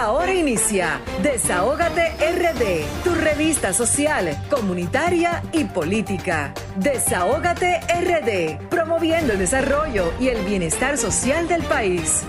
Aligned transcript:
Ahora 0.00 0.32
inicia 0.32 0.98
Desahógate 1.22 2.12
RD, 2.18 3.04
tu 3.04 3.14
revista 3.14 3.74
social, 3.74 4.34
comunitaria 4.48 5.42
y 5.52 5.64
política. 5.64 6.54
Desahógate 6.76 7.80
RD, 7.80 8.70
promoviendo 8.70 9.34
el 9.34 9.38
desarrollo 9.38 10.10
y 10.18 10.28
el 10.28 10.42
bienestar 10.46 10.96
social 10.96 11.48
del 11.48 11.62
país. 11.64 12.24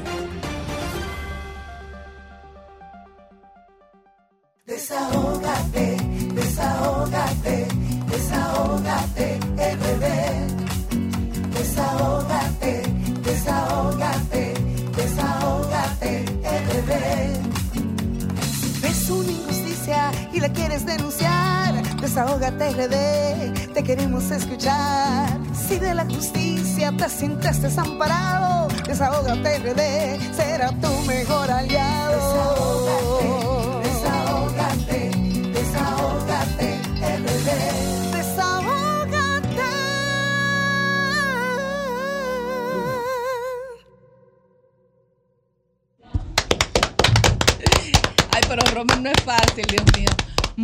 Desahógate 22.42 22.72
RD, 22.72 23.74
te 23.76 23.84
queremos 23.84 24.32
escuchar. 24.32 25.30
Si 25.54 25.78
de 25.78 25.94
la 25.94 26.06
justicia 26.06 26.92
te 26.92 27.08
sientes 27.08 27.62
desamparado, 27.62 28.68
Desahógate 28.84 29.60
RD 29.60 30.36
será 30.36 30.72
tu 30.82 30.92
mejor 31.06 31.52
aliado. 31.52 32.18
Desahógate, 33.84 35.12
desahógate 35.54 36.80
RD. 37.20 38.12
Desahógate. 38.18 39.62
Ay, 48.32 48.42
pero 48.50 48.64
Romer 48.74 49.00
no 49.00 49.10
es 49.12 49.24
fácil, 49.24 49.64
Dios 49.70 49.86
mío. 49.96 50.11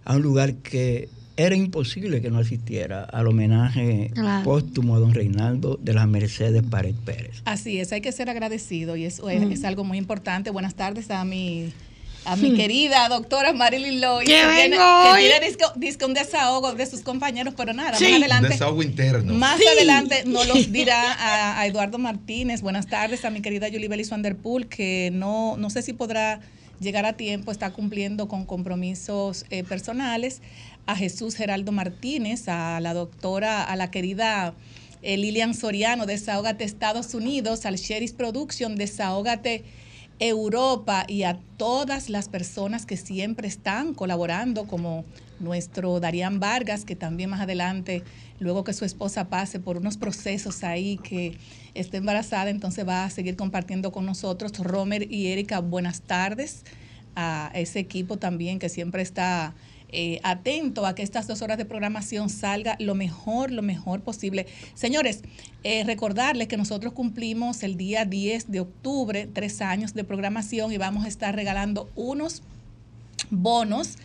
a 0.04 0.16
un 0.16 0.22
lugar 0.22 0.54
que 0.56 1.08
era 1.38 1.54
imposible 1.54 2.22
que 2.22 2.30
no 2.30 2.38
asistiera 2.38 3.04
al 3.04 3.26
homenaje 3.26 4.10
Claro. 4.14 4.42
póstumo 4.44 4.96
a 4.96 4.98
don 5.00 5.12
Reinaldo 5.12 5.78
de 5.82 5.92
las 5.92 6.08
Mercedes 6.08 6.62
Pared 6.62 6.94
Pérez. 7.04 7.42
Así 7.44 7.78
es, 7.78 7.92
hay 7.92 8.00
que 8.00 8.10
ser 8.12 8.30
agradecido 8.30 8.96
y 8.96 9.04
eso 9.04 9.28
es, 9.28 9.42
es 9.42 9.64
algo 9.64 9.84
muy 9.84 9.98
importante. 9.98 10.48
Buenas 10.50 10.74
tardes 10.76 11.10
a 11.10 11.24
mi 11.26 11.72
a 12.26 12.36
mi 12.36 12.54
querida 12.54 13.08
doctora 13.08 13.52
Marilyn 13.52 14.00
Loy, 14.00 14.24
Que 14.26 14.44
vengo 14.46 14.76
que 14.76 15.08
hoy. 15.10 15.20
tiene 15.22 15.46
disco, 15.46 15.72
disco 15.76 16.06
un 16.06 16.14
desahogo 16.14 16.74
de 16.74 16.84
sus 16.86 17.00
compañeros, 17.00 17.54
pero 17.56 17.72
nada, 17.72 17.94
Sí. 17.96 18.04
más 18.04 18.10
Un 18.12 18.18
adelante. 18.24 18.48
desahogo 18.48 18.82
interno. 18.82 19.32
Más 19.34 19.58
Sí. 19.58 19.66
adelante 19.66 20.24
nos 20.26 20.46
los 20.48 20.72
dirá 20.72 21.12
a, 21.12 21.60
a 21.60 21.66
Eduardo 21.66 21.98
Martínez. 21.98 22.62
Buenas 22.62 22.86
tardes 22.88 23.24
a 23.24 23.30
mi 23.30 23.40
querida 23.42 23.68
Julie 23.70 23.88
Belis 23.88 24.10
Vanderpool, 24.10 24.66
que 24.68 25.10
no, 25.12 25.56
no 25.56 25.70
sé 25.70 25.82
si 25.82 25.92
podrá 25.92 26.40
llegar 26.80 27.06
a 27.06 27.14
tiempo, 27.14 27.52
está 27.52 27.70
cumpliendo 27.72 28.28
con 28.28 28.44
compromisos 28.44 29.46
eh, 29.50 29.64
personales. 29.64 30.42
A 30.86 30.94
Jesús 30.94 31.34
Geraldo 31.34 31.72
Martínez, 31.72 32.48
a 32.48 32.78
la 32.80 32.92
doctora, 32.94 33.64
a 33.64 33.74
la 33.76 33.90
querida 33.90 34.54
eh, 35.02 35.16
Lilian 35.16 35.54
Soriano, 35.54 36.06
Desahógate 36.06 36.64
Estados 36.64 37.14
Unidos, 37.14 37.66
al 37.66 37.76
Sheris 37.76 38.12
Production, 38.12 38.76
Desahógate 38.76 39.64
Europa 40.18 41.04
y 41.06 41.24
a 41.24 41.38
todas 41.56 42.08
las 42.08 42.28
personas 42.28 42.86
que 42.86 42.96
siempre 42.96 43.48
están 43.48 43.94
colaborando, 43.94 44.66
como 44.66 45.04
nuestro 45.40 46.00
Darían 46.00 46.40
Vargas, 46.40 46.84
que 46.84 46.96
también 46.96 47.30
más 47.30 47.40
adelante, 47.40 48.02
luego 48.38 48.64
que 48.64 48.72
su 48.72 48.84
esposa 48.84 49.28
pase 49.28 49.60
por 49.60 49.76
unos 49.76 49.98
procesos 49.98 50.64
ahí, 50.64 50.96
que 50.98 51.36
esté 51.74 51.98
embarazada, 51.98 52.50
entonces 52.50 52.88
va 52.88 53.04
a 53.04 53.10
seguir 53.10 53.36
compartiendo 53.36 53.92
con 53.92 54.06
nosotros. 54.06 54.58
Romer 54.58 55.10
y 55.12 55.28
Erika, 55.28 55.60
buenas 55.60 56.00
tardes 56.00 56.64
a 57.14 57.50
ese 57.54 57.78
equipo 57.78 58.18
también 58.18 58.58
que 58.58 58.68
siempre 58.68 59.02
está 59.02 59.54
eh, 59.90 60.20
atento 60.22 60.84
a 60.86 60.94
que 60.94 61.02
estas 61.02 61.26
dos 61.26 61.42
horas 61.42 61.58
de 61.58 61.64
programación 61.64 62.28
salga 62.28 62.76
lo 62.80 62.94
mejor, 62.94 63.50
lo 63.50 63.62
mejor 63.62 64.00
posible. 64.00 64.46
Señores, 64.74 65.22
eh, 65.64 65.84
recordarles 65.84 66.48
que 66.48 66.56
nosotros 66.56 66.92
cumplimos 66.92 67.62
el 67.62 67.76
día 67.76 68.04
10 68.04 68.50
de 68.50 68.60
octubre 68.60 69.28
tres 69.32 69.60
años 69.62 69.94
de 69.94 70.04
programación 70.04 70.72
y 70.72 70.78
vamos 70.78 71.04
a 71.04 71.08
estar 71.08 71.34
regalando 71.34 71.88
unos 71.94 72.42
bonos 73.30 73.96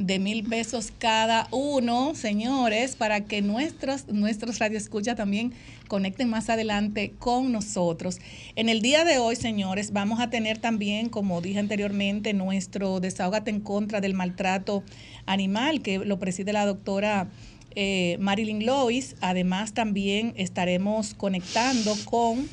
de 0.00 0.18
mil 0.18 0.44
pesos 0.44 0.92
cada 0.98 1.46
uno, 1.50 2.14
señores, 2.14 2.96
para 2.96 3.20
que 3.26 3.42
nuestros, 3.42 4.08
nuestros 4.08 4.58
radioescuchas 4.58 5.14
también 5.14 5.52
conecten 5.88 6.30
más 6.30 6.48
adelante 6.48 7.12
con 7.18 7.52
nosotros. 7.52 8.18
En 8.56 8.70
el 8.70 8.80
día 8.80 9.04
de 9.04 9.18
hoy, 9.18 9.36
señores, 9.36 9.92
vamos 9.92 10.18
a 10.20 10.30
tener 10.30 10.56
también, 10.56 11.10
como 11.10 11.42
dije 11.42 11.58
anteriormente, 11.58 12.32
nuestro 12.32 12.98
desahogate 13.00 13.50
en 13.50 13.60
contra 13.60 14.00
del 14.00 14.14
maltrato 14.14 14.82
animal, 15.26 15.82
que 15.82 15.98
lo 15.98 16.18
preside 16.18 16.54
la 16.54 16.64
doctora 16.64 17.28
eh, 17.74 18.16
Marilyn 18.20 18.64
Lois. 18.64 19.16
Además, 19.20 19.74
también 19.74 20.32
estaremos 20.36 21.12
conectando 21.12 21.94
con 22.06 22.48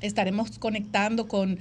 estaremos 0.00 0.58
conectando 0.58 1.28
con 1.28 1.58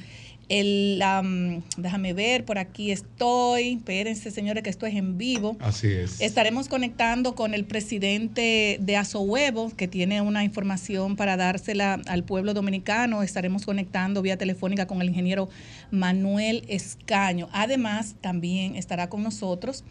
el, 0.53 1.01
am, 1.01 1.63
déjame 1.77 2.13
ver, 2.13 2.45
por 2.45 2.59
aquí 2.59 2.91
estoy, 2.91 3.73
espérense 3.73 4.29
señores 4.29 4.61
que 4.61 4.69
esto 4.69 4.85
es 4.85 4.94
en 4.94 5.17
vivo. 5.17 5.57
Así 5.59 5.88
es. 5.88 6.21
Estaremos 6.21 6.67
conectando 6.67 7.33
con 7.33 7.55
el 7.55 7.65
presidente 7.65 8.77
de 8.79 8.95
Asohuevo, 8.95 9.71
que 9.75 9.88
tiene 9.88 10.21
una 10.21 10.44
información 10.44 11.15
para 11.15 11.38
dársela 11.38 12.00
al 12.05 12.23
pueblo 12.23 12.53
dominicano. 12.53 13.23
Estaremos 13.23 13.65
conectando 13.65 14.21
vía 14.21 14.38
telefónica 14.38 14.85
con 14.85 15.01
el 15.01 15.09
ingeniero 15.09 15.50
Manuel 15.89 16.65
Escaño. 16.67 17.50
Además, 17.51 18.13
también 18.21 18.75
estará 18.75 19.09
con 19.09 19.23
nosotros 19.23 19.83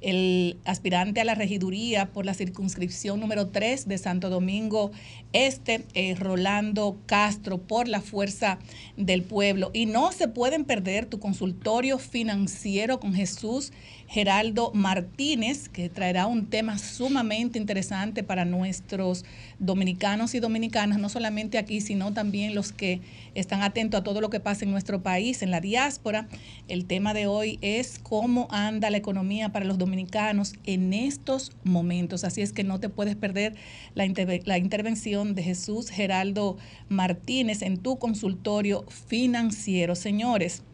el 0.00 0.58
aspirante 0.64 1.20
a 1.20 1.24
la 1.24 1.36
regiduría 1.36 2.12
por 2.12 2.26
la 2.26 2.34
circunscripción 2.34 3.20
número 3.20 3.48
3 3.48 3.86
de 3.86 3.98
Santo 3.98 4.28
Domingo 4.28 4.90
Este, 5.32 5.84
eh, 5.94 6.16
Rolando 6.16 6.98
Castro, 7.06 7.58
por 7.58 7.86
la 7.86 8.00
fuerza 8.00 8.58
del 8.96 9.22
pueblo. 9.22 9.70
Y 9.72 9.86
no 9.86 10.00
No 10.00 10.12
se 10.12 10.28
pueden 10.28 10.64
perder 10.64 11.04
tu 11.04 11.20
consultorio 11.20 11.98
financiero 11.98 13.00
con 13.00 13.12
Jesús 13.12 13.70
Geraldo 14.10 14.72
Martínez, 14.74 15.68
que 15.68 15.88
traerá 15.88 16.26
un 16.26 16.46
tema 16.46 16.78
sumamente 16.78 17.60
interesante 17.60 18.24
para 18.24 18.44
nuestros 18.44 19.24
dominicanos 19.60 20.34
y 20.34 20.40
dominicanas, 20.40 20.98
no 20.98 21.08
solamente 21.08 21.58
aquí, 21.58 21.80
sino 21.80 22.12
también 22.12 22.56
los 22.56 22.72
que 22.72 23.00
están 23.36 23.62
atentos 23.62 24.00
a 24.00 24.02
todo 24.02 24.20
lo 24.20 24.28
que 24.28 24.40
pasa 24.40 24.64
en 24.64 24.72
nuestro 24.72 25.00
país, 25.00 25.42
en 25.42 25.52
la 25.52 25.60
diáspora. 25.60 26.26
El 26.66 26.86
tema 26.86 27.14
de 27.14 27.28
hoy 27.28 27.60
es 27.62 28.00
cómo 28.00 28.48
anda 28.50 28.90
la 28.90 28.96
economía 28.96 29.50
para 29.50 29.64
los 29.64 29.78
dominicanos 29.78 30.54
en 30.66 30.92
estos 30.92 31.52
momentos. 31.62 32.24
Así 32.24 32.42
es 32.42 32.52
que 32.52 32.64
no 32.64 32.80
te 32.80 32.88
puedes 32.88 33.14
perder 33.14 33.54
la, 33.94 34.04
la 34.44 34.58
intervención 34.58 35.36
de 35.36 35.44
Jesús 35.44 35.88
Geraldo 35.88 36.56
Martínez 36.88 37.62
en 37.62 37.78
tu 37.78 38.00
consultorio 38.00 38.84
financiero. 38.88 39.94
Señores, 39.94 40.64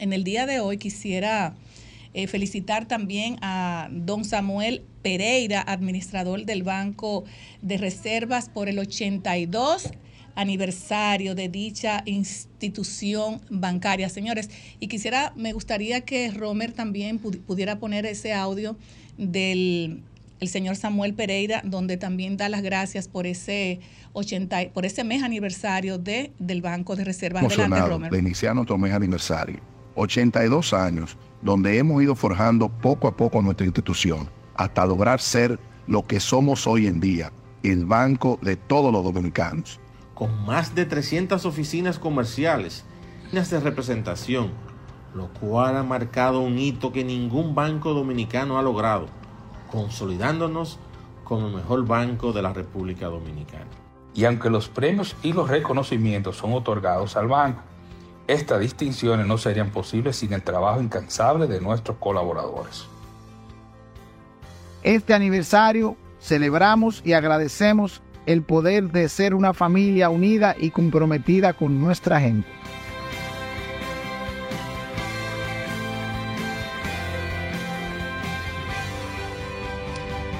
en 0.00 0.12
el 0.12 0.24
día 0.24 0.44
de 0.46 0.58
hoy 0.58 0.76
quisiera 0.78 1.54
eh, 2.14 2.26
felicitar 2.26 2.86
también 2.86 3.36
a 3.42 3.88
don 3.90 4.24
Samuel 4.24 4.82
Pereira, 5.02 5.62
administrador 5.62 6.44
del 6.44 6.62
Banco 6.62 7.24
de 7.62 7.78
Reservas, 7.78 8.48
por 8.48 8.68
el 8.68 8.78
82 8.78 9.92
aniversario 10.34 11.34
de 11.34 11.48
dicha 11.48 12.02
institución 12.06 13.40
bancaria, 13.50 14.08
señores. 14.08 14.50
Y 14.78 14.86
quisiera, 14.86 15.32
me 15.34 15.52
gustaría 15.52 16.02
que 16.02 16.30
Romer 16.30 16.72
también 16.72 17.18
pudiera 17.18 17.80
poner 17.80 18.06
ese 18.06 18.32
audio 18.32 18.76
del 19.16 20.02
el 20.40 20.48
señor 20.48 20.76
Samuel 20.76 21.14
Pereira, 21.14 21.62
donde 21.64 21.96
también 21.96 22.36
da 22.36 22.48
las 22.48 22.62
gracias 22.62 23.08
por 23.08 23.26
ese 23.26 23.80
80, 24.12 24.70
por 24.72 24.86
ese 24.86 25.04
mes 25.04 25.22
aniversario 25.22 25.98
de, 25.98 26.32
del 26.38 26.62
Banco 26.62 26.96
de 26.96 27.04
Reservas. 27.04 27.44
Adelante, 27.44 27.80
Romer. 27.80 28.12
De 28.12 28.18
iniciar 28.18 28.54
nuestro 28.54 28.78
mes 28.78 28.92
aniversario. 28.92 29.58
82 29.96 30.72
años 30.74 31.16
donde 31.42 31.78
hemos 31.78 32.02
ido 32.02 32.14
forjando 32.14 32.68
poco 32.68 33.08
a 33.08 33.16
poco 33.16 33.42
nuestra 33.42 33.66
institución 33.66 34.28
hasta 34.54 34.86
lograr 34.86 35.20
ser 35.20 35.58
lo 35.86 36.06
que 36.06 36.20
somos 36.20 36.66
hoy 36.66 36.86
en 36.86 37.00
día, 37.00 37.32
el 37.62 37.86
banco 37.86 38.38
de 38.42 38.56
todos 38.56 38.92
los 38.92 39.04
dominicanos. 39.04 39.80
Con 40.14 40.44
más 40.44 40.74
de 40.74 40.84
300 40.84 41.44
oficinas 41.46 41.98
comerciales, 41.98 42.84
líneas 43.26 43.50
de 43.50 43.60
representación, 43.60 44.50
lo 45.14 45.28
cual 45.28 45.76
ha 45.76 45.82
marcado 45.82 46.40
un 46.40 46.58
hito 46.58 46.92
que 46.92 47.04
ningún 47.04 47.54
banco 47.54 47.94
dominicano 47.94 48.58
ha 48.58 48.62
logrado, 48.62 49.06
consolidándonos 49.70 50.78
como 51.24 51.46
el 51.46 51.54
mejor 51.54 51.86
banco 51.86 52.32
de 52.32 52.42
la 52.42 52.52
República 52.52 53.06
Dominicana. 53.06 53.66
Y 54.14 54.24
aunque 54.24 54.50
los 54.50 54.68
premios 54.68 55.14
y 55.22 55.32
los 55.32 55.48
reconocimientos 55.48 56.36
son 56.36 56.52
otorgados 56.52 57.16
al 57.16 57.28
banco, 57.28 57.62
estas 58.28 58.60
distinciones 58.60 59.26
no 59.26 59.38
serían 59.38 59.70
posibles 59.70 60.16
sin 60.16 60.34
el 60.34 60.42
trabajo 60.42 60.80
incansable 60.82 61.46
de 61.46 61.60
nuestros 61.60 61.96
colaboradores. 61.96 62.84
Este 64.82 65.14
aniversario 65.14 65.96
celebramos 66.20 67.02
y 67.04 67.14
agradecemos 67.14 68.02
el 68.26 68.42
poder 68.42 68.90
de 68.90 69.08
ser 69.08 69.34
una 69.34 69.54
familia 69.54 70.10
unida 70.10 70.54
y 70.58 70.70
comprometida 70.70 71.54
con 71.54 71.80
nuestra 71.80 72.20
gente. 72.20 72.46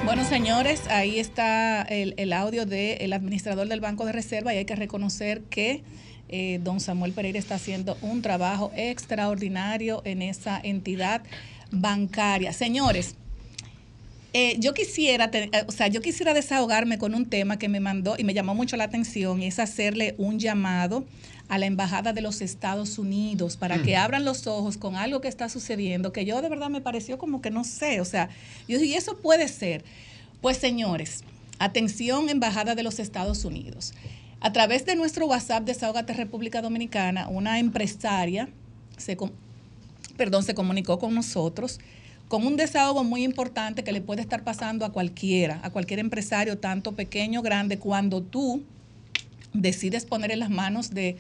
Bueno, 0.05 0.25
señores, 0.25 0.89
ahí 0.89 1.19
está 1.19 1.83
el, 1.83 2.33
audio 2.35 2.67
del 2.67 3.13
administrador 3.13 3.69
del 3.69 3.81
Banco 3.81 4.05
de 4.05 4.13
Reserva 4.13 4.53
y 4.55 4.59
hay 4.59 4.65
que 4.67 4.77
reconocer 4.77 5.43
que 5.45 5.85
eh, 6.29 6.61
don 6.63 6.81
Samuel 6.81 7.13
Pereira 7.13 7.39
está 7.39 7.57
haciendo 7.57 7.97
un 8.03 8.23
trabajo 8.23 8.71
extraordinario 8.77 10.03
en 10.05 10.23
esa 10.23 10.61
entidad 10.63 11.23
bancaria. 11.71 12.53
Señores, 12.53 13.15
eh, 14.35 14.57
yo 14.59 14.75
quisiera, 14.75 15.31
eh, 15.33 15.51
o 15.67 15.73
sea, 15.73 15.89
yo 15.89 16.03
quisiera 16.03 16.35
desahogarme 16.35 16.99
con 16.99 17.15
un 17.15 17.27
tema 17.27 17.59
que 17.59 17.69
me 17.69 17.81
mandó 17.81 18.15
y 18.19 18.25
me 18.25 18.35
llamó 18.35 18.55
mucho 18.55 18.77
la 18.77 18.85
atención, 18.85 19.43
y 19.43 19.47
es 19.47 19.59
hacerle 19.59 20.15
un 20.19 20.39
llamado 20.39 21.05
a 21.49 21.57
la 21.57 21.65
Embajada 21.65 22.13
de 22.13 22.21
los 22.21 22.43
Estados 22.43 22.99
Unidos 22.99 23.57
para 23.57 23.83
que 23.83 23.97
abran 23.97 24.27
los 24.27 24.47
ojos 24.47 24.77
con 24.77 24.97
algo 24.97 25.23
que 25.23 25.29
está 25.29 25.49
sucediendo, 25.49 26.13
que 26.13 26.27
yo 26.27 26.43
de 26.43 26.51
verdad 26.51 26.69
me 26.69 26.83
pareció 26.83 27.17
como 27.17 27.41
que 27.41 27.51
no 27.51 27.65
sé, 27.65 28.03
o 28.03 28.05
sea, 28.05 28.29
yo 28.69 28.79
y 28.79 28.93
eso 28.95 29.17
puede 29.17 29.49
ser. 29.49 29.83
Pues 30.43 30.59
señores, 30.59 31.25
atención 31.59 32.29
Embajada 32.29 32.75
de 32.75 32.83
los 32.83 32.99
Estados 32.99 33.47
Unidos. 33.47 33.95
A 34.41 34.53
través 34.53 34.87
de 34.87 34.95
nuestro 34.95 35.27
WhatsApp 35.27 35.65
de 35.65 35.73
Desahogate 35.73 36.13
República 36.13 36.63
Dominicana, 36.63 37.29
una 37.29 37.59
empresaria 37.59 38.49
se, 38.97 39.17
perdón, 40.17 40.43
se 40.45 40.55
comunicó 40.55 40.99
con 40.99 41.15
nosotros 41.15 41.81
con 42.29 42.47
un 42.47 42.57
desahogo 42.57 43.05
muy 43.05 43.25
importante 43.25 43.83
que 43.83 43.91
le 43.91 44.03
puede 44.03 44.21
estar 44.21 44.45
pasando 44.45 44.85
a 44.85 44.93
cualquiera, 44.93 45.61
a 45.63 45.71
cualquier 45.71 45.99
empresario, 45.99 46.59
tanto 46.59 46.93
pequeño 46.93 47.41
grande, 47.41 47.79
cuando 47.79 48.23
tú 48.23 48.63
decides 49.55 50.05
poner 50.05 50.31
en 50.31 50.41
las 50.41 50.51
manos 50.51 50.91
de 50.91 51.17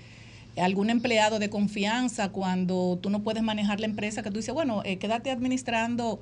algún 0.56 0.91
empleado 0.91 1.38
de 1.38 1.49
confianza, 1.49 2.29
cuando 2.29 2.99
tú 3.00 3.09
no 3.09 3.20
puedes 3.20 3.43
manejar 3.43 3.81
la 3.81 3.87
empresa, 3.87 4.23
que 4.23 4.31
tú 4.31 4.37
dices, 4.37 4.53
bueno, 4.53 4.82
eh, 4.85 4.99
quédate 4.99 5.31
administrando 5.31 6.20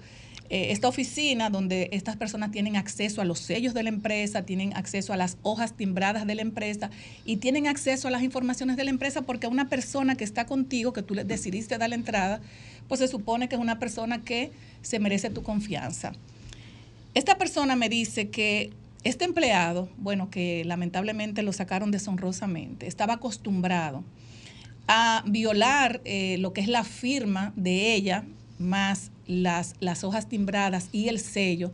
eh, 0.51 0.73
esta 0.73 0.89
oficina 0.89 1.51
donde 1.51 1.89
estas 1.93 2.17
personas 2.17 2.51
tienen 2.51 2.77
acceso 2.77 3.21
a 3.21 3.25
los 3.25 3.39
sellos 3.39 3.75
de 3.75 3.83
la 3.83 3.89
empresa, 3.89 4.43
tienen 4.43 4.77
acceso 4.77 5.13
a 5.13 5.17
las 5.17 5.39
hojas 5.43 5.75
timbradas 5.75 6.27
de 6.27 6.35
la 6.35 6.43
empresa 6.43 6.91
y 7.25 7.37
tienen 7.37 7.67
acceso 7.67 8.09
a 8.09 8.11
las 8.11 8.23
informaciones 8.23 8.77
de 8.77 8.85
la 8.85 8.91
empresa 8.91 9.23
porque 9.23 9.47
una 9.47 9.69
persona 9.69 10.17
que 10.17 10.25
está 10.25 10.47
contigo, 10.47 10.93
que 10.93 11.03
tú 11.03 11.15
le 11.15 11.25
decidiste 11.25 11.79
dar 11.79 11.91
la 11.91 11.97
entrada, 11.97 12.41
pues 12.89 13.01
se 13.01 13.09
supone 13.09 13.49
que 13.49 13.57
es 13.57 13.61
una 13.61 13.79
persona 13.79 14.23
que 14.23 14.53
se 14.83 14.99
merece 14.99 15.31
tu 15.31 15.43
confianza. 15.43 16.13
Esta 17.15 17.39
persona 17.39 17.77
me 17.77 17.89
dice 17.89 18.29
que 18.29 18.73
este 19.05 19.25
empleado, 19.25 19.89
bueno, 19.97 20.31
que 20.31 20.65
lamentablemente 20.65 21.43
lo 21.43 21.53
sacaron 21.53 21.91
deshonrosamente, 21.91 22.87
estaba 22.87 23.15
acostumbrado 23.15 24.05
a 24.89 25.23
violar 25.27 26.01
eh, 26.05 26.37
lo 26.39 26.53
que 26.53 26.61
es 26.61 26.69
la 26.69 26.85
firma 26.85 27.53
de 27.57 27.95
ella 27.95 28.25
más 28.59 29.11
las, 29.27 29.75
las 29.81 30.05
hojas 30.05 30.29
timbradas 30.29 30.89
y 30.93 31.09
el 31.09 31.19
sello 31.19 31.73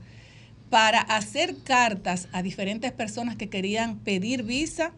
para 0.72 1.00
hacer 1.00 1.56
cartas 1.64 2.28
a 2.32 2.43
diferentes 2.43 2.93
personas 2.93 3.37
que 3.37 3.50
querían 3.50 3.99
pedir 3.99 4.43
visa 4.43 4.93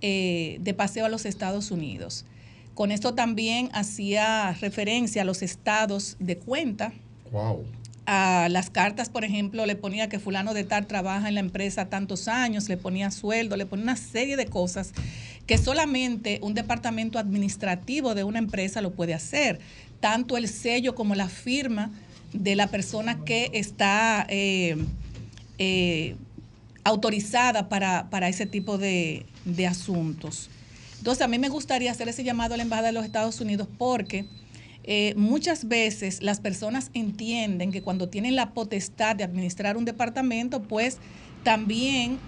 eh, 0.00 0.56
de 0.60 0.72
paseo 0.72 1.04
a 1.04 1.08
los 1.10 1.26
Estados 1.26 1.70
Unidos. 1.70 2.24
Con 2.72 2.90
esto 2.90 3.12
también 3.12 3.68
hacía 3.74 4.52
referencia 4.62 5.20
a 5.20 5.24
los 5.26 5.42
estados 5.42 6.16
de 6.20 6.38
cuenta. 6.38 6.94
Wow. 7.32 7.66
A 8.06 8.48
las 8.50 8.70
cartas, 8.70 9.10
por 9.10 9.24
ejemplo, 9.24 9.66
le 9.66 9.76
ponía 9.76 10.08
que 10.08 10.18
fulano 10.18 10.54
de 10.54 10.64
tal 10.64 10.86
trabaja 10.86 11.28
en 11.28 11.34
la 11.34 11.40
empresa 11.40 11.90
tantos 11.90 12.26
años, 12.26 12.70
le 12.70 12.78
ponía 12.78 13.10
sueldo, 13.10 13.58
le 13.58 13.66
ponía 13.66 13.82
una 13.82 13.96
serie 13.96 14.38
de 14.38 14.46
cosas 14.46 14.94
que 15.46 15.58
solamente 15.58 16.38
un 16.42 16.54
departamento 16.54 17.18
administrativo 17.18 18.14
de 18.14 18.24
una 18.24 18.38
empresa 18.38 18.80
lo 18.80 18.92
puede 18.92 19.12
hacer 19.12 19.60
tanto 20.00 20.36
el 20.36 20.48
sello 20.48 20.94
como 20.94 21.14
la 21.14 21.28
firma 21.28 21.90
de 22.32 22.56
la 22.56 22.66
persona 22.68 23.24
que 23.24 23.50
está 23.52 24.26
eh, 24.28 24.76
eh, 25.58 26.16
autorizada 26.84 27.68
para, 27.68 28.28
ese 28.28 28.46
tipo 28.46 28.78
de, 28.78 29.26
asuntos. 29.68 30.48
Entonces, 30.98 31.22
a 31.22 31.28
mí 31.28 31.38
me 31.38 31.48
gustaría 31.48 31.90
hacer 31.90 32.08
ese 32.08 32.24
llamado 32.24 32.54
a 32.54 32.56
la 32.56 32.62
Embajada 32.62 32.88
de 32.88 32.92
los 32.92 33.04
Estados 33.04 33.40
Unidos 33.40 33.68
porque 33.78 34.26
eh, 34.84 35.14
muchas 35.16 35.68
veces 35.68 36.22
las 36.22 36.40
personas 36.40 36.90
entienden 36.94 37.72
que 37.72 37.82
cuando 37.82 38.08
tienen 38.08 38.36
la 38.36 38.50
potestad 38.50 39.16
de 39.16 39.24
administrar 39.24 39.76
un 39.76 39.84
departamento, 39.84 40.62
pues 40.62 40.98
también 41.42 42.18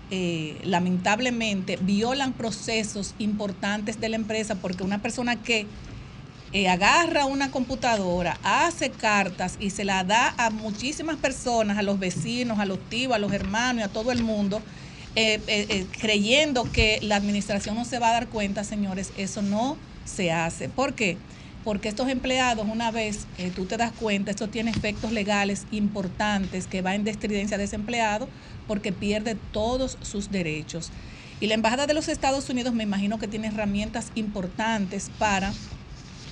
lamentablemente 0.65 1.77
violan 1.77 2.33
procesos 2.33 3.15
importantes 3.19 4.01
de 4.01 4.09
la 4.09 4.17
empresa 4.17 4.55
porque 4.55 4.85
una 4.85 5.03
persona 5.03 5.43
que 5.43 5.67
eh, 6.55 6.69
agarra 6.69 7.25
una 7.25 7.51
computadora, 7.51 8.39
hace 8.43 8.91
cartas 8.91 9.57
y 9.59 9.71
se 9.71 9.85
la 9.85 10.05
da 10.05 10.35
a 10.37 10.51
muchísimas 10.51 11.17
personas, 11.17 11.79
a 11.79 11.83
los 11.83 11.99
vecinos, 11.99 12.59
a 12.59 12.67
los 12.67 12.79
tíos, 12.91 13.15
a 13.15 13.19
los 13.19 13.33
hermanos 13.33 13.81
y 13.81 13.85
a 13.85 13.89
todo 13.89 14.13
el 14.13 14.23
mundo, 14.23 14.61
eh, 15.17 15.41
eh, 15.47 15.87
creyendo 15.99 16.71
que 16.71 16.99
la 17.01 17.17
administración 17.17 17.75
no 17.75 17.87
se 17.87 17.99
va 17.99 18.11
a 18.11 18.13
dar 18.13 18.29
cuenta, 18.29 18.65
señores, 18.65 19.15
eso 19.17 19.41
no 19.41 19.79
se 20.05 20.31
hace. 20.31 20.69
¿Por 20.69 20.93
qué? 20.93 21.17
Porque 21.65 21.89
estos 21.89 22.11
empleados, 22.11 22.67
una 22.71 22.91
vez 22.91 23.27
tú 23.57 23.65
te 23.65 23.79
das 23.79 23.93
cuenta, 23.93 24.31
esto 24.31 24.51
tiene 24.51 24.73
efectos 24.73 25.11
legales 25.11 25.65
importantes 25.71 26.67
que 26.67 26.83
va 26.83 26.95
en 26.95 27.05
destridencia 27.05 27.57
de 27.57 27.65
ese 27.65 27.77
empleado 27.77 28.29
porque 28.67 28.93
pierde 28.93 29.37
todos 29.53 29.97
sus 30.03 30.31
derechos. 30.31 30.91
Y 31.41 31.47
la 31.47 31.55
Embajada 31.55 31.87
de 31.87 31.95
los 31.95 32.09
Estados 32.09 32.51
Unidos 32.51 32.75
me 32.75 32.83
imagino 32.83 33.19
que 33.19 33.27
tiene 33.27 33.49
herramientas 33.49 34.13
importantes 34.15 35.11
para 35.19 35.53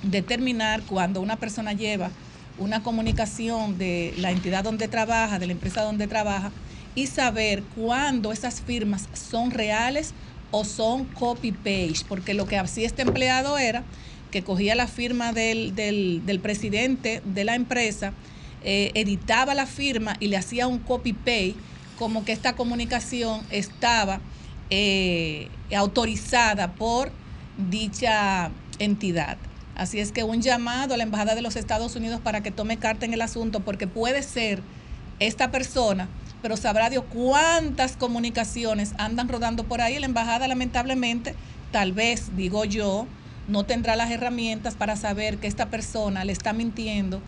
determinar 0.03 0.81
cuando 0.83 1.21
una 1.21 1.35
persona 1.35 1.73
lleva 1.73 2.09
una 2.57 2.83
comunicación 2.83 3.77
de 3.77 4.13
la 4.17 4.31
entidad 4.31 4.63
donde 4.63 4.87
trabaja, 4.87 5.39
de 5.39 5.47
la 5.47 5.53
empresa 5.53 5.81
donde 5.83 6.07
trabaja, 6.07 6.51
y 6.95 7.07
saber 7.07 7.63
cuándo 7.75 8.31
esas 8.31 8.61
firmas 8.61 9.07
son 9.13 9.51
reales 9.51 10.13
o 10.51 10.65
son 10.65 11.05
copy-paste, 11.05 12.05
porque 12.09 12.33
lo 12.33 12.45
que 12.45 12.57
hacía 12.57 12.85
este 12.85 13.01
empleado 13.03 13.57
era 13.57 13.83
que 14.31 14.43
cogía 14.43 14.75
la 14.75 14.87
firma 14.87 15.31
del, 15.33 15.75
del- 15.75 16.39
presidente 16.41 17.21
de 17.25 17.43
la 17.45 17.55
empresa, 17.55 18.13
eh, 18.63 18.91
editaba 18.95 19.53
la 19.53 19.65
firma 19.65 20.15
y 20.19 20.27
le 20.27 20.37
hacía 20.37 20.67
un 20.67 20.79
copy-paste 20.79 21.55
como 21.97 22.25
que 22.25 22.31
esta 22.31 22.53
comunicación 22.53 23.41
estaba 23.49 24.19
eh, 24.69 25.47
autorizada 25.75 26.73
por 26.73 27.11
dicha 27.69 28.51
entidad. 28.79 29.37
Así 29.81 29.99
es 29.99 30.11
que 30.11 30.23
un 30.23 30.43
llamado 30.43 30.93
a 30.93 30.97
la 30.97 31.01
Embajada 31.01 31.33
de 31.33 31.41
los 31.41 31.55
Estados 31.55 31.95
Unidos 31.95 32.21
para 32.21 32.41
que 32.43 32.51
tome 32.51 32.77
carta 32.77 33.07
en 33.07 33.15
el 33.15 33.21
asunto, 33.23 33.61
porque 33.61 33.87
puede 33.87 34.21
ser 34.21 34.61
esta 35.17 35.49
persona, 35.49 36.07
pero 36.43 36.55
sabrá 36.55 36.91
Dios 36.91 37.03
cuántas 37.11 37.97
comunicaciones 37.97 38.93
andan 38.99 39.27
rodando 39.27 39.63
por 39.63 39.81
ahí. 39.81 39.97
La 39.97 40.05
Embajada, 40.05 40.47
lamentablemente, 40.47 41.33
tal 41.71 41.93
vez, 41.93 42.29
digo 42.37 42.63
yo, 42.63 43.07
no 43.47 43.63
tendrá 43.63 43.95
las 43.95 44.11
herramientas 44.11 44.75
para 44.75 44.95
saber 44.97 45.39
que 45.39 45.47
esta 45.47 45.71
persona 45.71 46.25
le 46.25 46.33
está 46.33 46.53
mintiendo 46.53 47.19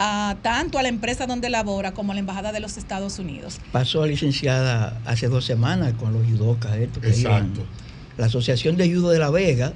a, 0.00 0.34
tanto 0.42 0.80
a 0.80 0.82
la 0.82 0.88
empresa 0.88 1.28
donde 1.28 1.50
labora 1.50 1.94
como 1.94 2.10
a 2.10 2.14
la 2.16 2.18
Embajada 2.18 2.50
de 2.50 2.58
los 2.58 2.78
Estados 2.78 3.20
Unidos. 3.20 3.60
Pasó 3.70 4.04
licenciada 4.04 5.00
hace 5.06 5.28
dos 5.28 5.44
semanas 5.44 5.92
con 6.00 6.12
los 6.12 6.26
judocas, 6.26 6.74
esto 6.78 7.00
que 7.00 7.10
Exacto. 7.10 7.60
iban. 7.60 7.82
La 8.16 8.26
Asociación 8.26 8.76
de 8.76 8.92
Judo 8.92 9.10
de 9.10 9.20
La 9.20 9.30
Vega, 9.30 9.72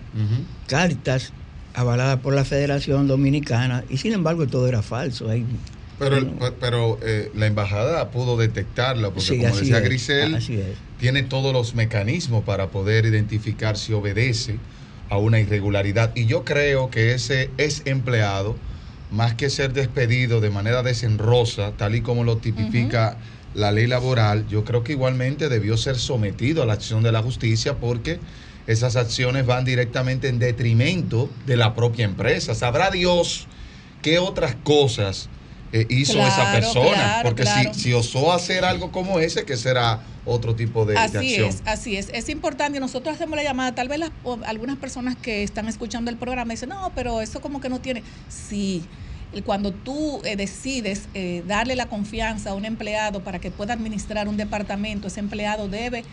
cartas 0.67 1.33
avaladas 1.77 2.21
por 2.21 2.35
la 2.35 2.45
Federación 2.45 3.07
Dominicana, 3.07 3.85
y 3.89 3.99
sin 3.99 4.13
embargo 4.15 4.47
todo 4.47 4.67
era 4.67 4.83
falso. 4.83 5.29
Pero, 5.99 6.17
el- 6.17 6.31
pero 6.59 6.99
eh, 7.03 7.31
la 7.35 7.47
embajada 7.47 8.11
pudo 8.11 8.37
detectarla, 8.37 9.11
porque 9.11 9.21
Sí, 9.35 9.39
como 9.39 9.49
así 9.55 9.61
decía 9.61 9.79
es, 9.79 9.85
Grisel, 9.85 10.35
así 10.35 10.55
es. 10.55 10.79
tiene 10.99 11.23
todos 11.23 11.53
los 11.53 11.75
mecanismos 11.75 12.45
para 12.45 12.71
poder 12.71 13.05
identificar 13.07 13.77
si 13.77 13.93
obedece 13.93 14.59
a 15.11 15.19
una 15.19 15.39
irregularidad. 15.39 16.13
Y 16.17 16.27
yo 16.27 16.45
creo 16.45 16.91
que 16.91 17.13
ese 17.13 17.51
es 17.59 17.83
empleado, 17.87 18.57
más 19.11 19.35
que 19.35 19.51
ser 19.51 19.73
despedido 19.73 20.41
de 20.41 20.51
manera 20.51 20.83
desenrosa, 20.83 21.73
tal 21.77 21.95
y 21.95 22.01
como 22.01 22.25
lo 22.25 22.39
tipifica 22.39 23.19
la 23.55 23.71
ley 23.73 23.87
laboral, 23.87 24.47
yo 24.49 24.65
creo 24.65 24.83
que 24.85 24.93
igualmente 24.93 25.49
debió 25.49 25.77
ser 25.79 25.97
sometido 25.97 26.63
a 26.63 26.67
la 26.67 26.75
acción 26.75 27.03
de 27.03 27.13
la 27.13 27.23
justicia 27.23 27.75
porque 27.77 28.21
esas 28.67 28.97
acciones 28.97 29.47
van 29.47 29.65
directamente 29.65 30.29
en 30.29 30.39
detrimento 30.39 31.31
de 31.47 31.57
la 31.57 31.75
propia 31.75 32.05
empresa. 32.05 32.55
Sabrá 32.55 32.91
Dios 32.91 33.47
qué 34.03 34.19
otras 34.19 34.57
cosas 34.65 35.29
eh, 35.73 35.87
hizo 35.89 36.19
esa 36.25 36.53
persona, 36.53 36.93
claro, 36.95 37.23
porque 37.29 37.43
claro. 37.43 37.75
si, 37.75 37.81
si 37.81 37.93
osó 37.93 38.33
hacer 38.33 38.65
algo 38.65 38.93
como 38.93 39.19
ese, 39.21 39.45
que 39.45 39.57
será 39.57 40.01
otro 40.25 40.55
tipo 40.57 40.85
de, 40.85 40.95
de 40.95 40.99
Así 41.01 41.17
acción. 41.17 41.49
es, 41.49 41.63
así 41.65 41.97
es. 41.97 42.09
Es 42.13 42.29
importante, 42.29 42.79
y 42.79 42.81
nosotros 42.81 43.15
hacemos 43.15 43.37
la 43.37 43.43
llamada, 43.45 43.75
tal 43.75 43.89
vez 43.89 43.99
las- 43.99 44.11
algunas 44.47 44.77
personas 44.77 45.17
que 45.17 45.43
están 45.43 45.69
escuchando 45.69 46.11
el 46.11 46.17
programa 46.17 46.53
dicen, 46.53 46.69
no, 46.69 46.93
pero 46.95 47.21
eso 47.21 47.41
como 47.41 47.61
que 47.61 47.69
no 47.69 47.81
tiene. 47.81 48.03
Sí, 48.29 48.85
cuando 49.45 49.73
tú 49.73 50.23
eh, 50.25 50.35
decides 50.37 51.09
eh, 51.15 51.43
darle 51.47 51.77
la 51.77 51.87
confianza 51.87 52.51
a 52.51 52.55
un 52.55 52.65
empleado 52.65 53.21
para 53.23 53.39
que 53.41 53.51
pueda 53.51 53.75
administrar 53.75 54.29
un 54.29 54.37
departamento, 54.37 55.09
ese 55.09 55.21
empleado 55.21 55.69
debe 55.69 56.05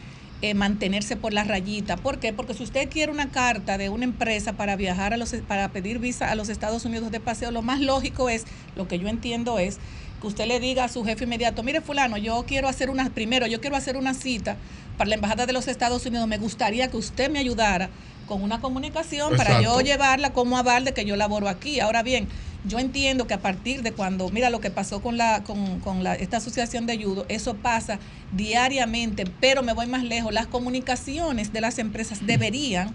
eh, 0.44 0.56
mantenerse 0.56 1.16
por 1.16 1.32
la 1.32 1.46
rayita. 1.46 1.96
¿Por 1.96 2.20
qué? 2.20 2.34
Porque 2.34 2.54
si 2.54 2.64
usted 2.64 2.90
quiere 2.90 3.14
una 3.14 3.30
carta 3.32 3.78
de 3.78 3.88
una 3.88 4.04
empresa 4.04 4.52
para 4.52 4.76
viajar 4.76 5.14
a 5.14 5.18
los, 5.18 5.34
para 5.48 5.70
pedir 5.70 6.00
visa 6.00 6.30
a 6.30 6.36
los 6.36 6.50
Estados 6.50 6.84
Unidos 6.84 7.12
de 7.12 7.22
paseo, 7.22 7.50
lo 7.50 7.62
más 7.62 7.80
lógico 7.80 8.28
es, 8.28 8.44
lo 8.76 8.86
que 8.86 9.00
yo 9.00 9.08
entiendo 9.08 9.58
es, 9.58 9.80
que 10.20 10.28
usted 10.28 10.46
le 10.46 10.60
diga 10.60 10.84
a 10.84 10.90
su 10.90 11.06
jefe 11.06 11.24
inmediato, 11.24 11.64
mire 11.64 11.80
fulano, 11.80 12.18
yo 12.18 12.44
quiero 12.46 12.68
hacer 12.68 12.90
una, 12.90 13.10
primero, 13.10 13.48
yo 13.48 13.62
quiero 13.62 13.78
hacer 13.78 13.96
una 13.96 14.14
cita 14.14 14.58
para 14.98 15.08
la 15.08 15.16
Embajada 15.16 15.46
de 15.46 15.54
los 15.54 15.70
Estados 15.70 16.06
Unidos, 16.06 16.28
me 16.28 16.38
gustaría 16.38 16.90
que 16.90 16.98
usted 16.98 17.32
me 17.32 17.40
ayudara 17.40 17.90
con 18.28 18.44
una 18.44 18.60
comunicación 18.60 19.38
para 19.38 19.62
yo 19.62 19.80
llevarla 19.80 20.34
como 20.34 20.58
aval 20.58 20.84
de 20.84 20.94
que 20.94 21.06
yo 21.06 21.16
laboro 21.16 21.48
aquí. 21.48 21.80
Ahora 21.80 22.04
bien, 22.04 22.28
yo 22.66 22.80
entiendo 22.80 23.28
que 23.28 23.34
a 23.34 23.42
partir 23.42 23.82
de 23.82 23.92
cuando, 23.92 24.30
mira 24.30 24.50
lo 24.50 24.62
que 24.62 24.72
pasó 24.72 25.02
con 25.02 25.18
la 25.18 25.44
con, 25.44 25.80
con 25.80 26.04
la, 26.04 26.16
esta 26.16 26.38
asociación 26.38 26.86
de 26.86 27.02
judo, 27.02 27.26
eso 27.30 27.56
pasa 27.56 28.00
diariamente, 28.32 29.26
pero 29.40 29.64
me 29.64 29.74
voy 29.74 29.88
más 29.88 30.04
lejos, 30.04 30.34
las 30.34 30.48
comunicaciones 30.48 31.52
de 31.52 31.62
las 31.62 31.78
empresas 31.78 32.26
deberían, 32.26 32.94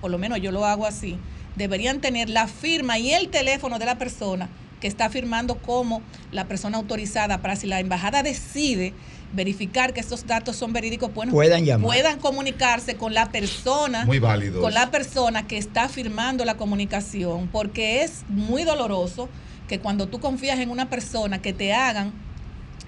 por 0.00 0.10
lo 0.10 0.18
menos 0.18 0.40
yo 0.40 0.50
lo 0.50 0.64
hago 0.66 0.86
así, 0.86 1.16
deberían 1.56 2.00
tener 2.00 2.28
la 2.28 2.48
firma 2.48 2.98
y 2.98 3.12
el 3.12 3.28
teléfono 3.28 3.78
de 3.78 3.86
la 3.86 3.98
persona 3.98 4.48
que 4.80 4.88
está 4.88 5.08
firmando 5.08 5.56
como 5.56 6.02
la 6.32 6.46
persona 6.46 6.76
autorizada 6.76 7.40
para 7.40 7.56
si 7.56 7.66
la 7.66 7.80
embajada 7.80 8.22
decide 8.22 8.92
verificar 9.34 9.92
que 9.92 10.00
estos 10.00 10.26
datos 10.26 10.56
son 10.56 10.72
verídicos, 10.72 11.12
bueno, 11.12 11.32
Puedan 11.32 11.64
llamar. 11.64 11.86
puedan 11.86 12.18
comunicarse 12.18 12.96
con 12.96 13.14
la 13.14 13.30
persona 13.30 14.04
Muy 14.04 14.18
válido 14.18 14.60
con 14.60 14.72
la 14.72 14.90
persona 14.90 15.46
que 15.46 15.58
está 15.58 15.88
firmando 15.88 16.44
la 16.44 16.56
comunicación, 16.56 17.48
porque 17.48 18.02
es 18.02 18.24
muy 18.28 18.64
doloroso 18.64 19.28
que 19.68 19.80
cuando 19.80 20.06
tú 20.06 20.20
confías 20.20 20.58
en 20.60 20.70
una 20.70 20.88
persona 20.90 21.40
que 21.40 21.52
te 21.52 21.72
hagan 21.72 22.12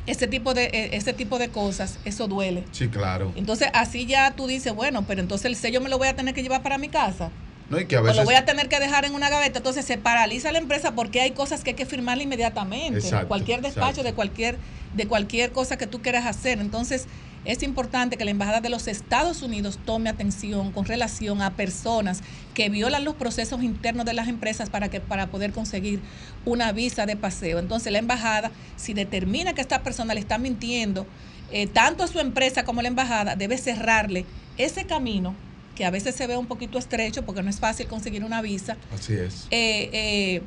ese 0.07 0.29
tipo 0.29 0.55
de 0.55 0.65
eh, 0.67 0.91
ese 0.93 1.12
tipo 1.12 1.38
de 1.38 1.49
cosas, 1.49 1.99
eso 2.05 2.29
duele. 2.29 2.65
Sí, 2.71 2.88
claro. 2.88 3.33
Entonces 3.35 3.69
así 3.75 4.07
ya 4.07 4.31
tú 4.37 4.47
dices, 4.47 4.73
bueno, 4.75 5.05
pero 5.07 5.21
entonces 5.21 5.47
el 5.47 5.57
sello 5.57 5.81
me 5.81 5.88
lo 5.88 5.99
voy 5.99 6.09
a 6.09 6.15
tener 6.15 6.35
que 6.35 6.43
llevar 6.43 6.62
para 6.62 6.79
mi 6.79 6.88
casa. 6.88 7.31
No, 7.69 7.81
y 7.81 7.87
que 7.87 7.97
a 7.97 8.01
O 8.01 8.05
veces... 8.05 8.19
lo 8.19 8.25
voy 8.25 8.35
a 8.35 8.45
tener 8.45 8.69
que 8.69 8.79
dejar 8.79 9.05
en 9.05 9.15
una 9.15 9.29
gaveta, 9.29 9.59
entonces 9.59 9.85
se 9.85 9.99
paraliza 9.99 10.53
la 10.53 10.59
empresa 10.59 10.95
porque 10.95 11.21
hay 11.21 11.33
cosas 11.33 11.65
que 11.65 11.71
hay 11.71 11.77
que 11.77 11.87
firmarle 11.87 12.25
inmediatamente. 12.25 13.01
Exacto, 13.01 13.29
cualquier 13.29 13.61
despacho 13.61 13.89
exacto. 13.89 14.03
de 14.05 14.15
cualquier 14.15 14.59
de 14.95 15.07
cualquier 15.07 15.53
cosa 15.53 15.77
que 15.77 15.87
tú 15.87 16.01
quieras 16.01 16.27
hacer. 16.27 16.59
Entonces, 16.59 17.07
es 17.45 17.63
importante 17.63 18.17
que 18.17 18.25
la 18.25 18.31
embajada 18.31 18.61
de 18.61 18.71
los 18.71 18.89
Estados 18.89 19.43
Unidos 19.43 19.79
tome 19.85 20.09
atención 20.09 20.73
con 20.73 20.85
relación 20.85 21.43
a 21.43 21.55
personas 21.55 22.23
que 22.55 22.69
violan 22.71 23.05
los 23.05 23.15
procesos 23.15 23.63
internos 23.63 24.07
de 24.07 24.15
las 24.15 24.29
empresas 24.29 24.71
para 24.71 24.89
que 24.89 25.01
para 25.01 25.27
poder 25.29 25.53
conseguir 25.53 26.01
una 26.45 26.73
visa 26.73 27.05
de 27.07 27.17
paseo. 27.17 27.59
Entonces, 27.59 27.93
la 27.93 27.99
embajada 27.99 28.51
si 28.77 28.95
determina 28.95 29.53
que 29.53 29.61
esta 29.61 29.83
persona 29.83 30.15
le 30.15 30.21
está 30.21 30.39
mintiendo 30.39 31.07
eh, 31.53 31.67
tanto 31.67 32.03
a 32.03 32.09
su 32.09 32.19
empresa 32.19 32.65
como 32.65 32.81
a 32.81 32.83
la 32.83 32.89
embajada 32.89 33.37
debe 33.37 33.57
cerrarle 33.59 34.25
ese 34.59 34.85
camino 34.85 35.35
que 35.76 35.85
a 35.85 35.90
veces 35.90 36.16
se 36.16 36.26
ve 36.26 36.37
un 36.37 36.47
poquito 36.47 36.78
estrecho 36.78 37.25
porque 37.25 37.42
no 37.42 37.50
es 37.50 37.61
fácil 37.61 37.87
conseguir 37.87 38.25
una 38.25 38.42
visa, 38.42 38.76
Así 38.92 39.12
es. 39.12 39.47
eh, 39.52 39.90
eh, 39.92 40.42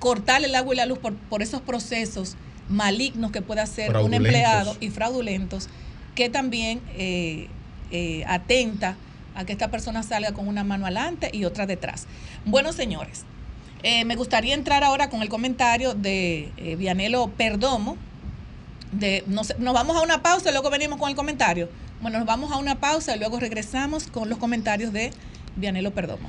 cortarle 0.00 0.48
el 0.48 0.54
agua 0.56 0.74
y 0.74 0.76
la 0.78 0.86
luz 0.86 0.98
por, 0.98 1.14
por 1.14 1.42
esos 1.42 1.60
procesos 1.60 2.36
malignos 2.68 3.30
que 3.30 3.42
puede 3.42 3.60
hacer 3.60 3.96
un 3.96 4.14
empleado 4.14 4.76
y 4.80 4.88
fraudulentos, 4.90 5.68
que 6.16 6.28
también 6.28 6.80
eh, 6.96 7.48
eh, 7.92 8.24
atenta 8.26 8.96
a 9.34 9.44
que 9.44 9.52
esta 9.52 9.70
persona 9.70 10.02
salga 10.02 10.32
con 10.32 10.48
una 10.48 10.64
mano 10.64 10.86
adelante 10.86 11.30
y 11.32 11.44
otra 11.44 11.66
detrás. 11.66 12.06
Bueno, 12.44 12.72
señores, 12.72 13.24
me 13.82 14.14
gustaría 14.16 14.54
entrar 14.54 14.84
ahora 14.84 15.08
con 15.10 15.22
el 15.22 15.28
comentario 15.28 15.94
de 15.94 16.50
Vianelo 16.78 17.28
Perdomo. 17.28 17.96
De, 18.92 19.24
no 19.26 19.42
sé, 19.42 19.56
nos 19.58 19.72
vamos 19.74 19.96
a 19.96 20.02
una 20.02 20.22
pausa 20.22 20.50
y 20.50 20.52
luego 20.52 20.68
venimos 20.70 20.98
con 20.98 21.08
el 21.08 21.16
comentario. 21.16 21.68
Bueno, 22.02 22.18
nos 22.18 22.26
vamos 22.26 22.50
a 22.50 22.56
una 22.56 22.80
pausa 22.80 23.14
y 23.14 23.20
luego 23.20 23.38
regresamos 23.38 24.08
con 24.08 24.28
los 24.28 24.38
comentarios 24.38 24.92
de 24.92 25.12
Vianelo 25.54 25.92
Perdomo. 25.92 26.28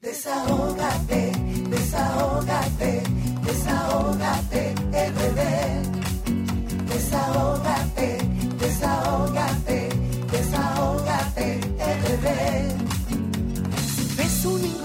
Desahógate, 0.00 1.30
desahógate, 1.70 3.02
desahógate, 3.44 4.74
RD. 4.90 5.40
Desahógate, 6.88 8.18
desahógate, 8.58 9.88
desahógate, 10.32 11.60
RD. 11.78 12.26
Ves 14.16 14.44
una 14.44 14.81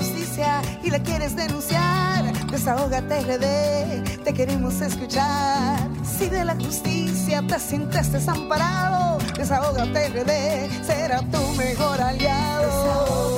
y 0.83 0.91
la 0.91 0.99
quieres 0.99 1.35
denunciar. 1.35 2.23
Desahógate 2.51 3.21
RD, 3.21 4.23
te 4.23 4.33
queremos 4.33 4.79
escuchar. 4.81 5.79
Si 6.03 6.29
de 6.29 6.45
la 6.45 6.55
justicia 6.55 7.41
te 7.47 7.59
sientes 7.59 8.11
desamparado, 8.11 9.17
desahógate 9.35 10.09
RD, 10.09 10.85
será 10.85 11.19
tu 11.31 11.41
mejor 11.57 12.01
aliado. 12.01 13.31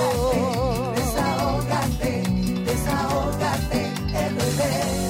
Desahógate, 0.95 2.23
desahógate, 2.65 3.91
RD. 4.13 5.08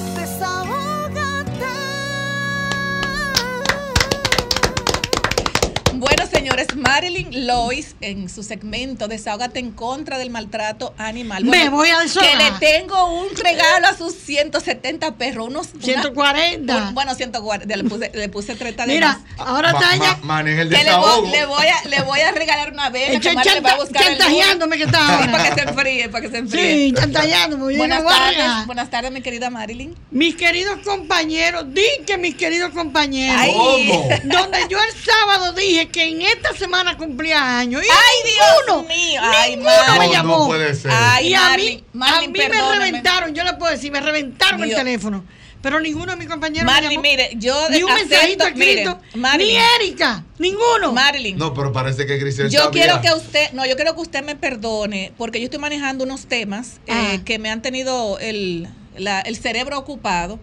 Señores, 6.30 6.68
Marilyn 6.76 7.46
Lois 7.46 7.94
en 8.00 8.28
su 8.28 8.42
segmento 8.42 9.08
Desahógate 9.08 9.58
en 9.58 9.72
contra 9.72 10.18
del 10.18 10.30
maltrato 10.30 10.94
animal. 10.98 11.44
Me 11.44 11.68
voy 11.68 11.88
a 11.90 11.98
desahogar. 12.00 12.30
Que 12.38 12.44
le 12.44 12.50
tengo 12.78 13.20
un 13.22 13.28
regalo 13.36 13.86
a 13.88 13.96
sus 13.96 14.14
170 14.14 15.16
perros, 15.16 15.48
unos 15.48 15.68
una- 15.74 15.82
140. 15.84 16.76
un- 16.76 16.94
bueno, 16.94 17.14
140, 17.14 17.76
le 17.76 17.84
puse, 17.84 18.10
le 18.14 18.28
puse 18.28 18.54
30 18.54 18.86
de 18.86 18.94
Mira, 18.94 19.08
más. 19.36 19.48
ahora 19.48 19.70
está 19.70 19.94
ella 19.94 20.18
maneja 20.22 20.62
el 20.62 20.68
Que 20.70 20.84
le 20.84 20.94
voy, 20.96 21.28
le, 21.30 21.46
voy 21.46 21.66
a, 21.66 21.88
le 21.88 22.02
voy 22.02 22.20
a 22.20 22.30
regalar 22.32 22.72
una 22.72 22.90
vela 22.90 23.14
Estoy 23.14 23.34
chantajeándome 23.34 24.76
que 24.76 24.84
está 24.84 24.98
Sí, 24.98 25.12
ahora. 25.12 25.32
para 25.32 25.44
que 25.50 25.54
se 25.62 25.68
enfríe, 25.68 26.08
para 26.08 26.22
que 26.22 26.30
se 26.30 26.38
enfríe. 26.38 26.72
Sí, 26.88 26.94
chantajeándome, 26.96 27.76
Buenas 27.76 28.04
tardes, 28.04 28.66
buenas 28.66 28.90
tardes, 28.90 29.10
mi 29.12 29.20
querida 29.22 29.50
Marilyn. 29.50 29.94
Mis 30.10 30.36
queridos 30.36 30.78
compañeros, 30.84 31.64
di 31.72 31.82
que 32.06 32.18
mis 32.18 32.34
queridos 32.34 32.70
compañeros. 32.70 33.40
Ay. 33.40 33.52
¿Cómo? 33.52 34.08
Donde 34.24 34.58
yo 34.68 34.78
el 34.78 34.92
sábado 35.04 35.52
dije 35.52 35.88
que 35.88 36.04
en 36.04 36.19
esta 36.22 36.54
semana 36.54 36.96
cumplía 36.96 37.58
años. 37.58 37.82
Y 37.82 37.88
Ay, 37.90 38.32
Dios 38.32 38.86
mío. 38.86 39.20
Ay, 39.24 39.56
ninguno 39.56 39.70
me 39.82 39.88
Marlin. 39.98 40.12
llamó. 40.12 40.38
No 40.38 40.46
puede 40.46 40.74
ser. 40.74 40.90
Ay, 40.94 41.28
y 41.28 41.34
a 41.34 41.40
Marlin, 41.40 41.76
mí, 41.76 41.84
Marlin, 41.92 42.30
a 42.30 42.32
mí 42.32 42.38
me 42.38 42.78
reventaron, 42.78 43.34
yo 43.34 43.44
le 43.44 43.52
puedo 43.54 43.72
decir, 43.72 43.90
me 43.92 44.00
reventaron 44.00 44.58
Dios. 44.62 44.70
el 44.70 44.76
teléfono. 44.76 45.24
Pero 45.62 45.78
ninguno 45.78 46.12
de 46.12 46.16
mis 46.18 46.26
compañeros 46.26 46.64
me 46.64 46.72
Marlin, 46.72 46.90
llamó. 46.92 47.02
mire, 47.02 47.30
yo 47.34 47.68
Ni 47.68 47.82
un 47.82 47.90
acepto- 47.90 48.08
mensajito 48.08 48.44
mire, 48.54 48.70
escrito. 48.82 49.00
Marlin. 49.14 49.46
Ni 49.48 49.56
Erika, 49.84 50.24
ninguno. 50.38 50.92
Marilyn. 50.92 51.36
No, 51.36 51.52
pero 51.52 51.70
parece 51.70 52.06
que 52.06 52.16
Grisel 52.16 52.48
Yo 52.48 52.64
sabía. 52.64 52.70
quiero 52.84 53.00
que 53.02 53.12
usted, 53.12 53.52
no, 53.52 53.66
yo 53.66 53.76
quiero 53.76 53.94
que 53.94 54.00
usted 54.00 54.24
me 54.24 54.36
perdone, 54.36 55.12
porque 55.18 55.38
yo 55.38 55.44
estoy 55.44 55.60
manejando 55.60 56.04
unos 56.04 56.26
temas 56.26 56.80
eh, 56.86 56.92
Ah. 56.92 57.18
que 57.26 57.38
me 57.38 57.50
han 57.50 57.60
tenido 57.60 58.18
el, 58.20 58.68
la- 58.96 59.20
el 59.20 59.36
cerebro 59.36 59.78
ocupado. 59.78 60.38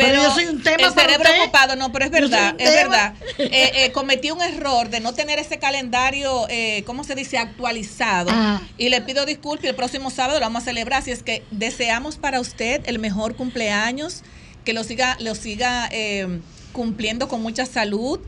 Pero 0.00 0.12
Pero, 0.12 0.22
yo 0.22 0.34
soy 0.34 0.44
un 0.46 0.62
tema 0.62 0.88
el 0.88 0.94
para 0.94 1.08
cerebro 1.08 1.28
usted. 1.30 1.42
ocupado, 1.42 1.76
no, 1.76 1.92
pero 1.92 2.04
es 2.06 2.10
verdad, 2.10 2.54
es 2.58 2.72
tema. 2.74 2.88
verdad. 2.90 3.14
Eh, 3.38 3.72
eh, 3.84 3.92
cometí 3.92 4.30
un 4.30 4.40
error 4.40 4.88
de 4.88 5.00
no 5.00 5.12
tener 5.14 5.38
ese 5.38 5.58
calendario, 5.58 6.46
eh, 6.48 6.82
¿cómo 6.86 7.04
se 7.04 7.14
dice? 7.14 7.38
Actualizado. 7.38 8.30
Ah. 8.32 8.60
Y 8.78 8.88
le 8.88 9.00
pido 9.02 9.26
disculpas. 9.26 9.64
El 9.66 9.74
próximo 9.74 10.10
sábado 10.10 10.38
lo 10.38 10.46
vamos 10.46 10.62
a 10.62 10.64
celebrar. 10.64 11.00
Así 11.02 11.10
es 11.10 11.22
que 11.22 11.42
deseamos 11.50 12.16
para 12.16 12.40
usted 12.40 12.80
el 12.86 12.98
mejor 12.98 13.36
cumpleaños, 13.36 14.22
que 14.64 14.72
lo 14.72 14.84
siga, 14.84 15.16
lo 15.20 15.34
siga 15.34 15.88
eh, 15.92 16.40
cumpliendo 16.72 17.28
con 17.28 17.42
mucha 17.42 17.66
salud, 17.66 18.20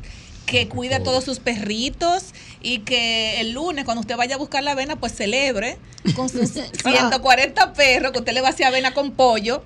que 0.46 0.68
cuide 0.68 0.96
a 0.96 1.02
todos 1.02 1.24
sus 1.24 1.38
perritos 1.40 2.24
y 2.60 2.80
que 2.80 3.40
el 3.40 3.52
lunes, 3.52 3.84
cuando 3.84 4.00
usted 4.00 4.16
vaya 4.16 4.36
a 4.36 4.38
buscar 4.38 4.62
la 4.62 4.72
avena, 4.72 4.96
pues 4.96 5.12
celebre 5.14 5.78
con 6.14 6.28
sus 6.28 6.50
140 6.82 7.72
perros, 7.72 8.12
que 8.12 8.18
usted 8.18 8.32
le 8.32 8.40
va 8.40 8.48
a 8.48 8.50
hacer 8.50 8.66
avena 8.66 8.92
con 8.94 9.12
pollo. 9.12 9.62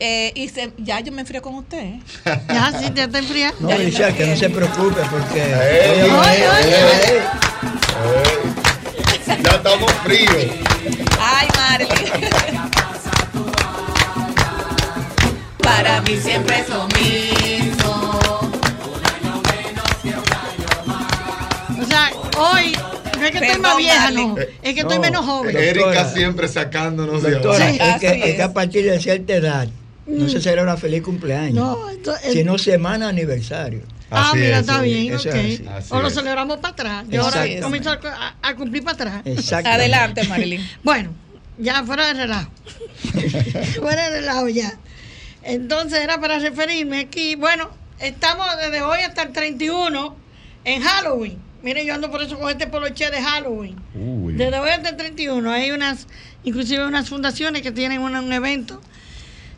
Eh, 0.00 0.32
y 0.34 0.48
se, 0.48 0.72
ya 0.78 1.00
yo 1.00 1.12
me 1.12 1.22
enfrío 1.22 1.42
con 1.42 1.54
usted. 1.54 1.78
¿eh? 1.78 2.00
Ya, 2.48 2.72
sí, 2.78 2.90
te 2.90 3.02
está 3.04 3.18
enfriando. 3.18 3.68
No, 3.68 3.76
Ya, 3.82 4.12
que 4.14 4.26
no 4.26 4.36
se 4.36 4.50
preocupe 4.50 5.00
porque... 5.10 5.54
Ya 9.42 9.50
estamos 9.56 9.92
fríos. 10.04 10.34
Ay, 11.20 11.48
Marilyn. 11.56 11.98
Para 15.58 16.00
mí 16.02 16.16
siempre 16.16 16.60
es 16.60 16.68
lo 16.68 16.86
mismo. 16.88 17.37
Hoy 22.38 22.72
no 23.18 23.24
es 23.26 23.30
que 23.32 23.38
estoy 23.38 23.60
más 23.60 23.76
vieja, 23.76 24.10
no. 24.10 24.36
Es 24.38 24.74
que 24.74 24.80
estoy 24.80 24.96
No. 24.96 25.02
menos 25.02 25.24
joven. 25.26 25.56
Erika 25.56 26.04
siempre 26.08 26.48
sacándonos 26.48 27.22
de 27.22 27.36
ahora. 27.36 27.70
Sí. 27.70 27.78
es, 27.80 28.00
que, 28.00 28.30
es 28.30 28.36
que 28.36 28.42
a 28.42 28.52
partir 28.52 28.84
de 28.90 28.98
cierta 29.00 29.34
edad 29.34 29.68
no 30.06 30.28
se 30.28 30.40
celebra 30.40 30.76
feliz 30.76 31.02
cumpleaños, 31.02 31.54
No, 31.54 31.90
esto 31.90 32.14
es- 32.16 32.32
sino 32.32 32.56
semana 32.58 33.08
aniversario. 33.08 33.82
Ah, 34.10 34.30
Así 34.30 34.38
mira, 34.38 34.54
es, 34.56 34.60
está 34.60 34.80
bien, 34.80 35.14
ok. 35.14 35.90
o 35.90 36.00
lo 36.00 36.08
celebramos 36.08 36.56
para 36.60 36.72
atrás. 36.72 37.04
Y 37.10 37.16
ahora 37.16 37.44
Exacto. 37.44 37.64
comienzo 37.66 37.90
a, 37.90 38.36
a 38.40 38.54
cumplir 38.56 38.82
para 38.82 38.94
atrás. 38.94 39.22
Exacto. 39.26 39.68
Adelante, 39.68 40.22
Marilyn. 40.28 40.66
Bueno, 40.82 41.10
ya 41.58 41.82
fuera 41.84 42.06
de 42.06 42.14
relajo. 42.14 42.50
fuera 43.80 44.10
de 44.10 44.20
relajo 44.20 44.48
ya. 44.48 44.72
Entonces 45.42 46.00
era 46.00 46.18
para 46.20 46.38
referirme 46.38 47.00
aquí. 47.00 47.34
Bueno, 47.34 47.68
estamos 48.00 48.46
desde 48.60 48.80
hoy 48.82 49.00
hasta 49.00 49.22
el 49.22 49.32
31 49.32 50.16
en 50.64 50.82
Halloween. 50.82 51.38
Miren, 51.62 51.86
yo 51.86 51.94
ando 51.94 52.10
por 52.10 52.22
eso 52.22 52.38
con 52.38 52.50
este 52.50 52.66
poloche 52.66 53.10
de 53.10 53.20
Halloween. 53.20 53.76
Uy. 53.94 54.34
Desde 54.34 54.58
hoy 54.58 54.70
hasta 54.70 54.90
el 54.90 54.96
31 54.96 55.50
hay 55.50 55.70
unas, 55.72 56.06
inclusive 56.44 56.86
unas 56.86 57.08
fundaciones 57.08 57.62
que 57.62 57.72
tienen 57.72 58.00
un, 58.00 58.14
un 58.14 58.32
evento 58.32 58.80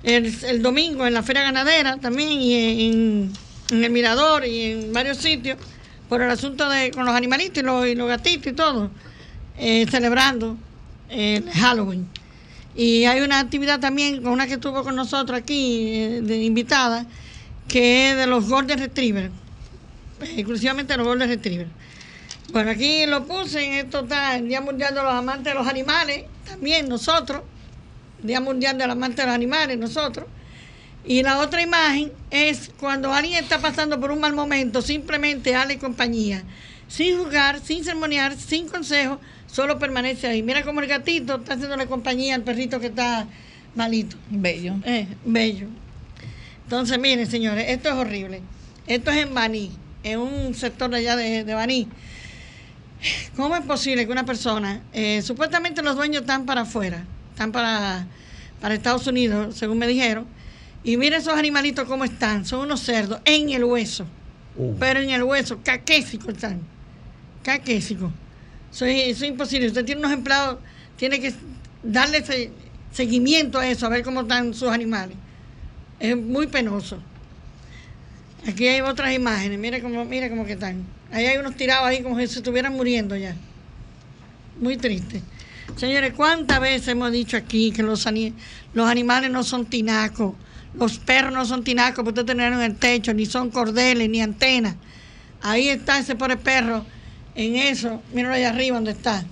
el, 0.02 0.35
el 0.45 0.62
domingo 0.62 1.07
en 1.07 1.14
la 1.14 1.23
Feria 1.23 1.42
Ganadera 1.42 1.99
también 1.99 2.30
y 2.40 2.54
en, 2.54 3.33
en 3.71 3.85
el 3.85 3.90
Mirador 3.90 4.47
y 4.47 4.73
en 4.73 4.92
varios 4.92 5.19
sitios 5.19 5.59
por 6.09 6.23
el 6.23 6.30
asunto 6.30 6.69
de 6.69 6.90
con 6.90 7.04
los 7.04 7.14
animalitos 7.14 7.62
y 7.62 7.66
los, 7.66 7.87
y 7.87 7.95
los 7.95 8.09
gatitos 8.09 8.52
y 8.52 8.54
todo, 8.54 8.90
eh, 9.59 9.87
celebrando 9.90 10.57
el 11.09 11.49
Halloween. 11.50 12.09
Y 12.75 13.04
hay 13.04 13.21
una 13.21 13.40
actividad 13.40 13.78
también 13.78 14.23
con 14.23 14.33
una 14.33 14.47
que 14.47 14.54
estuvo 14.54 14.83
con 14.83 14.97
nosotros 14.97 15.38
aquí 15.38 15.92
eh, 15.95 16.21
de 16.23 16.42
invitada, 16.42 17.07
que 17.69 18.11
es 18.11 18.16
de 18.16 18.26
los 18.26 18.49
Golden 18.49 18.78
Retriever, 18.78 19.30
eh, 20.21 20.35
exclusivamente 20.37 20.97
los 20.97 21.07
Golden 21.07 21.28
Retriever. 21.28 21.69
Bueno, 22.52 22.73
aquí 22.73 23.07
lo 23.07 23.26
puse, 23.26 23.64
en 23.64 23.73
esto 23.75 24.00
está 24.00 24.37
el 24.37 24.49
Día 24.49 24.61
Mundial 24.61 24.92
de 24.92 25.00
los 25.02 25.12
Amantes 25.12 25.52
de 25.52 25.54
los 25.54 25.69
Animales, 25.69 26.25
también 26.45 26.88
nosotros, 26.88 27.42
Día 28.25 28.40
Mundial 28.40 28.76
de 28.76 28.88
los 28.88 28.97
Amantes 28.97 29.19
de 29.19 29.26
los 29.26 29.35
Animales, 29.35 29.78
nosotros. 29.78 30.26
Y 31.04 31.23
la 31.23 31.39
otra 31.39 31.63
imagen 31.63 32.10
es 32.30 32.73
cuando 32.80 33.13
alguien 33.13 33.43
está 33.45 33.60
pasando 33.60 34.00
por 34.00 34.10
un 34.10 34.19
mal 34.19 34.32
momento, 34.32 34.82
simplemente 34.82 35.52
dale 35.52 35.78
compañía, 35.78 36.43
sin 36.89 37.19
jugar, 37.19 37.60
sin 37.60 37.84
ceremoniar, 37.84 38.36
sin 38.36 38.69
consejo, 38.69 39.21
solo 39.47 39.78
permanece 39.78 40.26
ahí. 40.26 40.43
Mira 40.43 40.65
cómo 40.65 40.80
el 40.80 40.89
gatito 40.89 41.36
está 41.36 41.54
haciéndole 41.54 41.86
compañía 41.86 42.34
al 42.34 42.43
perrito 42.43 42.80
que 42.80 42.89
está 42.89 43.28
malito. 43.76 44.17
Bello. 44.28 44.75
Eh, 44.84 45.06
bello. 45.25 45.69
Entonces, 46.65 46.99
miren, 46.99 47.30
señores, 47.30 47.67
esto 47.69 47.91
es 47.91 47.95
horrible. 47.95 48.43
Esto 48.89 49.13
es 49.13 49.19
en 49.19 49.34
Baní, 49.34 49.71
en 50.02 50.19
un 50.19 50.54
sector 50.54 50.93
allá 50.93 51.15
de, 51.15 51.45
de 51.45 51.54
Baní. 51.54 51.86
¿Cómo 53.36 53.56
es 53.56 53.65
posible 53.65 54.06
que 54.06 54.13
una 54.13 54.26
persona, 54.26 54.82
eh, 54.93 55.23
supuestamente 55.23 55.82
los 55.82 55.97
dueños 55.97 56.23
están 56.23 56.45
para 56.45 56.63
afuera, 56.63 57.04
están 57.32 57.52
para, 57.52 58.06
para 58.60 58.75
Estados 58.75 59.06
Unidos, 59.06 59.56
según 59.56 59.78
me 59.78 59.86
dijeron, 59.86 60.26
y 60.84 60.97
miren 60.97 61.21
esos 61.21 61.34
animalitos 61.34 61.86
cómo 61.86 62.04
están, 62.04 62.45
son 62.45 62.60
unos 62.60 62.80
cerdos, 62.80 63.21
en 63.25 63.50
el 63.50 63.65
hueso, 63.65 64.06
pero 64.78 65.00
en 65.00 65.10
el 65.10 65.23
hueso, 65.23 65.60
caquésicos 65.63 66.34
están, 66.34 66.60
caquésicos. 67.43 68.13
Eso 68.73 68.84
es, 68.84 69.08
eso 69.08 69.25
es 69.25 69.30
imposible. 69.30 69.67
Usted 69.67 69.84
tiene 69.84 70.00
unos 70.00 70.13
empleados, 70.13 70.58
tiene 70.97 71.21
que 71.21 71.34
darle 71.82 72.23
seguimiento 72.93 73.58
a 73.58 73.67
eso, 73.67 73.86
a 73.86 73.89
ver 73.89 74.02
cómo 74.02 74.23
están 74.23 74.54
sus 74.54 74.69
animales. 74.69 75.17
Es 75.99 76.17
muy 76.17 76.47
penoso. 76.47 76.99
Aquí 78.47 78.69
hay 78.69 78.80
otras 78.80 79.13
imágenes, 79.13 79.58
mire 79.58 79.82
cómo, 79.82 80.04
mire 80.04 80.30
cómo 80.30 80.47
que 80.47 80.52
están. 80.52 80.84
Ahí 81.13 81.27
hay 81.27 81.39
unos 81.39 81.57
tirados 81.57 81.87
ahí 81.87 82.03
como 82.03 82.19
si 82.19 82.27
se 82.27 82.39
estuvieran 82.39 82.75
muriendo 82.75 83.17
ya. 83.17 83.35
Muy 84.61 84.77
triste. 84.77 85.23
Señores, 85.77 86.13
¿cuántas 86.15 86.61
veces 86.61 86.89
hemos 86.89 87.11
dicho 87.13 87.37
aquí 87.37 87.73
que 87.73 87.83
los, 87.83 88.07
los 88.75 88.89
animales 88.89 89.31
no 89.31 89.43
son 89.43 89.67
tinacos? 89.67 90.35
Los 90.75 90.99
perros 90.99 91.33
no 91.33 91.45
son 91.45 91.65
tinacos 91.65 92.05
porque 92.05 92.21
ustedes 92.21 92.27
tener 92.27 92.53
en 92.53 92.61
el 92.61 92.77
techo, 92.77 93.13
ni 93.13 93.27
son 93.27 93.51
cordeles, 93.51 94.09
ni 94.09 94.21
antenas. 94.21 94.77
Ahí 95.43 95.69
está 95.69 95.99
ese 95.99 96.15
pobre 96.15 96.37
perro 96.37 96.85
en 97.35 97.57
eso. 97.57 98.03
Míralo 98.13 98.35
allá 98.35 98.51
arriba 98.51 98.77
donde 98.77 98.93
está. 98.93 99.25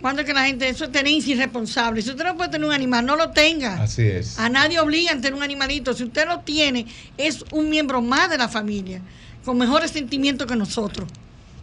¿Cuándo 0.00 0.22
es 0.22 0.26
que 0.26 0.32
la 0.32 0.46
gente, 0.46 0.68
eso 0.68 0.84
es 0.84 0.92
tenencia 0.92 1.34
irresponsable? 1.34 2.00
Si 2.00 2.10
usted 2.10 2.24
no 2.24 2.36
puede 2.36 2.50
tener 2.50 2.66
un 2.66 2.72
animal, 2.72 3.04
no 3.04 3.16
lo 3.16 3.30
tenga. 3.30 3.82
Así 3.82 4.02
es. 4.02 4.38
A 4.38 4.48
nadie 4.48 4.80
obliga 4.80 5.12
a 5.12 5.16
tener 5.16 5.34
un 5.34 5.42
animalito. 5.42 5.92
Si 5.92 6.04
usted 6.04 6.26
lo 6.26 6.40
tiene, 6.40 6.86
es 7.18 7.44
un 7.52 7.68
miembro 7.68 8.00
más 8.00 8.30
de 8.30 8.38
la 8.38 8.48
familia, 8.48 9.02
con 9.44 9.58
mejores 9.58 9.90
sentimientos 9.90 10.46
que 10.46 10.56
nosotros. 10.56 11.08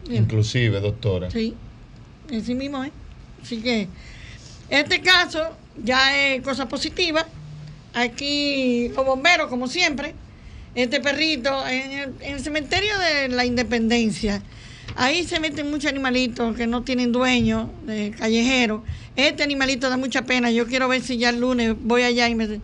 Inclusive, 0.10 0.80
doctora. 0.80 1.30
Sí, 1.32 1.54
así 2.36 2.56
mismo, 2.56 2.84
¿eh? 2.84 2.92
Así 3.42 3.58
que, 3.62 3.88
este 4.70 5.02
caso 5.02 5.42
ya 5.84 6.18
es 6.34 6.42
cosa 6.42 6.68
positiva. 6.68 7.26
Aquí 7.94 8.90
los 8.96 9.06
bomberos, 9.06 9.48
como 9.48 9.68
siempre, 9.68 10.14
este 10.76 11.02
perrito, 11.02 11.66
en 11.68 11.92
el, 11.92 12.14
en 12.22 12.36
el 12.36 12.40
cementerio 12.42 12.94
de 13.00 13.30
la 13.30 13.46
Independencia, 13.46 14.44
ahí 14.96 15.24
se 15.24 15.40
meten 15.40 15.70
muchos 15.72 15.90
animalitos 15.90 16.56
que 16.56 16.68
no 16.68 16.84
tienen 16.84 17.12
dueño, 17.12 17.72
de 17.86 18.12
callejero. 18.12 18.84
Este 19.16 19.42
animalito 19.44 19.90
da 19.90 19.98
mucha 19.98 20.24
pena. 20.24 20.52
Yo 20.52 20.68
quiero 20.68 20.88
ver 20.88 21.02
si 21.02 21.18
ya 21.18 21.30
el 21.30 21.40
lunes 21.40 21.76
voy 21.80 22.04
allá 22.04 22.30
y 22.30 22.36
me, 22.36 22.60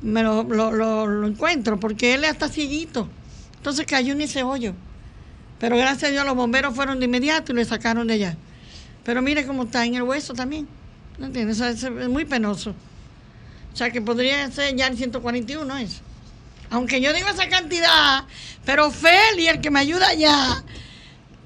me 0.00 0.22
lo, 0.22 0.44
lo- 0.44 0.72
lo- 0.72 1.06
lo 1.06 1.26
encuentro, 1.26 1.78
porque 1.78 2.14
él 2.14 2.24
está 2.24 2.48
cieguito. 2.48 3.08
Entonces 3.58 3.86
cayó 3.86 4.12
en 4.14 4.22
ese 4.22 4.42
hoyo. 4.42 4.74
Pero 5.60 5.76
gracias 5.76 6.04
a 6.04 6.12
Dios 6.12 6.24
los 6.24 6.34
bomberos 6.34 6.74
fueron 6.74 6.98
de 6.98 7.04
inmediato 7.04 7.52
y 7.52 7.56
le 7.56 7.64
sacaron 7.64 8.06
de 8.06 8.14
allá. 8.14 8.36
Pero 9.04 9.22
mire 9.22 9.46
cómo 9.46 9.64
está 9.64 9.84
en 9.84 9.94
el 9.94 10.02
hueso 10.02 10.32
también. 10.34 10.66
¿No 11.18 11.26
entiendes? 11.26 11.60
O 11.60 11.76
sea, 11.76 11.90
es 12.00 12.08
muy 12.08 12.24
penoso. 12.24 12.70
O 13.72 13.76
sea, 13.76 13.90
que 13.90 14.00
podría 14.00 14.50
ser 14.50 14.74
ya 14.76 14.86
el 14.86 14.96
141 14.96 15.76
eso. 15.78 16.00
Aunque 16.70 17.00
yo 17.00 17.12
digo 17.12 17.28
esa 17.28 17.48
cantidad, 17.48 18.24
pero 18.64 18.90
Feli, 18.90 19.48
el 19.48 19.60
que 19.60 19.70
me 19.70 19.80
ayuda 19.80 20.08
allá, 20.08 20.62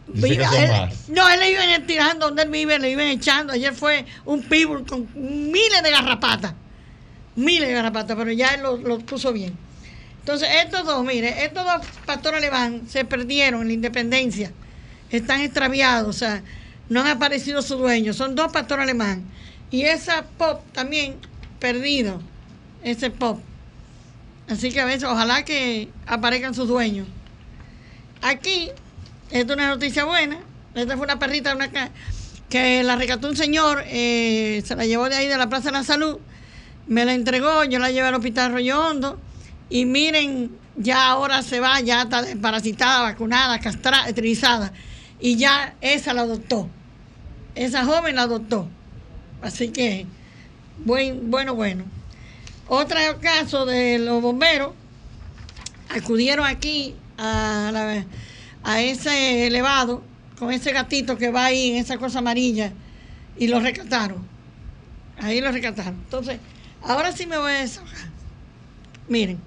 vive- 0.09 0.45
él- 0.59 0.71
no, 1.09 1.29
él 1.29 1.41
le 1.41 1.51
iban 1.53 1.87
tirando 1.87 2.27
donde 2.27 2.43
él 2.43 2.51
vive, 2.51 2.79
le 2.79 2.91
iban 2.91 3.07
echando. 3.07 3.53
Ayer 3.53 3.73
fue 3.73 4.05
un 4.25 4.43
pitbull 4.43 4.85
con 4.87 5.09
miles 5.15 5.83
de 5.83 5.91
garrapatas. 5.91 6.55
Miles 7.37 7.69
de 7.69 7.75
garrapatas, 7.75 8.17
pero 8.17 8.33
ya 8.33 8.49
él 8.55 8.63
lo, 8.63 8.77
lo 8.77 8.99
puso 8.99 9.33
bien. 9.33 9.57
Entonces, 10.23 10.49
estos 10.65 10.87
dos, 10.87 11.05
mire, 11.05 11.45
estos 11.45 11.65
dos 11.65 11.85
pastores 12.07 12.39
alemán 12.39 12.83
se 12.89 13.05
perdieron 13.05 13.63
en 13.63 13.67
la 13.67 13.73
independencia. 13.73 14.53
Están 15.11 15.41
extraviados, 15.41 16.09
o 16.09 16.17
sea, 16.17 16.45
no 16.89 17.01
han 17.01 17.09
aparecido 17.09 17.61
sus 17.61 17.79
dueños. 17.79 18.17
Son 18.17 18.37
dos 18.37 18.53
pastores 18.53 18.85
alemán. 18.85 19.25
Y 19.73 19.83
esa 19.83 20.25
pop 20.39 20.63
también 20.73 21.17
perdido, 21.59 22.23
ese 22.85 23.11
pop. 23.11 23.41
Así 24.49 24.71
que 24.71 24.81
a 24.81 24.85
veces, 24.85 25.05
ojalá 25.05 25.45
que 25.45 25.89
aparezcan 26.07 26.55
sus 26.55 26.69
dueños. 26.69 27.09
Aquí, 28.21 28.71
esta 29.33 29.53
es 29.53 29.57
una 29.57 29.71
noticia 29.71 30.05
buena. 30.05 30.39
Esta 30.77 30.97
fue 30.97 31.05
una 31.05 31.19
perrita 31.19 31.53
una 31.57 31.69
que 32.49 32.85
la 32.85 32.95
rescató 32.95 33.29
un 33.29 33.37
señor, 33.37 33.83
eh, 33.87 34.63
se 34.65 34.77
la 34.77 34.87
llevó 34.87 35.09
de 35.09 35.17
ahí 35.17 35.27
de 35.27 35.37
la 35.37 35.49
Plaza 35.49 35.71
de 35.71 35.73
la 35.73 35.85
Salud, 35.85 36.19
me 36.87 37.05
la 37.05 37.15
entregó, 37.15 37.65
yo 37.65 37.79
la 37.79 37.91
llevé 37.91 38.09
al 38.09 38.15
hospital 38.15 38.53
Rollo 38.53 38.79
Hondo 38.79 39.19
y 39.81 39.85
miren, 39.87 40.51
ya 40.77 41.07
ahora 41.11 41.43
se 41.43 41.61
va, 41.61 41.81
ya 41.81 42.03
está 42.03 42.23
desparasitada, 42.23 43.03
vacunada, 43.03 43.59
castrada, 43.59 44.09
esterilizada 44.09 44.73
y 45.21 45.37
ya 45.37 45.75
esa 45.81 46.13
la 46.13 46.23
adoptó. 46.23 46.69
Esa 47.55 47.85
joven 47.85 48.17
la 48.17 48.23
adoptó. 48.23 48.69
Así 49.41 49.69
que, 49.69 50.07
buen, 50.85 51.31
bueno, 51.31 51.55
bueno. 51.55 51.85
Otro 52.69 52.99
caso 53.21 53.67
de 53.67 53.99
los 53.99 54.21
bomberos, 54.23 54.73
acudieron 55.89 56.47
aquí 56.47 56.95
a, 57.19 57.71
la- 57.73 58.05
a 58.65 58.81
ese 58.81 59.47
elevado 59.47 60.03
con 60.39 60.51
ese 60.53 60.73
gatito 60.73 61.17
que 61.17 61.31
va 61.31 61.47
ahí 61.47 61.71
en 61.73 61.77
esa 61.77 61.99
cosa 61.99 62.19
amarilla 62.19 62.73
y 63.39 63.49
lo 63.49 63.61
rescataron. 63.61 64.27
Ahí 65.19 65.41
lo 65.41 65.53
rescataron. 65.53 65.95
Entonces, 66.05 66.39
ahora 66.83 67.13
sí 67.13 67.27
me 67.27 67.39
voy 67.39 67.53
a 67.53 67.59
desahogar. 67.61 68.11
Miren, 69.09 69.39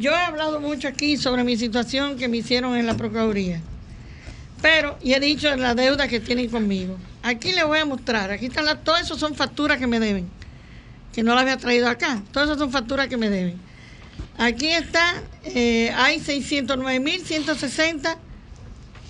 yo 0.00 0.12
he 0.12 0.16
hablado 0.16 0.60
mucho 0.60 0.88
aquí 0.88 1.16
sobre 1.16 1.44
mi 1.44 1.56
situación 1.56 2.16
que 2.16 2.26
me 2.26 2.38
hicieron 2.38 2.74
en 2.76 2.86
la 2.86 2.96
Procuraduría. 2.96 3.60
Pero, 4.62 4.98
y 5.02 5.12
he 5.12 5.20
dicho 5.20 5.54
la 5.56 5.74
deuda 5.74 6.08
que 6.08 6.20
tienen 6.20 6.48
conmigo. 6.48 6.98
Aquí 7.22 7.52
les 7.52 7.64
voy 7.64 7.78
a 7.78 7.84
mostrar. 7.84 8.30
Aquí 8.30 8.46
están 8.46 8.64
las, 8.64 8.82
todas 8.82 9.02
esas 9.02 9.18
son 9.18 9.34
facturas 9.34 9.78
que 9.78 9.86
me 9.86 10.00
deben. 10.00 10.28
Que 11.12 11.22
no 11.22 11.34
las 11.34 11.42
había 11.42 11.58
traído 11.58 11.88
acá. 11.88 12.22
Todas 12.32 12.48
esas 12.48 12.58
son 12.58 12.72
facturas 12.72 13.08
que 13.08 13.16
me 13.16 13.28
deben. 13.30 13.58
Aquí 14.38 14.68
está, 14.68 15.22
eh, 15.44 15.92
hay 15.94 16.18
609.160 16.18 18.16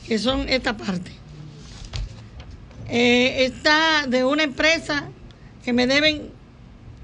que 0.07 0.19
son 0.19 0.49
esta 0.49 0.77
parte. 0.77 1.13
Eh, 2.89 3.45
está 3.45 4.07
de 4.09 4.25
una 4.25 4.43
empresa 4.43 5.05
que 5.65 5.73
me 5.73 5.87
deben 5.87 6.33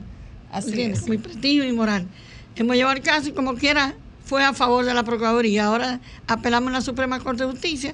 Así 0.51 0.69
¿Entiendes? 0.69 1.01
es. 1.01 1.09
Mi 1.09 1.17
prestigio 1.17 1.65
y 1.65 1.73
moral. 1.73 2.07
Hemos 2.55 2.77
llevado 2.77 2.95
el 2.95 3.03
caso 3.03 3.27
y 3.27 3.31
como 3.33 3.55
quiera 3.55 3.95
fue 4.23 4.43
a 4.45 4.53
favor 4.53 4.85
de 4.85 4.93
la 4.93 5.03
Procuraduría. 5.03 5.65
Ahora 5.65 5.99
apelamos 6.27 6.69
a 6.69 6.73
la 6.73 6.81
Suprema 6.81 7.19
Corte 7.19 7.43
de 7.43 7.51
Justicia. 7.51 7.93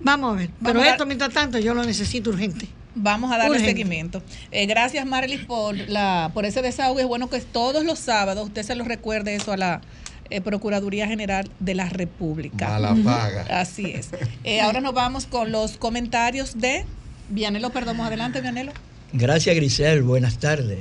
Vamos 0.00 0.34
a 0.34 0.36
ver. 0.38 0.50
Pero 0.60 0.74
Vamos 0.74 0.84
a- 0.88 0.90
esto, 0.92 1.06
mientras 1.06 1.32
tanto, 1.32 1.58
yo 1.58 1.74
lo 1.74 1.84
necesito 1.84 2.30
urgente. 2.30 2.68
Vamos 2.94 3.30
a 3.32 3.36
darle 3.36 3.52
Urgente. 3.52 3.70
seguimiento. 3.72 4.22
Eh, 4.50 4.66
gracias, 4.66 5.06
Marlis, 5.06 5.44
por, 5.44 5.76
la, 5.76 6.30
por 6.34 6.44
ese 6.44 6.60
desahogo. 6.60 6.98
Es 6.98 7.06
bueno 7.06 7.30
que 7.30 7.40
todos 7.40 7.84
los 7.84 7.98
sábados 8.00 8.46
usted 8.46 8.62
se 8.64 8.74
lo 8.74 8.84
recuerde 8.84 9.34
eso 9.36 9.52
a 9.52 9.56
la 9.56 9.80
eh, 10.28 10.40
Procuraduría 10.40 11.06
General 11.06 11.48
de 11.60 11.74
la 11.74 11.88
República. 11.88 12.68
Mala 12.68 12.96
paga. 13.04 13.60
Así 13.60 13.86
es. 13.86 14.10
Eh, 14.42 14.60
ahora 14.60 14.80
nos 14.80 14.92
vamos 14.94 15.26
con 15.26 15.52
los 15.52 15.76
comentarios 15.76 16.58
de 16.58 16.84
Vianelo 17.28 17.70
Perdomo. 17.70 18.04
Adelante, 18.04 18.40
Vianelo. 18.40 18.72
Gracias, 19.12 19.54
Grisel. 19.54 20.02
Buenas 20.02 20.38
tardes. 20.38 20.80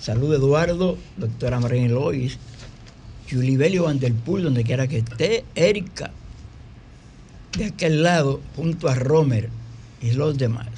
Salud, 0.00 0.34
Eduardo, 0.34 0.96
doctora 1.18 1.60
María 1.60 1.86
Lois, 1.88 2.38
Julibelio 3.30 3.84
Vanderpool, 3.84 4.42
donde 4.42 4.64
quiera 4.64 4.86
que 4.88 4.98
esté, 4.98 5.44
Erika, 5.54 6.10
de 7.56 7.66
aquel 7.66 8.02
lado, 8.02 8.40
junto 8.56 8.88
a 8.88 8.94
Romer 8.94 9.50
y 10.00 10.12
los 10.12 10.38
demás. 10.38 10.68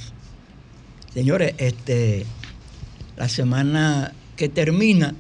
Señores, 1.13 1.55
este, 1.59 2.27
la 3.17 3.29
semana 3.29 4.13
que 4.37 4.49
termina, 4.49 5.15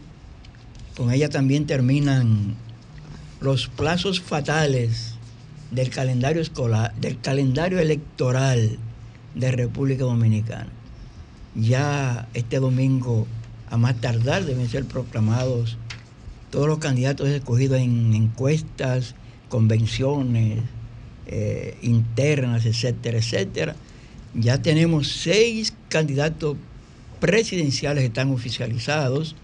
con 0.96 1.12
ella 1.12 1.28
también 1.28 1.66
terminan 1.66 2.56
los 3.40 3.68
plazos 3.68 4.20
fatales 4.20 5.14
del 5.70 5.90
calendario 5.90 6.42
escolar, 6.42 6.94
del 6.96 7.20
calendario 7.20 7.78
electoral 7.78 8.78
de 9.34 9.52
República 9.52 10.04
Dominicana. 10.04 10.70
Ya 11.54 12.28
este 12.34 12.58
domingo, 12.58 13.26
a 13.70 13.76
más 13.76 14.00
tardar, 14.00 14.44
deben 14.44 14.68
ser 14.68 14.84
proclamados 14.84 15.78
todos 16.50 16.66
los 16.66 16.78
candidatos 16.78 17.28
escogidos 17.28 17.78
en 17.78 18.14
encuestas, 18.14 19.14
convenciones 19.48 20.60
eh, 21.26 21.76
internas, 21.82 22.66
etcétera, 22.66 23.18
etcétera. 23.18 23.76
Ya 24.34 24.60
tenemos 24.60 25.08
seis 25.08 25.74
candidatos 25.88 26.56
presidenciales 27.20 28.02
que 28.02 28.08
están 28.08 28.30
oficializados. 28.30 29.36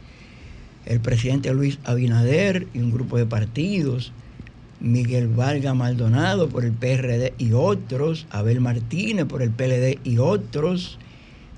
El 0.87 1.01
presidente 1.01 1.53
Luis 1.55 1.79
Abinader 1.85 2.67
y 2.75 2.79
un 2.79 2.91
grupo 2.91 3.17
de 3.17 3.27
partidos, 3.27 4.13
Miguel 4.81 5.29
Valga 5.29 5.75
Maldonado 5.75 6.49
por 6.49 6.65
el 6.65 6.73
PRD 6.73 7.35
y 7.39 7.53
otros, 7.53 8.27
Abel 8.31 8.61
Martínez 8.61 9.27
por 9.27 9.43
el 9.43 9.51
PLD 9.51 9.99
y 10.05 10.19
otros, 10.19 10.99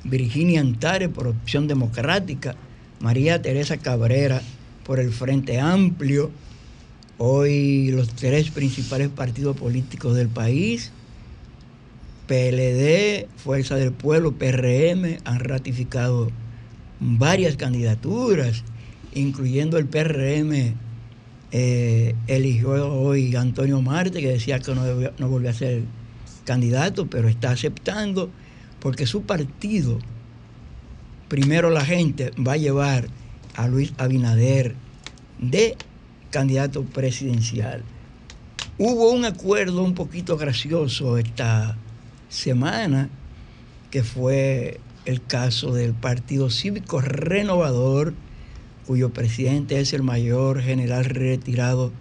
Virginia 0.05 0.61
Antares 0.61 1.09
por 1.09 1.29
Opción 1.29 1.69
Democrática, 1.69 2.57
María 3.01 3.41
Teresa 3.41 3.77
Cabrera 3.77 4.43
por 4.85 4.99
el 5.01 5.13
Frente 5.13 5.61
Amplio. 5.61 6.31
Hoy 7.25 7.93
los 7.93 8.09
tres 8.09 8.51
principales 8.51 9.09
partidos 9.09 9.57
políticos 9.57 10.17
del 10.17 10.27
país, 10.27 10.91
PLD, 12.27 13.29
Fuerza 13.37 13.77
del 13.77 13.93
Pueblo, 13.93 14.33
PRM, 14.33 15.19
han 15.25 15.39
ratificado 15.39 16.33
varias 16.99 17.57
candidaturas, 17.57 18.65
incluyendo 19.15 19.79
el 19.79 19.87
PRM 19.87 20.75
eh, 21.53 22.17
eligió 22.27 22.93
hoy 22.93 23.37
Antonio 23.37 23.81
Marte, 23.81 24.21
que 24.21 24.33
decía 24.33 24.59
que 24.59 24.75
no, 24.75 24.83
debía- 24.83 25.13
no 25.19 25.29
volvió 25.29 25.51
a 25.51 25.53
ser 25.53 25.83
candidato, 26.45 27.07
pero 27.07 27.29
está 27.29 27.53
aceptando, 27.53 28.31
porque 28.81 29.07
su 29.07 29.23
partido, 29.23 30.01
primero 31.29 31.71
la 31.71 31.85
gente, 31.85 32.33
va 32.45 32.55
a 32.55 32.57
llevar 32.57 33.07
a 33.55 33.69
Luis 33.69 33.93
Abinader 33.97 34.75
de 35.39 35.77
candidato 36.33 36.83
presidencial. 36.83 37.85
Hubo 38.79 39.13
un 39.13 39.25
acuerdo 39.25 39.85
un 39.85 39.95
poquito 39.95 40.37
gracioso 40.37 41.19
esta 41.19 41.77
semana, 42.29 43.11
que 43.93 44.03
fue 44.03 44.81
el 45.05 45.23
caso 45.23 45.73
del 45.73 45.93
Partido 45.93 46.51
Cívico 46.51 47.01
Renovador, 47.01 48.15
cuyo 48.87 49.11
presidente 49.11 49.79
es 49.79 49.93
el 49.93 50.03
mayor 50.03 50.61
general 50.63 51.05
retirado 51.05 51.93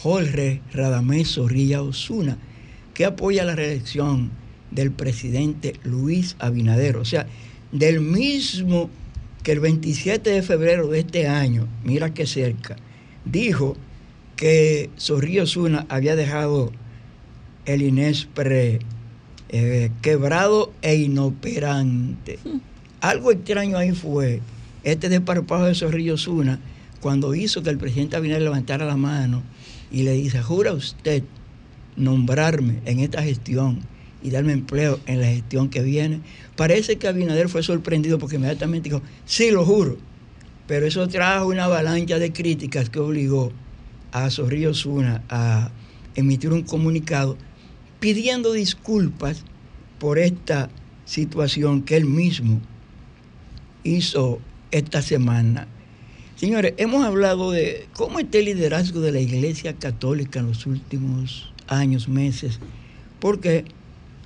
Jorge 0.00 0.62
Radamés 0.72 1.34
Zorrilla 1.34 1.82
Osuna, 1.82 2.38
que 2.94 3.04
apoya 3.04 3.44
la 3.44 3.56
reelección 3.56 4.30
del 4.70 4.92
presidente 4.92 5.74
Luis 5.82 6.36
Abinader. 6.38 6.96
O 6.96 7.04
sea, 7.04 7.26
del 7.72 8.00
mismo 8.00 8.90
que 9.42 9.52
el 9.52 9.60
27 9.60 10.30
de 10.30 10.42
febrero 10.42 10.86
de 10.86 11.00
este 11.00 11.26
año, 11.26 11.66
mira 11.84 12.14
qué 12.14 12.26
cerca, 12.26 12.76
dijo 13.24 13.76
que 14.36 14.90
Zorrilla 14.98 15.44
Osuna 15.44 15.86
había 15.88 16.16
dejado 16.16 16.72
el 17.64 17.82
INESPRE 17.82 18.80
eh, 19.48 19.90
quebrado 20.00 20.72
e 20.82 20.96
inoperante. 20.96 22.38
Algo 23.00 23.32
extraño 23.32 23.76
ahí 23.76 23.92
fue 23.92 24.40
este 24.82 25.08
desparpajo 25.08 25.64
de 25.64 25.74
Zorrillo 25.74 26.16
Zuna 26.16 26.58
cuando 27.00 27.34
hizo 27.34 27.62
que 27.62 27.70
el 27.70 27.78
presidente 27.78 28.16
Abinader 28.16 28.42
levantara 28.42 28.86
la 28.86 28.96
mano 28.96 29.42
y 29.90 30.04
le 30.04 30.12
dice, 30.12 30.40
jura 30.42 30.72
usted 30.72 31.22
nombrarme 31.96 32.80
en 32.86 33.00
esta 33.00 33.22
gestión 33.22 33.80
y 34.22 34.30
darme 34.30 34.52
empleo 34.52 35.00
en 35.06 35.20
la 35.20 35.26
gestión 35.26 35.68
que 35.68 35.82
viene. 35.82 36.20
Parece 36.56 36.96
que 36.96 37.08
Abinader 37.08 37.48
fue 37.48 37.62
sorprendido 37.62 38.18
porque 38.18 38.36
inmediatamente 38.36 38.88
dijo, 38.88 39.02
sí, 39.26 39.50
lo 39.50 39.64
juro. 39.64 39.98
Pero 40.66 40.86
eso 40.86 41.06
trajo 41.08 41.46
una 41.46 41.64
avalancha 41.64 42.18
de 42.18 42.32
críticas 42.32 42.90
que 42.90 43.00
obligó 43.00 43.52
a 44.12 44.30
Zorrillo 44.30 44.74
Zuna 44.74 45.22
a 45.28 45.70
emitir 46.14 46.52
un 46.52 46.62
comunicado 46.62 47.36
pidiendo 48.00 48.52
disculpas 48.52 49.44
por 49.98 50.18
esta 50.18 50.70
situación 51.04 51.82
que 51.82 51.96
él 51.96 52.04
mismo 52.04 52.60
hizo 53.84 54.40
esta 54.70 55.02
semana. 55.02 55.68
Señores, 56.36 56.74
hemos 56.76 57.04
hablado 57.04 57.52
de 57.52 57.86
cómo 57.92 58.18
está 58.18 58.38
el 58.38 58.46
liderazgo 58.46 59.00
de 59.00 59.12
la 59.12 59.20
Iglesia 59.20 59.74
Católica 59.74 60.40
en 60.40 60.48
los 60.48 60.66
últimos 60.66 61.52
años, 61.68 62.08
meses, 62.08 62.58
porque 63.20 63.64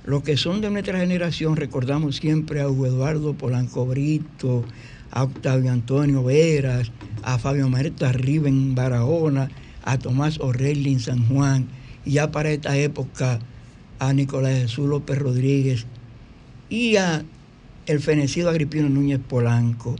los 0.03 0.23
que 0.23 0.37
son 0.37 0.61
de 0.61 0.71
nuestra 0.71 0.99
generación 0.99 1.55
recordamos 1.55 2.15
siempre 2.15 2.61
a 2.61 2.69
Hugo 2.69 2.87
Eduardo 2.87 3.33
Polanco 3.33 3.85
Brito, 3.85 4.65
a 5.11 5.23
Octavio 5.23 5.71
Antonio 5.71 6.23
Veras, 6.23 6.91
a 7.23 7.37
Fabio 7.37 7.69
Marta 7.69 8.11
Riven 8.11 8.53
en 8.53 8.75
Barahona, 8.75 9.49
a 9.83 9.97
Tomás 9.97 10.39
O'Reilly 10.39 10.93
en 10.93 10.99
San 10.99 11.27
Juan, 11.27 11.67
y 12.05 12.11
ya 12.11 12.31
para 12.31 12.51
esta 12.51 12.77
época 12.77 13.39
a 13.99 14.13
Nicolás 14.13 14.59
Jesús 14.59 14.87
López 14.87 15.17
Rodríguez 15.17 15.85
y 16.69 16.97
a 16.97 17.23
el 17.85 17.99
fenecido 17.99 18.49
Agripino 18.49 18.89
Núñez 18.89 19.19
Polanco. 19.19 19.95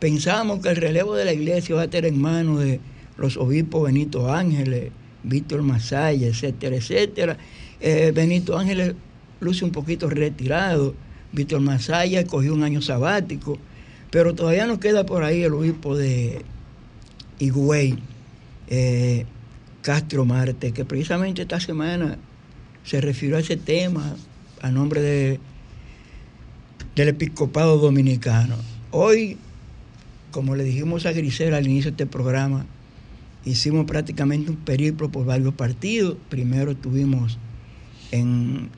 Pensábamos 0.00 0.60
que 0.60 0.68
el 0.70 0.76
relevo 0.76 1.14
de 1.14 1.24
la 1.24 1.32
iglesia 1.32 1.72
iba 1.72 1.82
a 1.82 1.84
estar 1.84 2.04
en 2.04 2.20
manos 2.20 2.60
de 2.60 2.80
los 3.16 3.36
obispos 3.36 3.84
Benito 3.84 4.32
Ángeles, 4.32 4.90
Víctor 5.22 5.62
Masaya, 5.62 6.28
etcétera, 6.28 6.76
etcétera. 6.76 7.36
Eh, 7.80 8.12
Benito 8.14 8.58
Ángeles 8.58 8.94
luce 9.40 9.64
un 9.64 9.72
poquito 9.72 10.08
retirado, 10.08 10.94
Víctor 11.32 11.60
Masaya 11.60 12.24
cogió 12.26 12.54
un 12.54 12.64
año 12.64 12.82
sabático, 12.82 13.58
pero 14.10 14.34
todavía 14.34 14.66
nos 14.66 14.78
queda 14.78 15.04
por 15.04 15.24
ahí 15.24 15.42
el 15.42 15.52
obispo 15.52 15.96
de 15.96 16.44
Higüey, 17.38 17.98
eh, 18.68 19.26
Castro 19.82 20.24
Marte, 20.24 20.72
que 20.72 20.84
precisamente 20.84 21.42
esta 21.42 21.60
semana 21.60 22.18
se 22.84 23.00
refirió 23.00 23.36
a 23.36 23.40
ese 23.40 23.56
tema 23.56 24.16
a 24.62 24.70
nombre 24.70 25.00
de, 25.00 25.40
del 26.96 27.08
episcopado 27.08 27.78
dominicano. 27.78 28.56
Hoy, 28.90 29.36
como 30.30 30.56
le 30.56 30.64
dijimos 30.64 31.06
a 31.06 31.12
Grisela 31.12 31.58
al 31.58 31.66
inicio 31.66 31.90
de 31.90 32.02
este 32.02 32.06
programa, 32.06 32.66
hicimos 33.44 33.86
prácticamente 33.86 34.50
un 34.50 34.56
periplo 34.56 35.10
por 35.10 35.26
varios 35.26 35.54
partidos. 35.54 36.16
Primero 36.28 36.72
estuvimos 36.72 37.38
en 38.10 38.70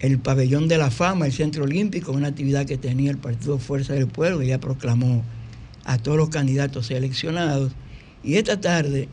el 0.00 0.18
pabellón 0.18 0.66
de 0.66 0.78
la 0.78 0.90
fama, 0.90 1.26
el 1.26 1.32
Centro 1.32 1.64
Olímpico, 1.64 2.12
una 2.12 2.28
actividad 2.28 2.66
que 2.66 2.78
tenía 2.78 3.10
el 3.10 3.18
Partido 3.18 3.58
Fuerza 3.58 3.92
del 3.92 4.06
Pueblo, 4.06 4.42
ya 4.42 4.58
proclamó 4.58 5.22
a 5.84 5.98
todos 5.98 6.16
los 6.16 6.30
candidatos 6.30 6.86
seleccionados. 6.86 7.72
Y 8.24 8.34
esta 8.34 8.60
tarde 8.60 9.08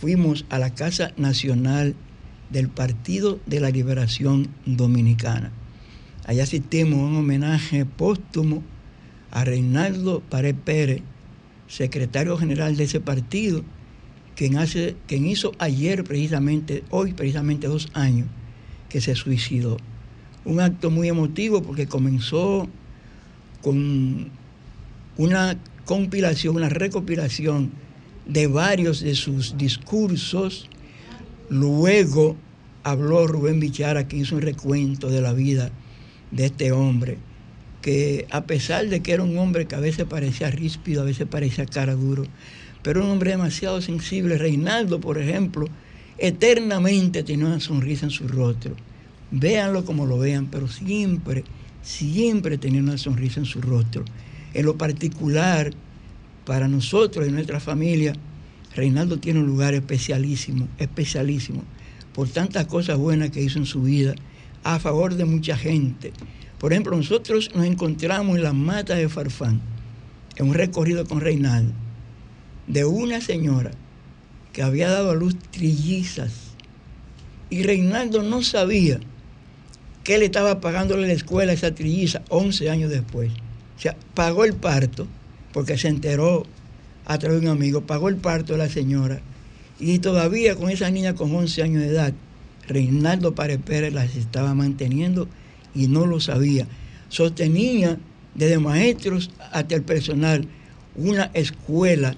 fuimos 0.00 0.46
a 0.48 0.58
la 0.58 0.72
Casa 0.74 1.12
Nacional 1.16 1.94
del 2.48 2.68
Partido 2.68 3.40
de 3.46 3.60
la 3.60 3.70
Liberación 3.70 4.48
Dominicana. 4.66 5.50
Allá 6.26 6.44
asistimos 6.44 7.00
a 7.00 7.04
un 7.04 7.16
homenaje 7.16 7.84
póstumo 7.84 8.62
a 9.32 9.44
Reinaldo 9.44 10.20
Pared 10.20 10.54
Pérez, 10.54 11.02
secretario 11.66 12.36
general 12.36 12.76
de 12.76 12.84
ese 12.84 13.00
partido, 13.00 13.64
quien, 14.36 14.56
quien 15.06 15.26
hizo 15.26 15.52
ayer 15.58 16.04
precisamente, 16.04 16.84
hoy 16.90 17.14
precisamente 17.14 17.66
dos 17.66 17.90
años, 17.94 18.28
que 18.88 19.00
se 19.00 19.14
suicidó. 19.16 19.76
Un 20.50 20.58
acto 20.58 20.90
muy 20.90 21.06
emotivo 21.06 21.62
porque 21.62 21.86
comenzó 21.86 22.68
con 23.62 24.30
una 25.16 25.56
compilación, 25.84 26.56
una 26.56 26.68
recopilación 26.68 27.70
de 28.26 28.48
varios 28.48 29.00
de 29.00 29.14
sus 29.14 29.56
discursos. 29.56 30.68
Luego 31.50 32.34
habló 32.82 33.28
Rubén 33.28 33.60
Bichara, 33.60 34.08
que 34.08 34.16
hizo 34.16 34.34
un 34.34 34.42
recuento 34.42 35.08
de 35.08 35.20
la 35.20 35.34
vida 35.34 35.70
de 36.32 36.46
este 36.46 36.72
hombre, 36.72 37.18
que 37.80 38.26
a 38.32 38.42
pesar 38.42 38.88
de 38.88 39.02
que 39.02 39.12
era 39.12 39.22
un 39.22 39.38
hombre 39.38 39.66
que 39.66 39.76
a 39.76 39.80
veces 39.80 40.04
parecía 40.06 40.50
ríspido, 40.50 41.02
a 41.02 41.04
veces 41.04 41.28
parecía 41.28 41.64
cara 41.64 41.94
duro, 41.94 42.24
pero 42.82 43.04
un 43.04 43.10
hombre 43.12 43.30
demasiado 43.30 43.80
sensible. 43.80 44.36
Reinaldo, 44.36 45.00
por 45.00 45.16
ejemplo, 45.18 45.66
eternamente 46.18 47.22
tenía 47.22 47.46
una 47.46 47.60
sonrisa 47.60 48.06
en 48.06 48.10
su 48.10 48.26
rostro. 48.26 48.74
Véanlo 49.30 49.84
como 49.84 50.06
lo 50.06 50.18
vean, 50.18 50.46
pero 50.46 50.66
siempre, 50.68 51.44
siempre 51.82 52.58
tenía 52.58 52.80
una 52.80 52.98
sonrisa 52.98 53.40
en 53.40 53.46
su 53.46 53.60
rostro. 53.60 54.04
En 54.54 54.66
lo 54.66 54.76
particular, 54.76 55.72
para 56.44 56.66
nosotros 56.66 57.28
y 57.28 57.30
nuestra 57.30 57.60
familia, 57.60 58.12
Reinaldo 58.74 59.18
tiene 59.18 59.40
un 59.40 59.46
lugar 59.46 59.74
especialísimo, 59.74 60.68
especialísimo, 60.78 61.62
por 62.12 62.28
tantas 62.28 62.66
cosas 62.66 62.98
buenas 62.98 63.30
que 63.30 63.42
hizo 63.42 63.58
en 63.58 63.66
su 63.66 63.82
vida, 63.82 64.14
a 64.64 64.78
favor 64.78 65.14
de 65.14 65.24
mucha 65.24 65.56
gente. 65.56 66.12
Por 66.58 66.72
ejemplo, 66.72 66.96
nosotros 66.96 67.50
nos 67.54 67.64
encontramos 67.64 68.36
en 68.36 68.42
las 68.42 68.54
matas 68.54 68.98
de 68.98 69.08
Farfán, 69.08 69.60
en 70.36 70.48
un 70.48 70.54
recorrido 70.54 71.06
con 71.06 71.20
Reinaldo, 71.20 71.72
de 72.66 72.84
una 72.84 73.20
señora 73.20 73.70
que 74.52 74.62
había 74.62 74.90
dado 74.90 75.10
a 75.10 75.14
luz 75.14 75.36
trillizas. 75.50 76.50
Y 77.48 77.62
Reinaldo 77.62 78.22
no 78.22 78.42
sabía 78.42 79.00
que 80.04 80.14
él 80.14 80.22
estaba 80.22 80.60
pagándole 80.60 81.06
la 81.06 81.12
escuela 81.12 81.52
a 81.52 81.54
esa 81.54 81.74
trilliza 81.74 82.22
11 82.28 82.70
años 82.70 82.90
después. 82.90 83.30
O 83.76 83.80
sea, 83.80 83.96
pagó 84.14 84.44
el 84.44 84.54
parto 84.54 85.06
porque 85.52 85.78
se 85.78 85.88
enteró 85.88 86.44
a 87.06 87.18
través 87.18 87.40
de 87.40 87.46
un 87.46 87.52
amigo, 87.52 87.82
pagó 87.82 88.08
el 88.08 88.16
parto 88.16 88.52
de 88.52 88.58
la 88.58 88.68
señora 88.68 89.20
y 89.78 89.98
todavía 89.98 90.54
con 90.54 90.70
esa 90.70 90.90
niña 90.90 91.14
con 91.14 91.34
11 91.34 91.62
años 91.62 91.82
de 91.82 91.88
edad, 91.88 92.12
Reinaldo 92.68 93.34
Párez 93.34 93.58
Pérez 93.64 93.92
las 93.92 94.14
estaba 94.14 94.54
manteniendo 94.54 95.28
y 95.74 95.88
no 95.88 96.06
lo 96.06 96.20
sabía. 96.20 96.66
Sostenía 97.08 97.98
desde 98.34 98.58
maestros 98.58 99.30
hasta 99.52 99.74
el 99.74 99.82
personal 99.82 100.46
una 100.94 101.30
escuela 101.34 102.14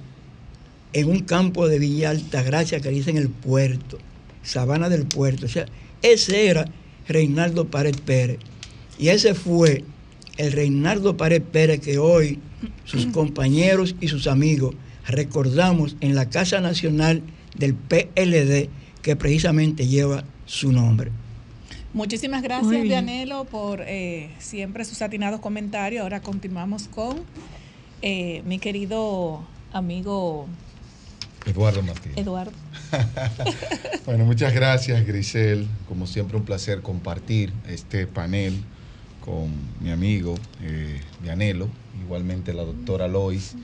en 0.92 1.08
un 1.08 1.20
campo 1.20 1.68
de 1.68 1.78
Villa 1.78 2.10
Altagracia 2.10 2.80
que 2.80 2.90
dice 2.90 3.10
en 3.10 3.16
el 3.16 3.28
puerto, 3.28 3.98
Sabana 4.42 4.88
del 4.88 5.06
Puerto. 5.06 5.46
O 5.46 5.48
sea, 5.48 5.66
ese 6.02 6.48
era 6.48 6.66
Reinaldo 7.12 7.68
Párez 7.68 7.96
Pérez. 7.98 8.38
Y 8.98 9.09
ese 9.09 9.35
fue 9.35 9.85
el 10.37 10.53
Reinaldo 10.53 11.16
Párez 11.16 11.42
Pérez 11.53 11.81
que 11.81 11.98
hoy 11.98 12.38
sus 12.85 13.07
compañeros 13.07 13.94
y 14.01 14.09
sus 14.09 14.27
amigos 14.27 14.75
recordamos 15.07 15.96
en 16.01 16.14
la 16.14 16.29
Casa 16.29 16.61
Nacional 16.61 17.22
del 17.57 17.75
PLD 17.75 18.68
que 19.03 19.16
precisamente 19.16 19.87
lleva 19.87 20.25
su 20.46 20.72
nombre. 20.72 21.11
Muchísimas 21.92 22.42
gracias. 22.42 22.83
Dianelo, 22.83 23.44
por 23.44 23.83
eh, 23.83 24.31
siempre 24.38 24.85
sus 24.85 25.03
atinados 25.03 25.40
comentarios. 25.40 26.03
Ahora 26.03 26.22
continuamos 26.22 26.88
con 26.88 27.22
eh, 28.01 28.42
mi 28.46 28.59
querido 28.59 29.44
amigo 29.72 30.46
Eduardo 31.46 31.83
Martínez. 31.83 32.18
Eduardo. 32.18 32.52
Bueno, 34.05 34.24
muchas 34.24 34.52
gracias, 34.52 35.07
Grisel. 35.07 35.68
Como 35.88 36.09
siempre, 36.09 36.37
un 36.37 36.44
placer 36.44 36.83
compartir 36.83 37.52
este 37.68 38.09
panel 38.09 38.64
con 39.24 39.48
mi 39.81 39.92
amigo 39.92 40.35
eh, 40.61 41.00
Vianelo, 41.22 41.68
igualmente 42.05 42.52
la 42.52 42.64
doctora 42.64 43.07
Lois, 43.07 43.55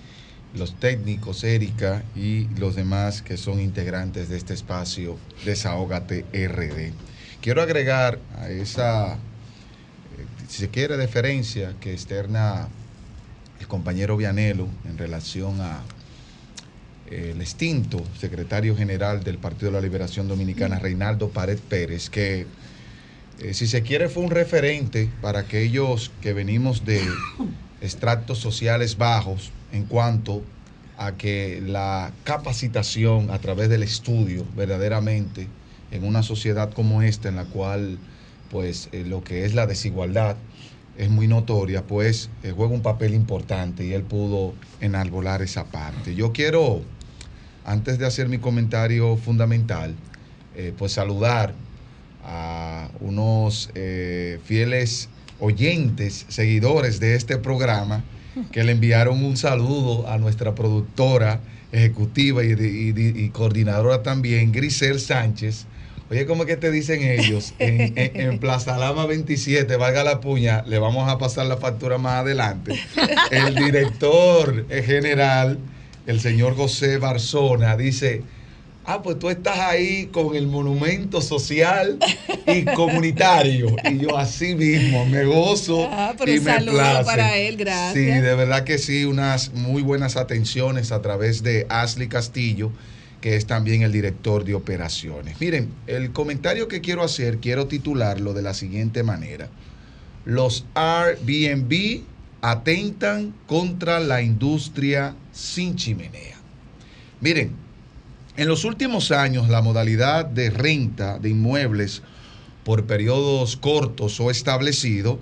los 0.55 0.77
técnicos, 0.77 1.43
Erika 1.43 2.05
y 2.15 2.45
los 2.57 2.77
demás 2.77 3.21
que 3.21 3.37
son 3.37 3.61
integrantes 3.61 4.29
de 4.29 4.37
este 4.37 4.55
espacio 4.55 5.19
Desahógate 5.45 6.25
RD. 6.33 6.93
Quiero 7.41 7.61
agregar 7.61 8.21
a 8.39 8.49
esa, 8.49 9.15
eh, 9.15 9.17
si 10.47 10.59
se 10.61 10.69
quiere, 10.69 10.97
deferencia 10.97 11.75
que 11.81 11.93
externa 11.93 12.69
el 13.61 13.67
compañero 13.67 14.17
Vianelo 14.17 14.69
en 14.89 14.97
relación 14.99 15.61
a 15.61 15.81
el 17.11 17.41
extinto 17.41 18.03
secretario 18.19 18.77
general 18.77 19.23
del 19.25 19.39
Partido 19.39 19.71
de 19.71 19.79
la 19.79 19.83
Liberación 19.83 20.29
Dominicana, 20.29 20.79
Reinaldo 20.79 21.31
Pared 21.31 21.59
Pérez, 21.59 22.11
que 22.11 22.47
eh, 23.41 23.55
si 23.55 23.67
se 23.67 23.83
quiere 23.83 24.09
fue 24.09 24.25
un 24.25 24.31
referente 24.31 25.09
para 25.21 25.41
aquellos 25.41 26.11
que 26.21 26.33
venimos 26.33 26.85
de 26.85 27.01
extractos 27.81 28.39
sociales 28.39 28.99
bajos 28.99 29.53
en 29.73 29.85
cuanto 29.85 30.43
a 30.97 31.17
que 31.17 31.63
la 31.65 32.13
capacitación 32.25 33.31
a 33.31 33.39
través 33.39 33.69
del 33.69 33.85
estudio 33.85 34.45
verdaderamente 34.57 35.47
en 35.93 36.05
una 36.05 36.23
sociedad 36.23 36.73
como 36.73 37.03
esta 37.03 37.29
en 37.29 37.37
la 37.37 37.45
cual 37.45 37.99
pues 38.51 38.89
eh, 38.93 39.05
lo 39.07 39.23
que 39.23 39.45
es 39.45 39.55
la 39.55 39.67
desigualdad 39.67 40.37
es 40.99 41.09
muy 41.09 41.29
notoria, 41.29 41.87
pues 41.87 42.29
eh, 42.43 42.53
juega 42.55 42.75
un 42.75 42.83
papel 42.83 43.15
importante 43.15 43.87
y 43.87 43.93
él 43.93 44.03
pudo 44.03 44.55
enarbolar 44.81 45.43
esa 45.43 45.67
parte. 45.67 46.17
Yo 46.17 46.33
quiero, 46.33 46.83
antes 47.65 47.99
de 47.99 48.07
hacer 48.07 48.29
mi 48.29 48.39
comentario 48.39 49.17
fundamental, 49.17 49.95
eh, 50.55 50.73
pues 50.77 50.93
saludar 50.93 51.55
a 52.25 52.89
unos 53.01 53.71
eh, 53.75 54.39
fieles 54.45 55.09
oyentes, 55.41 56.27
seguidores 56.29 57.01
de 57.01 57.15
este 57.15 57.39
programa, 57.39 58.03
que 58.53 58.65
le 58.65 58.73
enviaron 58.73 59.25
un 59.25 59.37
saludo 59.37 60.09
a 60.09 60.19
nuestra 60.19 60.55
productora 60.55 61.41
ejecutiva 61.73 62.43
y, 62.45 63.31
coordinadora 63.31 64.03
también, 64.03 64.53
Grisel 64.53 65.01
Sánchez. 65.01 65.67
Oye, 66.11 66.25
¿cómo 66.25 66.45
es 66.45 66.47
que 66.49 66.57
te 66.57 66.71
dicen 66.71 67.03
ellos? 67.03 67.53
En- 67.59 67.93
en 67.97 68.39
Plaza 68.39 68.79
Lama 68.79 69.05
27, 69.07 69.77
valga 69.77 70.03
la 70.05 70.21
puña, 70.21 70.63
le 70.67 70.79
vamos 70.79 71.09
a 71.11 71.19
pasar 71.19 71.47
la 71.47 71.57
factura 71.59 71.99
más 71.99 72.23
adelante. 72.23 72.73
El 73.31 73.55
director 73.57 74.67
general, 74.85 75.59
el 76.09 76.21
señor 76.21 76.57
José 76.57 76.99
Barzona, 76.99 77.77
dice, 77.77 78.23
ah, 78.87 79.03
pues 79.03 79.19
tú 79.19 79.29
estás 79.29 79.59
ahí 79.59 80.07
con 80.11 80.35
el 80.35 80.47
monumento 80.47 81.21
social 81.21 81.99
y 82.47 82.65
comunitario. 82.75 83.77
Y 83.91 83.99
yo 83.99 84.17
así 84.17 84.55
mismo 84.55 85.05
me 85.05 85.25
gozo 85.27 85.87
Ah, 85.93 86.15
pero 86.19 86.33
y 86.33 86.39
un 86.39 86.45
me 86.45 86.51
saludo 86.53 86.79
place. 86.79 87.05
para 87.05 87.37
él, 87.37 87.59
gracias. 87.59 87.93
Sí, 87.93 88.07
de 88.07 88.35
verdad 88.35 88.65
que 88.65 88.79
sí, 88.79 89.05
unas 89.05 89.53
muy 89.53 89.83
buenas 89.83 90.17
atenciones 90.17 90.93
a 90.93 91.03
través 91.03 91.43
de 91.43 91.67
Ashley 91.69 92.09
Castillo, 92.09 92.73
que 93.21 93.37
es 93.37 93.47
también 93.47 93.83
el 93.83 93.93
director 93.93 94.45
de 94.45 94.55
operaciones. 94.55 95.39
Miren, 95.41 95.69
el 95.87 96.13
comentario 96.13 96.69
que 96.69 96.81
quiero 96.81 97.03
hacer, 97.05 97.37
quiero 97.39 97.67
titularlo 97.67 98.33
de 98.33 98.41
la 98.43 98.55
siguiente 98.55 99.03
manera. 99.03 99.51
Los 100.25 100.65
Airbnb 100.75 102.03
atentan 102.41 103.35
contra 103.47 103.99
la 104.01 104.23
industria 104.23 105.15
sin 105.39 105.77
chimenea. 105.77 106.37
Miren, 107.21 107.53
en 108.37 108.49
los 108.49 108.65
últimos 108.65 109.13
años 109.13 109.49
la 109.49 109.63
modalidad 109.63 110.25
de 110.25 110.51
renta 110.51 111.19
de 111.21 111.31
inmuebles 111.31 112.03
por 112.65 112.87
periodos 112.87 113.57
cortos 113.57 114.19
o 114.19 114.33
establecido 114.33 115.21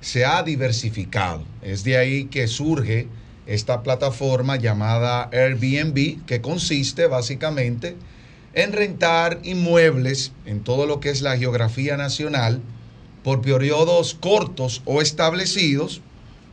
se 0.00 0.26
ha 0.26 0.42
diversificado. 0.42 1.44
Es 1.62 1.82
de 1.82 1.96
ahí 1.96 2.26
que 2.26 2.46
surge 2.46 3.08
esta 3.46 3.82
plataforma 3.82 4.56
llamada 4.56 5.30
Airbnb, 5.32 6.24
que 6.26 6.42
consiste 6.42 7.06
básicamente 7.06 7.96
en 8.52 8.72
rentar 8.72 9.40
inmuebles 9.44 10.32
en 10.44 10.60
todo 10.60 10.86
lo 10.86 11.00
que 11.00 11.08
es 11.08 11.22
la 11.22 11.38
geografía 11.38 11.96
nacional 11.96 12.60
por 13.22 13.40
periodos 13.40 14.14
cortos 14.14 14.82
o 14.84 15.00
establecidos 15.00 16.02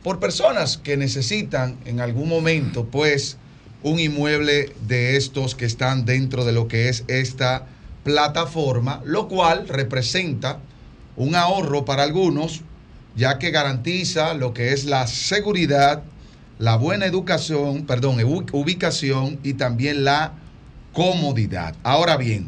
por 0.02 0.18
personas 0.18 0.78
que 0.78 0.96
necesitan 0.96 1.78
en 1.84 2.00
algún 2.00 2.28
momento 2.28 2.86
pues 2.86 3.38
un 3.82 3.98
inmueble 3.98 4.74
de 4.86 5.16
estos 5.16 5.54
que 5.54 5.64
están 5.64 6.04
dentro 6.04 6.44
de 6.44 6.52
lo 6.52 6.68
que 6.68 6.88
es 6.88 7.04
esta 7.08 7.66
plataforma, 8.04 9.00
lo 9.04 9.28
cual 9.28 9.68
representa 9.68 10.58
un 11.16 11.34
ahorro 11.34 11.84
para 11.84 12.02
algunos, 12.02 12.62
ya 13.16 13.38
que 13.38 13.50
garantiza 13.50 14.34
lo 14.34 14.54
que 14.54 14.72
es 14.72 14.84
la 14.86 15.06
seguridad, 15.06 16.02
la 16.58 16.76
buena 16.76 17.06
educación, 17.06 17.86
perdón, 17.86 18.18
ubi- 18.18 18.48
ubicación 18.52 19.38
y 19.42 19.54
también 19.54 20.04
la 20.04 20.32
comodidad. 20.92 21.74
Ahora 21.82 22.16
bien, 22.16 22.46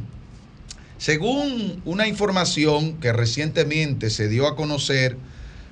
según 0.99 1.83
una 1.85 2.07
información 2.09 2.95
que 2.95 3.13
recientemente 3.13 4.11
se 4.11 4.29
dio 4.29 4.47
a 4.47 4.57
conocer 4.57 5.17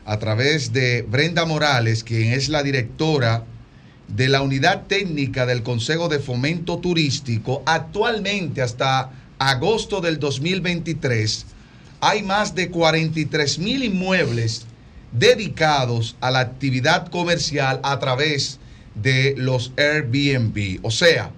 a 0.05 0.19
través 0.19 0.73
de 0.73 1.03
Brenda 1.03 1.45
Morales, 1.45 2.05
quien 2.05 2.33
es 2.33 2.49
la 2.49 2.63
directora 2.63 3.45
de 4.09 4.29
la 4.29 4.43
unidad 4.43 4.87
técnica 4.87 5.47
del 5.47 5.63
Consejo 5.63 6.09
de 6.09 6.19
Fomento 6.19 6.79
Turístico, 6.79 7.63
actualmente 7.67 8.63
hasta 8.63 9.11
agosto 9.39 10.01
del 10.01 10.19
2023 10.19 11.47
hay 12.05 12.25
más 12.25 12.57
de 12.57 12.69
43 12.69 13.61
mil 13.61 13.85
inmuebles 13.85 14.67
dedicados 15.13 16.17
a 16.21 16.33
la 16.33 16.41
actividad 16.41 17.07
comercial 17.07 17.79
a 17.85 18.01
través 18.01 18.59
de 18.97 19.35
los 19.39 19.73
Airbnb. 19.77 20.81
O 20.83 20.91
sea, 20.91 21.31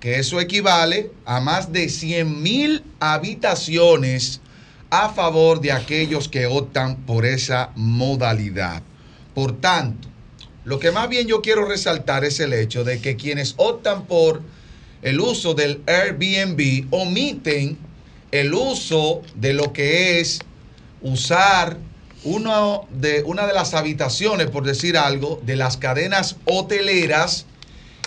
que 0.00 0.18
eso 0.18 0.40
equivale 0.40 1.10
a 1.26 1.40
más 1.40 1.70
de 1.70 1.90
100 1.90 2.42
mil 2.42 2.82
habitaciones 2.98 4.40
a 4.90 5.10
favor 5.10 5.60
de 5.60 5.72
aquellos 5.72 6.28
que 6.28 6.46
optan 6.46 6.96
por 7.06 7.26
esa 7.26 7.70
modalidad. 7.74 8.82
Por 9.34 9.60
tanto, 9.60 10.08
lo 10.64 10.78
que 10.78 10.90
más 10.90 11.08
bien 11.08 11.26
yo 11.26 11.42
quiero 11.42 11.64
resaltar 11.66 12.24
es 12.24 12.40
el 12.40 12.52
hecho 12.52 12.84
de 12.84 13.00
que 13.00 13.16
quienes 13.16 13.54
optan 13.56 14.06
por 14.06 14.42
el 15.02 15.20
uso 15.20 15.54
del 15.54 15.82
Airbnb 15.86 16.86
omiten 16.90 17.78
el 18.32 18.54
uso 18.54 19.22
de 19.34 19.54
lo 19.54 19.72
que 19.72 20.20
es 20.20 20.40
usar 21.02 21.78
de, 22.90 23.22
una 23.24 23.46
de 23.46 23.54
las 23.54 23.74
habitaciones, 23.74 24.48
por 24.48 24.64
decir 24.64 24.96
algo, 24.96 25.40
de 25.44 25.54
las 25.54 25.76
cadenas 25.76 26.36
hoteleras 26.44 27.46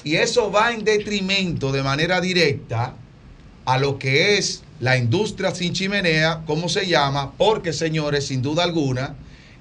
y 0.03 0.15
eso 0.15 0.51
va 0.51 0.73
en 0.73 0.83
detrimento 0.83 1.71
de 1.71 1.83
manera 1.83 2.19
directa 2.19 2.95
a 3.65 3.77
lo 3.77 3.97
que 3.97 4.37
es 4.37 4.63
la 4.79 4.97
industria 4.97 5.53
sin 5.53 5.73
chimenea, 5.73 6.43
como 6.45 6.69
se 6.69 6.87
llama, 6.87 7.33
porque 7.37 7.73
señores, 7.73 8.27
sin 8.27 8.41
duda 8.41 8.63
alguna, 8.63 9.15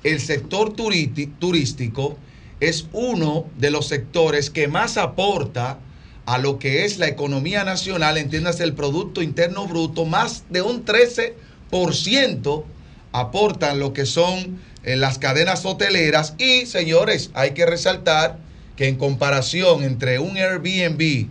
el 0.04 0.20
sector 0.20 0.74
turístico 0.74 2.16
es 2.60 2.86
uno 2.92 3.46
de 3.56 3.70
los 3.70 3.88
sectores 3.88 4.50
que 4.50 4.68
más 4.68 4.96
aporta 4.96 5.78
a 6.26 6.38
lo 6.38 6.58
que 6.58 6.84
es 6.84 6.98
la 6.98 7.08
economía 7.08 7.64
nacional, 7.64 8.18
entiéndase 8.18 8.62
el 8.62 8.74
Producto 8.74 9.22
Interno 9.22 9.66
Bruto, 9.66 10.04
más 10.04 10.44
de 10.50 10.62
un 10.62 10.84
13% 10.84 12.64
aportan 13.12 13.78
lo 13.78 13.92
que 13.92 14.06
son 14.06 14.58
eh, 14.84 14.96
las 14.96 15.18
cadenas 15.18 15.64
hoteleras. 15.64 16.34
Y, 16.38 16.66
señores, 16.66 17.30
hay 17.34 17.52
que 17.52 17.66
resaltar 17.66 18.38
que 18.76 18.88
en 18.88 18.96
comparación 18.96 19.82
entre 19.82 20.18
un 20.18 20.36
Airbnb 20.36 21.28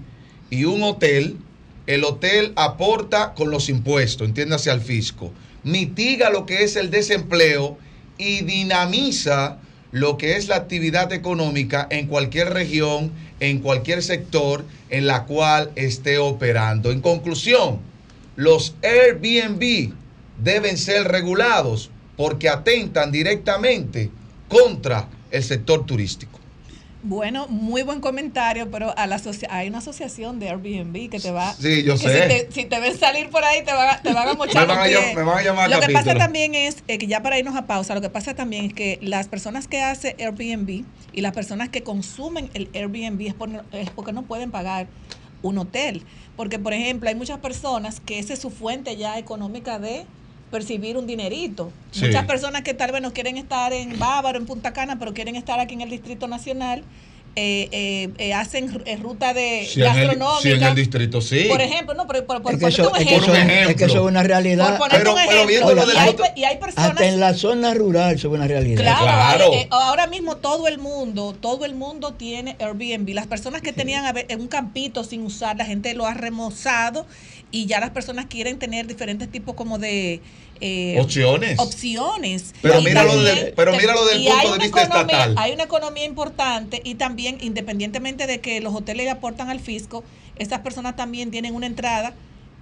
y 0.49 0.63
un 0.65 0.83
hotel, 0.83 1.37
el 1.87 2.03
hotel 2.03 2.53
aporta 2.55 3.33
con 3.33 3.49
los 3.49 3.69
impuestos, 3.69 4.27
entiéndase 4.27 4.69
al 4.69 4.81
fisco, 4.81 5.31
mitiga 5.63 6.29
lo 6.29 6.45
que 6.45 6.63
es 6.63 6.75
el 6.75 6.91
desempleo 6.91 7.77
y 8.17 8.43
dinamiza 8.43 9.59
lo 9.91 10.17
que 10.17 10.35
es 10.35 10.47
la 10.47 10.57
actividad 10.57 11.13
económica 11.13 11.87
en 11.89 12.07
cualquier 12.07 12.53
región, 12.53 13.11
en 13.39 13.59
cualquier 13.59 14.03
sector 14.03 14.65
en 14.89 15.07
la 15.07 15.23
cual 15.23 15.71
esté 15.75 16.17
operando. 16.17 16.91
En 16.91 17.01
conclusión, 17.01 17.79
los 18.35 18.75
Airbnb 18.83 19.93
deben 20.43 20.77
ser 20.77 21.07
regulados 21.07 21.89
porque 22.17 22.49
atentan 22.49 23.11
directamente 23.11 24.11
contra 24.49 25.07
el 25.31 25.43
sector 25.43 25.85
turístico. 25.85 26.36
Bueno, 27.03 27.47
muy 27.47 27.83
buen 27.83 28.01
comentario, 28.01 28.69
pero 28.71 28.93
a 28.97 29.05
la 29.07 29.21
hay 29.49 29.67
una 29.69 29.77
asociación 29.77 30.39
de 30.39 30.49
Airbnb 30.49 31.09
que 31.09 31.19
te 31.19 31.31
va. 31.31 31.53
Sí, 31.53 31.83
yo 31.83 31.93
que 31.93 31.99
sé. 31.99 32.21
Si 32.23 32.27
te, 32.27 32.51
si 32.51 32.65
te 32.65 32.79
ven 32.79 32.97
salir 32.97 33.29
por 33.29 33.43
ahí, 33.43 33.63
te 33.63 33.71
van 33.71 33.89
a, 33.89 34.01
te 34.01 34.11
van 34.13 34.27
a 34.27 34.33
mochar 34.35 34.67
Me 34.67 34.73
van 34.73 34.79
a 34.83 34.87
pies. 34.87 35.15
me 35.15 35.21
van 35.23 35.37
a 35.37 35.41
llamar 35.43 35.69
Lo 35.69 35.79
que 35.79 35.93
pasa 35.93 36.15
también 36.15 36.55
es 36.55 36.83
eh, 36.87 36.97
que 36.97 37.07
ya 37.07 37.21
para 37.21 37.37
irnos 37.37 37.55
a 37.55 37.65
pausa, 37.67 37.93
lo 37.95 38.01
que 38.01 38.09
pasa 38.09 38.33
también 38.33 38.65
es 38.65 38.73
que 38.73 38.97
las 39.01 39.27
personas 39.27 39.67
que 39.67 39.81
hacen 39.81 40.15
Airbnb 40.19 40.83
y 41.13 41.21
las 41.21 41.33
personas 41.33 41.69
que 41.69 41.83
consumen 41.83 42.49
el 42.55 42.67
Airbnb 42.73 43.21
es, 43.27 43.33
por- 43.35 43.63
es 43.71 43.89
porque 43.91 44.11
no 44.11 44.23
pueden 44.23 44.49
pagar 44.51 44.87
un 45.43 45.59
hotel. 45.59 46.03
Porque, 46.35 46.57
por 46.59 46.73
ejemplo, 46.73 47.09
hay 47.09 47.15
muchas 47.15 47.39
personas 47.39 47.99
que 47.99 48.19
esa 48.19 48.33
es 48.33 48.39
su 48.39 48.49
fuente 48.49 48.95
ya 48.97 49.17
económica 49.19 49.79
de 49.79 50.05
percibir 50.51 50.97
un 50.97 51.07
dinerito. 51.07 51.71
Sí. 51.91 52.05
Muchas 52.05 52.25
personas 52.25 52.61
que 52.61 52.73
tal 52.73 52.91
vez 52.91 53.01
no 53.01 53.13
quieren 53.13 53.37
estar 53.37 53.73
en 53.73 53.97
Bávaro, 53.99 54.37
en 54.37 54.45
Punta 54.45 54.73
Cana, 54.73 54.97
pero 54.99 55.13
quieren 55.13 55.35
estar 55.35 55.59
aquí 55.59 55.73
en 55.73 55.81
el 55.81 55.89
Distrito 55.89 56.27
Nacional, 56.27 56.83
eh, 57.39 57.69
eh, 57.71 58.09
eh, 58.17 58.33
hacen 58.33 58.81
eh, 58.85 58.95
ruta 58.97 59.31
de 59.31 59.67
Si 59.69 59.79
en, 59.83 59.87
el, 59.89 59.93
gastronómica. 60.07 60.41
si 60.41 60.49
en 60.53 60.63
el 60.63 60.73
distrito 60.73 61.21
sí. 61.21 61.45
Por 61.47 61.61
ejemplo, 61.61 61.93
no, 61.93 62.07
pero 62.07 62.25
por, 62.25 62.41
por 62.41 62.51
Es 62.53 62.57
que, 62.57 62.65
ponerte 62.65 62.81
eso, 62.81 62.89
un 62.89 62.97
es, 62.97 63.03
que 63.05 63.15
ejemplo. 63.15 63.33
eso, 63.35 63.69
es 63.69 63.75
que 63.75 63.83
eso 63.85 63.95
es 63.97 64.01
una 64.01 64.23
realidad. 64.23 64.75
Por 64.79 64.89
ponerte 64.89 65.09
un 65.11 65.19
ejemplo, 65.19 65.67
Oiga, 65.67 65.83
y, 65.93 65.97
hay, 65.97 66.15
y 66.35 66.43
hay 66.45 66.57
personas 66.57 66.89
hasta 66.89 67.05
en 67.05 67.19
la 67.19 67.35
zona 67.35 67.75
rural 67.75 68.15
eso 68.15 68.29
es 68.29 68.33
una 68.33 68.47
realidad. 68.47 68.81
Claro, 68.81 69.51
hay- 69.53 69.59
eh, 69.59 69.67
ahora 69.69 70.07
mismo 70.07 70.37
todo 70.37 70.67
el 70.67 70.79
mundo, 70.79 71.35
todo 71.39 71.65
el 71.65 71.75
mundo 71.75 72.13
tiene 72.13 72.55
Airbnb. 72.59 73.13
Las 73.13 73.27
personas 73.27 73.61
que 73.61 73.71
tenían 73.71 74.03
un 74.39 74.47
campito 74.47 75.03
sin 75.03 75.21
usar, 75.21 75.57
la 75.57 75.65
gente 75.65 75.93
lo 75.93 76.07
ha 76.07 76.15
remozado 76.15 77.05
y 77.51 77.67
ya 77.67 77.79
las 77.79 77.91
personas 77.91 78.25
quieren 78.25 78.57
tener 78.57 78.87
diferentes 78.87 79.29
tipos 79.29 79.53
como 79.53 79.77
de 79.77 80.21
eh, 80.61 80.97
Opciones. 80.99 81.59
opciones. 81.59 82.53
Pero 82.61 82.81
míralo 82.81 83.21
desde- 83.21 83.51
pero 83.53 83.71
míralo 83.73 84.05
desde 84.05 84.27
el 84.27 84.33
punto 84.33 84.53
de 84.53 84.59
vista 84.59 84.83
economía- 84.83 85.15
estatal. 85.17 85.35
Hay 85.37 85.51
una 85.53 85.63
economía 85.63 86.05
importante 86.05 86.81
y 86.83 86.95
también, 86.95 87.37
independientemente 87.41 88.27
de 88.27 88.39
que 88.41 88.59
los 88.61 88.73
hoteles 88.73 89.05
le 89.05 89.11
aportan 89.11 89.49
al 89.49 89.59
fisco, 89.59 90.03
estas 90.37 90.59
personas 90.61 90.95
también 90.95 91.31
tienen 91.31 91.55
una 91.55 91.65
entrada 91.67 92.13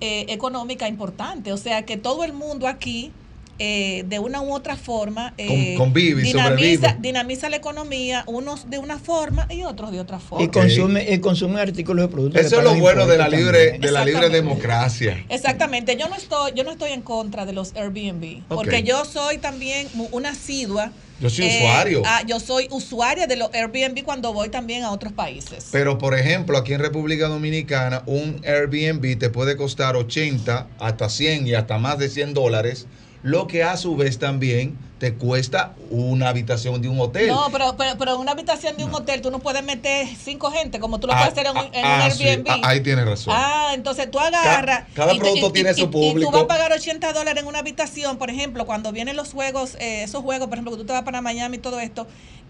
eh, 0.02 0.26
económica 0.30 0.88
importante. 0.90 1.54
O 1.54 1.58
sea 1.58 1.86
que 1.86 1.96
todo 1.96 2.24
el 2.26 2.34
mundo 2.34 2.68
aquí 2.68 3.12
eh, 3.60 4.04
de 4.08 4.20
una 4.20 4.42
u 4.42 4.54
otra 4.54 4.76
forma 4.76 5.34
eh, 5.38 5.76
Con- 5.76 5.88
convive 5.88 6.22
dinamiza, 6.24 6.96
dinamiza 7.00 7.50
la 7.50 7.56
economía, 7.56 8.24
unos 8.28 8.70
de 8.70 8.78
una 8.78 9.00
forma 9.00 9.48
y 9.50 9.64
otros 9.64 9.92
de 9.92 10.00
otra 10.00 10.20
forma. 10.20 10.44
Y 10.44 10.50
consume, 10.50 11.06
y 11.10 11.20
consume 11.20 11.62
artículos 11.62 12.06
de 12.08 12.12
productos. 12.12 12.42
Eso 12.46 12.58
es 12.58 12.64
lo 12.64 12.76
bueno 12.76 13.08
de 13.08 13.18
la 13.18 13.30
libre, 13.30 13.64
también. 13.72 13.82
de 13.82 13.92
la 13.92 14.06
libre 14.06 14.30
democracia. 14.30 15.26
Exactamente, 15.30 15.96
yo 15.98 16.10
no 16.10 16.16
estoy, 16.16 16.52
yo 16.56 16.64
no 16.64 16.72
estoy 16.72 16.92
en 16.92 17.02
contra 17.02 17.46
de 17.46 17.54
los 17.54 17.74
Airbnb, 17.76 18.44
porque 18.48 18.84
yo 18.84 19.06
soy 19.06 19.38
también 19.38 19.88
una 20.12 20.30
asidua. 20.30 20.92
Yo 21.22 21.30
soy 21.30 21.48
usuario. 21.48 22.02
ah, 22.06 22.24
yo 22.28 22.42
soy 22.42 22.68
usuaria 22.72 23.26
de 23.26 23.38
los 23.38 23.50
Airbnb 23.54 24.04
cuando 24.04 24.34
voy 24.34 24.50
también 24.50 24.84
a 24.84 24.92
otros 24.92 25.14
países. 25.14 25.70
Pero, 25.72 25.98
por 25.98 26.14
ejemplo, 26.14 26.58
aquí 26.58 26.74
en 26.74 26.82
República 26.82 27.30
Dominicana, 27.30 28.04
un 28.06 28.42
Airbnb 28.46 29.18
te 29.18 29.30
puede 29.30 29.56
costar 29.56 29.96
80, 29.96 30.68
hasta 30.78 31.08
100 31.10 31.48
y 31.48 31.54
hasta 31.54 31.78
más 31.78 31.98
de 32.00 32.10
100 32.10 32.34
dólares, 32.34 32.88
lo 33.26 33.48
que 33.48 33.64
a 33.64 33.76
su 33.76 33.96
vez 33.96 34.20
también 34.20 34.78
te 35.00 35.14
cuesta 35.16 35.74
una 35.90 36.30
habitación 36.30 36.82
de 36.82 36.88
un 36.88 37.00
hotel. 37.02 37.28
No, 37.28 37.50
pero, 37.52 37.76
pero, 37.78 37.98
pero 37.98 38.14
en 38.16 38.20
una 38.22 38.32
habitación 38.32 38.78
de 38.78 38.86
un 38.86 38.94
hotel 38.96 39.22
tú 39.22 39.30
no 39.30 39.40
puedes 39.40 39.62
meter 39.64 40.08
cinco 40.24 40.50
gente 40.52 40.80
como 40.80 41.00
tú 41.02 41.08
lo 41.08 41.14
Ah, 41.14 41.18
puedes 41.18 41.34
hacer 41.34 41.48
en, 41.48 41.58
un- 41.58 41.76
en 41.76 41.86
ah, 41.86 42.04
un 42.06 42.12
sí, 42.18 42.24
Airbnb. 42.28 42.48
ah, 42.50 42.60
ahí 42.64 42.80
tienes 42.82 43.06
razón. 43.06 43.34
Ah, 43.36 43.72
entonces 43.74 44.10
tú 44.10 44.20
agarras. 44.20 44.86
cada 44.94 45.14
y 45.14 45.18
tú- 45.18 45.24
producto 45.24 45.48
y- 45.50 45.52
tiene 45.52 45.72
y- 45.72 45.74
su 45.74 45.82
y- 45.82 45.84
Y 45.84 45.88
público. 45.88 46.32
tú 46.32 46.38
vas 46.38 46.44
a 46.44 46.48
pagar 46.48 46.72
80 46.72 47.12
dólares 47.12 47.42
en 47.44 47.48
una 47.50 47.60
habitación, 47.60 48.18
por 48.18 48.30
ejemplo, 48.30 48.66
cuando 48.66 48.92
vienen 48.94 49.18
los 49.18 49.34
juegos, 49.34 49.76
eh, 49.80 50.04
esos 50.04 50.24
juegos, 50.24 50.48
por 50.48 50.56
ejemplo, 50.58 50.72
que 50.72 50.78
tú 50.78 50.86
te 50.86 50.94
vas 50.94 51.04
para 51.04 51.22
Miami 51.22 51.58
y 51.58 51.60
todo 51.60 51.80
esto, 51.82 52.08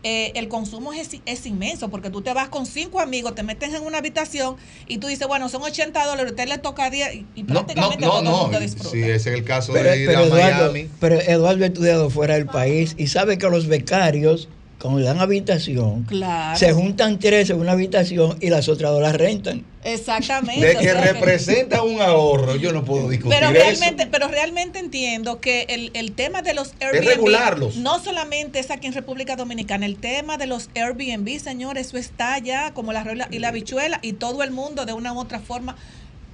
eh, 0.08 0.34
el 0.36 0.50
consumo 0.50 0.94
es, 0.94 1.10
es 1.26 1.46
inmenso 1.48 1.90
porque 1.90 2.12
tú 2.12 2.22
te 2.22 2.32
vas 2.32 2.50
con 2.50 2.68
cinco 2.68 3.00
amigos, 3.00 3.34
te 3.34 3.42
metes 3.42 3.74
en 3.74 3.82
una 3.82 3.98
habitación 3.98 4.56
y 4.88 5.00
tú 5.00 5.08
dices, 5.08 5.28
bueno, 5.28 5.50
son 5.50 5.64
80 5.64 6.06
dólares, 6.06 6.28
a 6.28 6.30
usted 6.36 6.48
le 6.48 6.60
toca 6.60 6.92
10 6.92 7.16
y, 7.16 7.26
y 7.34 7.42
no, 7.42 7.56
no, 7.56 7.66
prácticamente 7.66 8.06
no, 8.06 8.12
todo 8.12 8.20
el 8.20 8.26
no. 8.26 8.38
mundo 8.44 8.60
disfruta. 8.60 8.90
Si 8.92 9.02
ese 9.02 9.16
es 9.16 9.26
el 9.26 9.44
caso 9.44 9.74
Pero, 9.74 9.90
de 9.90 9.98
ir 10.02 10.06
pero 10.08 10.20
a 10.20 10.24
Eduardo, 10.26 10.72
Miami. 10.72 10.90
pero 11.00 11.20
Eduardo 11.20 11.64
ha 11.64 11.68
estudiado 11.68 12.12
fuera 12.12 12.35
del 12.36 12.46
país 12.46 12.96
y 12.98 13.08
sabe 13.08 13.38
que 13.38 13.50
los 13.50 13.68
becarios, 13.68 14.48
cuando 14.80 15.00
le 15.00 15.06
dan 15.06 15.20
habitación, 15.20 16.04
Claro. 16.04 16.58
se 16.60 16.72
juntan 16.74 17.18
tres 17.20 17.50
en 17.50 17.60
una 17.60 17.72
habitación 17.72 18.38
y 18.42 18.50
las 18.50 18.70
otras 18.70 18.92
dos 18.92 19.02
las 19.02 19.16
rentan. 19.16 19.66
Exactamente. 19.84 20.66
De 20.66 20.76
o 20.76 20.80
que 20.80 20.86
sea 20.86 21.02
representa 21.14 21.84
un 21.84 22.02
ahorro, 22.02 22.56
yo 22.56 22.72
no 22.74 22.84
puedo 22.84 23.08
discutir 23.10 23.38
Pero 23.40 23.52
eso. 23.52 23.60
realmente, 23.60 24.08
pero 24.08 24.28
realmente 24.28 24.80
entiendo 24.80 25.40
que 25.40 25.66
el, 25.70 25.92
el 25.94 26.12
tema 26.12 26.42
de 26.42 26.54
los 26.54 26.74
Airbnb 26.80 27.08
regularlos. 27.08 27.76
no 27.78 28.00
solamente 28.04 28.60
es 28.60 28.72
aquí 28.72 28.88
en 28.88 28.94
República 28.94 29.36
Dominicana, 29.36 29.86
el 29.86 29.98
tema 29.98 30.38
de 30.38 30.48
los 30.48 30.70
Airbnb, 30.76 31.40
señores, 31.40 31.88
eso 31.88 31.98
está 31.98 32.38
ya 32.40 32.74
como 32.74 32.94
la 32.94 33.04
regla 33.04 33.28
y 33.32 33.40
la 33.40 33.52
bichuela 33.52 34.00
y 34.02 34.14
todo 34.14 34.42
el 34.44 34.52
mundo 34.52 34.86
de 34.86 34.94
una 34.94 35.14
u 35.14 35.20
otra 35.20 35.40
forma 35.40 35.76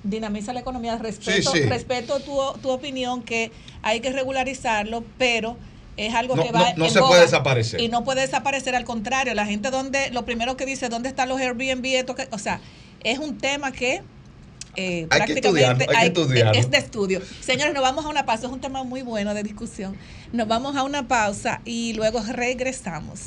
dinamiza 0.03 0.53
la 0.53 0.61
economía. 0.61 0.97
Respeto, 0.97 1.51
Sí, 1.51 1.59
sí. 1.63 1.69
respeto 1.69 2.19
tu, 2.21 2.37
tu 2.61 2.69
opinión 2.69 3.21
que 3.21 3.51
hay 3.83 3.99
que 3.99 4.11
regularizarlo, 4.11 5.03
pero 5.17 5.57
es 5.97 6.13
algo 6.13 6.35
No, 6.35 6.43
que 6.43 6.51
va 6.51 6.59
no- 6.71 6.77
no 6.77 6.85
en 6.85 6.91
se 6.91 6.99
boga 6.99 7.09
puede 7.09 7.21
desaparecer. 7.23 7.79
y 7.81 7.87
no 7.89 8.03
puede 8.03 8.21
desaparecer 8.21 8.75
al 8.75 8.85
contrario 8.85 9.33
la 9.33 9.45
gente 9.45 9.69
donde 9.71 10.09
lo 10.11 10.25
primero 10.25 10.55
que 10.57 10.65
dice 10.65 10.89
dónde 10.89 11.09
están 11.09 11.29
los 11.29 11.39
Airbnb 11.39 11.85
esto 11.85 12.15
que- 12.15 12.27
o 12.31 12.37
sea 12.39 12.59
es 13.03 13.19
un 13.19 13.37
tema 13.37 13.71
que 13.71 14.01
eh, 14.77 15.05
Hay 15.09 15.25
que 15.25 15.33
prácticamente 15.33 15.47
estudiarlo, 15.83 15.85
hay 15.89 16.13
que 16.13 16.21
estudiarlo. 16.21 16.53
es 16.61 16.71
de 16.71 16.77
estudio. 16.77 17.21
Señores, 17.41 17.73
nos 17.73 17.83
vamos 17.83 18.05
a 18.05 18.07
una 18.07 18.25
pausa, 18.25 18.47
es 18.47 18.53
un 18.53 18.61
tema 18.61 18.83
muy 18.85 19.01
bueno 19.01 19.33
de 19.33 19.43
discusión. 19.43 19.97
Nos 20.31 20.47
vamos 20.47 20.77
a 20.77 20.83
una 20.83 21.09
pausa 21.09 21.59
y 21.65 21.91
luego 21.91 22.21
regresamos. 22.23 23.19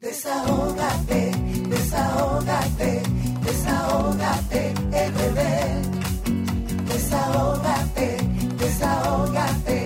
Desahógate, 0.00 1.30
desahógate, 1.70 3.00
desahógate, 3.42 4.74
RD. 4.92 6.84
Desahógate, 6.92 8.16
desahógate, 8.58 9.83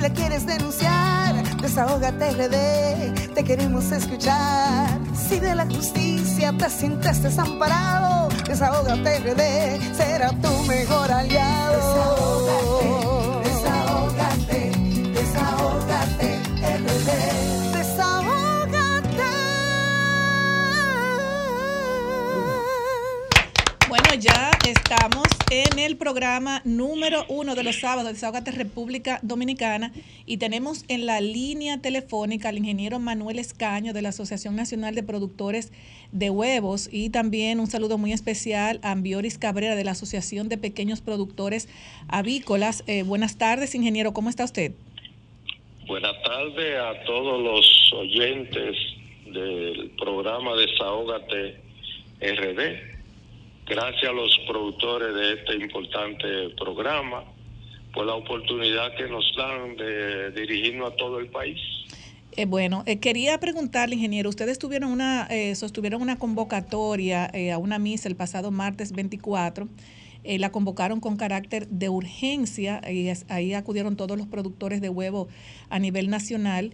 y 0.00 0.02
la 0.02 0.10
quieres 0.10 0.46
denunciar. 0.46 1.34
Desahógate 1.60 2.30
RD, 2.32 3.34
te 3.34 3.44
queremos 3.44 3.92
escuchar. 3.92 4.98
Si 5.14 5.38
de 5.38 5.54
la 5.54 5.66
justicia 5.66 6.52
te 6.56 6.70
sientes 6.70 7.22
desamparado, 7.22 8.28
desahógate 8.46 9.18
RD, 9.20 9.94
será 9.94 10.30
tu 10.40 10.50
mejor 10.64 11.12
aliado. 11.12 12.40
Desahógate, 13.44 14.72
desahógate, 15.12 16.40
RD. 16.78 17.50
Bueno, 23.88 24.14
ya 24.20 24.50
estamos 24.70 25.24
en 25.50 25.80
el 25.80 25.96
programa 25.96 26.62
número 26.64 27.24
uno 27.28 27.56
de 27.56 27.64
los 27.64 27.80
sábados 27.80 28.04
de 28.04 28.12
Desahogate 28.12 28.52
República 28.52 29.18
Dominicana 29.22 29.92
y 30.26 30.36
tenemos 30.36 30.84
en 30.86 31.06
la 31.06 31.20
línea 31.20 31.82
telefónica 31.82 32.48
al 32.48 32.58
ingeniero 32.58 33.00
Manuel 33.00 33.40
Escaño 33.40 33.92
de 33.92 34.02
la 34.02 34.10
Asociación 34.10 34.54
Nacional 34.54 34.94
de 34.94 35.02
Productores 35.02 35.72
de 36.12 36.30
Huevos 36.30 36.88
y 36.92 37.10
también 37.10 37.58
un 37.58 37.66
saludo 37.66 37.98
muy 37.98 38.12
especial 38.12 38.78
a 38.82 38.92
Ambioris 38.92 39.38
Cabrera 39.38 39.74
de 39.74 39.82
la 39.82 39.90
Asociación 39.90 40.48
de 40.48 40.56
Pequeños 40.56 41.00
Productores 41.00 41.68
Avícolas. 42.06 42.84
Eh, 42.86 43.02
buenas 43.02 43.38
tardes, 43.38 43.74
ingeniero, 43.74 44.12
¿cómo 44.12 44.30
está 44.30 44.44
usted? 44.44 44.72
Buenas 45.88 46.14
tardes 46.22 46.78
a 46.78 47.04
todos 47.06 47.42
los 47.42 47.92
oyentes 47.94 48.76
del 49.32 49.90
programa 49.98 50.54
Desahógate 50.54 51.56
RD. 52.20 52.89
Gracias 53.70 54.10
a 54.10 54.12
los 54.12 54.36
productores 54.48 55.14
de 55.14 55.34
este 55.34 55.54
importante 55.54 56.26
programa 56.58 57.22
por 57.94 58.04
la 58.04 58.14
oportunidad 58.16 58.96
que 58.96 59.06
nos 59.06 59.24
dan 59.36 59.76
de 59.76 60.32
dirigirnos 60.32 60.92
a 60.92 60.96
todo 60.96 61.20
el 61.20 61.28
país. 61.28 61.60
Eh, 62.36 62.46
bueno, 62.46 62.82
eh, 62.86 62.98
quería 62.98 63.38
preguntarle, 63.38 63.94
ingeniero, 63.94 64.28
ustedes 64.28 64.58
tuvieron 64.58 64.90
una, 64.90 65.28
eh, 65.30 65.54
sostuvieron 65.54 66.02
una 66.02 66.18
convocatoria 66.18 67.30
eh, 67.32 67.52
a 67.52 67.58
una 67.58 67.78
misa 67.78 68.08
el 68.08 68.16
pasado 68.16 68.50
martes 68.50 68.90
24. 68.90 69.68
Eh, 70.24 70.40
la 70.40 70.50
convocaron 70.50 70.98
con 70.98 71.16
carácter 71.16 71.68
de 71.68 71.88
urgencia 71.88 72.80
y 72.90 73.08
ahí 73.28 73.54
acudieron 73.54 73.94
todos 73.94 74.18
los 74.18 74.26
productores 74.26 74.80
de 74.80 74.88
huevo 74.88 75.28
a 75.68 75.78
nivel 75.78 76.10
nacional. 76.10 76.72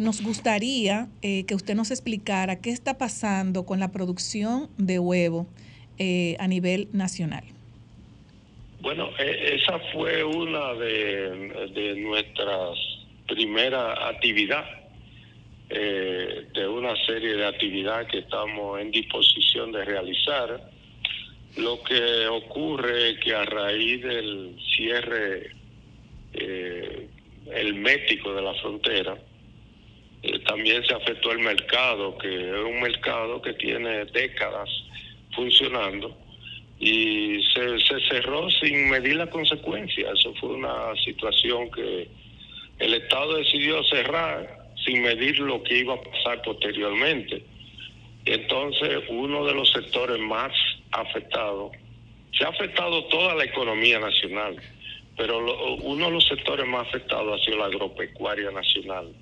Nos 0.00 0.22
gustaría 0.22 1.08
que 1.22 1.54
usted 1.56 1.74
nos 1.74 1.90
explicara 1.90 2.60
qué 2.60 2.70
está 2.70 2.98
pasando 2.98 3.66
con 3.66 3.80
la 3.80 3.90
producción 3.90 4.70
de 4.78 5.00
huevo 5.00 5.48
eh, 5.98 6.36
a 6.38 6.48
nivel 6.48 6.88
nacional. 6.92 7.44
Bueno, 8.80 9.10
e- 9.18 9.54
esa 9.54 9.78
fue 9.92 10.24
una 10.24 10.74
de, 10.74 11.94
nuestras 11.98 12.76
primeras 13.28 13.96
actividades, 14.00 14.76
eh, 15.70 16.48
de 16.52 16.68
una 16.68 16.94
serie 17.06 17.34
de 17.34 17.46
actividades 17.46 18.08
que 18.08 18.18
estamos 18.18 18.80
en 18.80 18.90
disposición 18.90 19.70
de 19.70 19.84
realizar. 19.84 20.68
Lo 21.56 21.82
que 21.84 22.26
ocurre 22.26 23.10
es 23.10 23.18
que 23.20 23.34
a 23.34 23.44
raíz 23.44 24.02
del 24.02 24.56
cierre 24.76 25.52
eh, 26.34 27.08
hermético 27.52 28.34
de 28.34 28.42
la 28.42 28.54
frontera, 28.54 29.16
eh, 30.22 30.38
también 30.40 30.84
se 30.84 30.94
afectó 30.94 31.30
el 31.32 31.38
mercado, 31.38 32.18
que 32.18 32.50
es 32.50 32.64
un 32.64 32.80
mercado 32.80 33.40
que 33.40 33.52
tiene 33.54 34.06
décadas 34.06 34.68
funcionando 35.34 36.16
y 36.78 37.40
se, 37.54 37.78
cerró 38.08 38.50
sin 38.50 38.90
medir 38.90 39.16
las 39.16 39.28
consecuencias. 39.28 40.18
Eso 40.18 40.34
fue 40.40 40.50
una 40.50 40.94
situación 41.04 41.70
que 41.70 42.08
el 42.78 42.94
Estado 42.94 43.34
decidió 43.36 43.82
cerrar 43.84 44.66
sin 44.84 45.02
medir 45.02 45.38
lo 45.38 45.62
que 45.62 45.78
iba 45.78 45.94
a 45.94 46.00
pasar 46.02 46.42
posteriormente. 46.42 47.44
Entonces, 48.24 49.04
uno 49.08 49.44
de 49.44 49.54
los 49.54 49.70
sectores 49.70 50.18
más 50.18 50.52
afectados, 50.90 51.72
se 52.36 52.44
ha 52.44 52.48
afectado 52.48 53.04
toda 53.04 53.34
la 53.34 53.44
economía 53.44 53.98
nacional, 54.00 54.56
pero 55.16 55.40
lo- 55.40 55.74
uno 55.76 56.06
de 56.06 56.12
los 56.12 56.26
sectores 56.26 56.66
más 56.66 56.88
afectados 56.88 57.40
ha 57.40 57.44
sido 57.44 57.58
la 57.58 57.66
agropecuaria 57.66 58.50
nacional. 58.50 59.12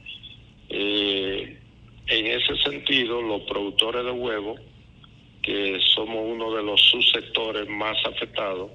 Eh, 0.71 1.59
en 2.07 2.27
ese 2.27 2.57
sentido, 2.63 3.21
los 3.21 3.43
productores 3.43 4.05
de 4.05 4.11
huevos 4.13 4.61
que 5.43 5.78
somos 5.95 6.18
uno 6.24 6.55
de 6.55 6.62
los 6.62 6.80
subsectores 6.80 7.68
más 7.68 7.97
afectados, 8.05 8.70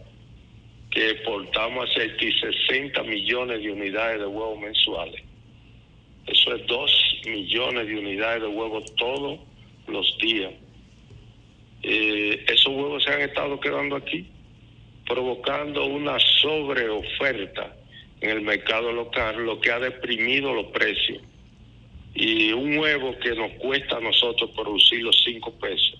que 0.92 1.12
exportamos 1.12 1.90
hacia 1.90 2.04
Haití 2.04 2.32
60 2.32 3.04
millones 3.04 3.62
de 3.62 3.72
unidades 3.72 4.20
de 4.20 4.26
huevos 4.26 4.60
mensuales. 4.60 5.22
Eso 6.26 6.56
es 6.56 6.66
2 6.66 7.22
millones 7.28 7.88
de 7.88 8.00
unidades 8.00 8.42
de 8.42 8.48
huevos 8.48 8.96
todos 8.96 9.40
los 9.88 10.18
días. 10.20 10.54
Eh, 11.84 12.44
esos 12.48 12.74
huevos 12.74 13.04
se 13.04 13.12
han 13.12 13.22
estado 13.22 13.60
quedando 13.60 13.96
aquí, 13.96 14.26
provocando 15.06 15.86
una 15.86 16.18
sobreoferta 16.42 17.76
en 18.22 18.30
el 18.32 18.42
mercado 18.42 18.92
local, 18.92 19.46
lo 19.46 19.60
que 19.60 19.72
ha 19.72 19.80
deprimido 19.80 20.54
los 20.54 20.68
precios. 20.68 21.22
Y 22.16 22.54
un 22.54 22.78
huevo 22.78 23.16
que 23.20 23.36
nos 23.36 23.52
cuesta 23.60 23.98
a 23.98 24.00
nosotros 24.00 24.50
producir 24.56 25.04
los 25.04 25.22
5 25.26 25.52
pesos, 25.60 26.00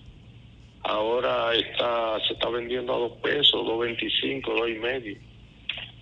ahora 0.86 1.54
está 1.54 2.18
se 2.26 2.34
está 2.34 2.48
vendiendo 2.48 2.94
a 2.94 2.98
dos 2.98 3.12
pesos, 3.22 3.66
dos 3.66 3.80
veinticinco, 3.80 4.54
dos 4.54 4.68
y 4.68 4.74
medio, 4.74 5.16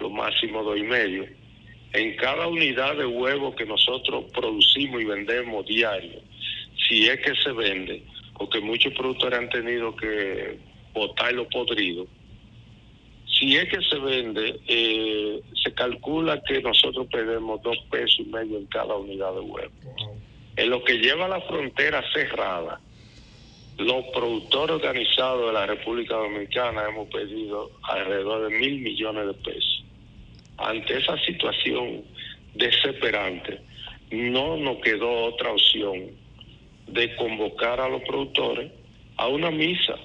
lo 0.00 0.10
máximo 0.10 0.62
dos 0.62 0.78
y 0.78 0.82
medio. 0.82 1.26
En 1.92 2.16
cada 2.16 2.48
unidad 2.48 2.96
de 2.96 3.06
huevo 3.06 3.54
que 3.54 3.64
nosotros 3.64 4.24
producimos 4.32 5.00
y 5.00 5.04
vendemos 5.04 5.64
diario, 5.66 6.20
si 6.88 7.06
es 7.06 7.18
que 7.20 7.34
se 7.36 7.52
vende, 7.52 8.02
porque 8.36 8.60
muchos 8.60 8.92
productores 8.94 9.38
han 9.38 9.48
tenido 9.48 9.94
que 9.96 10.58
botarlo 10.92 11.48
podrido, 11.48 12.06
si 13.38 13.56
es 13.56 13.68
que 13.68 13.80
se 13.82 13.98
vende, 13.98 14.60
eh, 14.68 15.40
se 15.62 15.72
calcula 15.72 16.42
que 16.42 16.60
nosotros 16.60 17.06
perdemos 17.10 17.62
dos 17.62 17.78
pesos 17.90 18.20
y 18.20 18.24
medio 18.24 18.58
en 18.58 18.66
cada 18.66 18.94
unidad 18.96 19.32
de 19.32 19.40
huevo. 19.40 19.72
En 20.56 20.70
lo 20.70 20.84
que 20.84 20.98
lleva 20.98 21.26
la 21.26 21.40
frontera 21.40 22.02
cerrada, 22.12 22.80
los 23.78 24.04
productores 24.14 24.76
organizados 24.76 25.46
de 25.46 25.52
la 25.52 25.66
República 25.66 26.14
Dominicana 26.14 26.84
hemos 26.88 27.08
perdido 27.08 27.70
alrededor 27.82 28.48
de 28.48 28.58
mil 28.58 28.80
millones 28.80 29.26
de 29.26 29.34
pesos. 29.34 29.84
Ante 30.58 30.98
esa 30.98 31.18
situación 31.18 32.04
desesperante, 32.54 33.60
no 34.10 34.56
nos 34.56 34.78
quedó 34.78 35.24
otra 35.24 35.50
opción 35.50 36.10
de 36.86 37.16
convocar 37.16 37.80
a 37.80 37.88
los 37.88 38.02
productores 38.02 38.70
a 39.16 39.26
una 39.26 39.50
misa 39.50 39.96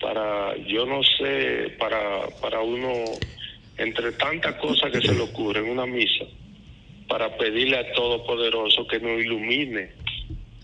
para, 0.00 0.56
yo 0.58 0.86
no 0.86 1.02
sé, 1.02 1.74
para, 1.78 2.28
para 2.40 2.60
uno, 2.60 2.92
entre 3.78 4.12
tantas 4.12 4.54
cosas 4.56 4.92
que 4.92 5.00
se 5.00 5.14
le 5.14 5.22
ocurren, 5.22 5.68
una 5.70 5.86
misa, 5.86 6.26
para 7.08 7.36
pedirle 7.36 7.78
a 7.78 7.92
Todopoderoso 7.92 8.86
que 8.86 9.00
nos 9.00 9.20
ilumine 9.20 9.90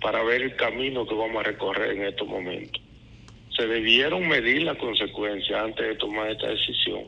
para 0.02 0.22
ver 0.22 0.42
el 0.42 0.56
camino 0.56 1.06
que 1.06 1.14
vamos 1.14 1.36
a 1.36 1.48
recorrer 1.48 1.92
en 1.96 2.04
estos 2.04 2.26
momentos. 2.26 2.82
Se 3.56 3.66
debieron 3.66 4.26
medir 4.28 4.62
las 4.62 4.76
consecuencias 4.76 5.62
antes 5.62 5.86
de 5.86 5.94
tomar 5.94 6.30
esta 6.30 6.48
decisión. 6.48 7.04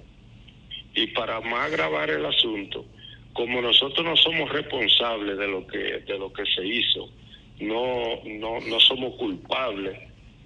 Y 0.94 1.08
para 1.08 1.40
más 1.40 1.72
agravar 1.72 2.10
el 2.10 2.24
asunto, 2.24 2.86
como 3.32 3.60
nosotros 3.60 4.06
no 4.06 4.16
somos 4.16 4.50
responsables 4.50 5.36
de 5.36 5.48
lo 5.48 5.66
que 5.66 5.78
de 5.78 6.18
lo 6.18 6.32
que 6.32 6.44
se 6.46 6.64
hizo, 6.64 7.10
no 7.58 8.20
no 8.24 8.60
no 8.60 8.80
somos 8.80 9.14
culpables 9.16 9.98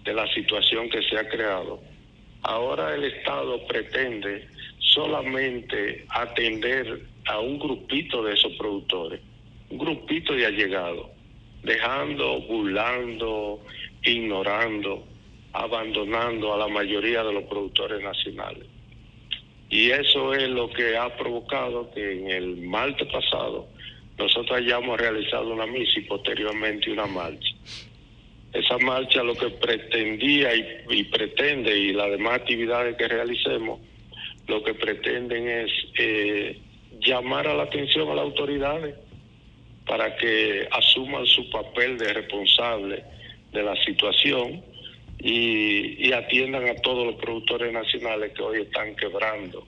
de 0.05 0.14
la 0.14 0.26
situación 0.32 0.88
que 0.88 1.03
se 1.03 1.18
ha 1.18 1.28
creado. 1.28 1.82
Ahora 2.42 2.94
el 2.94 3.05
Estado 3.05 3.66
pretende 3.66 4.49
solamente 4.78 6.07
atender 6.09 7.03
a 7.26 7.40
un 7.40 7.59
grupito 7.59 8.22
de 8.22 8.32
esos 8.32 8.53
productores, 8.55 9.20
un 9.68 9.76
grupito 9.76 10.32
de 10.32 10.46
allegados, 10.46 11.09
dejando, 11.62 12.40
burlando, 12.42 13.61
ignorando, 14.02 15.04
abandonando 15.52 16.54
a 16.54 16.59
la 16.59 16.68
mayoría 16.68 17.22
de 17.22 17.32
los 17.32 17.44
productores 17.44 18.02
nacionales. 18.02 18.66
Y 19.70 19.90
eso 19.90 20.32
es 20.34 20.48
lo 20.48 20.70
que 20.70 20.96
ha 20.96 21.14
provocado 21.16 21.90
que 21.92 22.12
en 22.12 22.30
el 22.30 22.56
martes 22.56 23.06
pasado 23.12 23.68
nosotros 24.16 24.59
hayamos 24.59 24.98
realizado 24.98 25.52
una 25.52 25.66
misa 25.66 26.00
y 26.00 26.02
posteriormente 26.02 26.90
una 26.90 27.06
marcha. 27.06 27.54
Esa 28.52 28.78
marcha 28.78 29.22
lo 29.22 29.34
que 29.34 29.50
pretendía 29.50 30.54
y, 30.54 31.04
pretende 31.04 31.76
y 31.76 31.92
las 31.92 32.11
demás 32.11 32.40
actividades 32.40 32.96
que 32.96 33.06
realicemos, 33.06 33.80
lo 34.46 34.64
que 34.64 34.72
pretenden 34.72 35.48
es 35.48 35.70
eh, 35.98 36.59
llamar 37.00 37.46
a 37.46 37.54
la 37.54 37.64
atención 37.64 38.09
a 38.09 38.14
las 38.14 38.24
autoridades 38.24 38.94
para 39.89 40.16
que 40.16 40.68
asuman 40.70 41.26
su 41.26 41.49
papel 41.51 41.99
de 41.99 42.12
responsable 42.12 43.03
de 43.53 43.62
la 43.62 43.74
situación 43.84 44.62
y, 45.18 46.07
y 46.07 46.12
atiendan 46.12 46.68
a 46.68 46.74
todos 46.76 47.07
los 47.07 47.16
productores 47.16 47.72
nacionales 47.72 48.32
que 48.36 48.43
hoy 48.43 48.61
están 48.62 48.95
quebrando 48.95 49.66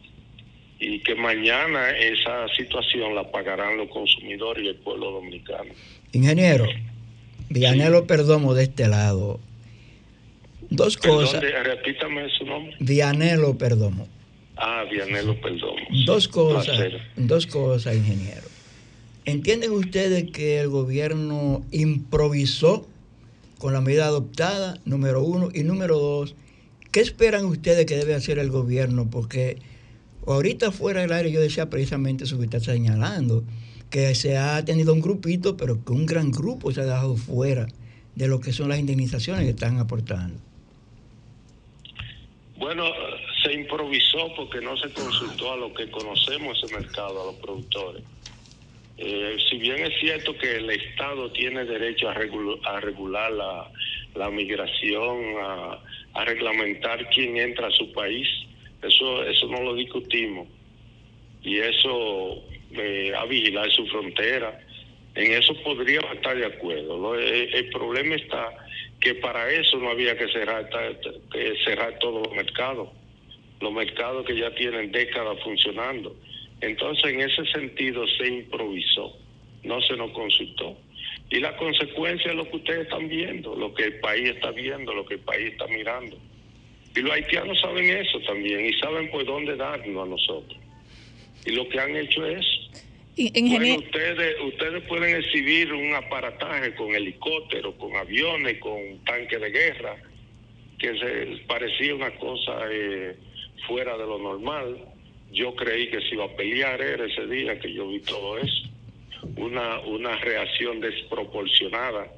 y 0.78 1.00
que 1.00 1.14
mañana 1.14 1.90
esa 1.90 2.46
situación 2.56 3.14
la 3.14 3.30
pagarán 3.30 3.76
los 3.76 3.88
consumidores 3.88 4.64
y 4.64 4.68
el 4.68 4.76
pueblo 4.76 5.10
dominicano. 5.10 5.70
Ingeniero, 6.12 6.66
Vianelo 7.48 8.06
Perdomo 8.06 8.54
de 8.54 8.64
este 8.64 8.86
lado. 8.88 9.40
Dos 10.70 10.96
Perdón, 10.98 11.24
cosas. 11.24 11.40
de- 11.40 11.62
repítame 11.64 12.28
su 12.30 12.44
nombre. 12.46 12.76
Vianelo 12.78 13.58
Perdomo. 13.58 14.06
Ah, 14.56 14.84
Vianelo 14.90 15.34
Perdomo. 15.40 15.76
Dos 16.06 16.28
cosas, 16.28 16.66
Placer. 16.76 17.00
dos 17.16 17.46
cosas, 17.46 17.96
ingeniero. 17.96 18.42
¿Entienden 19.26 19.72
ustedes 19.72 20.30
que 20.30 20.60
el 20.60 20.68
gobierno 20.68 21.62
improvisó 21.70 22.86
con 23.58 23.74
la 23.74 23.80
medida 23.80 24.06
adoptada, 24.06 24.78
número 24.86 25.22
uno? 25.22 25.50
Y 25.52 25.62
número 25.62 25.98
dos, 25.98 26.34
¿qué 26.90 27.00
esperan 27.00 27.44
ustedes 27.44 27.84
que 27.84 27.96
debe 27.96 28.14
hacer 28.14 28.38
el 28.38 28.50
gobierno? 28.50 29.10
Porque 29.10 29.58
ahorita 30.26 30.72
fuera 30.72 31.02
del 31.02 31.12
aire 31.12 31.30
yo 31.30 31.40
decía 31.40 31.68
precisamente 31.68 32.24
eso 32.24 32.38
que 32.38 32.44
está 32.44 32.60
señalando, 32.60 33.44
que 33.90 34.14
se 34.14 34.38
ha 34.38 34.64
tenido 34.64 34.94
un 34.94 35.02
grupito, 35.02 35.56
pero 35.56 35.84
que 35.84 35.92
un 35.92 36.06
gran 36.06 36.30
grupo 36.30 36.72
se 36.72 36.80
ha 36.80 36.84
dejado 36.84 37.16
fuera 37.16 37.66
de 38.14 38.26
lo 38.26 38.40
que 38.40 38.52
son 38.52 38.70
las 38.70 38.78
indemnizaciones 38.78 39.44
que 39.44 39.50
están 39.50 39.78
aportando. 39.78 40.40
Bueno, 42.56 42.84
se 43.42 43.52
improvisó 43.52 44.34
porque 44.36 44.60
no 44.60 44.76
se 44.76 44.90
consultó 44.92 45.52
a 45.52 45.56
lo 45.56 45.72
que 45.72 45.90
conocemos 45.90 46.58
ese 46.62 46.74
mercado, 46.74 47.22
a 47.22 47.26
los 47.26 47.34
productores. 47.36 48.02
Eh, 49.02 49.36
si 49.48 49.56
bien 49.56 49.78
es 49.78 49.98
cierto 49.98 50.36
que 50.36 50.56
el 50.56 50.68
Estado 50.68 51.32
tiene 51.32 51.64
derecho 51.64 52.10
a, 52.10 52.14
regular 52.80 53.32
la, 54.14 54.30
migración, 54.30 55.36
a, 55.40 55.78
a 56.12 56.24
reglamentar 56.26 57.08
quién 57.08 57.38
entra 57.38 57.68
a 57.68 57.70
su 57.70 57.90
país, 57.92 58.28
eso, 58.82 59.24
eso 59.24 59.46
no 59.48 59.62
lo 59.62 59.74
discutimos. 59.74 60.48
Y 61.42 61.56
eso, 61.56 62.44
eh, 62.72 63.14
a 63.16 63.24
vigilar 63.24 63.70
su 63.72 63.86
frontera, 63.86 64.60
en 65.14 65.32
eso 65.32 65.54
podríamos 65.62 66.14
estar 66.16 66.36
de 66.36 66.44
acuerdo. 66.44 66.98
¿no? 66.98 67.14
El, 67.14 67.54
el 67.54 67.70
problema 67.70 68.16
está 68.16 68.54
que 69.00 69.14
para 69.14 69.50
eso 69.50 69.78
no 69.78 69.88
había 69.88 70.14
que 70.14 70.28
cerrar, 70.28 70.68
que 71.32 71.54
cerrar 71.64 71.98
todos 72.00 72.26
los 72.26 72.36
mercados, 72.36 72.90
los 73.60 73.72
mercados 73.72 74.26
que 74.26 74.36
ya 74.36 74.54
tienen 74.54 74.92
décadas 74.92 75.38
funcionando. 75.42 76.14
Entonces, 76.60 77.12
en 77.12 77.20
ese 77.20 77.44
sentido 77.52 78.06
se 78.18 78.28
improvisó, 78.28 79.16
no 79.64 79.80
se 79.82 79.96
nos 79.96 80.10
consultó. 80.12 80.76
Y 81.30 81.40
la 81.40 81.56
consecuencia 81.56 82.30
es 82.30 82.36
lo 82.36 82.48
que 82.50 82.56
ustedes 82.56 82.82
están 82.82 83.08
viendo, 83.08 83.54
lo 83.54 83.72
que 83.72 83.84
el 83.84 84.00
país 84.00 84.30
está 84.30 84.50
viendo, 84.50 84.92
lo 84.92 85.06
que 85.06 85.14
el 85.14 85.20
país 85.20 85.52
está 85.52 85.66
mirando. 85.68 86.18
Y 86.94 87.00
los 87.00 87.12
haitianos 87.12 87.60
saben 87.60 87.88
eso 87.88 88.20
también 88.26 88.66
y 88.66 88.72
saben 88.74 89.10
por 89.10 89.24
dónde 89.24 89.56
darnos 89.56 90.06
a 90.06 90.10
nosotros. 90.10 90.58
Y 91.46 91.52
lo 91.52 91.68
que 91.68 91.80
han 91.80 91.96
hecho 91.96 92.26
es 92.26 92.44
bueno, 93.16 93.78
ustedes, 93.78 94.36
ustedes 94.40 94.82
pueden 94.84 95.16
exhibir 95.16 95.72
un 95.72 95.94
aparataje 95.94 96.74
con 96.74 96.94
helicópteros, 96.94 97.74
con 97.74 97.94
aviones, 97.96 98.58
con 98.58 98.80
tanques 99.04 99.40
de 99.40 99.50
guerra, 99.50 99.96
que 100.78 100.98
se 100.98 101.44
parecía 101.46 101.94
una 101.94 102.10
cosa 102.12 102.52
eh, 102.70 103.16
fuera 103.66 103.98
de 103.98 104.06
lo 104.06 104.18
normal. 104.18 104.78
Yo 105.32 105.54
creí 105.54 105.88
que 105.88 106.00
se 106.00 106.14
iba 106.14 106.24
a 106.24 106.36
pelear 106.36 106.80
era 106.80 107.04
ese 107.04 107.26
día 107.26 107.58
que 107.58 107.72
yo 107.72 107.88
vi 107.88 108.00
todo 108.00 108.38
eso. 108.38 108.68
Una, 109.36 109.78
una 109.80 110.16
reacción 110.16 110.80
desproporcionada. 110.80 112.08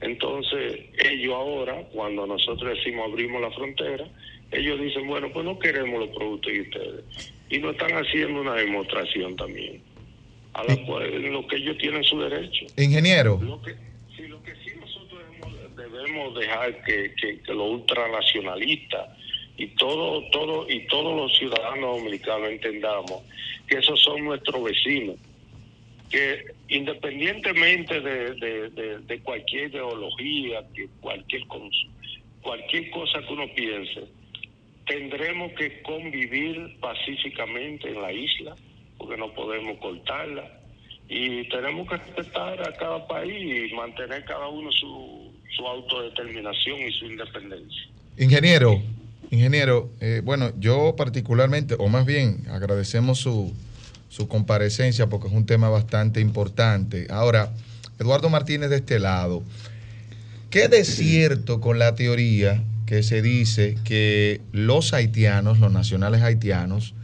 Entonces, 0.00 0.80
ellos 1.04 1.34
ahora, 1.34 1.82
cuando 1.92 2.26
nosotros 2.26 2.76
decimos 2.76 3.08
abrimos 3.08 3.42
la 3.42 3.50
frontera, 3.50 4.06
ellos 4.52 4.80
dicen, 4.80 5.06
bueno, 5.06 5.30
pues 5.32 5.44
no 5.44 5.58
queremos 5.58 6.00
los 6.00 6.16
productos 6.16 6.52
de 6.52 6.60
ustedes. 6.62 7.34
Y 7.50 7.58
nos 7.58 7.72
están 7.72 7.92
haciendo 7.92 8.40
una 8.40 8.54
demostración 8.54 9.36
también, 9.36 9.82
a 10.54 10.64
la 10.64 10.76
cual, 10.86 11.10
lo 11.32 11.46
que 11.46 11.56
ellos 11.56 11.76
tienen 11.78 12.04
su 12.04 12.20
derecho. 12.20 12.66
Ingeniero, 12.76 13.38
Lo 13.42 13.60
que, 13.60 13.74
sí, 14.16 14.26
lo 14.28 14.42
que 14.42 14.52
sí 14.56 14.70
nosotros 14.80 15.20
debemos, 15.20 15.76
debemos 15.76 16.38
dejar 16.38 16.84
que, 16.84 17.14
que, 17.20 17.40
que 17.40 17.52
los 17.52 17.70
ultranacionalistas 17.72 19.17
y 19.58 19.66
todo, 19.74 20.22
todo, 20.30 20.66
y 20.70 20.86
todos 20.86 21.16
los 21.16 21.36
ciudadanos 21.36 21.98
dominicanos 21.98 22.48
entendamos 22.48 23.22
que 23.66 23.78
esos 23.78 24.00
son 24.00 24.24
nuestros 24.24 24.62
vecinos, 24.62 25.16
que 26.08 26.46
independientemente 26.68 28.00
de, 28.00 28.34
de, 28.34 28.98
de- 29.00 29.20
cualquier 29.20 29.68
ideología, 29.70 30.64
que 30.74 30.88
cualquier, 31.00 31.42
cualquier 32.40 32.90
cosa 32.90 33.20
que 33.26 33.32
uno 33.32 33.46
piense, 33.54 34.04
tendremos 34.86 35.52
que 35.52 35.82
convivir 35.82 36.76
pacíficamente 36.80 37.88
en 37.88 38.00
la 38.00 38.12
isla, 38.12 38.54
porque 38.96 39.16
no 39.16 39.32
podemos 39.34 39.76
cortarla, 39.78 40.50
y 41.08 41.48
tenemos 41.48 41.88
que 41.88 41.96
respetar 41.96 42.62
a 42.62 42.72
cada 42.74 43.06
país 43.08 43.70
y 43.70 43.74
mantener 43.74 44.24
cada 44.24 44.48
uno 44.48 44.70
su, 44.72 45.32
su 45.56 45.66
autodeterminación 45.66 46.80
y 46.80 46.92
su 46.92 47.06
independencia. 47.06 47.82
ingeniero, 48.16 48.80
ingeniero, 49.30 49.90
eh, 50.00 50.22
bueno, 50.24 50.52
yo 50.58 50.94
particularmente, 50.96 51.76
o 51.78 51.88
más 51.88 52.06
bien, 52.06 52.44
agradecemos 52.50 53.18
su, 53.18 53.52
su 54.08 54.28
comparecencia 54.28 55.08
porque 55.08 55.28
es 55.28 55.34
un 55.34 55.46
tema 55.46 55.68
bastante 55.68 56.20
importante. 56.20 57.06
Ahora, 57.10 57.52
Eduardo 57.98 58.30
Martínez 58.30 58.70
de 58.70 58.76
este 58.76 58.98
lado, 58.98 59.42
¿qué 60.50 60.68
de 60.68 60.84
cierto 60.84 61.60
con 61.60 61.78
la 61.78 61.94
teoría 61.94 62.62
que 62.86 63.02
se 63.02 63.20
dice 63.20 63.76
que 63.84 64.40
los 64.52 64.94
haitianos, 64.94 65.58
los 65.58 65.72
nacionales 65.72 66.22
haitianos, 66.22 66.94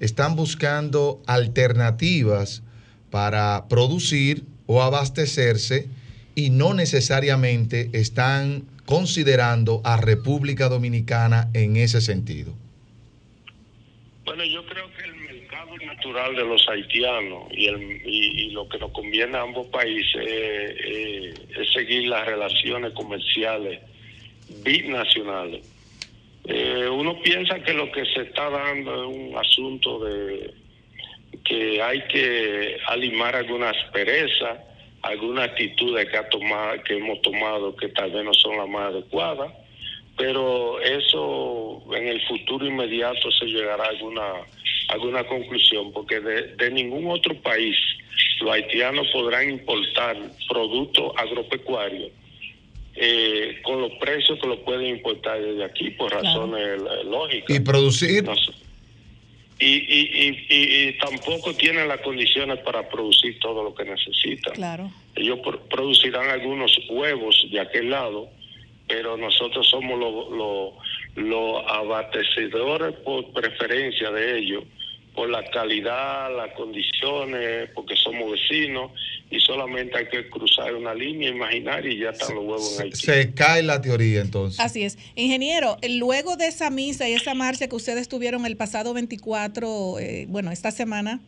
están 0.00 0.36
buscando 0.36 1.22
alternativas 1.26 2.62
para 3.10 3.66
producir 3.68 4.44
o 4.66 4.82
abastecerse 4.82 5.86
y 6.34 6.50
no 6.50 6.74
necesariamente 6.74 7.88
están 7.92 8.64
considerando 8.88 9.82
a 9.84 9.98
República 9.98 10.70
Dominicana 10.70 11.50
en 11.52 11.76
ese 11.76 12.00
sentido. 12.00 12.54
Bueno, 14.24 14.42
yo 14.44 14.64
creo 14.64 14.90
que 14.96 15.04
el 15.04 15.14
mercado 15.14 15.76
natural 15.76 16.34
de 16.34 16.44
los 16.46 16.66
haitianos 16.70 17.48
y, 17.52 17.66
el, 17.66 18.00
y, 18.06 18.50
lo 18.52 18.66
que 18.66 18.78
nos 18.78 18.90
conviene 18.92 19.36
a 19.36 19.42
ambos 19.42 19.66
países 19.66 20.26
es 20.26 21.70
seguir 21.74 22.08
las 22.08 22.24
relaciones 22.24 22.94
comerciales 22.94 23.78
binacionales. 24.64 25.66
Eh, 26.46 26.88
uno 26.90 27.20
piensa 27.20 27.62
que 27.62 27.74
lo 27.74 27.92
que 27.92 28.06
se 28.06 28.22
está 28.22 28.48
dando 28.48 29.02
es 29.02 29.18
un 29.18 29.36
asunto 29.36 30.02
de 30.02 30.54
que 31.44 31.82
hay 31.82 32.00
que 32.08 32.78
alimar 32.86 33.36
alguna 33.36 33.68
aspereza, 33.68 34.64
alguna 35.02 35.44
actitudes 35.44 36.08
que, 36.08 36.16
ha 36.16 36.28
tomado, 36.28 36.82
que 36.82 36.96
hemos 36.96 37.20
tomado 37.22 37.74
que 37.76 37.88
tal 37.88 38.10
vez 38.10 38.24
no 38.24 38.34
son 38.34 38.56
las 38.56 38.68
más 38.68 38.92
adecuadas, 38.92 39.52
pero 40.16 40.80
eso 40.80 41.82
en 41.94 42.08
el 42.08 42.20
futuro 42.26 42.66
inmediato 42.66 43.30
se 43.30 43.46
llegará 43.46 43.84
a 43.84 43.88
alguna, 43.88 44.32
alguna 44.88 45.24
conclusión, 45.24 45.92
porque 45.92 46.20
de, 46.20 46.54
de 46.56 46.70
ningún 46.70 47.10
otro 47.10 47.34
país 47.36 47.76
los 48.40 48.52
haitianos 48.52 49.06
podrán 49.12 49.50
importar 49.50 50.16
productos 50.48 51.12
agropecuarios 51.16 52.10
eh, 53.00 53.60
con 53.62 53.80
los 53.80 53.92
precios 54.00 54.40
que 54.40 54.48
lo 54.48 54.58
pueden 54.64 54.86
importar 54.86 55.40
desde 55.40 55.64
aquí 55.64 55.90
por 55.90 56.12
razones 56.12 56.60
eh, 56.60 57.04
lógicas. 57.04 57.56
Y 57.56 57.60
producir. 57.60 58.24
No 58.24 58.34
sé. 58.34 58.52
Y, 59.60 59.66
y, 59.66 60.46
y, 60.48 60.92
tampoco 60.98 61.54
tienen 61.54 61.88
las 61.88 62.00
condiciones 62.00 62.58
para 62.60 62.88
producir 62.88 63.38
todo 63.40 63.62
lo 63.64 63.74
que 63.74 63.84
necesitan. 63.84 64.54
Claro. 64.54 64.90
Ellos 65.16 65.40
pro- 65.40 65.60
producirán 65.68 66.30
algunos 66.30 66.78
huevos 66.88 67.44
de 67.50 67.60
aquel 67.60 67.90
lado, 67.90 68.28
pero 68.86 69.16
nosotros 69.16 69.68
somos 69.68 69.98
los 69.98 70.30
los- 70.30 70.72
los 71.16 71.62
abastecedores 71.66 72.94
por 73.04 73.32
preferencia 73.32 74.10
de 74.12 74.38
ellos, 74.38 74.64
por 75.18 75.28
la 75.28 75.42
calidad, 75.50 76.32
las 76.36 76.54
condiciones, 76.54 77.68
porque 77.74 77.96
somos 77.96 78.30
vecinos 78.30 78.92
y 79.28 79.40
solamente 79.40 79.98
hay 79.98 80.06
que 80.06 80.30
cruzar 80.30 80.72
una 80.76 80.94
línea 80.94 81.30
imaginaria 81.30 81.92
y 81.92 81.98
ya 81.98 82.10
están 82.10 82.36
los 82.36 82.44
huevos 82.44 82.76
en 82.76 82.84
Haití. 82.84 83.00
Se 83.00 83.34
cae 83.34 83.64
la 83.64 83.80
teoría 83.80 84.20
entonces. 84.20 84.60
Así 84.60 84.84
es. 84.84 84.96
Ingeniero, 85.16 85.76
luego 85.88 86.36
de 86.36 86.46
esa 86.46 86.70
misa 86.70 87.08
y 87.08 87.14
esa 87.14 87.34
marcha 87.34 87.66
que 87.66 87.74
ustedes 87.74 88.08
tuvieron 88.08 88.46
el 88.46 88.56
pasado 88.56 88.94
24, 88.94 89.98
eh, 89.98 90.26
bueno, 90.28 90.52
esta 90.52 90.70
semana, 90.70 91.18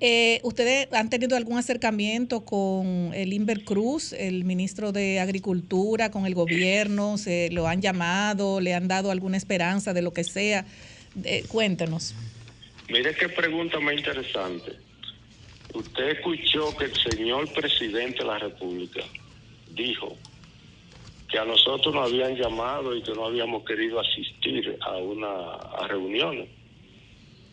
eh, 0.00 0.40
¿ustedes 0.42 0.88
han 0.92 1.08
tenido 1.08 1.34
algún 1.34 1.56
acercamiento 1.56 2.44
con 2.44 3.12
el 3.14 3.32
Inver 3.32 3.64
Cruz, 3.64 4.12
el 4.12 4.44
ministro 4.44 4.92
de 4.92 5.18
Agricultura, 5.18 6.10
con 6.10 6.26
el 6.26 6.34
gobierno? 6.34 7.16
¿Se 7.16 7.48
lo 7.52 7.66
han 7.68 7.80
llamado? 7.80 8.60
¿Le 8.60 8.74
han 8.74 8.86
dado 8.86 9.10
alguna 9.10 9.38
esperanza 9.38 9.94
de 9.94 10.02
lo 10.02 10.12
que 10.12 10.24
sea? 10.24 10.66
Eh, 11.24 11.44
cuéntenos. 11.48 12.14
Mire 12.90 13.14
qué 13.14 13.28
pregunta 13.28 13.78
más 13.78 13.94
interesante. 13.94 14.72
Usted 15.72 16.08
escuchó 16.08 16.76
que 16.76 16.86
el 16.86 16.94
señor 16.96 17.52
presidente 17.52 18.18
de 18.18 18.24
la 18.24 18.38
República 18.38 19.04
dijo 19.70 20.18
que 21.28 21.38
a 21.38 21.44
nosotros 21.44 21.94
nos 21.94 22.10
habían 22.10 22.34
llamado 22.34 22.96
y 22.96 23.02
que 23.02 23.14
no 23.14 23.26
habíamos 23.26 23.64
querido 23.64 24.00
asistir 24.00 24.76
a 24.80 24.96
una 24.96 25.52
a 25.54 25.86
reuniones. 25.86 26.48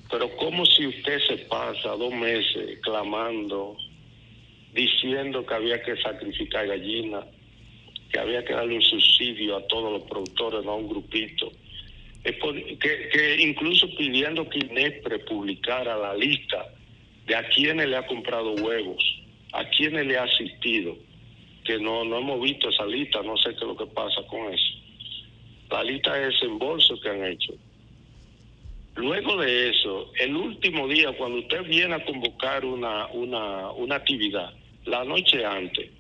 Pero 0.10 0.36
como 0.38 0.66
si 0.66 0.88
usted 0.88 1.20
se 1.28 1.38
pasa 1.46 1.90
dos 1.90 2.14
meses 2.16 2.80
clamando, 2.82 3.78
diciendo 4.74 5.46
que 5.46 5.54
había 5.54 5.84
que 5.84 5.98
sacrificar 5.98 6.66
gallinas, 6.66 7.26
que 8.12 8.20
había 8.20 8.44
que 8.44 8.54
darle 8.54 8.78
un 8.78 8.82
subsidio 8.82 9.58
a 9.58 9.68
todos 9.68 10.00
los 10.00 10.10
productores, 10.10 10.66
no 10.66 10.72
a 10.72 10.76
un 10.78 10.90
grupito, 10.90 11.52
que, 12.36 13.10
que 13.10 13.42
incluso 13.42 13.88
pidiendo 13.96 14.50
que 14.50 14.60
INEPRE 14.60 15.20
publicara 15.20 15.98
la 15.98 16.14
lista 16.16 16.74
de 17.26 17.36
a 17.36 17.48
quienes 17.50 17.88
le 17.88 17.98
ha 17.98 18.06
comprado 18.06 18.54
huevos, 18.54 19.04
a 19.54 19.68
quienes 19.70 20.06
le 20.06 20.18
ha 20.18 20.24
asistido, 20.24 20.98
que 21.64 21.78
no, 21.80 22.06
no 22.06 22.20
hemos 22.20 22.42
visto 22.42 22.70
esa 22.70 22.86
lista, 22.86 23.22
no 23.22 23.38
sé 23.38 23.50
qué 23.52 23.58
es 23.58 23.62
lo 23.62 23.78
que 23.78 23.86
pasa 23.88 24.22
con 24.28 24.54
eso. 24.54 24.74
La 25.70 25.84
lista 25.84 26.14
de 26.14 26.28
desembolso 26.28 27.00
que 27.02 27.10
han 27.10 27.26
hecho. 27.26 27.54
Luego 28.96 29.38
de 29.38 29.70
eso, 29.70 30.12
el 30.20 30.36
último 30.36 30.88
día, 30.88 31.12
cuando 31.18 31.40
usted 31.40 31.64
viene 31.64 31.96
a 31.96 32.06
convocar 32.06 32.66
una, 32.66 33.08
una, 33.08 33.70
una 33.72 33.96
actividad, 33.96 34.54
la 34.86 35.04
noche 35.04 35.46
antes, 35.46 35.92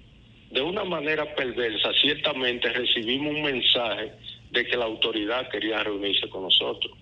de 0.51 0.61
una 0.61 0.84
manera 0.86 1.36
perversa, 1.36 1.91
ciertamente 2.01 2.69
recibimos 2.69 3.36
un 3.36 3.43
mensaje 3.43 4.13
de 4.52 4.66
que 4.66 4.78
la 4.78 4.86
autoridad 4.86 5.50
quería 5.50 5.84
reunirse 5.84 6.30
con 6.30 6.43
nosotros. 6.43 6.93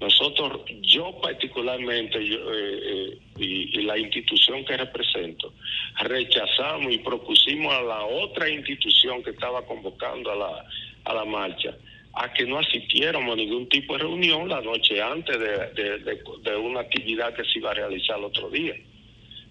Nosotros, 0.00 0.62
yo 0.82 1.20
particularmente, 1.20 2.24
yo, 2.26 2.36
eh, 2.54 2.80
eh, 3.12 3.18
y, 3.38 3.82
la 3.82 3.98
institución 3.98 4.64
que 4.64 4.76
represento, 4.76 5.52
rechazamos 5.98 6.92
y 6.92 6.98
propusimos 6.98 7.72
a 7.74 7.82
la 7.82 8.04
otra 8.04 8.48
institución 8.48 9.22
que 9.22 9.30
estaba 9.30 9.66
convocando 9.66 10.30
a 10.32 10.36
la, 10.36 10.64
a 11.04 11.14
la 11.14 11.24
marcha 11.24 11.76
a 12.12 12.32
que 12.32 12.44
no 12.44 12.58
asistiéramos 12.58 13.32
a 13.34 13.36
ningún 13.36 13.68
tipo 13.68 13.92
de 13.92 14.00
reunión 14.02 14.48
la 14.48 14.60
noche 14.62 15.00
antes 15.00 15.38
de- 15.38 15.98
de- 15.98 16.18
de 16.42 16.56
una 16.56 16.80
actividad 16.80 17.32
que 17.34 17.44
se 17.44 17.58
iba 17.60 17.70
a 17.70 17.74
realizar 17.74 18.18
el 18.18 18.24
otro 18.24 18.50
día. 18.50 18.74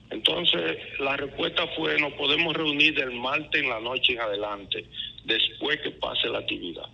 Entonces, 0.10 0.78
la 1.00 1.16
respuesta 1.16 1.68
fue, 1.78 1.98
nos 2.00 2.14
podemos 2.14 2.54
reunir 2.56 2.96
del 2.96 3.12
martes 3.12 3.62
en 3.62 3.70
la 3.70 3.80
noche 3.80 4.14
en 4.14 4.22
adelante, 4.22 4.84
después 5.24 5.80
que 5.82 5.92
pase 5.92 6.28
la 6.28 6.40
actividad. 6.40 6.86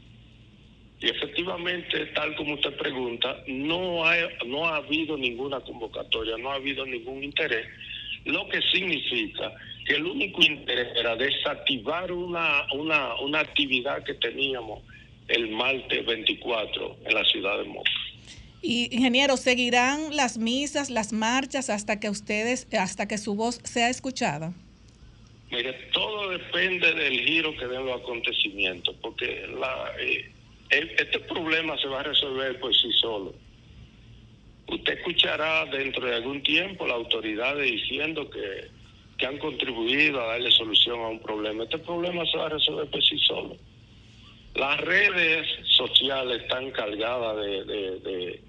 Y 1.01 1.09
efectivamente, 1.09 2.05
tal 2.07 2.35
como 2.35 2.55
usted 2.55 2.75
pregunta, 2.77 3.43
no 3.47 4.05
ha, 4.05 4.15
no 4.45 4.65
ha 4.65 4.77
habido 4.77 5.17
ninguna 5.17 5.59
convocatoria, 5.59 6.37
no 6.37 6.51
ha 6.51 6.55
habido 6.55 6.85
ningún 6.85 7.23
interés, 7.23 7.67
lo 8.25 8.47
que 8.49 8.61
significa 8.73 9.53
que 9.85 9.95
el 9.95 10.05
único 10.05 10.41
interés 10.41 10.87
era 10.97 11.15
desactivar 11.15 12.11
una, 12.11 12.65
una, 12.73 13.15
una 13.21 13.39
actividad 13.41 14.03
que 14.03 14.15
teníamos 14.15 14.81
el 15.27 15.49
martes 15.49 16.05
24 16.05 16.97
en 17.05 17.13
la 17.13 17.23
ciudad 17.25 17.57
de 17.59 17.65
Moca. 17.65 17.91
Y 18.61 18.89
ingeniero, 18.95 19.37
¿seguirán 19.37 20.15
las 20.15 20.39
misas, 20.39 20.89
las 20.89 21.13
marchas 21.13 21.69
hasta 21.69 21.99
que 21.99 22.09
ustedes, 22.09 22.67
hasta 22.73 23.07
que 23.07 23.19
su 23.19 23.35
voz 23.35 23.59
sea 23.63 23.89
escuchada? 23.89 24.53
Mire, 25.51 25.73
todo 25.93 26.29
depende 26.29 26.91
del 26.93 27.19
giro 27.19 27.55
que 27.55 27.67
den 27.67 27.85
los 27.85 28.01
acontecimientos, 28.01 28.95
porque 29.01 29.47
la, 29.59 29.91
eh, 29.99 30.31
este 30.77 31.19
problema 31.19 31.77
se 31.77 31.87
va 31.87 31.99
a 31.99 32.03
resolver 32.03 32.59
por 32.59 32.75
sí 32.75 32.91
solo. 32.93 33.33
Usted 34.67 34.97
escuchará 34.97 35.65
dentro 35.65 36.05
de 36.05 36.15
algún 36.15 36.41
tiempo 36.41 36.87
las 36.87 36.97
autoridades 36.97 37.71
diciendo 37.71 38.29
que, 38.29 38.67
que 39.17 39.25
han 39.25 39.37
contribuido 39.37 40.21
a 40.21 40.27
darle 40.27 40.51
solución 40.51 40.99
a 41.01 41.07
un 41.09 41.19
problema. 41.19 41.63
Este 41.63 41.77
problema 41.77 42.25
se 42.25 42.37
va 42.37 42.47
a 42.47 42.49
resolver 42.49 42.89
por 42.89 43.03
sí 43.03 43.17
solo. 43.19 43.57
Las 44.55 44.79
redes 44.81 45.47
sociales 45.75 46.41
están 46.41 46.71
cargadas 46.71 47.35
de, 47.37 47.63
de, 47.65 47.99
de, 47.99 48.41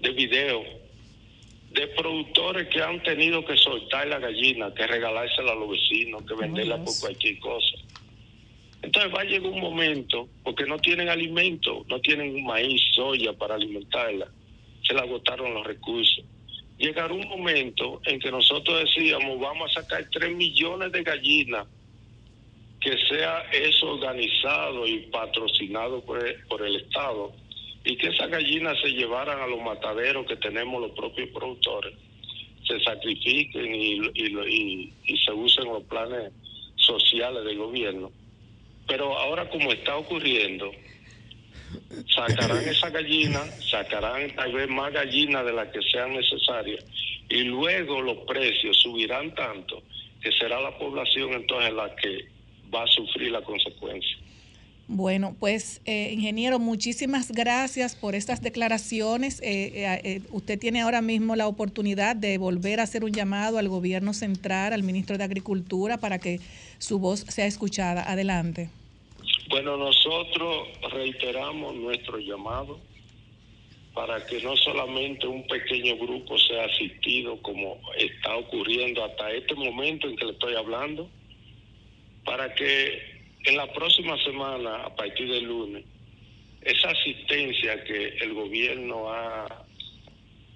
de 0.00 0.10
videos 0.12 0.64
de 1.72 1.86
productores 1.88 2.68
que 2.68 2.82
han 2.82 3.02
tenido 3.02 3.44
que 3.44 3.56
soltar 3.56 4.06
la 4.06 4.18
gallina, 4.18 4.72
que 4.74 4.86
regalársela 4.86 5.52
a 5.52 5.54
los 5.54 5.70
vecinos, 5.70 6.22
que 6.24 6.34
venderla 6.34 6.76
por 6.76 6.92
cualquier 7.00 7.38
cosa. 7.38 7.78
Va 9.08 9.22
a 9.22 9.24
llegar 9.24 9.50
un 9.50 9.60
momento, 9.60 10.28
porque 10.44 10.64
no 10.64 10.78
tienen 10.78 11.08
alimento, 11.08 11.84
no 11.88 12.00
tienen 12.00 12.44
maíz, 12.44 12.80
soya 12.94 13.32
para 13.32 13.56
alimentarla, 13.56 14.28
se 14.86 14.94
le 14.94 15.00
agotaron 15.00 15.54
los 15.54 15.66
recursos. 15.66 16.24
Llegará 16.78 17.12
un 17.12 17.28
momento 17.28 18.00
en 18.04 18.20
que 18.20 18.30
nosotros 18.30 18.84
decíamos, 18.84 19.40
vamos 19.40 19.76
a 19.76 19.82
sacar 19.82 20.08
3 20.10 20.36
millones 20.36 20.92
de 20.92 21.02
gallinas, 21.02 21.66
que 22.80 22.96
sea 23.08 23.40
eso 23.52 23.92
organizado 23.92 24.86
y 24.86 25.00
patrocinado 25.10 26.00
por 26.04 26.24
el, 26.24 26.76
Estado, 26.76 27.32
y 27.84 27.96
que 27.96 28.08
esas 28.08 28.30
gallinas 28.30 28.80
se 28.80 28.90
llevaran 28.90 29.40
a 29.40 29.46
los 29.48 29.60
mataderos 29.60 30.26
que 30.26 30.36
tenemos 30.36 30.80
los 30.80 30.92
propios 30.92 31.28
productores, 31.30 31.94
se 32.66 32.78
sacrifiquen 32.80 33.74
y 33.74 35.18
se 35.24 35.32
usen 35.32 35.64
los 35.64 35.82
planes 35.84 36.32
sociales 36.76 37.44
del 37.44 37.58
gobierno. 37.58 38.12
Pero 38.86 39.16
ahora 39.16 39.48
como 39.48 39.72
está 39.72 39.96
ocurriendo, 39.96 40.70
sacarán 42.14 42.68
esa 42.68 42.90
gallina, 42.90 43.40
sacarán 43.70 44.34
tal 44.34 44.52
vez 44.52 44.68
más 44.68 44.92
gallinas 44.92 45.44
de 45.44 45.52
las 45.52 45.68
que 45.68 45.80
sean 45.82 46.12
necesarias 46.12 46.84
y 47.28 47.44
luego 47.44 48.02
los 48.02 48.18
precios 48.26 48.76
subirán 48.78 49.34
tanto 49.34 49.82
que 50.20 50.30
será 50.32 50.60
la 50.60 50.76
población 50.78 51.32
entonces 51.32 51.72
la 51.72 51.94
que 51.96 52.26
va 52.72 52.84
a 52.84 52.86
sufrir 52.86 53.32
la 53.32 53.42
consecuencia. 53.42 54.18
Bueno, 54.88 55.34
pues 55.38 55.80
eh, 55.86 56.10
ingeniero, 56.12 56.58
muchísimas 56.58 57.32
gracias 57.32 57.94
por 57.96 58.14
estas 58.14 58.42
declaraciones. 58.42 59.40
Eh, 59.40 59.72
eh, 59.74 60.00
eh, 60.04 60.20
usted 60.32 60.58
tiene 60.58 60.82
ahora 60.82 61.00
mismo 61.00 61.34
la 61.34 61.46
oportunidad 61.46 62.14
de 62.14 62.36
volver 62.36 62.78
a 62.78 62.82
hacer 62.82 63.04
un 63.04 63.12
llamado 63.12 63.58
al 63.58 63.68
gobierno 63.68 64.12
central, 64.12 64.72
al 64.72 64.82
ministro 64.82 65.16
de 65.16 65.24
Agricultura, 65.24 65.96
para 65.98 66.18
que 66.18 66.40
su 66.82 66.98
voz 66.98 67.20
sea 67.20 67.46
escuchada. 67.46 68.10
Adelante. 68.10 68.68
Bueno, 69.48 69.76
nosotros 69.76 70.68
reiteramos 70.90 71.76
nuestro 71.76 72.18
llamado 72.18 72.80
para 73.94 74.24
que 74.26 74.42
no 74.42 74.56
solamente 74.56 75.26
un 75.26 75.46
pequeño 75.46 75.96
grupo 75.96 76.36
sea 76.38 76.64
asistido 76.64 77.40
como 77.42 77.78
está 77.96 78.36
ocurriendo 78.36 79.04
hasta 79.04 79.30
este 79.30 79.54
momento 79.54 80.08
en 80.08 80.16
que 80.16 80.24
le 80.24 80.32
estoy 80.32 80.54
hablando, 80.56 81.08
para 82.24 82.52
que 82.54 83.00
en 83.44 83.56
la 83.56 83.72
próxima 83.72 84.16
semana, 84.24 84.84
a 84.84 84.96
partir 84.96 85.30
del 85.30 85.44
lunes, 85.44 85.84
esa 86.62 86.90
asistencia 86.90 87.84
que 87.84 88.08
el 88.22 88.34
gobierno 88.34 89.08
ha, 89.08 89.64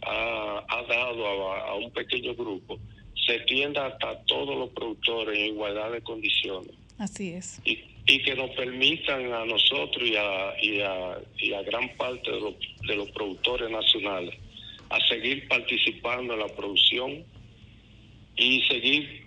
ha, 0.03 0.65
ha 0.69 0.83
dado 0.89 1.53
a, 1.53 1.69
a 1.69 1.75
un 1.75 1.91
pequeño 1.93 2.35
grupo 2.35 2.81
se 3.25 3.39
tienda 3.41 3.87
hasta 3.87 4.23
todos 4.25 4.57
los 4.59 4.71
productores 4.71 5.39
en 5.39 5.47
igualdad 5.47 5.93
de 5.93 6.01
condiciones 6.03 6.71
Así 6.99 7.31
es. 7.33 7.61
y, 7.65 7.79
y 8.07 8.23
que 8.23 8.35
nos 8.35 8.51
permitan 8.51 9.33
a 9.33 9.45
nosotros 9.45 10.09
y 10.09 10.17
a, 10.17 10.55
y 10.63 10.81
a, 10.81 11.19
y 11.39 11.53
a 11.53 11.63
gran 11.63 11.89
parte 11.97 12.31
de 12.31 12.41
los, 12.41 12.55
de 12.87 12.97
los 12.97 13.11
productores 13.11 13.71
nacionales 13.71 14.35
a 14.91 14.99
seguir 15.09 15.49
participando 15.49 16.35
en 16.35 16.41
la 16.41 16.49
producción 16.49 17.25
y 18.37 18.61
seguir 18.63 19.27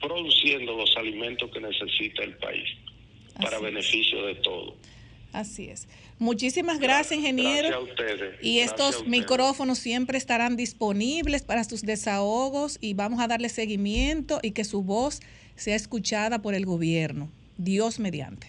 produciendo 0.00 0.76
los 0.76 0.94
alimentos 0.96 1.50
que 1.50 1.60
necesita 1.60 2.24
el 2.24 2.36
país 2.36 2.68
para 3.40 3.56
es. 3.56 3.62
beneficio 3.62 4.26
de 4.26 4.34
todos. 4.36 4.74
Así 5.32 5.68
es. 5.70 5.88
Muchísimas 6.22 6.78
gracias, 6.78 7.18
ingeniero. 7.18 7.68
Gracias 7.68 7.74
a 7.74 7.80
ustedes. 7.92 8.34
Y 8.44 8.60
estos 8.60 8.90
ustedes. 8.96 9.08
micrófonos 9.10 9.78
siempre 9.78 10.16
estarán 10.18 10.56
disponibles 10.56 11.42
para 11.42 11.64
sus 11.64 11.82
desahogos 11.82 12.78
y 12.80 12.94
vamos 12.94 13.20
a 13.20 13.26
darle 13.26 13.48
seguimiento 13.48 14.38
y 14.42 14.52
que 14.52 14.64
su 14.64 14.82
voz 14.82 15.20
sea 15.56 15.74
escuchada 15.74 16.40
por 16.40 16.54
el 16.54 16.64
gobierno. 16.64 17.28
Dios 17.58 17.98
mediante. 17.98 18.46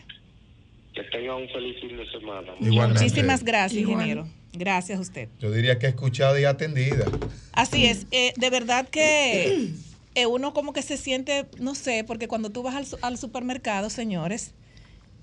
Que 0.94 1.02
tengan 1.04 1.38
un 1.42 1.50
feliz 1.50 1.76
fin 1.82 1.98
de 1.98 2.10
semana. 2.12 2.52
Igualmente. 2.62 3.04
Muchísimas 3.04 3.44
gracias, 3.44 3.82
ingeniero. 3.82 4.28
Gracias 4.54 5.00
a 5.00 5.02
usted. 5.02 5.30
Yo 5.40 5.52
diría 5.52 5.80
que 5.80 5.88
escuchada 5.88 6.40
y 6.40 6.46
atendida. 6.46 7.06
Así 7.54 7.88
es. 7.88 8.06
Eh, 8.12 8.34
de 8.38 8.50
verdad 8.52 8.88
que 8.88 9.70
eh, 10.14 10.26
uno 10.28 10.54
como 10.54 10.74
que 10.74 10.84
se 10.84 10.96
siente, 10.98 11.46
no 11.60 11.74
sé, 11.74 12.04
porque 12.04 12.28
cuando 12.28 12.52
tú 12.52 12.62
vas 12.62 12.76
al, 12.76 12.86
su- 12.86 13.00
al 13.02 13.18
supermercado, 13.18 13.90
señores, 13.90 14.54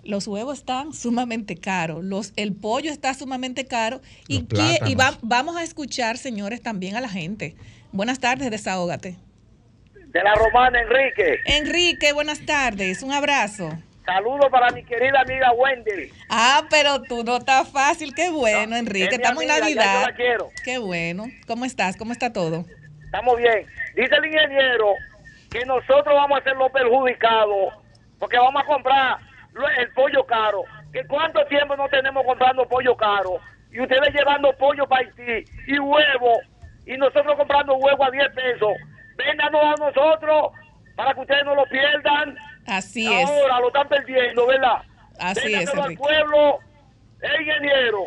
los 0.05 0.27
huevos 0.27 0.59
están 0.59 0.93
sumamente 0.93 1.57
caros, 1.57 2.05
los, 2.05 2.33
el 2.37 2.55
pollo 2.55 2.91
está 2.91 3.15
sumamente 3.15 3.67
caro 3.67 4.01
y, 4.29 4.47
y 4.87 4.95
va- 4.95 5.19
vamos 5.23 5.57
a 5.57 5.63
escuchar, 5.63 6.17
señores, 6.19 6.63
también 6.63 6.97
a 6.97 7.01
la 7.01 7.09
gente. 7.09 7.55
Buenas 7.93 8.19
tardes, 8.21 8.51
desahógate. 8.51 9.17
de 9.95 10.23
la 10.23 10.35
romana 10.35 10.81
Enrique. 10.81 11.39
Enrique, 11.47 12.13
buenas 12.13 12.45
tardes, 12.47 13.03
un 13.03 13.13
abrazo. 13.13 13.71
Saludos 14.07 14.47
para 14.51 14.71
mi 14.71 14.83
querida 14.83 15.21
amiga 15.21 15.53
Wendy. 15.53 16.11
Ah, 16.29 16.65
pero 16.69 17.03
tú 17.03 17.23
no 17.23 17.37
estás 17.37 17.69
fácil, 17.69 18.13
qué 18.15 18.29
bueno, 18.31 18.75
Enrique, 18.77 19.07
es 19.07 19.13
estamos 19.13 19.43
en 19.45 19.51
amiga, 19.51 19.69
ya 19.69 19.75
yo 19.75 19.77
Navidad. 19.77 20.07
la 20.09 20.15
quiero. 20.17 20.51
Qué 20.65 20.79
bueno. 20.79 21.27
¿Cómo 21.47 21.65
estás? 21.65 21.97
¿Cómo 21.97 22.11
está 22.13 22.33
todo? 22.33 22.65
Estamos 23.05 23.37
bien. 23.39 23.67
Dice 23.95 24.15
el 24.17 24.25
ingeniero 24.25 24.95
que 25.51 25.65
nosotros 25.65 26.07
vamos 26.15 26.41
a 26.41 26.45
ser 26.45 26.57
los 26.57 26.73
perjudicados 26.73 27.75
porque 28.19 28.37
vamos 28.39 28.63
a 28.63 28.67
comprar 28.67 29.19
el 29.79 29.93
pollo 29.93 30.25
caro. 30.27 30.65
¿Que 30.93 31.05
¿Cuánto 31.07 31.45
tiempo 31.47 31.77
no 31.77 31.89
tenemos 31.89 32.25
comprando 32.25 32.67
pollo 32.67 32.97
caro? 32.97 33.39
Y 33.73 33.81
ustedes 33.81 34.13
llevando 34.13 34.53
pollo 34.57 34.87
para 34.87 35.07
Haití 35.07 35.45
y 35.67 35.79
huevo 35.79 36.41
y 36.87 36.97
nosotros 36.97 37.37
comprando 37.37 37.77
huevo 37.77 38.05
a 38.05 38.11
10 38.11 38.29
pesos. 38.35 38.73
Véndanos 39.17 39.63
a 39.63 39.75
nosotros 39.85 40.53
para 40.97 41.15
que 41.15 41.21
ustedes 41.21 41.45
no 41.45 41.55
lo 41.55 41.65
pierdan. 41.67 42.37
Así 42.67 43.07
es. 43.13 43.29
Ahora 43.29 43.61
lo 43.61 43.69
están 43.69 43.89
perdiendo, 43.89 44.47
¿verdad? 44.47 44.83
Así 45.19 45.55
es, 45.55 45.73
al 45.75 45.95
pueblo, 45.95 46.59
el 47.21 47.43
ingeniero. 47.43 48.07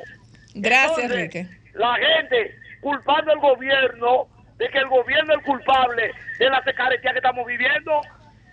Gracias, 0.56 0.98
Entonces, 0.98 1.12
Enrique. 1.12 1.48
La 1.74 1.96
gente 1.96 2.56
culpando 2.82 3.32
al 3.32 3.40
gobierno 3.40 4.28
de 4.58 4.70
que 4.70 4.78
el 4.80 4.88
gobierno 4.88 5.34
es 5.34 5.40
el 5.40 5.46
culpable 5.46 6.12
de 6.40 6.50
la 6.50 6.64
secaretía 6.64 7.12
que 7.12 7.18
estamos 7.18 7.46
viviendo, 7.46 8.02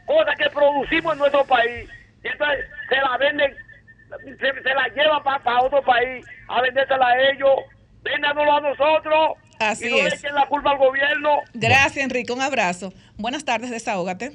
cosas 0.07 0.36
que 0.36 0.49
producimos 0.51 1.12
en 1.14 1.18
nuestro 1.18 1.45
país. 1.45 1.88
Y 2.24 2.28
entonces 2.28 2.64
se 2.88 2.96
la 2.96 3.16
venden, 3.18 3.54
se, 4.38 4.62
se 4.62 4.74
la 4.74 4.88
llevan 4.94 5.22
para 5.22 5.62
otro 5.62 5.82
país 5.82 6.24
a 6.48 6.60
vendérsela 6.62 7.06
a 7.06 7.30
ellos. 7.30 7.50
Véndanoslo 8.02 8.52
a 8.52 8.60
nosotros. 8.60 9.36
Así 9.58 9.86
y 9.88 9.90
no 9.90 10.06
es. 10.08 10.14
echen 10.14 10.34
la 10.34 10.46
culpa 10.46 10.70
al 10.70 10.78
gobierno. 10.78 11.40
Gracias, 11.52 12.02
Enrique, 12.04 12.32
un 12.32 12.40
abrazo. 12.40 12.92
Buenas 13.18 13.44
tardes, 13.44 13.70
desahógate. 13.70 14.32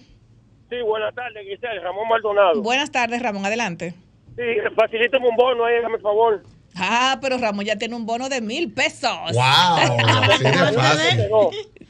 Sí, 0.69 0.81
buenas 0.85 1.13
tardes, 1.15 1.43
Giselle. 1.47 1.79
Ramón 1.79 2.07
Maldonado. 2.07 2.61
Buenas 2.61 2.91
tardes, 2.91 3.21
Ramón, 3.21 3.45
adelante. 3.45 3.93
Sí, 4.35 4.43
facilíteme 4.75 5.27
un 5.27 5.35
bono 5.35 5.65
ahí, 5.65 5.75
el 5.75 6.01
favor. 6.01 6.43
Ah, 6.75 7.17
pero 7.21 7.37
Ramón 7.37 7.65
ya 7.65 7.77
tiene 7.77 7.95
un 7.95 8.05
bono 8.05 8.27
de 8.29 8.41
mil 8.41 8.71
pesos. 8.73 9.09
¡Wow! 9.33 9.43
Así 9.77 10.43
de 10.43 10.53
fácil. 10.73 11.19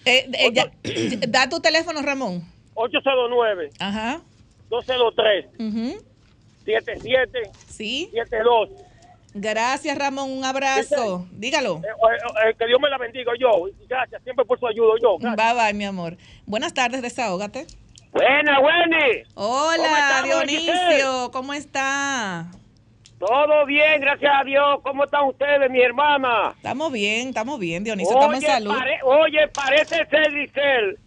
Eh, 0.06 0.30
eh, 0.34 0.52
ya- 0.54 0.72
da 1.28 1.50
tu 1.50 1.60
teléfono, 1.60 2.02
Ramón. 2.04 2.44
809 2.76 3.70
Ajá. 3.80 4.20
203 4.70 5.46
ujú. 5.60 6.04
77 6.66 7.52
Sí. 7.70 8.10
72. 8.14 8.70
Gracias, 9.38 9.98
Ramón, 9.98 10.32
un 10.32 10.46
abrazo. 10.46 11.28
Dígalo. 11.32 11.82
Eh, 11.84 12.48
eh, 12.50 12.56
que 12.58 12.66
Dios 12.68 12.80
me 12.80 12.90
la 12.90 12.98
bendiga 12.98 13.34
yo. 13.38 13.50
Gracias 13.88 14.24
siempre 14.24 14.46
por 14.46 14.58
su 14.60 14.66
ayuda 14.66 14.94
yo. 15.02 15.18
Bye 15.18 15.54
bye, 15.54 15.74
mi 15.74 15.84
amor. 15.86 16.16
Buenas 16.46 16.74
tardes, 16.74 17.02
desahógate. 17.02 17.68
Buena, 18.14 18.60
Wendy. 18.62 19.24
¿Cómo 19.34 19.50
Hola, 19.66 19.84
estamos, 19.84 20.24
Dionisio, 20.48 21.32
¿cómo 21.34 21.54
está? 21.54 22.48
Todo 23.20 23.66
bien, 23.66 24.00
gracias 24.00 24.32
a 24.40 24.44
Dios. 24.46 24.80
¿Cómo 24.84 25.04
están 25.04 25.26
ustedes, 25.26 25.70
mi 25.70 25.82
hermana? 25.82 26.54
Estamos 26.56 26.92
bien, 26.94 27.28
estamos 27.30 27.60
bien, 27.60 27.84
Dionisio, 27.84 28.14
estamos 28.14 28.38
en 28.38 28.44
Oye, 28.44 28.48
salud. 28.54 28.74
pare- 28.74 29.00
oye, 29.04 29.48
parece 29.50 30.06
ser, 30.06 30.32
Giselle. 30.32 30.98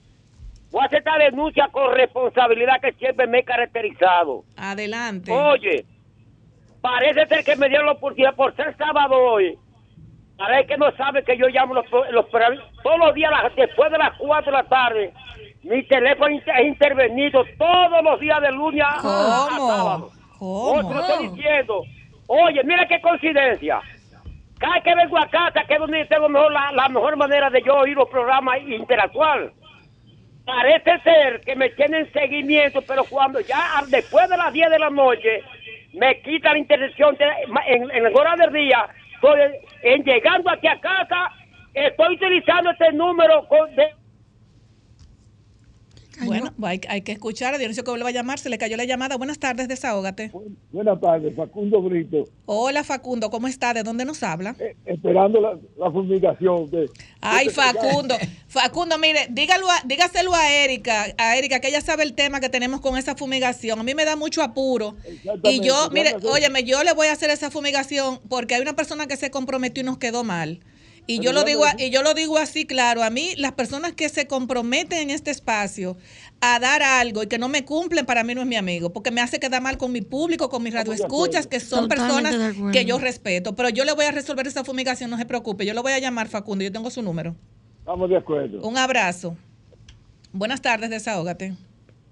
Voy 0.70 0.82
a 0.82 0.84
hacer 0.86 0.98
esta 0.98 1.16
denuncia 1.16 1.68
con 1.68 1.94
responsabilidad 1.94 2.80
que 2.80 2.92
siempre 2.92 3.26
me 3.26 3.38
he 3.38 3.44
caracterizado. 3.44 4.44
Adelante. 4.56 5.32
Oye, 5.32 5.86
parece 6.80 7.26
ser 7.26 7.44
que 7.44 7.56
me 7.56 7.68
dieron 7.68 7.86
la 7.86 7.92
oportunidad 7.92 8.34
por 8.34 8.54
ser 8.54 8.76
sábado 8.76 9.16
hoy. 9.16 9.58
Parece 10.36 10.68
que 10.68 10.76
no 10.76 10.92
sabe 10.92 11.24
que 11.24 11.36
yo 11.36 11.48
llamo 11.48 11.74
los, 11.74 11.86
los 12.12 12.26
todos 12.30 12.98
los 12.98 13.14
días 13.14 13.32
después 13.56 13.90
de 13.90 13.98
las 13.98 14.16
4 14.18 14.52
de 14.52 14.56
la 14.56 14.64
tarde. 14.64 15.12
Mi 15.62 15.82
teléfono 15.84 16.36
es 16.36 16.66
intervenido 16.66 17.44
todos 17.58 18.04
los 18.04 18.20
días 18.20 18.40
de 18.40 18.52
lunes 18.52 18.84
a, 18.86 19.00
sábado. 19.00 20.10
¿Cómo? 20.38 21.00
Estoy 21.00 21.28
diciendo. 21.28 21.82
Oye, 22.28 22.62
mira 22.62 22.86
qué 22.86 23.00
coincidencia. 23.00 23.80
Cada 24.58 24.80
que 24.82 24.94
vengo 24.94 25.18
a 25.18 25.26
casa, 25.28 25.64
que 25.66 25.74
es 25.74 25.80
donde 25.80 26.04
tengo 26.06 26.28
mejor 26.28 26.52
la, 26.52 26.72
la 26.72 26.88
mejor 26.88 27.16
manera 27.16 27.48
de 27.48 27.62
yo 27.62 27.76
oír 27.76 27.96
los 27.96 28.08
programas 28.08 28.58
e 28.58 28.76
interactuar. 28.76 29.50
Parece 30.48 30.98
ser 31.00 31.42
que 31.42 31.54
me 31.56 31.68
tienen 31.68 32.10
seguimiento, 32.10 32.80
pero 32.80 33.04
cuando 33.04 33.38
ya 33.40 33.82
después 33.88 34.30
de 34.30 34.36
las 34.38 34.50
10 34.50 34.70
de 34.70 34.78
la 34.78 34.88
noche 34.88 35.42
me 35.92 36.18
quita 36.22 36.52
la 36.52 36.58
interacción 36.58 37.14
de- 37.16 37.26
en, 37.66 37.90
en 37.90 38.02
la 38.04 38.10
hora 38.18 38.34
del 38.34 38.54
día, 38.54 38.88
en 39.82 40.02
llegando 40.04 40.50
aquí 40.50 40.66
a 40.66 40.80
casa, 40.80 41.32
estoy 41.74 42.14
utilizando 42.14 42.70
este 42.70 42.92
número 42.92 43.46
con- 43.46 43.74
de, 43.76 43.90
Bueno, 46.26 46.52
hay, 46.62 46.80
hay 46.88 47.02
que 47.02 47.12
escuchar 47.12 47.54
a 47.54 47.58
Dionisio 47.58 47.84
que 47.84 47.90
vuelva 47.90 48.08
a 48.08 48.12
llamar, 48.12 48.38
se 48.38 48.48
le 48.50 48.58
cayó 48.58 48.76
la 48.76 48.84
llamada. 48.84 49.16
Buenas 49.16 49.38
tardes, 49.38 49.68
desahógate. 49.68 50.30
Buenas 50.72 51.00
tardes, 51.00 51.34
Facundo 51.36 51.80
Brito. 51.80 52.24
Hola, 52.46 52.84
Facundo, 52.84 53.30
¿cómo 53.30 53.46
está? 53.48 53.74
¿De 53.74 53.82
dónde 53.82 54.04
nos 54.04 54.22
habla? 54.22 54.56
Esperando 54.84 55.40
la, 55.40 55.58
la 55.78 55.90
fumigación. 55.90 56.70
De, 56.70 56.88
Ay, 57.20 57.48
Facundo. 57.50 58.16
Facundo, 58.48 58.98
mire, 58.98 59.28
dígalo 59.30 59.70
a- 59.70 59.82
dígaselo 59.84 60.34
a 60.34 60.50
Erika, 60.52 61.06
a 61.18 61.36
Erika, 61.36 61.60
que 61.60 61.68
ella 61.68 61.80
sabe 61.80 62.02
el 62.02 62.14
tema 62.14 62.40
que 62.40 62.48
tenemos 62.48 62.80
con 62.80 62.96
esa 62.98 63.14
fumigación. 63.14 63.78
A 63.78 63.82
mí 63.82 63.94
me 63.94 64.04
da 64.04 64.16
mucho 64.16 64.42
apuro. 64.42 64.96
Y 65.44 65.60
yo, 65.60 65.88
mire, 65.92 66.16
óyeme, 66.24 66.64
yo 66.64 66.82
le 66.84 66.92
voy 66.94 67.08
a 67.08 67.12
hacer 67.12 67.30
esa 67.30 67.50
fumigación 67.50 68.20
porque 68.28 68.54
hay 68.54 68.62
una 68.62 68.74
persona 68.74 69.06
que 69.06 69.16
se 69.16 69.30
comprometió 69.30 69.82
y 69.82 69.86
nos 69.86 69.98
quedó 69.98 70.24
mal. 70.24 70.60
Y 71.10 71.20
yo 71.20 71.32
lo 71.32 71.42
digo 71.44 71.64
a- 71.64 71.74
y 71.78 71.90
yo 71.90 72.02
lo 72.02 72.12
digo 72.12 72.36
así 72.36 72.66
claro, 72.66 73.02
a 73.02 73.08
mí 73.08 73.30
las 73.36 73.52
personas 73.52 73.92
que 73.94 74.08
se 74.10 74.26
comprometen 74.26 74.98
en 74.98 75.10
este 75.10 75.30
espacio 75.30 75.96
a 76.42 76.60
dar 76.60 76.82
algo 76.82 77.22
y 77.22 77.26
que 77.28 77.38
no 77.38 77.48
me 77.48 77.64
cumplen 77.64 78.04
para 78.04 78.24
mí 78.24 78.34
no 78.34 78.42
es 78.42 78.46
mi 78.46 78.56
amigo, 78.56 78.92
porque 78.92 79.10
me 79.10 79.20
hace 79.22 79.40
quedar 79.40 79.62
mal 79.62 79.78
con 79.78 79.90
mi 79.90 80.02
público, 80.02 80.50
con 80.50 80.62
mis 80.62 80.74
radioescuchas, 80.74 81.46
que 81.46 81.60
son 81.60 81.88
Totalmente 81.88 82.36
personas 82.36 82.72
que 82.72 82.84
yo 82.84 82.98
respeto, 82.98 83.56
pero 83.56 83.70
yo 83.70 83.84
le 83.86 83.92
voy 83.92 84.04
a 84.04 84.12
resolver 84.12 84.46
esa 84.46 84.64
fumigación, 84.64 85.08
no 85.08 85.16
se 85.16 85.24
preocupe, 85.24 85.64
yo 85.64 85.72
lo 85.72 85.82
voy 85.82 85.92
a 85.92 85.98
llamar 85.98 86.28
Facundo, 86.28 86.62
yo 86.62 86.70
tengo 86.70 86.90
su 86.90 87.00
número. 87.02 87.34
Estamos 87.80 88.10
de 88.10 88.16
acuerdo. 88.18 88.60
Un 88.60 88.76
abrazo. 88.76 89.34
Buenas 90.32 90.60
tardes, 90.60 90.90
desahógate. 90.90 91.54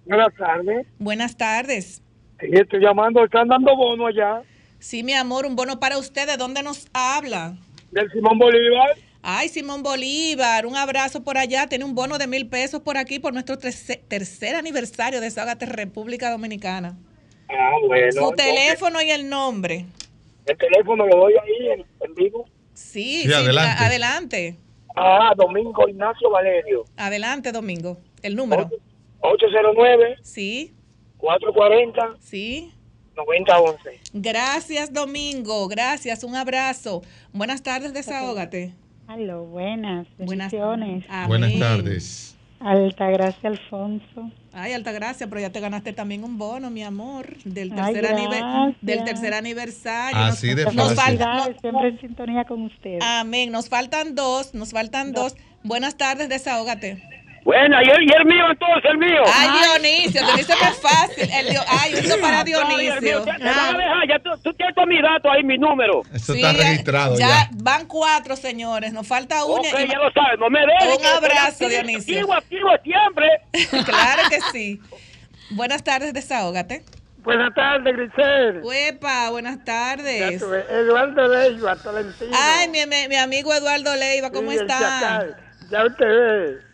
Buenas 0.06 0.34
tardes. 0.34 0.86
Buenas 0.98 1.36
tardes. 1.36 2.02
Estoy 2.38 2.80
llamando, 2.80 3.22
están 3.24 3.46
dando 3.48 3.76
bono 3.76 4.06
allá. 4.06 4.42
Sí, 4.78 5.02
mi 5.02 5.12
amor, 5.12 5.44
un 5.46 5.54
bono 5.54 5.78
para 5.80 5.98
usted. 5.98 6.26
¿De 6.26 6.36
dónde 6.36 6.62
nos 6.62 6.86
habla? 6.92 7.56
Del 7.90 8.10
Simón 8.12 8.38
Bolívar. 8.38 8.90
Ay, 9.22 9.48
Simón 9.48 9.82
Bolívar, 9.82 10.66
un 10.66 10.76
abrazo 10.76 11.24
por 11.24 11.36
allá. 11.38 11.66
Tiene 11.66 11.84
un 11.84 11.94
bono 11.94 12.18
de 12.18 12.26
mil 12.26 12.46
pesos 12.48 12.80
por 12.80 12.96
aquí 12.96 13.18
por 13.18 13.32
nuestro 13.32 13.58
terce- 13.58 14.00
tercer 14.08 14.54
aniversario 14.54 15.20
de 15.20 15.30
Ságate 15.30 15.66
República 15.66 16.30
Dominicana. 16.30 16.96
Ah, 17.48 17.70
bueno. 17.86 18.12
Su 18.12 18.18
entonces, 18.18 18.46
teléfono 18.46 19.02
y 19.02 19.10
el 19.10 19.28
nombre. 19.28 19.86
El 20.46 20.56
teléfono 20.56 21.06
lo 21.06 21.16
doy 21.16 21.34
ahí 21.34 21.68
en, 21.72 21.84
en 22.04 22.14
vivo. 22.14 22.48
Sí, 22.74 23.22
Sí, 23.24 23.32
adelante. 23.32 23.84
adelante. 23.84 24.56
Ah, 24.94 25.32
Domingo 25.36 25.88
Ignacio 25.88 26.30
Valerio. 26.30 26.84
Adelante, 26.96 27.50
Domingo. 27.52 27.98
El 28.22 28.36
número. 28.36 28.70
809 29.20 30.16
Sí, 30.22 30.72
440 31.18 32.16
sí. 32.20 32.72
9011. 33.16 34.00
Gracias, 34.12 34.92
Domingo. 34.92 35.68
Gracias. 35.68 36.22
Un 36.24 36.36
abrazo. 36.36 37.02
Buenas 37.32 37.62
tardes, 37.62 37.92
desahógate. 37.94 38.74
Aló, 39.08 39.44
buenas. 39.44 40.06
Buenas. 40.18 40.52
Buenas 41.28 41.58
tardes. 41.58 42.32
Altagracia 42.60 43.50
Alfonso. 43.50 44.30
Ay, 44.52 44.72
Altagracia, 44.72 45.26
pero 45.28 45.40
ya 45.42 45.50
te 45.50 45.60
ganaste 45.60 45.92
también 45.92 46.24
un 46.24 46.38
bono, 46.38 46.70
mi 46.70 46.82
amor, 46.82 47.36
del 47.44 47.70
Ay, 47.78 47.92
tercer, 47.92 48.16
anive- 48.16 48.38
gracias. 48.38 48.76
del 48.80 49.04
tercer 49.04 49.34
aniversario. 49.34 50.18
Así 50.18 50.54
de 50.54 50.64
nos 50.64 50.94
fácil. 50.94 51.18
falta- 51.18 51.54
siempre 51.60 51.88
en 51.88 52.00
sintonía 52.00 52.44
con 52.44 52.62
ustedes. 52.62 53.02
Amén. 53.04 53.52
Nos 53.52 53.68
faltan 53.68 54.14
dos, 54.14 54.54
nos 54.54 54.70
faltan 54.72 55.12
dos. 55.12 55.36
Buenas 55.62 55.96
tardes, 55.98 56.28
desahógate. 56.30 57.02
Bueno, 57.46 57.76
y 57.80 57.88
el, 57.88 58.02
y 58.02 58.12
el 58.12 58.24
mío 58.24 58.44
entonces, 58.50 58.90
el 58.90 58.98
mío. 58.98 59.22
Ay, 59.32 59.48
Dionisio, 59.80 60.20
Dionisio 60.26 60.54
que 60.58 60.64
es 60.64 60.80
fácil. 60.80 61.30
El 61.32 61.48
Dio- 61.50 61.62
Ay, 61.68 61.94
uno 62.04 62.14
para 62.20 62.42
Dionisio. 62.42 63.22
te- 63.22 63.32
te 63.34 63.44
van 63.44 63.74
a 63.76 63.78
dejar, 63.78 64.08
ya 64.08 64.18
tú, 64.18 64.30
tú 64.42 64.52
tienes 64.54 64.74
mis 64.88 65.00
datos 65.00 65.30
ahí, 65.32 65.44
mi 65.44 65.56
número. 65.56 66.02
Eso 66.12 66.32
Sí, 66.32 66.40
está 66.42 66.52
ya- 66.52 66.58
registrado 66.70 67.16
ya, 67.16 67.28
ya. 67.28 67.50
van 67.54 67.86
cuatro, 67.86 68.34
señores. 68.34 68.92
Nos 68.92 69.06
falta 69.06 69.44
uno. 69.44 69.60
Ok, 69.60 69.66
y- 69.78 69.88
ya 69.88 69.98
lo 69.98 70.10
sabes, 70.10 70.40
no 70.40 70.50
me 70.50 70.58
dejes. 70.58 70.98
Un 70.98 71.06
abrazo, 71.06 71.68
Dionisio. 71.68 72.16
Activo, 72.16 72.34
activo 72.34 72.68
siempre. 72.82 73.28
claro 73.84 74.22
que 74.28 74.40
sí. 74.50 74.80
Buenas 75.50 75.84
tardes, 75.84 76.12
desahógate. 76.14 76.82
Buenas 77.18 77.54
tardes, 77.54 77.96
Grisel. 77.96 78.60
Huepa, 78.64 79.30
buenas 79.30 79.64
tardes. 79.64 80.42
Eduardo 80.42 81.28
Leiva, 81.28 81.76
Tolentino. 81.76 82.36
Ay, 82.36 82.66
mi, 82.70 82.84
mi- 82.86 83.06
mi 83.08 83.14
amigo 83.16 83.54
Eduardo 83.54 83.94
Leiva, 83.94 84.32
¿cómo 84.32 84.50
Sí, 84.50 84.56
está? 84.58 85.26
Ya 85.70 85.84
usted 85.86 86.06
ve. 86.06 86.65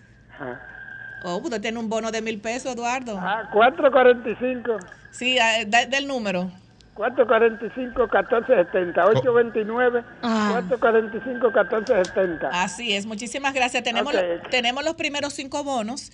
Oh, 1.24 1.36
usted 1.36 1.60
tiene 1.60 1.78
un 1.78 1.88
bono 1.88 2.10
de 2.10 2.20
mil 2.22 2.40
pesos, 2.40 2.74
Eduardo. 2.74 3.16
Ah, 3.20 3.48
445. 3.52 4.76
Sí, 5.10 5.38
ah, 5.38 5.64
da- 5.66 5.86
del 5.86 6.06
número. 6.08 6.50
445 6.94 8.02
1470 8.02 9.06
829 9.06 10.04
445 10.20 11.46
1470 11.50 12.48
Así 12.52 12.92
es, 12.94 13.06
muchísimas 13.06 13.54
gracias. 13.54 13.82
Tenemos, 13.82 14.84
los 14.84 14.94
primeros 14.94 15.32
cinco 15.32 15.64
bonos. 15.64 16.12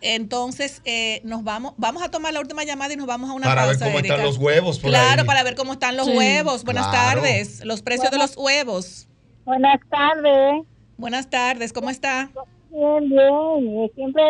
Entonces, 0.00 0.80
eh, 0.84 1.20
nos 1.24 1.42
vamos, 1.44 1.74
vamos 1.76 2.02
a 2.02 2.10
tomar 2.10 2.32
la 2.32 2.40
última 2.40 2.62
llamada 2.64 2.92
y 2.94 2.96
nos 2.96 3.06
vamos 3.06 3.30
a 3.30 3.32
una 3.32 3.46
Para 3.46 3.66
ver 3.66 3.72
pausa, 3.74 3.84
cómo 3.86 3.98
están 3.98 4.12
Erika. 4.12 4.26
los 4.28 4.38
huevos 4.38 4.78
por 4.78 4.90
Claro, 4.90 5.22
ahí. 5.22 5.26
para 5.26 5.42
ver 5.42 5.54
cómo 5.56 5.72
están 5.72 5.96
los 5.96 6.06
Sí. 6.06 6.16
huevos. 6.16 6.64
Buenas 6.64 6.86
Claro. 6.88 7.20
tardes. 7.20 7.64
Los 7.64 7.82
precios 7.82 8.10
de 8.10 8.18
los 8.18 8.36
huevos. 8.36 9.08
Buenas 9.44 9.80
tardes. 9.90 10.62
Buenas 10.96 11.30
tardes, 11.30 11.72
¿cómo 11.72 11.90
está? 11.90 12.28
Bien, 12.70 13.08
bien. 13.08 13.78
Eh, 13.84 13.90
Siempre 13.94 14.22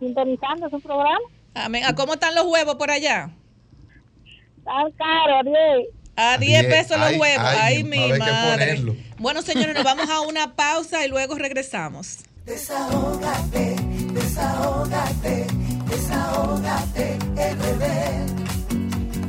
sintonizando 0.00 0.68
su 0.70 0.80
programa. 0.80 1.18
Amén. 1.54 1.84
¿A 1.84 1.94
cómo 1.94 2.14
están 2.14 2.34
los 2.34 2.46
huevos 2.46 2.74
por 2.76 2.90
allá? 2.90 3.30
Tan 4.64 4.90
caro, 4.92 5.42
10. 5.44 5.88
A 6.16 6.38
10 6.38 6.60
10. 6.62 6.74
pesos 6.74 6.98
los 6.98 7.08
Ay, 7.08 7.18
huevos. 7.18 7.44
ay, 7.46 7.84
mi 7.84 8.12
madre. 8.18 8.82
Bueno, 9.18 9.42
señores, 9.42 9.74
nos 9.74 9.84
vamos 9.84 10.08
a 10.10 10.20
una 10.22 10.54
pausa 10.56 11.04
y 11.04 11.08
luego 11.08 11.34
regresamos. 11.36 12.18
Desahógate, 12.44 13.76
desahógate, 14.12 15.46
desahógate, 15.88 17.18
RD. 17.34 17.84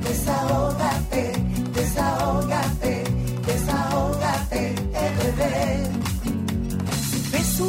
Desahógate, 0.04 1.32
desahógate, 1.74 3.04
desahógate, 3.46 4.76
RD. 4.94 5.42
Si 7.10 7.32
ves 7.32 7.60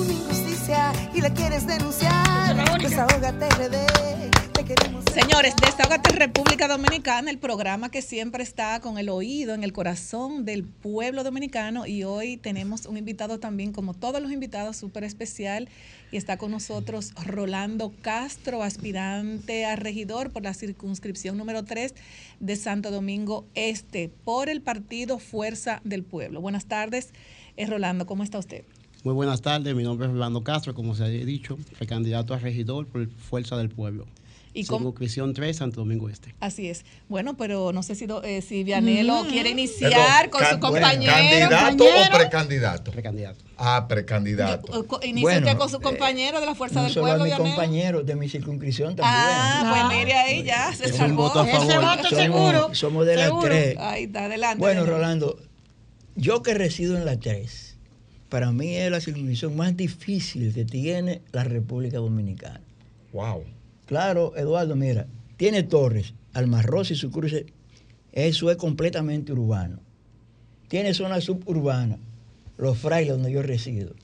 y 1.15 1.21
la 1.21 1.33
quieres 1.33 1.65
denunciar, 1.65 2.57
desahógate 2.81 3.49
RD. 3.51 4.53
Te 4.53 4.65
queremos 4.65 5.05
Señores, 5.15 5.55
Desahógate 5.63 6.11
República 6.11 6.67
Dominicana, 6.67 7.31
el 7.31 7.39
programa 7.39 7.89
que 7.89 8.03
siempre 8.03 8.43
está 8.43 8.81
con 8.81 8.99
el 8.99 9.09
oído 9.09 9.55
en 9.55 9.63
el 9.63 9.73
corazón 9.73 10.45
del 10.45 10.65
pueblo 10.65 11.23
dominicano 11.23 11.87
y 11.87 12.03
hoy 12.03 12.37
tenemos 12.37 12.87
un 12.87 12.97
invitado 12.97 13.39
también, 13.39 13.73
como 13.73 13.95
todos 13.95 14.21
los 14.21 14.33
invitados, 14.33 14.77
súper 14.77 15.05
especial 15.05 15.69
y 16.11 16.17
está 16.17 16.37
con 16.37 16.51
nosotros 16.51 17.13
Rolando 17.25 17.93
Castro, 18.03 18.65
aspirante 18.65 19.67
a 19.67 19.77
regidor 19.77 20.33
por 20.33 20.43
la 20.43 20.53
circunscripción 20.53 21.37
número 21.37 21.65
3 21.65 21.95
de 22.41 22.57
Santo 22.57 22.91
Domingo 22.91 23.47
Este 23.55 24.11
por 24.25 24.49
el 24.49 24.63
partido 24.63 25.21
Fuerza 25.21 25.81
del 25.85 26.03
Pueblo. 26.03 26.41
Buenas 26.41 26.67
tardes, 26.67 27.11
eh, 27.57 27.67
Rolando, 27.67 28.05
¿cómo 28.05 28.25
está 28.25 28.41
usted? 28.41 28.65
Muy 29.07 29.15
buenas 29.15 29.41
tardes, 29.41 29.73
mi 29.77 29.85
nombre 29.85 30.09
es 30.09 30.13
Rolando 30.13 30.43
Castro, 30.43 30.75
como 30.75 30.97
se 30.97 31.05
ha 31.05 31.07
dicho, 31.07 31.57
precandidato 31.79 32.35
a 32.35 32.41
regidor 32.41 32.89
por 32.89 33.09
Fuerza 33.09 33.57
del 33.57 33.69
Pueblo. 33.69 34.05
¿Y 34.53 34.65
Circunscripción 34.65 35.33
3, 35.33 35.57
Santo 35.57 35.77
Domingo 35.83 36.09
Este. 36.09 36.35
Así 36.41 36.69
es. 36.69 36.85
Bueno, 37.09 37.37
pero 37.37 37.73
no 37.73 37.85
sé 37.85 37.95
si, 37.95 38.09
eh, 38.25 38.43
si 38.43 38.65
Vianelo 38.65 39.23
Mm. 39.23 39.29
quiere 39.29 39.51
iniciar 39.51 40.29
con 40.29 40.45
su 40.45 40.59
compañero. 40.59 41.13
¿Candidato 41.13 41.77
compañero. 41.85 42.15
o 42.15 42.19
precandidato? 42.19 42.91
Precandidato. 42.91 43.45
Ah, 43.59 43.87
precandidato. 43.89 44.73
Inicia 45.05 45.23
Bueno, 45.23 45.47
usted 45.47 45.57
con 45.57 45.71
su 45.71 45.81
compañero 45.81 46.41
de 46.41 46.47
la 46.47 46.57
Fuerza 46.57 46.81
No 46.81 46.85
del 46.87 46.93
solo 46.93 47.07
Pueblo, 47.07 47.23
mi 47.27 47.31
Vianelo. 47.31 47.49
compañero 47.55 48.03
de 48.03 48.17
mi 48.17 48.29
circunscripción 48.29 48.97
también. 48.97 49.15
Ah, 49.25 49.87
pues 49.89 49.99
mire 50.01 50.15
ahí 50.15 50.43
ya, 50.43 50.75
se 50.75 50.87
Es 50.87 50.97
salvó. 50.97 51.29
voto 51.29 51.39
a 51.43 51.47
favor. 51.47 51.69
Ese 51.71 51.79
voto 51.79 52.09
Somos- 52.09 52.19
seguro. 52.25 52.75
somos 52.75 53.07
de 53.07 53.15
las 53.15 53.25
seguro. 53.27 53.47
tres. 53.47 53.77
Ahí 53.79 54.03
está, 54.03 54.25
adelante. 54.25 54.59
Bueno. 54.59 54.85
Rolando, 54.85 55.39
yo 56.17 56.43
que 56.43 56.55
resido 56.55 56.97
en 56.97 57.05
la 57.05 57.21
3, 57.21 57.66
para 58.29 58.53
mí 58.53 58.75
es 58.75 58.91
la 58.91 59.01
circunscripción 59.01 59.57
más 59.57 59.77
difícil 59.77 60.53
que 60.53 60.65
tiene 60.65 61.23
la 61.33 61.45
República 61.45 61.99
Dominicana. 61.99 62.61
Wow. 63.13 63.45
Claro, 63.87 64.37
Eduardo, 64.37 64.75
mira, 64.75 65.07
tiene 65.37 65.63
torres, 65.63 66.15
Almarroz 66.33 66.91
y 66.91 66.97
su 66.97 67.11
cruce, 67.11 67.47
eso 68.13 68.51
es 68.51 68.57
completamente 68.57 69.33
urbano. 69.33 69.79
Tiene 70.69 70.95
zona 70.95 71.21
suburbana, 71.21 71.99
los 72.59 72.79
frailes 72.79 73.13
donde 73.13 73.31
yo 73.31 73.43
resido. 73.43 73.95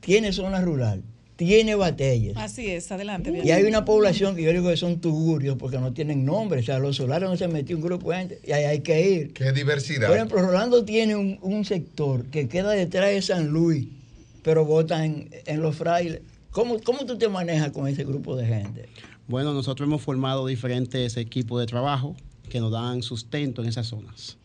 Tiene 0.00 0.32
zona 0.32 0.60
rural, 0.60 1.02
tiene 1.38 1.76
batallas. 1.76 2.36
Así 2.36 2.66
es, 2.66 2.90
adelante. 2.90 3.32
Y 3.44 3.52
hay 3.52 3.62
una 3.62 3.84
población 3.84 4.34
que 4.34 4.42
yo 4.42 4.50
digo 4.50 4.68
que 4.68 4.76
son 4.76 5.00
tugurios 5.00 5.56
porque 5.56 5.78
no 5.78 5.92
tienen 5.92 6.24
nombre. 6.24 6.58
O 6.58 6.62
sea, 6.64 6.80
los 6.80 6.96
solares 6.96 7.28
no 7.28 7.36
se 7.36 7.46
metió 7.46 7.76
un 7.76 7.82
grupo 7.82 8.10
de 8.10 8.16
gente 8.16 8.40
y 8.44 8.50
ahí 8.50 8.64
hay 8.64 8.80
que 8.80 9.08
ir. 9.08 9.32
Qué 9.34 9.52
diversidad. 9.52 10.08
Por 10.08 10.16
ejemplo, 10.16 10.42
Rolando 10.42 10.84
tiene 10.84 11.14
un, 11.14 11.38
un 11.40 11.64
sector 11.64 12.24
que 12.26 12.48
queda 12.48 12.72
detrás 12.72 13.10
de 13.10 13.22
San 13.22 13.46
Luis, 13.50 13.86
pero 14.42 14.64
vota 14.64 15.06
en, 15.06 15.30
en 15.46 15.62
los 15.62 15.76
frailes. 15.76 16.22
¿Cómo, 16.50 16.80
¿Cómo 16.80 17.06
tú 17.06 17.16
te 17.16 17.28
manejas 17.28 17.70
con 17.70 17.86
ese 17.86 18.02
grupo 18.02 18.34
de 18.34 18.44
gente? 18.44 18.88
Bueno, 19.28 19.54
nosotros 19.54 19.86
hemos 19.86 20.02
formado 20.02 20.44
diferentes 20.44 21.16
equipos 21.16 21.60
de 21.60 21.66
trabajo 21.66 22.16
que 22.50 22.58
nos 22.58 22.72
dan 22.72 23.00
sustento 23.02 23.62
en 23.62 23.68
esas 23.68 23.86
zonas. 23.86 24.38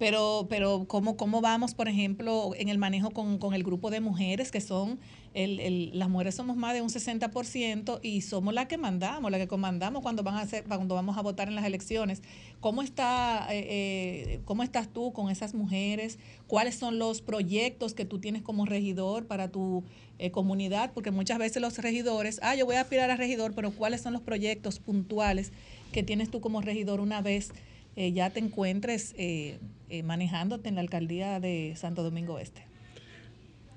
Pero, 0.00 0.46
pero 0.48 0.86
¿cómo, 0.88 1.18
¿cómo 1.18 1.42
vamos, 1.42 1.74
por 1.74 1.86
ejemplo, 1.86 2.52
en 2.56 2.70
el 2.70 2.78
manejo 2.78 3.10
con, 3.10 3.36
con 3.36 3.52
el 3.52 3.62
grupo 3.62 3.90
de 3.90 4.00
mujeres, 4.00 4.50
que 4.50 4.62
son, 4.62 4.98
el, 5.34 5.60
el- 5.60 5.90
las 5.98 6.08
mujeres 6.08 6.34
somos 6.34 6.56
más 6.56 6.72
de 6.72 6.80
un 6.80 6.88
60% 6.88 8.00
y 8.02 8.22
somos 8.22 8.54
las 8.54 8.64
que 8.66 8.78
mandamos, 8.78 9.30
las 9.30 9.38
que 9.38 9.46
comandamos 9.46 10.00
cuando, 10.02 10.22
van 10.22 10.36
a 10.36 10.40
hacer, 10.40 10.64
cuando 10.64 10.94
vamos 10.94 11.18
a 11.18 11.20
votar 11.20 11.48
en 11.48 11.54
las 11.54 11.66
elecciones? 11.66 12.22
¿Cómo, 12.60 12.80
está, 12.80 13.46
eh, 13.50 13.66
eh, 13.68 14.40
¿Cómo 14.46 14.62
estás 14.62 14.88
tú 14.90 15.12
con 15.12 15.28
esas 15.30 15.52
mujeres? 15.52 16.18
¿Cuáles 16.46 16.76
son 16.76 16.98
los 16.98 17.20
proyectos 17.20 17.92
que 17.92 18.06
tú 18.06 18.20
tienes 18.20 18.40
como 18.40 18.64
regidor 18.64 19.26
para 19.26 19.48
tu 19.50 19.84
eh, 20.18 20.30
comunidad? 20.30 20.92
Porque 20.94 21.10
muchas 21.10 21.36
veces 21.38 21.60
los 21.60 21.76
regidores, 21.76 22.40
ah, 22.42 22.54
yo 22.56 22.64
voy 22.64 22.76
a 22.76 22.80
aspirar 22.80 23.10
a 23.10 23.16
regidor, 23.16 23.52
pero 23.54 23.70
¿cuáles 23.70 24.00
son 24.00 24.14
los 24.14 24.22
proyectos 24.22 24.78
puntuales 24.78 25.52
que 25.92 26.02
tienes 26.02 26.30
tú 26.30 26.40
como 26.40 26.62
regidor 26.62 27.00
una 27.00 27.20
vez 27.20 27.52
ya 28.14 28.30
te 28.30 28.38
encuentres 28.40 29.14
eh, 29.90 30.02
manejándote 30.02 30.68
en 30.68 30.76
la 30.76 30.80
alcaldía 30.80 31.40
de 31.40 31.74
Santo 31.76 32.02
Domingo 32.02 32.38
Este. 32.38 32.66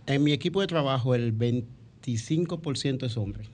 En 0.05 0.23
mi 0.23 0.31
equipo 0.31 0.61
de 0.61 0.67
trabajo, 0.67 1.15
el 1.15 1.37
25% 1.37 3.05
es 3.05 3.17
hombre, 3.17 3.49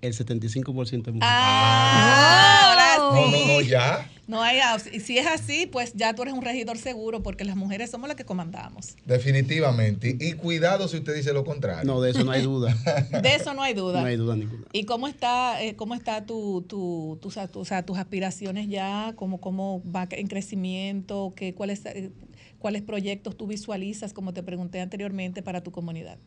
el 0.00 0.12
75% 0.12 1.08
es 1.08 1.14
mujer. 1.14 1.20
Ah, 1.22 2.68
ahora 2.68 2.82
así. 2.82 2.87
No, 3.14 3.30
no, 3.30 3.46
no, 3.46 3.60
ya. 3.60 4.10
No 4.26 4.42
hay, 4.42 4.58
y 4.92 5.00
si 5.00 5.16
es 5.16 5.26
así, 5.26 5.66
pues 5.66 5.94
ya 5.94 6.14
tú 6.14 6.20
eres 6.20 6.34
un 6.34 6.42
regidor 6.42 6.76
seguro, 6.76 7.22
porque 7.22 7.46
las 7.46 7.56
mujeres 7.56 7.90
somos 7.90 8.08
las 8.08 8.16
que 8.16 8.26
comandamos. 8.26 8.94
Definitivamente. 9.06 10.16
Y 10.20 10.32
cuidado 10.34 10.86
si 10.88 10.98
usted 10.98 11.14
dice 11.14 11.32
lo 11.32 11.44
contrario. 11.44 11.84
No, 11.90 12.00
de 12.02 12.10
eso 12.10 12.24
no 12.24 12.32
hay 12.32 12.42
duda. 12.42 12.76
De 13.22 13.34
eso 13.34 13.54
no 13.54 13.62
hay 13.62 13.72
duda. 13.72 14.00
No 14.02 14.06
hay 14.06 14.16
duda 14.16 14.36
ninguna. 14.36 14.64
¿Y 14.72 14.84
cómo 14.84 15.08
está, 15.08 15.62
eh, 15.62 15.76
cómo 15.76 15.94
está 15.94 16.26
tu, 16.26 16.62
tu, 16.68 17.18
tu- 17.22 17.28
o 17.28 17.30
sea, 17.30 17.48
tu- 17.48 17.60
o 17.60 17.64
sea, 17.64 17.82
tus 17.86 17.96
aspiraciones 17.96 18.68
ya? 18.68 19.14
¿Cómo, 19.16 19.40
cómo 19.40 19.82
va 19.94 20.06
en 20.10 20.26
crecimiento? 20.26 21.32
¿Qué, 21.34 21.54
cuáles, 21.54 21.86
eh, 21.86 22.10
¿Cuáles 22.58 22.82
proyectos 22.82 23.36
tú 23.36 23.46
visualizas, 23.46 24.12
como 24.12 24.34
te 24.34 24.42
pregunté 24.42 24.80
anteriormente, 24.80 25.42
para 25.42 25.62
tu 25.62 25.70
comunidad? 25.70 26.18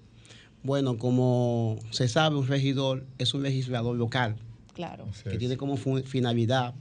Bueno, 0.64 0.98
como 0.98 1.78
se 1.92 2.08
sabe, 2.08 2.36
un 2.38 2.48
regidor 2.48 3.06
es 3.18 3.34
un 3.34 3.44
legislador 3.44 3.96
local 3.96 4.36
Claro. 4.74 5.08
que 5.24 5.38
tiene 5.38 5.58
como 5.58 5.78
finalidad 5.78 6.74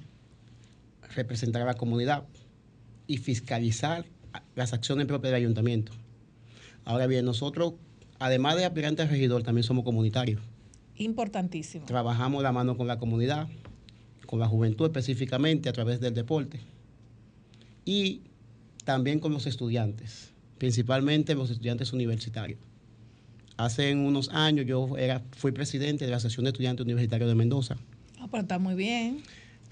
representar 1.15 1.63
a 1.63 1.65
la 1.65 1.75
comunidad 1.75 2.25
y 3.07 3.19
fiscalizar 3.19 4.05
las 4.55 4.73
acciones 4.73 5.07
propias 5.07 5.33
del 5.33 5.43
ayuntamiento. 5.43 5.93
Ahora 6.85 7.07
bien, 7.07 7.25
nosotros, 7.25 7.75
además 8.19 8.57
de 8.57 8.65
aspirantes 8.65 9.07
a 9.07 9.11
regidor, 9.11 9.43
también 9.43 9.65
somos 9.65 9.85
comunitarios. 9.85 10.41
Importantísimo. 10.97 11.87
Trabajamos 11.87 12.43
la 12.43 12.53
mano 12.53 12.77
con 12.77 12.87
la 12.87 12.99
comunidad, 12.99 13.49
con 14.27 14.39
la 14.39 14.47
juventud 14.47 14.87
específicamente 14.87 15.69
a 15.69 15.73
través 15.73 16.01
del 16.01 16.15
deporte 16.15 16.61
y 17.85 18.23
también 18.85 19.19
con 19.19 19.33
los 19.33 19.47
estudiantes, 19.47 20.33
principalmente 20.59 21.35
los 21.35 21.51
estudiantes 21.51 21.93
universitarios. 21.93 22.61
Hace 23.65 23.95
unos 23.95 24.29
años 24.31 24.65
yo 24.67 24.97
era, 24.97 25.23
fui 25.37 25.53
presidente 25.53 26.05
de 26.05 26.11
la 26.11 26.17
Asociación 26.17 26.45
de 26.45 26.51
Estudiantes 26.51 26.85
Universitarios 26.85 27.29
de 27.29 27.35
Mendoza, 27.35 27.77
Ah, 28.19 28.27
pero 28.31 28.43
está 28.43 28.59
muy 28.59 28.75
bien. 28.75 29.23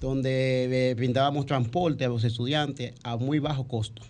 donde 0.01 0.91
eh, 0.91 0.95
brindábamos 0.95 1.47
transporte 1.47 2.05
a 2.05 2.09
los 2.09 2.22
estudiantes 2.24 2.93
a 3.03 3.16
muy 3.16 3.39
bajo 3.39 3.66
costo. 3.66 4.03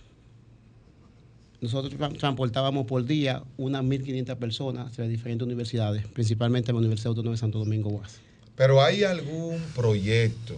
Nosotros 1.61 1.95
tra- 1.95 2.17
transportábamos 2.17 2.87
por 2.87 3.05
día 3.05 3.43
unas 3.57 3.83
1.500 3.83 4.37
personas 4.37 4.97
de 4.97 5.09
diferentes 5.09 5.45
universidades, 5.47 6.07
principalmente 6.09 6.73
la 6.73 6.79
Universidad 6.79 7.09
Autónoma 7.09 7.35
de 7.35 7.39
Santo 7.39 7.59
Domingo 7.59 7.89
UAS. 7.91 8.21
Pero 8.57 8.83
hay 8.83 9.03
algún 9.05 9.59
proyecto, 9.75 10.57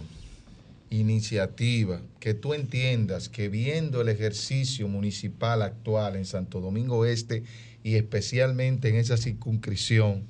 iniciativa 0.89 2.01
que 2.19 2.33
tú 2.33 2.53
entiendas 2.53 3.29
que 3.29 3.47
viendo 3.47 4.01
el 4.01 4.09
ejercicio 4.09 4.87
municipal 4.89 5.61
actual 5.61 6.17
en 6.17 6.25
Santo 6.25 6.59
Domingo 6.59 7.05
Este 7.05 7.43
y 7.83 7.95
especialmente 7.95 8.89
en 8.89 8.95
esa 8.95 9.17
circunscripción, 9.17 10.25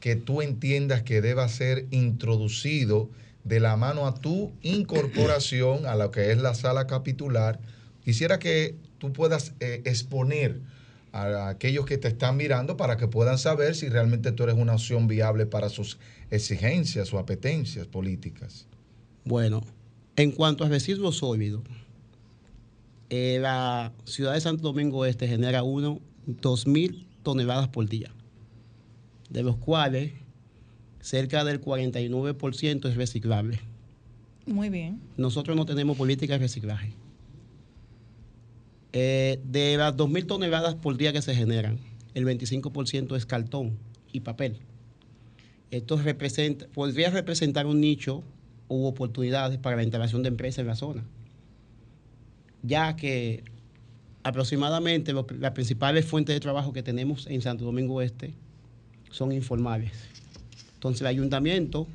que 0.00 0.16
tú 0.16 0.42
entiendas 0.42 1.02
que 1.02 1.20
deba 1.20 1.48
ser 1.48 1.86
introducido 1.90 3.10
de 3.44 3.60
la 3.60 3.76
mano 3.76 4.06
a 4.06 4.14
tu 4.14 4.52
incorporación 4.62 5.86
a 5.86 5.94
lo 5.94 6.10
que 6.10 6.30
es 6.30 6.38
la 6.38 6.54
sala 6.54 6.86
capitular, 6.86 7.60
quisiera 8.04 8.38
que 8.38 8.74
tú 8.98 9.12
puedas 9.12 9.54
eh, 9.60 9.82
exponer 9.84 10.60
a 11.12 11.48
aquellos 11.48 11.86
que 11.86 11.96
te 11.96 12.08
están 12.08 12.36
mirando 12.36 12.76
para 12.76 12.96
que 12.96 13.06
puedan 13.06 13.38
saber 13.38 13.76
si 13.76 13.88
realmente 13.88 14.32
tú 14.32 14.42
eres 14.42 14.56
una 14.56 14.74
opción 14.74 15.06
viable 15.06 15.46
para 15.46 15.68
sus 15.68 15.98
exigencias 16.30 17.12
o 17.12 17.18
apetencias 17.18 17.86
políticas. 17.86 18.66
Bueno, 19.24 19.62
en 20.16 20.32
cuanto 20.32 20.64
a 20.64 20.68
residuos 20.68 21.18
sólidos, 21.18 21.62
eh, 23.10 23.38
la 23.40 23.92
ciudad 24.04 24.34
de 24.34 24.40
Santo 24.40 24.62
Domingo 24.62 25.06
Este 25.06 25.28
genera 25.28 25.62
uno, 25.62 26.00
2.000 26.26 27.06
toneladas 27.22 27.68
por 27.68 27.88
día, 27.88 28.10
de 29.30 29.42
los 29.42 29.56
cuales 29.56 30.12
cerca 31.00 31.44
del 31.44 31.60
49% 31.60 32.88
es 32.88 32.96
reciclable. 32.96 33.60
Muy 34.46 34.70
bien. 34.70 35.00
Nosotros 35.16 35.56
no 35.56 35.66
tenemos 35.66 35.96
política 35.96 36.34
de 36.34 36.38
reciclaje. 36.40 36.94
Eh, 38.92 39.40
de 39.44 39.76
las 39.76 39.96
2.000 39.96 40.26
toneladas 40.26 40.74
por 40.76 40.96
día 40.96 41.12
que 41.12 41.20
se 41.20 41.34
generan, 41.34 41.78
el 42.14 42.24
25% 42.24 43.16
es 43.16 43.26
cartón 43.26 43.76
y 44.12 44.20
papel. 44.20 44.58
Esto 45.70 45.96
representa, 45.96 46.68
podría 46.68 47.10
representar 47.10 47.66
un 47.66 47.80
nicho 47.80 48.22
u 48.68 48.86
oportunidades 48.86 49.58
para 49.58 49.76
la 49.76 49.82
instalación 49.82 50.22
de 50.22 50.28
empresas 50.28 50.60
en 50.60 50.68
la 50.68 50.76
zona, 50.76 51.04
ya 52.62 52.94
que 52.96 53.42
aproximadamente 54.24 55.12
lo- 55.12 55.26
las 55.38 55.52
principales 55.52 56.04
fuentes 56.04 56.34
de 56.34 56.40
trabajo 56.40 56.72
que 56.72 56.82
tenemos 56.82 57.26
en 57.28 57.40
Santo 57.42 57.64
Domingo 57.64 58.02
Este 58.02 58.34
son 59.10 59.30
informales. 59.32 59.92
Entonces 60.74 61.02
el 61.02 61.06
ayuntamiento, 61.06 61.86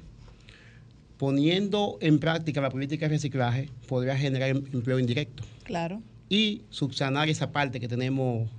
poniendo 1.17 1.97
en 2.01 2.19
práctica 2.19 2.61
la 2.61 2.69
política 2.69 3.07
de 3.07 3.15
reciclaje, 3.15 3.69
podría 3.87 4.17
generar 4.17 4.49
em- 4.49 4.63
empleo 4.73 4.99
indirecto 4.99 5.43
Claro. 5.63 6.01
y 6.29 6.61
subsanar 6.69 7.27
esa 7.29 7.51
parte 7.51 7.79
que 7.79 7.87
tenemos 7.87 8.49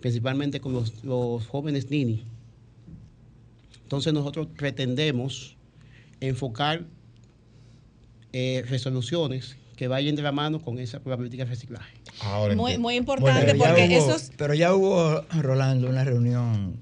principalmente 0.00 0.60
con 0.60 0.72
los, 0.72 1.04
los 1.04 1.46
jóvenes 1.46 1.90
nini. 1.90 2.24
Entonces 3.82 4.12
nosotros 4.12 4.48
pretendemos 4.56 5.56
enfocar 6.20 6.84
eh, 8.32 8.64
resoluciones 8.68 9.56
que 9.76 9.88
vayan 9.88 10.14
de 10.16 10.22
la 10.22 10.32
mano 10.32 10.60
con 10.60 10.78
esa 10.78 11.00
política 11.00 11.44
de 11.44 11.50
reciclaje. 11.50 11.97
Muy, 12.56 12.78
muy 12.78 12.96
importante 12.96 13.54
porque 13.54 13.86
hubo- 13.98 14.10
esos... 14.12 14.30
Pero 14.36 14.54
ya 14.54 14.74
hubo, 14.74 15.22
Rolando, 15.40 15.88
una 15.88 16.04
reunión 16.04 16.76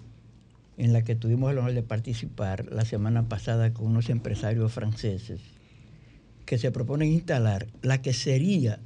en 0.78 0.92
la 0.92 1.02
que 1.02 1.14
tuvimos 1.14 1.50
el 1.52 1.58
honor 1.58 1.72
de 1.72 1.82
participar 1.82 2.66
la 2.72 2.84
semana 2.84 3.28
pasada 3.28 3.72
con 3.72 3.86
unos 3.86 4.08
empresarios 4.10 4.72
franceses 4.72 5.40
que 6.44 6.58
se 6.58 6.70
proponen 6.70 7.10
instalar 7.12 7.66
la 7.82 8.02
que 8.02 8.12
sería 8.12 8.78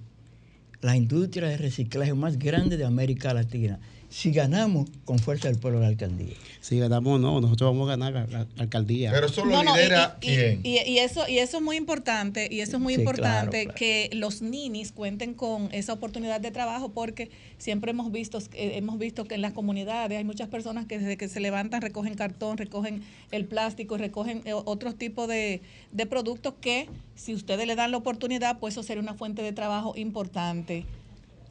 la 0.80 0.96
industria 0.96 1.48
de 1.48 1.56
reciclaje 1.58 2.14
más 2.14 2.38
grande 2.38 2.76
de 2.76 2.84
América 2.84 3.34
Latina 3.34 3.80
si 4.10 4.32
ganamos 4.32 4.88
con 5.04 5.20
fuerza 5.20 5.46
del 5.48 5.58
pueblo 5.58 5.78
de 5.78 5.84
la 5.84 5.90
alcaldía. 5.90 6.34
Si 6.60 6.78
ganamos, 6.80 7.20
no, 7.20 7.40
nosotros 7.40 7.70
vamos 7.70 7.86
a 7.88 7.92
ganar 7.96 8.12
la, 8.12 8.26
la- 8.26 8.46
la 8.56 8.62
alcaldía. 8.64 9.12
Pero 9.12 9.26
eso 9.28 9.44
lo 9.44 9.52
No, 9.52 9.62
no, 9.62 9.74
y- 9.76 9.78
lidera 9.78 10.18
y, 10.20 10.26
quién. 10.26 10.60
y- 10.64 10.78
y 10.90 10.98
eso, 10.98 11.28
y 11.28 11.38
eso 11.38 11.58
es 11.58 11.62
muy 11.62 11.76
importante, 11.76 12.48
y 12.50 12.60
eso 12.60 12.76
es 12.76 12.82
muy 12.82 12.94
Sí, 12.96 13.00
importante 13.00 13.50
claro, 13.64 13.64
claro. 13.64 13.74
que 13.78 14.10
los 14.14 14.42
ninis 14.42 14.90
cuenten 14.90 15.32
con 15.34 15.68
esa 15.72 15.92
oportunidad 15.92 16.40
de 16.40 16.50
trabajo 16.50 16.88
porque 16.88 17.30
siempre 17.56 17.92
hemos 17.92 18.10
visto, 18.10 18.38
eh, 18.54 18.72
hemos 18.74 18.98
visto 18.98 19.24
que 19.26 19.36
en 19.36 19.42
las 19.42 19.52
comunidades 19.52 20.18
hay 20.18 20.24
muchas 20.24 20.48
personas 20.48 20.86
que 20.86 20.98
desde 20.98 21.16
que 21.16 21.28
se 21.28 21.38
levantan 21.38 21.80
recogen 21.80 22.14
cartón, 22.14 22.56
recogen 22.58 23.02
el 23.30 23.44
plástico, 23.44 23.96
recogen 23.96 24.42
eh, 24.44 24.54
otros 24.54 24.96
tipos 24.98 25.28
de, 25.28 25.60
de 25.92 26.06
productos 26.06 26.54
que 26.60 26.88
si 27.14 27.32
ustedes 27.32 27.64
le 27.66 27.76
dan 27.76 27.92
la 27.92 27.98
oportunidad, 27.98 28.58
pues 28.58 28.74
eso 28.74 28.82
sería 28.82 29.02
una 29.02 29.14
fuente 29.14 29.42
de 29.42 29.52
trabajo 29.52 29.94
importante 29.96 30.84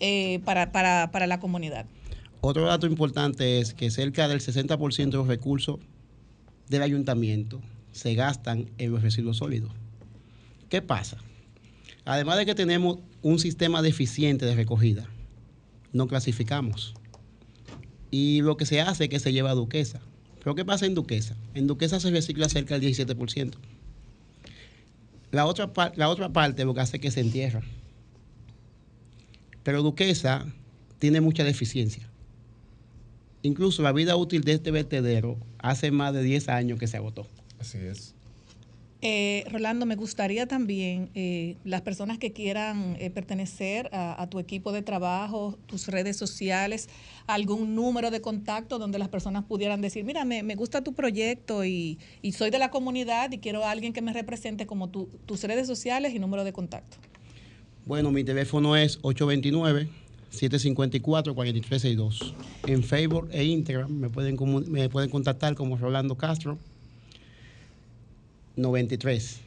eh, 0.01 0.39
para, 0.43 0.71
para, 0.73 1.09
para 1.11 1.25
la 1.25 1.39
comunidad. 1.39 1.85
Otro 2.41 2.65
dato 2.65 2.87
importante 2.87 3.59
es 3.59 3.73
que 3.73 3.91
cerca 3.91 4.27
del 4.27 4.39
60% 4.39 5.09
de 5.09 5.17
los 5.17 5.27
recursos 5.27 5.79
del 6.69 6.83
ayuntamiento 6.83 7.61
se 7.91 8.15
gastan 8.15 8.69
en 8.77 8.91
los 8.91 9.01
residuos 9.01 9.37
sólidos. 9.37 9.71
¿Qué 10.69 10.81
pasa? 10.81 11.17
Además 12.05 12.37
de 12.37 12.45
que 12.45 12.55
tenemos 12.55 12.99
un 13.21 13.39
sistema 13.39 13.81
deficiente 13.81 14.45
de 14.45 14.55
recogida, 14.55 15.09
no 15.91 16.07
clasificamos. 16.07 16.93
Y 18.09 18.41
lo 18.41 18.55
que 18.55 18.65
se 18.65 18.79
hace 18.79 19.05
es 19.05 19.09
que 19.09 19.19
se 19.19 19.33
lleva 19.33 19.51
a 19.51 19.55
Duquesa. 19.55 19.99
¿Pero 20.41 20.55
qué 20.55 20.63
pasa 20.63 20.85
en 20.85 20.95
Duquesa? 20.95 21.35
En 21.55 21.67
Duquesa 21.67 21.99
se 21.99 22.09
recicla 22.09 22.47
cerca 22.47 22.79
del 22.79 22.89
17%. 22.89 23.55
La 25.31 25.45
otra, 25.45 25.73
parte 25.73 26.65
lo 26.65 26.73
que 26.73 26.81
hace 26.81 26.97
es 26.97 27.01
que 27.01 27.11
se 27.11 27.19
entierra. 27.19 27.61
Pero 29.63 29.83
Duquesa 29.83 30.47
tiene 30.97 31.21
mucha 31.21 31.43
deficiencia. 31.43 32.09
Incluso 33.41 33.81
la 33.83 33.91
vida 33.93 34.15
útil 34.15 34.43
de 34.43 34.53
este 34.53 34.71
vertedero 34.71 35.37
hace 35.59 35.91
más 35.91 36.13
de 36.13 36.23
10 36.23 36.49
años 36.49 36.77
que 36.79 36.87
se 36.87 36.97
agotó. 36.97 37.25
Así 37.59 37.77
es. 37.77 38.15
Eh, 39.01 39.45
Rolando, 39.49 39.85
me 39.85 39.95
gustaría 39.95 40.45
también 40.45 41.09
eh, 41.15 41.55
las 41.63 41.81
personas 41.83 42.17
que 42.17 42.33
quieran 42.33 42.97
eh, 42.99 43.09
pertenecer 43.09 43.89
a, 43.93 44.21
a 44.21 44.29
tu 44.29 44.39
equipo 44.39 44.73
de 44.73 44.81
trabajo, 44.81 45.57
tus 45.67 45.87
redes 45.87 46.17
sociales, 46.17 46.89
algún 47.25 47.75
número 47.75 48.11
de 48.11 48.19
contacto 48.19 48.77
donde 48.77 48.99
las 48.99 49.07
personas 49.07 49.45
pudieran 49.45 49.79
decir, 49.79 50.03
mira, 50.03 50.25
me, 50.25 50.43
me 50.43 50.55
gusta 50.55 50.83
tu 50.83 50.91
proyecto 50.93 51.63
y, 51.63 51.97
y 52.21 52.33
soy 52.33 52.49
de 52.49 52.59
la 52.59 52.71
comunidad 52.71 53.31
y 53.31 53.37
quiero 53.37 53.63
a 53.63 53.71
alguien 53.71 53.93
que 53.93 54.01
me 54.01 54.11
represente 54.11 54.67
como 54.67 54.89
tu- 54.89 55.07
tus 55.25 55.41
redes 55.45 55.65
sociales 55.65 56.13
y 56.13 56.19
número 56.19 56.43
de 56.43 56.51
contacto. 56.51 56.97
Bueno, 57.85 58.11
mi 58.11 58.25
teléfono 58.25 58.75
es 58.75 58.99
829-754-4362. 60.31 62.33
En 62.67 62.83
Facebook 62.83 63.29
e 63.31 63.43
Instagram 63.43 63.91
me 63.91 64.09
pueden, 64.09 64.37
me 64.71 64.89
pueden 64.89 65.09
contactar 65.09 65.55
como 65.55 65.77
Rolando 65.77 66.15
Castro 66.15 66.59
93. 68.55 69.41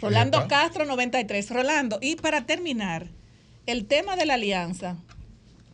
Rolando. 0.00 0.46
Castro 0.48 0.84
93. 0.84 1.50
Rolando, 1.50 1.98
y 2.00 2.16
para 2.16 2.46
terminar, 2.46 3.08
el 3.66 3.86
tema 3.86 4.16
de 4.16 4.26
la 4.26 4.34
alianza, 4.34 4.96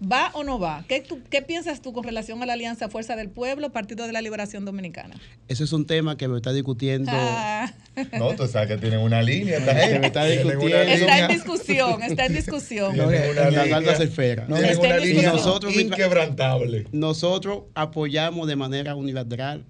¿Va 0.03 0.31
o 0.33 0.45
no 0.45 0.59
va? 0.59 0.85
¿Qué, 0.89 1.01
tú- 1.01 1.21
qué 1.29 1.43
piensas 1.43 1.83
tú 1.83 1.93
con 1.93 2.05
relación 2.05 2.43
a 2.43 2.47
la 2.47 2.55
Alianza 2.55 2.89
Fuerza 2.89 3.17
del 3.17 3.29
Pueblo, 3.29 3.71
Partido 3.71 4.07
de 4.07 4.13
la 4.15 4.23
Liberación 4.23 4.65
Dominicana? 4.65 5.17
Ese 5.47 5.65
es 5.65 5.73
un 5.75 5.87
tema 5.87 6.17
que 6.17 6.27
me 6.27 6.37
está 6.37 6.53
discutiendo. 6.55 7.11
Ah. 7.15 7.71
No, 8.19 8.35
tú 8.35 8.47
sabes 8.47 8.69
que 8.69 8.77
tienen 8.79 9.01
una 9.01 9.21
línea. 9.23 9.59
esta 9.59 9.75
gente. 9.75 9.99
me 9.99 10.07
está 10.07 10.25
discutiendo. 10.25 10.77
Está 10.79 10.95
línea. 10.97 11.19
en 11.27 11.29
discusión, 11.33 12.03
está 12.03 12.27
en 12.27 12.35
discusión. 12.35 12.97
No, 12.97 13.13
en 13.13 13.31
una 13.31 13.51
las 13.51 13.63
línea. 13.65 13.77
altas 13.77 14.01
esferas. 14.01 14.47
Tienen 14.47 14.65
Está 14.65 14.87
una 14.87 14.97
en 14.97 15.03
línea. 15.03 15.33
Nosotros, 15.33 15.77
inquebrantable. 15.77 16.87
Nosotros 16.93 17.65
apoyamos 17.75 18.49
de 18.49 18.57
manera 18.57 18.95
unilateral 18.95 19.65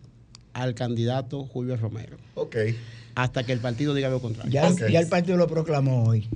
al 0.52 0.74
candidato 0.74 1.44
Julio 1.44 1.76
Romero. 1.76 2.18
Ok. 2.36 2.56
Hasta 3.16 3.42
que 3.42 3.52
el 3.52 3.58
partido 3.58 3.94
diga 3.94 4.08
lo 4.10 4.20
contrario. 4.20 4.52
Ya, 4.52 4.68
Ok. 4.68 4.82
ya 4.90 5.00
el 5.00 5.08
partido 5.08 5.36
lo 5.36 5.48
proclamó 5.48 6.04
hoy, 6.04 6.28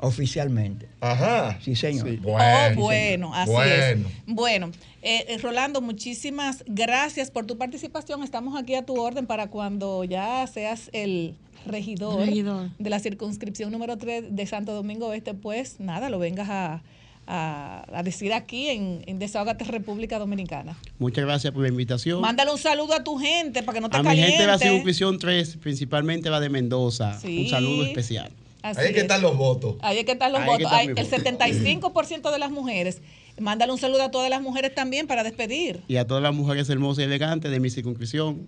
oficialmente. 0.00 0.88
Ajá. 1.00 1.58
Sí, 1.62 1.74
señor. 1.76 2.08
oh, 2.24 2.74
bueno, 2.74 3.34
así 3.34 3.50
Bueno. 3.50 4.08
es. 4.08 4.24
Bueno, 4.26 4.70
eh, 5.02 5.38
Rolando, 5.42 5.80
muchísimas 5.80 6.64
gracias 6.66 7.30
por 7.30 7.46
tu 7.46 7.56
participación. 7.58 8.22
Estamos 8.22 8.60
aquí 8.60 8.74
a 8.74 8.84
tu 8.84 9.00
orden 9.00 9.26
para 9.26 9.48
cuando 9.48 10.04
ya 10.04 10.46
seas 10.46 10.90
el 10.92 11.34
regidor, 11.66 12.20
Regidor. 12.26 12.70
de 12.78 12.90
la 12.90 12.98
circunscripción 13.00 13.70
número 13.70 13.98
3 13.98 14.34
de 14.34 14.46
Santo 14.46 14.72
Domingo 14.74 15.12
Este, 15.12 15.34
pues 15.34 15.78
nada, 15.78 16.08
lo 16.08 16.18
vengas 16.18 16.48
a, 16.48 16.82
a- 17.26 17.84
a 17.92 18.02
decir 18.02 18.32
aquí 18.32 18.68
en, 18.68 19.02
en 19.06 19.18
Desahogate 19.18 19.64
República 19.64 20.18
Dominicana. 20.18 20.78
Muchas 20.98 21.24
gracias 21.24 21.52
por 21.52 21.62
la 21.62 21.68
invitación. 21.68 22.20
Mándale 22.22 22.50
un 22.50 22.58
saludo 22.58 22.94
a 22.94 23.04
tu 23.04 23.18
gente 23.18 23.62
para 23.62 23.76
que 23.76 23.80
no 23.82 23.90
te 23.90 23.98
a 23.98 24.02
mi 24.02 24.16
gente 24.16 24.40
de 24.40 24.46
la 24.46 24.58
circunscripción 24.58 25.18
3, 25.18 25.58
principalmente 25.58 26.30
la 26.30 26.40
de 26.40 26.48
Mendoza. 26.48 27.20
Sí. 27.20 27.42
Un 27.42 27.48
saludo 27.48 27.84
especial. 27.84 28.32
Así 28.62 28.80
Ahí 28.80 28.86
es 28.88 28.92
que 28.92 28.98
es. 28.98 29.02
están 29.04 29.22
los 29.22 29.36
votos. 29.36 29.76
Ahí 29.80 29.98
es 29.98 30.04
que 30.04 30.12
están 30.12 30.32
los 30.32 30.42
Ahí 30.42 30.46
votos. 30.48 30.72
Ahí, 30.72 30.86
el 30.88 30.94
votos. 30.94 31.10
75% 31.10 32.30
de 32.30 32.38
las 32.38 32.50
mujeres. 32.50 33.00
Mándale 33.38 33.72
un 33.72 33.78
saludo 33.78 34.02
a 34.02 34.10
todas 34.10 34.28
las 34.28 34.42
mujeres 34.42 34.74
también 34.74 35.06
para 35.06 35.22
despedir. 35.22 35.80
Y 35.88 35.96
a 35.96 36.06
todas 36.06 36.22
las 36.22 36.34
mujeres 36.34 36.68
hermosas 36.68 37.02
y 37.02 37.04
elegantes 37.04 37.50
de 37.50 37.60
mi 37.60 37.70
circunscripción. 37.70 38.46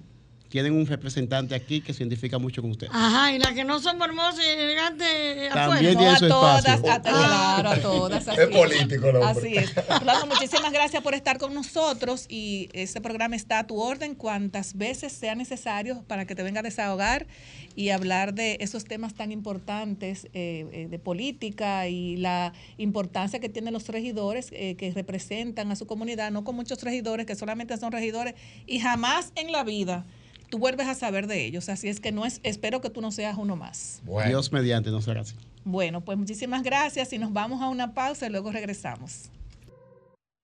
Tienen 0.52 0.74
un 0.74 0.84
representante 0.86 1.54
aquí 1.54 1.80
que 1.80 1.94
se 1.94 2.02
identifica 2.02 2.36
mucho 2.38 2.60
con 2.60 2.72
ustedes. 2.72 2.92
Ajá, 2.94 3.32
y 3.32 3.38
las 3.38 3.52
que 3.52 3.64
no 3.64 3.80
son 3.80 4.02
hermosas 4.02 4.38
y 4.44 4.50
elegantes 4.50 5.08
afuera. 5.50 5.66
También 5.70 5.94
No, 5.94 5.98
tiene 6.00 6.12
a 6.14 6.18
su 6.18 6.28
todas, 6.28 6.58
espacio. 6.66 6.92
a- 6.92 7.00
claro, 7.00 7.70
a 7.70 7.76
todas. 7.80 8.28
así 8.28 8.38
Es 8.38 8.48
político 8.48 9.06
hombre. 9.06 9.24
Así 9.24 9.56
es. 9.56 9.74
Rolando, 9.74 10.26
muchísimas 10.26 10.70
gracias 10.70 11.02
por 11.02 11.14
estar 11.14 11.38
con 11.38 11.54
nosotros 11.54 12.26
y 12.28 12.68
este 12.74 13.00
programa 13.00 13.34
está 13.34 13.60
a 13.60 13.66
tu 13.66 13.80
orden 13.80 14.14
cuantas 14.14 14.76
veces 14.76 15.14
sea 15.14 15.34
necesario 15.34 16.04
para 16.06 16.26
que 16.26 16.34
te 16.34 16.42
venga 16.42 16.60
a 16.60 16.62
desahogar 16.62 17.26
y 17.74 17.88
hablar 17.88 18.34
de 18.34 18.58
esos 18.60 18.84
temas 18.84 19.14
tan 19.14 19.32
importantes 19.32 20.26
eh, 20.34 20.66
eh, 20.70 20.86
de 20.90 20.98
política 20.98 21.88
y 21.88 22.18
la 22.18 22.52
importancia 22.76 23.40
que 23.40 23.48
tienen 23.48 23.72
los 23.72 23.88
regidores 23.88 24.48
eh, 24.52 24.74
que 24.76 24.90
representan 24.92 25.72
a 25.72 25.76
su 25.76 25.86
comunidad, 25.86 26.30
no 26.30 26.44
con 26.44 26.56
muchos 26.56 26.82
regidores 26.82 27.24
que 27.24 27.36
solamente 27.36 27.74
son 27.78 27.90
regidores 27.90 28.34
y 28.66 28.80
jamás 28.80 29.32
en 29.34 29.50
la 29.50 29.64
vida 29.64 30.04
tú 30.52 30.58
vuelves 30.58 30.86
a 30.86 30.94
saber 30.94 31.26
de 31.28 31.46
ellos. 31.46 31.70
Así 31.70 31.88
es 31.88 31.98
que 31.98 32.12
no 32.12 32.26
es, 32.26 32.40
espero 32.42 32.82
que 32.82 32.90
tú 32.90 33.00
no 33.00 33.10
seas 33.10 33.38
uno 33.38 33.56
más. 33.56 34.02
Bueno. 34.04 34.28
Dios 34.28 34.52
mediante, 34.52 34.90
no 34.90 35.00
será 35.00 35.22
así. 35.22 35.34
Bueno, 35.64 36.02
pues 36.02 36.18
muchísimas 36.18 36.62
gracias 36.62 37.10
y 37.14 37.18
nos 37.18 37.32
vamos 37.32 37.62
a 37.62 37.70
una 37.70 37.94
pausa 37.94 38.26
y 38.26 38.30
luego 38.30 38.52
regresamos. 38.52 39.30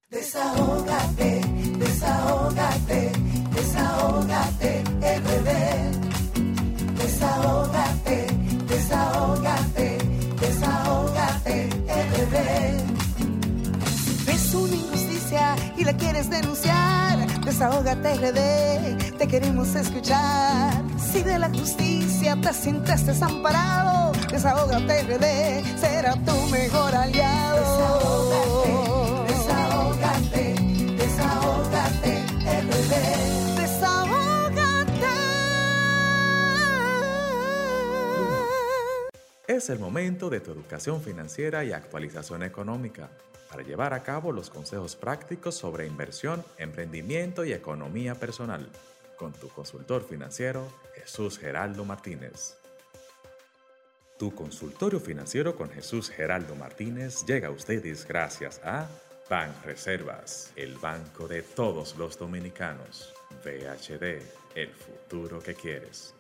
Desahógate, 0.08 1.42
desahógate, 1.78 3.12
desahógate, 3.54 4.82
RD. 5.02 5.50
Desahógate, 6.96 8.26
desahógate, 8.66 9.98
desahógate, 10.40 11.68
RD. 12.16 12.36
Ves 14.24 14.54
una 14.54 14.77
y 15.76 15.84
la 15.84 15.92
quieres 15.94 16.30
denunciar. 16.30 17.18
Desahógate 17.44 18.14
RD, 18.14 19.18
te 19.18 19.28
queremos 19.28 19.74
escuchar. 19.74 20.82
Si 20.98 21.22
de 21.22 21.38
la 21.38 21.50
justicia 21.50 22.36
te 22.40 22.52
sientes 22.54 23.06
desamparado, 23.06 24.12
desahógate 24.30 25.02
RD, 25.02 25.78
será 25.78 26.14
tu 26.24 26.34
mejor 26.50 26.94
aliado. 26.94 28.57
Es 39.48 39.70
el 39.70 39.78
momento 39.78 40.28
de 40.28 40.40
tu 40.40 40.52
educación 40.52 41.00
financiera 41.00 41.64
y 41.64 41.72
actualización 41.72 42.42
económica 42.42 43.08
para 43.48 43.62
llevar 43.62 43.94
a 43.94 44.02
cabo 44.02 44.30
los 44.30 44.50
consejos 44.50 44.94
prácticos 44.94 45.54
sobre 45.54 45.86
inversión, 45.86 46.44
emprendimiento 46.58 47.46
y 47.46 47.54
economía 47.54 48.14
personal 48.14 48.68
con 49.16 49.32
tu 49.32 49.48
consultor 49.48 50.06
financiero 50.06 50.70
Jesús 50.94 51.38
Geraldo 51.38 51.86
Martínez. 51.86 52.58
Tu 54.18 54.34
consultorio 54.34 55.00
financiero 55.00 55.56
con 55.56 55.70
Jesús 55.70 56.10
Geraldo 56.10 56.54
Martínez 56.54 57.24
llega 57.24 57.48
a 57.48 57.50
ustedes 57.50 58.06
gracias 58.06 58.60
a 58.62 58.86
Ban 59.30 59.54
Reservas, 59.64 60.52
el 60.56 60.76
banco 60.76 61.26
de 61.26 61.40
todos 61.40 61.96
los 61.96 62.18
dominicanos. 62.18 63.14
VHD, 63.42 64.20
el 64.54 64.74
futuro 64.74 65.38
que 65.38 65.54
quieres. 65.54 66.17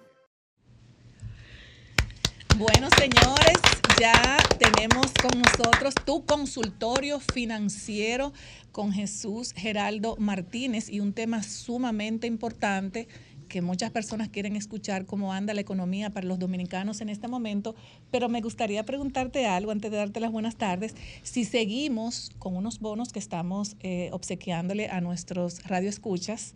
Bueno, 2.56 2.88
señores, 2.98 3.58
ya 4.00 4.36
tenemos 4.58 5.12
con 5.20 5.40
nosotros 5.40 5.94
tu 6.04 6.24
consultorio 6.24 7.20
financiero 7.20 8.32
con 8.72 8.92
Jesús 8.92 9.52
Geraldo 9.56 10.16
Martínez 10.18 10.88
y 10.88 11.00
un 11.00 11.12
tema 11.12 11.42
sumamente 11.42 12.26
importante 12.26 13.08
que 13.48 13.62
muchas 13.62 13.90
personas 13.90 14.28
quieren 14.28 14.56
escuchar 14.56 15.06
cómo 15.06 15.32
anda 15.32 15.54
la 15.54 15.60
economía 15.60 16.10
para 16.10 16.26
los 16.26 16.38
dominicanos 16.38 17.00
en 17.00 17.08
este 17.08 17.28
momento, 17.28 17.74
pero 18.10 18.28
me 18.28 18.40
gustaría 18.40 18.84
preguntarte 18.84 19.46
algo 19.46 19.72
antes 19.72 19.90
de 19.90 19.96
darte 19.96 20.20
las 20.20 20.30
buenas 20.30 20.56
tardes, 20.56 20.94
si 21.22 21.44
seguimos 21.44 22.30
con 22.38 22.56
unos 22.56 22.78
bonos 22.78 23.12
que 23.12 23.18
estamos 23.18 23.76
eh, 23.80 24.10
obsequiándole 24.12 24.88
a 24.88 25.00
nuestros 25.00 25.64
radioescuchas 25.64 26.54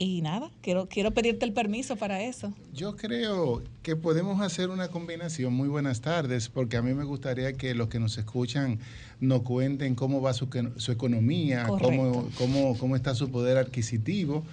y 0.00 0.22
nada, 0.22 0.50
quiero, 0.62 0.86
quiero 0.88 1.10
pedirte 1.10 1.44
el 1.44 1.52
permiso 1.52 1.96
para 1.96 2.22
eso. 2.22 2.52
Yo 2.72 2.96
creo 2.96 3.62
que 3.82 3.96
podemos 3.96 4.40
hacer 4.40 4.70
una 4.70 4.88
combinación. 4.88 5.52
Muy 5.52 5.68
buenas 5.68 6.00
tardes, 6.00 6.48
porque 6.48 6.76
a 6.76 6.82
mí 6.82 6.94
me 6.94 7.02
gustaría 7.04 7.52
que 7.54 7.74
los 7.74 7.88
que 7.88 7.98
nos 7.98 8.16
escuchan 8.16 8.78
nos 9.20 9.42
cuenten 9.42 9.96
cómo 9.96 10.20
va 10.22 10.32
su, 10.34 10.48
su 10.76 10.92
economía, 10.92 11.66
cómo, 11.66 12.30
cómo, 12.38 12.78
cómo 12.78 12.94
está 12.96 13.14
su 13.14 13.30
poder 13.30 13.58
adquisitivo. 13.58 14.44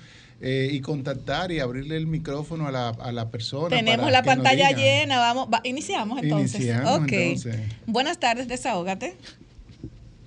eh, 0.42 0.68
y 0.72 0.82
contactar 0.82 1.52
y 1.54 1.60
abrirle 1.62 1.96
el 1.96 2.08
micrófono 2.08 2.68
a 2.68 2.72
la, 2.72 2.90
a 2.90 3.12
la 3.14 3.30
persona. 3.30 3.70
Tenemos 3.76 4.12
la 4.12 4.22
pantalla 4.22 4.72
llena, 4.72 5.18
vamos, 5.18 5.48
va- 5.54 5.62
iniciamos 5.64 6.22
entonces. 6.22 6.60
Iniciamos, 6.60 7.00
ok. 7.04 7.12
entonces. 7.14 7.56
Buenas 7.88 8.20
tardes, 8.20 8.48
desahógate. 8.50 9.16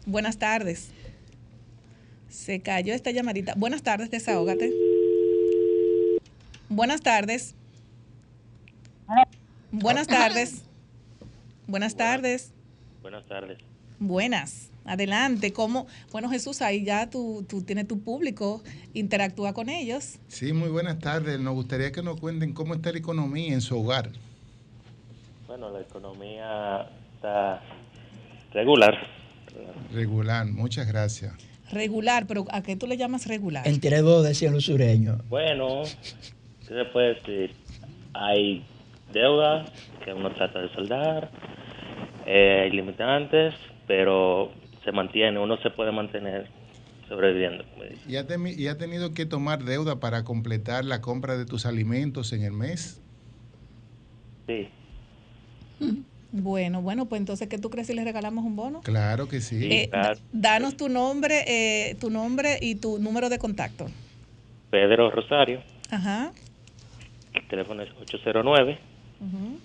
Buenas 0.06 0.38
tardes. 0.38 0.88
Se 2.30 2.60
cayó 2.60 2.94
esta 2.94 3.10
llamadita. 3.10 3.52
Buenas 3.56 3.82
tardes, 3.82 4.10
desahógate. 4.10 4.72
Buenas 6.68 7.00
tardes. 7.00 7.54
Buenas 9.72 10.06
tardes. 10.06 10.64
Buenas 11.66 11.96
tardes. 11.96 12.52
Buenas 13.02 13.26
tardes. 13.26 13.58
Buenas. 13.98 14.70
Adelante. 14.84 15.52
¿Cómo? 15.52 15.86
Bueno, 16.12 16.28
Jesús, 16.30 16.62
ahí 16.62 16.84
ya 16.84 17.08
tú, 17.08 17.44
tú 17.48 17.62
tienes 17.62 17.88
tu 17.88 18.00
público. 18.00 18.62
Interactúa 18.94 19.52
con 19.52 19.68
ellos. 19.68 20.18
Sí, 20.28 20.52
muy 20.52 20.68
buenas 20.68 20.98
tardes. 20.98 21.40
Nos 21.40 21.54
gustaría 21.54 21.90
que 21.92 22.02
nos 22.02 22.20
cuenten 22.20 22.52
cómo 22.52 22.74
está 22.74 22.92
la 22.92 22.98
economía 22.98 23.52
en 23.52 23.60
su 23.60 23.78
hogar. 23.78 24.10
Bueno, 25.46 25.70
la 25.70 25.80
economía 25.80 26.90
está 27.14 27.62
regular. 28.52 28.94
Regular, 29.92 30.46
muchas 30.46 30.86
gracias. 30.86 31.32
Regular, 31.70 32.26
pero 32.26 32.46
¿a 32.50 32.62
qué 32.62 32.76
tú 32.76 32.86
le 32.86 32.96
llamas 32.96 33.26
regular? 33.26 33.66
Entre 33.66 34.00
dos, 34.00 34.24
decían 34.24 34.54
los 34.54 34.64
sureños. 34.64 35.20
Bueno, 35.28 35.82
¿qué 36.68 36.74
se 36.74 36.84
puede 36.86 37.14
decir? 37.14 37.54
Hay 38.14 38.64
deuda 39.12 39.64
que 40.04 40.12
uno 40.12 40.32
trata 40.34 40.60
de 40.60 40.68
saldar, 40.74 41.30
eh, 42.26 42.62
hay 42.64 42.70
limitantes, 42.70 43.54
pero 43.86 44.52
se 44.84 44.92
mantiene, 44.92 45.38
uno 45.38 45.56
se 45.58 45.70
puede 45.70 45.92
mantener 45.92 46.48
sobreviviendo. 47.08 47.64
como 47.70 47.84
dice. 47.84 48.02
¿Y 48.06 48.16
ha, 48.16 48.26
y 48.56 48.66
ha 48.68 48.78
tenido 48.78 49.14
que 49.14 49.24
tomar 49.26 49.64
deuda 49.64 49.98
para 50.00 50.24
completar 50.24 50.84
la 50.84 51.00
compra 51.00 51.36
de 51.36 51.46
tus 51.46 51.64
alimentos 51.66 52.32
en 52.32 52.42
el 52.42 52.52
mes? 52.52 53.00
Sí, 54.46 54.68
Bueno, 56.30 56.82
bueno, 56.82 57.06
pues 57.06 57.20
entonces, 57.20 57.48
¿qué 57.48 57.56
tú 57.56 57.70
crees 57.70 57.86
si 57.86 57.94
le 57.94 58.04
regalamos 58.04 58.44
un 58.44 58.54
bono? 58.54 58.80
Claro 58.82 59.28
que 59.28 59.40
sí. 59.40 59.72
Eh, 59.72 59.88
da- 59.90 60.12
danos 60.30 60.76
tu 60.76 60.90
nombre, 60.90 61.42
eh, 61.46 61.94
tu 61.98 62.10
nombre 62.10 62.58
y 62.60 62.74
tu 62.74 62.98
número 62.98 63.30
de 63.30 63.38
contacto. 63.38 63.86
Pedro 64.70 65.10
Rosario, 65.10 65.62
Ajá. 65.90 66.32
El 67.38 67.48
teléfono 67.48 67.82
es 67.82 67.90
809 68.00 68.78
ujú, 69.20 69.58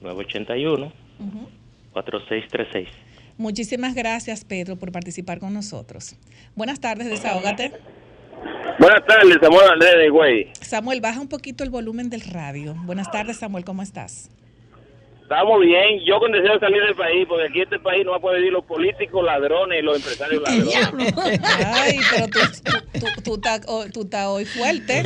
981 0.00 0.86
ujú. 1.18 1.48
4636. 1.92 2.88
Muchísimas 3.38 3.94
gracias, 3.94 4.44
Pedro, 4.44 4.76
por 4.76 4.92
participar 4.92 5.38
con 5.38 5.52
nosotros. 5.54 6.16
Buenas 6.54 6.80
tardes, 6.80 7.08
desahógate. 7.08 7.72
Buenas 8.78 9.04
tardes, 9.06 9.38
Samuel 9.40 9.68
Andrés 9.72 9.96
de 9.98 10.08
Güey. 10.08 10.50
Samuel, 10.60 11.00
baja 11.00 11.20
un 11.20 11.28
poquito 11.28 11.64
el 11.64 11.70
volumen 11.70 12.08
del 12.10 12.22
radio. 12.22 12.74
Buenas 12.84 13.10
tardes, 13.10 13.38
Samuel, 13.38 13.64
¿cómo 13.64 13.82
estás? 13.82 14.30
Estamos 15.22 15.60
bien. 15.60 16.00
Yo 16.06 16.18
con 16.18 16.30
deseo 16.32 16.54
de 16.54 16.60
salir 16.60 16.82
del 16.82 16.94
país, 16.94 17.26
porque 17.26 17.46
aquí 17.48 17.60
este 17.62 17.78
país 17.78 18.04
no 18.04 18.10
va 18.10 18.16
a 18.18 18.20
poder 18.20 18.38
vivir 18.40 18.52
los 18.52 18.64
políticos 18.64 19.24
ladrones 19.24 19.78
y 19.80 19.82
los 19.82 19.96
empresarios 19.96 20.42
ladrones. 20.46 21.14
Ay, 21.64 21.98
pero 22.10 22.26
tú, 22.28 22.38
tú, 22.62 23.00
tú, 23.00 23.22
tú 23.22 23.34
estás 23.36 23.60
tú 23.92 24.02
estás 24.02 24.26
hoy 24.26 24.44
fuerte. 24.44 25.02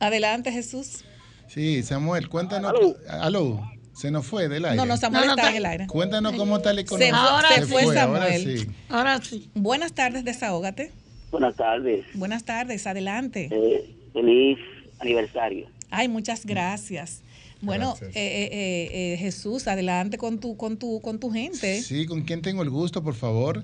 Adelante, 0.00 0.50
Jesús. 0.50 1.04
Sí, 1.48 1.82
Samuel, 1.82 2.28
cuéntanos. 2.28 2.72
Aló. 3.08 3.60
Se 3.92 4.10
nos 4.10 4.24
fue 4.26 4.48
del 4.48 4.64
aire. 4.64 4.76
No, 4.76 4.86
no, 4.86 4.96
Samuel 4.96 5.28
está 5.30 5.50
en 5.50 5.56
el 5.56 5.66
aire. 5.66 5.86
Cuéntanos 5.86 6.32
cómo 6.34 6.56
está 6.56 6.70
la 6.72 6.76
Se, 6.76 6.82
economía. 6.82 7.14
ahora 7.16 7.48
se 7.54 7.66
fue, 7.66 7.84
Samuel. 7.94 8.58
sí. 8.60 8.66
Ahora 8.88 9.20
sí. 9.22 9.50
Buenas 9.54 9.92
tardes, 9.92 10.24
desahógate. 10.24 10.90
Buenas 11.30 11.54
tardes. 11.56 12.04
Buenas 12.14 12.44
tardes, 12.44 12.86
adelante. 12.86 13.48
Eh, 13.52 13.94
feliz 14.12 14.58
aniversario. 15.00 15.66
Ay, 15.90 16.08
muchas 16.08 16.46
gracias. 16.46 17.22
Bueno, 17.62 17.88
Gracias. 18.00 18.16
eh, 18.16 18.20
eh, 18.20 18.48
eh, 18.52 19.12
eh, 19.12 19.16
Jesús, 19.18 19.68
adelante 19.68 20.16
con 20.16 20.38
tu, 20.38 20.56
con 20.56 20.78
tu, 20.78 21.00
con 21.02 21.18
tu 21.20 21.30
gente. 21.30 21.82
Sí, 21.82 22.06
¿con 22.06 22.22
quién 22.22 22.40
tengo 22.40 22.62
el 22.62 22.70
gusto, 22.70 23.02
por 23.02 23.14
favor? 23.14 23.62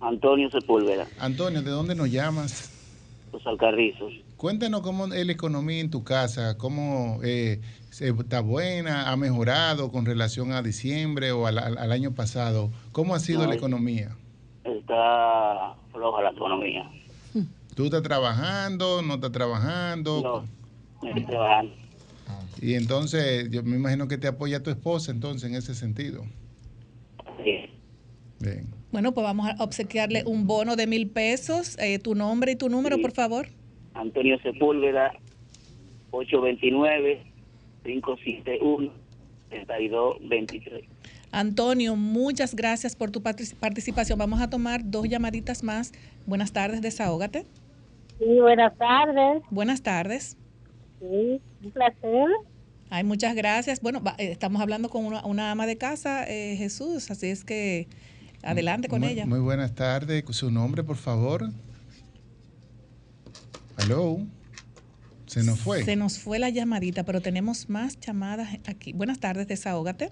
Antonio 0.00 0.50
Sepúlveda, 0.50 1.06
Antonio, 1.20 1.62
¿de 1.62 1.70
dónde 1.70 1.94
nos 1.94 2.10
llamas? 2.10 2.70
Los 3.32 3.46
Alcarrizos. 3.46 4.12
Cuéntanos 4.38 4.82
cómo 4.82 5.12
es 5.12 5.26
la 5.26 5.32
economía 5.32 5.80
en 5.80 5.90
tu 5.90 6.04
casa, 6.04 6.56
cómo 6.56 7.18
eh, 7.24 7.60
está 7.90 8.40
buena, 8.40 9.10
ha 9.10 9.16
mejorado 9.16 9.90
con 9.90 10.06
relación 10.06 10.52
a 10.52 10.62
diciembre 10.62 11.32
o 11.32 11.48
al, 11.48 11.90
año 11.90 12.14
pasado. 12.14 12.70
¿Cómo 12.92 13.16
ha 13.16 13.18
sido 13.18 13.42
No, 13.42 13.48
la 13.48 13.56
economía? 13.56 14.16
Está 14.62 15.74
floja 15.90 16.22
la 16.22 16.30
economía. 16.30 16.88
¿Tú 17.74 17.86
estás 17.86 18.04
trabajando, 18.04 19.02
no 19.02 19.14
estás 19.14 19.32
trabajando? 19.32 20.44
Estoy 21.02 21.24
trabajando. 21.24 21.72
Y 22.62 22.74
entonces, 22.74 23.50
yo 23.50 23.64
me 23.64 23.74
imagino 23.74 24.06
que 24.06 24.18
te 24.18 24.28
apoya 24.28 24.62
tu 24.62 24.70
esposa 24.70 25.10
entonces 25.10 25.50
en 25.50 25.56
ese 25.56 25.74
sentido. 25.74 26.22
Bien. 28.38 28.68
Bueno, 28.92 29.12
pues 29.12 29.24
vamos 29.24 29.48
a 29.48 29.64
obsequiarle 29.64 30.22
un 30.26 30.46
bono 30.46 30.76
de 30.76 30.86
mil 30.86 31.10
pesos. 31.10 31.76
Eh, 31.80 31.98
tu 31.98 32.14
nombre 32.14 32.52
y 32.52 32.56
tu 32.56 32.68
número, 32.68 33.00
por 33.00 33.10
favor. 33.10 33.48
Antonio 33.98 34.38
Sepúlveda, 34.42 35.12
829-571-3223. 39.72 40.84
Antonio, 41.30 41.94
muchas 41.96 42.54
gracias 42.54 42.96
por 42.96 43.10
tu 43.10 43.20
partic- 43.20 43.54
participación. 43.56 44.18
Vamos 44.18 44.40
a 44.40 44.48
tomar 44.48 44.80
dos 44.84 45.06
llamaditas 45.08 45.62
más. 45.62 45.92
Buenas 46.26 46.52
tardes, 46.52 46.80
desahógate. 46.80 47.44
Sí, 48.18 48.24
buenas 48.40 48.76
tardes. 48.78 49.42
Buenas 49.50 49.82
tardes. 49.82 50.36
Sí, 51.00 51.40
un 51.62 51.70
placer. 51.72 52.28
Ay, 52.90 53.04
muchas 53.04 53.34
gracias. 53.34 53.80
Bueno, 53.82 54.02
va- 54.02 54.14
eh, 54.18 54.30
estamos 54.32 54.62
hablando 54.62 54.88
con 54.88 55.04
una, 55.04 55.24
una 55.26 55.50
ama 55.50 55.66
de 55.66 55.76
casa, 55.76 56.24
eh, 56.26 56.56
Jesús, 56.56 57.10
así 57.10 57.26
es 57.26 57.44
que 57.44 57.86
adelante 58.42 58.88
con 58.88 59.00
muy, 59.00 59.10
ella. 59.10 59.26
Muy 59.26 59.40
buenas 59.40 59.74
tardes. 59.74 60.24
Su 60.30 60.50
nombre, 60.50 60.82
por 60.82 60.96
favor. 60.96 61.50
Hello. 63.78 64.18
Se 65.26 65.42
nos 65.42 65.58
fue. 65.60 65.82
Se 65.84 65.96
nos 65.96 66.18
fue 66.18 66.38
la 66.38 66.48
llamadita, 66.48 67.04
pero 67.04 67.20
tenemos 67.20 67.68
más 67.68 67.98
llamadas 68.00 68.48
aquí. 68.66 68.92
Buenas 68.92 69.20
tardes, 69.20 69.46
desahógate. 69.46 70.10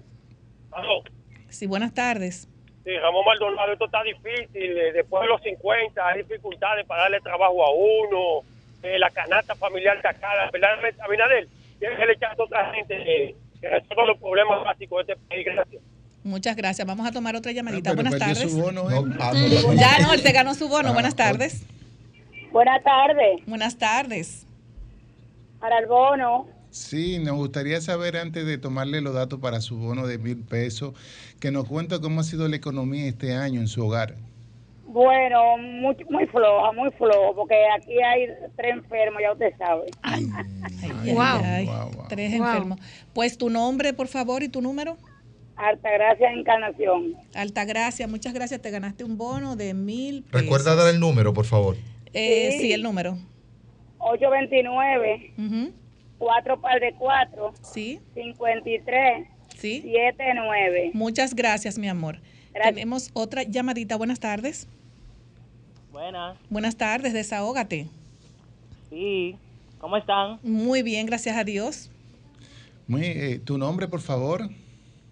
Aló. 0.71 1.01
Sí, 1.49 1.65
buenas 1.65 1.93
tardes. 1.93 2.47
Sí, 2.85 2.91
Ramón 3.01 3.25
Maldonado, 3.25 3.73
esto 3.73 3.85
está 3.85 4.03
difícil. 4.03 4.77
eh, 4.77 4.93
Después 4.93 5.21
de 5.23 5.27
los 5.27 5.41
50 5.41 6.07
hay 6.07 6.21
dificultades 6.23 6.85
para 6.85 7.03
darle 7.03 7.19
trabajo 7.21 7.63
a 7.65 7.71
uno. 7.73 8.47
eh, 8.83 8.99
la 8.99 9.09
canasta 9.09 9.55
familiar 9.55 9.99
sacada. 10.01 10.49
¿Verdad, 10.51 10.69
Abinader? 11.03 11.47
Tiene 11.79 11.95
que 11.97 12.05
le 12.05 12.13
echar 12.13 12.31
a 12.39 12.43
otra 12.43 12.71
gente 12.73 12.93
eh, 12.95 13.35
que 13.59 13.69
resuelva 13.69 14.05
los 14.05 14.17
problemas 14.19 14.63
básicos 14.63 15.05
de 15.07 15.13
este 15.13 15.25
país. 15.27 15.45
Gracias. 15.45 15.81
Muchas 16.23 16.55
gracias. 16.55 16.87
Vamos 16.87 17.07
a 17.07 17.11
tomar 17.11 17.35
otra 17.35 17.51
llamadita. 17.51 17.89
Ah, 17.89 17.93
Pero 17.95 18.09
buenas 18.09 18.19
tardes. 18.19 18.51
su 18.51 18.61
bono, 18.61 18.89
¿eh? 18.91 19.75
Ya 19.75 19.99
no, 19.99 20.13
él 20.13 20.21
se 20.21 20.31
ganó 20.31 20.53
su 20.53 20.69
bono. 20.69 20.89
Ah, 20.89 20.93
buenas 20.93 21.15
tardes. 21.15 21.63
Buenas 22.57 22.83
tardes. 22.83 23.45
Buenas 23.45 23.77
tardes. 23.77 24.47
Para 25.59 25.77
el 25.77 25.85
bono, 25.85 26.47
Sí, 26.71 27.19
nos 27.19 27.35
gustaría 27.35 27.79
saber 27.81 28.17
antes 28.17 28.47
de 28.47 28.57
tomarle 28.57 28.99
los 29.01 29.13
datos 29.13 29.39
para 29.39 29.61
su 29.61 29.77
bono 29.77 30.07
de 30.07 30.17
mil 30.17 30.37
pesos, 30.37 30.95
que 31.39 31.51
nos 31.51 31.65
cuente 31.67 31.99
cómo 32.01 32.21
ha 32.21 32.23
sido 32.23 32.47
la 32.47 32.55
economía 32.55 33.05
este 33.05 33.35
año 33.35 33.61
en 33.61 33.67
su 33.67 33.85
hogar. 33.85 34.15
bueno, 34.87 35.57
muy, 35.59 35.95
muy 36.09 36.25
floja, 36.25 36.71
muy 36.71 36.89
flojo, 36.93 37.35
porque 37.35 37.53
aquí 37.77 37.93
hay 38.01 38.25
tres 38.55 38.73
enfermos, 38.73 39.21
ya 39.21 39.33
usted 39.33 39.53
sabe. 39.59 39.85
Ay, 40.01 40.25
Wow. 41.13 41.41
ay, 41.43 41.69
Tres 42.09 42.39
Wow. 42.39 42.47
enfermos. 42.47 42.79
Pues 43.13 43.37
tu 43.37 43.51
nombre, 43.51 43.93
por 43.93 44.07
favor, 44.07 44.41
y 44.41 44.49
tu 44.49 44.61
número. 44.63 44.97
Altagracia 45.57 46.31
Encarnación. 46.31 47.13
Altagracia, 47.35 48.07
muchas 48.07 48.33
gracias. 48.33 48.59
Te 48.63 48.71
ganaste 48.71 49.03
un 49.03 49.15
bono 49.15 49.55
de 49.55 49.75
mil 49.75 50.23
pesos. 50.23 50.41
Recuerda 50.41 50.73
dar 50.75 50.91
el 50.91 50.99
número, 50.99 51.33
por 51.35 51.45
favor. 51.45 51.75
Eh, 52.13 52.51
Sí. 52.53 52.59
sí. 52.59 52.73
el 52.73 52.83
número. 52.83 53.17
829 53.99 55.33
Ujú. 55.37 55.71
4 56.17 56.61
par 56.61 56.79
de 56.79 56.93
4 56.93 57.53
Sí. 57.61 57.99
53 58.13 59.27
Sí. 59.55 59.81
79. 59.81 60.91
Muchas 60.93 61.33
gracias, 61.35 61.77
mi 61.77 61.87
amor. 61.89 62.19
Tenemos 62.63 63.11
otra 63.13 63.43
llamadita. 63.43 63.95
Buenas 63.97 64.19
tardes. 64.19 64.67
Buenas, 65.91 66.37
Buenas 66.49 66.75
tardes, 66.77 67.13
desahógate. 67.13 67.87
sí. 68.89 69.35
¿Cómo 69.79 69.95
están? 69.95 70.39
Muy 70.41 70.81
bien, 70.81 71.05
gracias 71.05 71.37
a 71.37 71.43
Dios. 71.43 71.91
Muy, 72.87 73.03
eh, 73.05 73.39
¿Tu 73.43 73.59
nombre, 73.59 73.87
por 73.87 74.01
favor? 74.01 74.49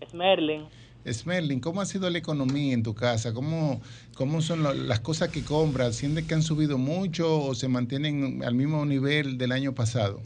Es 0.02 0.12
Merlin. 0.14 0.64
Smerlin, 1.06 1.60
¿cómo 1.60 1.82
ha 1.82 1.86
sido 1.86 2.10
la 2.10 2.18
economía 2.18 2.74
en 2.74 2.84
tu 2.84 2.96
casa? 2.96 3.34
¿Cómo, 3.34 3.82
cómo 4.16 4.42
son 4.42 4.64
lo- 4.64 4.74
las 4.74 5.00
cosas 5.02 5.30
que 5.30 5.44
compras? 5.44 5.96
¿Sientes 5.96 6.26
que 6.26 6.34
han 6.34 6.42
subido 6.44 6.78
mucho 6.78 7.42
o 7.42 7.56
se 7.56 7.68
mantienen 7.68 8.44
al 8.44 8.56
mismo 8.56 8.86
nivel 8.86 9.38
del 9.38 9.52
año 9.52 9.74
pasado? 9.76 10.22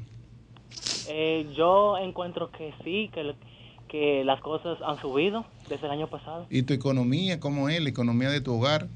Eh, 1.08 1.52
yo 1.58 1.98
encuentro 1.98 2.52
que 2.52 2.74
sí, 2.84 3.10
que, 3.14 3.36
que 3.88 4.24
las 4.24 4.40
cosas 4.42 4.78
han 4.86 5.00
subido 5.02 5.46
desde 5.68 5.88
el 5.88 5.92
año 5.92 6.08
pasado. 6.08 6.48
¿Y 6.50 6.64
tu 6.64 6.74
economía, 6.74 7.40
cómo 7.40 7.70
es? 7.70 7.82
¿La 7.82 7.90
economía 7.90 8.30
de 8.30 8.42
tu 8.42 8.54
hogar? 8.54 8.88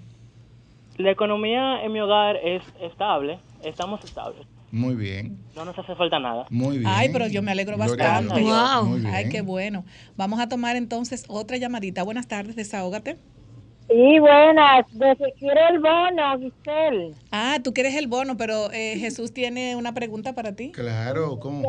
La 0.98 1.10
economía 1.12 1.84
en 1.84 1.92
mi 1.92 2.00
hogar 2.02 2.36
es 2.38 2.64
estable, 2.80 3.40
estamos 3.64 4.04
estables, 4.04 4.46
Muy 4.74 4.96
bien, 4.96 5.38
no 5.56 5.66
nos 5.66 5.78
hace 5.78 5.94
falta 5.94 6.18
nada. 6.18 6.48
muy 6.50 6.80
bien. 6.80 6.90
Ay, 6.92 7.10
pero 7.14 7.28
yo 7.28 7.44
me 7.44 7.52
alegro 7.52 7.78
bastante. 7.78 8.42
Wow. 8.42 8.86
Muy 8.86 9.02
bien. 9.02 9.14
Ay, 9.14 9.30
qué 9.30 9.42
bueno. 9.42 9.86
Vamos 10.18 10.40
a 10.40 10.50
tomar 10.50 10.76
entonces 10.76 11.26
otra 11.28 11.58
llamadita. 11.58 12.02
Buenas 12.02 12.28
tardes, 12.28 12.56
desahógate. 12.56 13.20
Sí, 13.88 14.20
buenas. 14.20 14.88
De 14.94 15.16
que 15.16 15.32
quiere 15.38 15.62
el 15.70 15.78
bono, 15.78 16.40
Giselle. 16.40 17.14
Ah, 17.30 17.60
tú 17.64 17.72
quieres 17.72 17.94
el 17.94 18.08
bono, 18.08 18.36
pero 18.36 18.72
eh, 18.72 18.98
Jesús 18.98 19.32
tiene 19.32 19.76
una 19.76 19.94
pregunta 19.94 20.34
para 20.34 20.56
ti. 20.56 20.72
Claro, 20.72 21.40
¿cómo? 21.40 21.62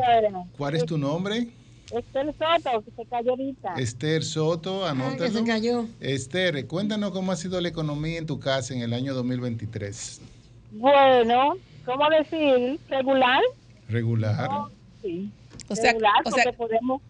¿cuál 0.57 0.75
es 0.75 0.83
tu 0.83 0.97
nombre? 0.97 1.49
Esther 1.91 2.33
Soto, 2.33 2.81
que 2.81 2.91
se 3.03 3.05
cayó 3.07 3.29
ahorita. 3.29 3.75
Esther 3.77 4.23
Soto, 4.23 4.83
anótalo. 4.83 5.17
que 5.17 5.29
se 5.29 5.43
cayó. 5.43 5.85
Esther, 5.99 6.65
cuéntanos 6.65 7.11
cómo 7.11 7.31
ha 7.31 7.35
sido 7.35 7.61
la 7.61 7.67
economía 7.69 8.17
en 8.17 8.25
tu 8.25 8.39
casa 8.39 8.73
en 8.73 8.81
el 8.81 8.93
año 8.93 9.13
2023. 9.13 10.21
Bueno, 10.71 11.53
¿cómo 11.85 12.09
decir? 12.09 12.79
¿Regular? 12.89 13.41
Regular. 13.89 14.49
Sí. 15.01 15.29
O 15.69 15.75
sea- 15.75 15.91
regular, 15.91 16.13
o 16.25 16.31
sea- 16.31 16.43
porque 16.43 16.57
podemos... 16.57 17.01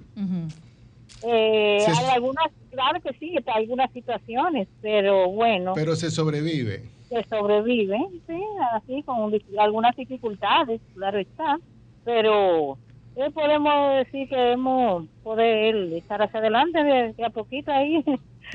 Eh. 1.24 1.86
Hay 1.88 2.06
algunas, 2.14 2.46
claro 2.72 3.00
que 3.02 3.14
sí, 3.20 3.36
hay 3.38 3.64
algunas 3.64 3.92
situaciones, 3.92 4.68
pero 4.82 5.30
bueno, 5.30 5.74
Pero 5.74 5.96
se 5.96 6.12
sobrevive. 6.12 6.84
se 7.10 7.24
sobrevive, 7.30 7.98
sí, 8.28 8.40
así 8.74 9.02
con 9.04 9.34
algunas 9.58 9.96
dificultades, 9.96 10.82
claro 10.94 11.18
está, 11.20 11.58
pero 12.04 12.78
eh, 13.16 13.32
podemos 13.34 13.96
decir 14.06 14.28
que 14.30 14.52
hemos 14.52 15.06
poder 15.24 15.76
estar 15.94 16.22
hacia 16.22 16.40
adelante 16.40 16.84
de, 16.84 17.14
de 17.14 17.26
a 17.26 17.30
poquito 17.30 17.72
ahí. 17.72 18.04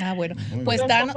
Ah, 0.01 0.15
bueno. 0.15 0.37
Muy 0.55 0.65
Pues 0.65 0.87
danos, 0.87 1.17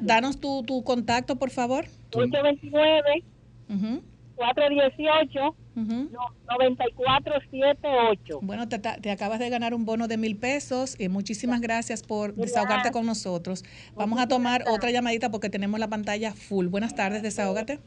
danos 0.00 0.40
tu, 0.40 0.62
tu 0.62 0.82
contacto, 0.84 1.36
por 1.36 1.50
favor. 1.50 1.84
829 2.14 3.22
Ujú, 3.68 4.02
418 4.36 5.56
ujú. 5.76 6.10
9478. 6.48 8.40
Bueno, 8.42 8.68
te, 8.68 8.78
te 8.78 9.10
acabas 9.10 9.38
de 9.38 9.48
ganar 9.50 9.74
un 9.74 9.84
bono 9.84 10.08
de 10.08 10.16
mil 10.16 10.36
pesos. 10.36 10.96
y 11.00 11.08
muchísimas 11.08 11.60
gracias 11.60 12.02
por 12.02 12.34
desahogarte 12.34 12.90
con 12.90 13.06
nosotros. 13.06 13.64
Vamos 13.94 14.20
a 14.20 14.28
tomar 14.28 14.64
otra 14.68 14.90
llamadita 14.90 15.30
porque 15.30 15.48
tenemos 15.50 15.80
la 15.80 15.88
pantalla 15.88 16.32
full. 16.32 16.66
Buenas 16.66 16.94
tardes, 16.94 17.22
desahógate. 17.22 17.80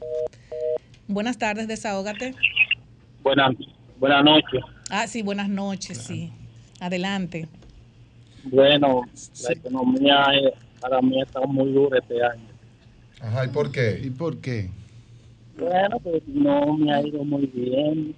Buenas 1.06 1.38
tardes, 1.38 1.68
desahógate. 1.68 2.34
Buenas, 3.22 3.54
buenas 3.98 4.24
noches. 4.24 4.62
Ah, 4.90 5.06
sí, 5.06 5.22
buenas 5.22 5.48
noches, 5.48 5.98
sí. 5.98 6.32
Adelante. 6.80 7.48
Bueno, 8.44 9.02
la 9.42 9.52
economía 9.52 10.26
para 10.80 11.00
mí 11.02 11.20
ha 11.20 11.24
estado 11.24 11.46
muy 11.46 11.72
dura 11.72 11.98
este 11.98 12.22
año. 12.24 12.48
Ajá, 13.20 13.44
¿y 13.44 13.48
por 13.48 13.70
qué? 13.70 14.00
¿Y 14.02 14.10
por 14.10 14.40
qué? 14.40 14.70
Bueno, 15.60 15.98
pues 16.00 16.22
no 16.26 16.76
me 16.76 16.92
ha 16.92 17.02
ido 17.06 17.24
muy 17.24 17.46
bien. 17.46 18.14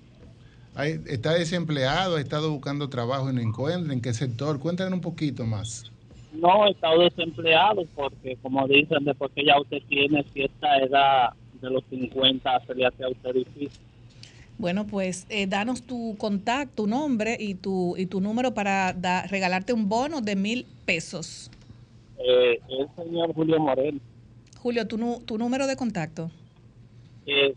Hay- 0.74 1.01
¿Está 1.06 1.35
desempleado? 1.35 2.16
¿Ha 2.16 2.20
estado 2.20 2.51
buscando 2.51 2.89
trabajo 2.89 3.31
y 3.31 3.35
no 3.35 3.40
encuentra? 3.40 3.93
¿En 3.93 4.01
qué 4.01 4.14
sector? 4.14 4.59
Cuéntanos 4.59 4.94
un 4.94 5.01
poquito 5.01 5.44
más. 5.44 5.90
No, 6.32 6.66
he 6.66 6.70
estado 6.70 7.02
desempleado 7.02 7.85
porque, 7.94 8.36
como 8.40 8.66
dicen, 8.66 9.05
después 9.05 9.31
que 9.35 9.44
ya 9.44 9.60
usted 9.60 9.82
tiene 9.89 10.24
cierta 10.32 10.78
edad 10.78 11.31
de 11.60 11.70
los 11.70 11.85
50, 11.90 12.60
se 12.66 12.74
le 12.74 12.86
hace 12.86 13.05
a 13.05 13.09
usted 13.09 13.35
difícil. 13.35 13.70
Bueno, 14.56 14.86
pues 14.86 15.27
eh, 15.28 15.47
danos 15.47 15.82
tu 15.82 16.14
contacto, 16.19 16.85
tu 16.85 16.86
nombre 16.89 17.36
y 17.39 17.55
tu, 17.55 17.97
y 17.98 18.06
tu 18.06 18.20
número 18.20 18.55
para 18.55 18.93
da- 18.93 19.27
regalarte 19.27 19.73
un 19.73 19.89
bono 19.89 20.20
de 20.20 20.36
mil 20.36 20.66
pesos. 20.86 21.51
Eh, 22.19 22.60
el 22.69 22.86
señor 22.97 23.35
Julio 23.35 23.59
Morel, 23.59 24.01
Julio, 24.59 24.86
tu, 24.86 24.97
nu- 24.97 25.20
tu 25.27 25.36
número 25.39 25.66
de 25.66 25.74
contacto. 25.77 26.31
Eh, 27.27 27.55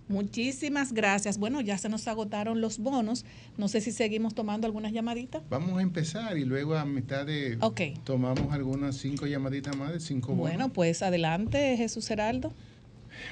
Muchísimas 0.10 0.92
gracias. 0.94 1.38
Bueno, 1.38 1.62
ya 1.62 1.78
se 1.78 1.88
nos 1.90 2.08
agotaron 2.10 2.60
los 2.60 2.78
bonos. 2.78 3.26
No 3.58 3.68
sé 3.70 3.80
si 3.80 3.92
seguimos 3.92 4.36
tomando 4.36 4.68
algunas 4.68 4.92
llamaditas. 4.92 5.42
Vamos 5.50 5.80
a 5.80 5.82
empezar 5.82 6.38
y 6.38 6.44
luego 6.44 6.76
a 6.76 6.84
mitad 6.86 7.26
de... 7.26 7.58
Ok. 7.62 7.82
Tomamos 8.04 8.52
algunas 8.52 8.98
cinco 8.98 9.26
llamaditas 9.28 9.78
más 9.78 9.94
de 9.94 10.00
cinco 10.02 10.34
bonos. 10.36 10.42
Bueno, 10.50 10.74
pues 10.74 11.02
adelante, 11.02 11.78
Jesús 11.78 12.10
Heraldo. 12.12 12.52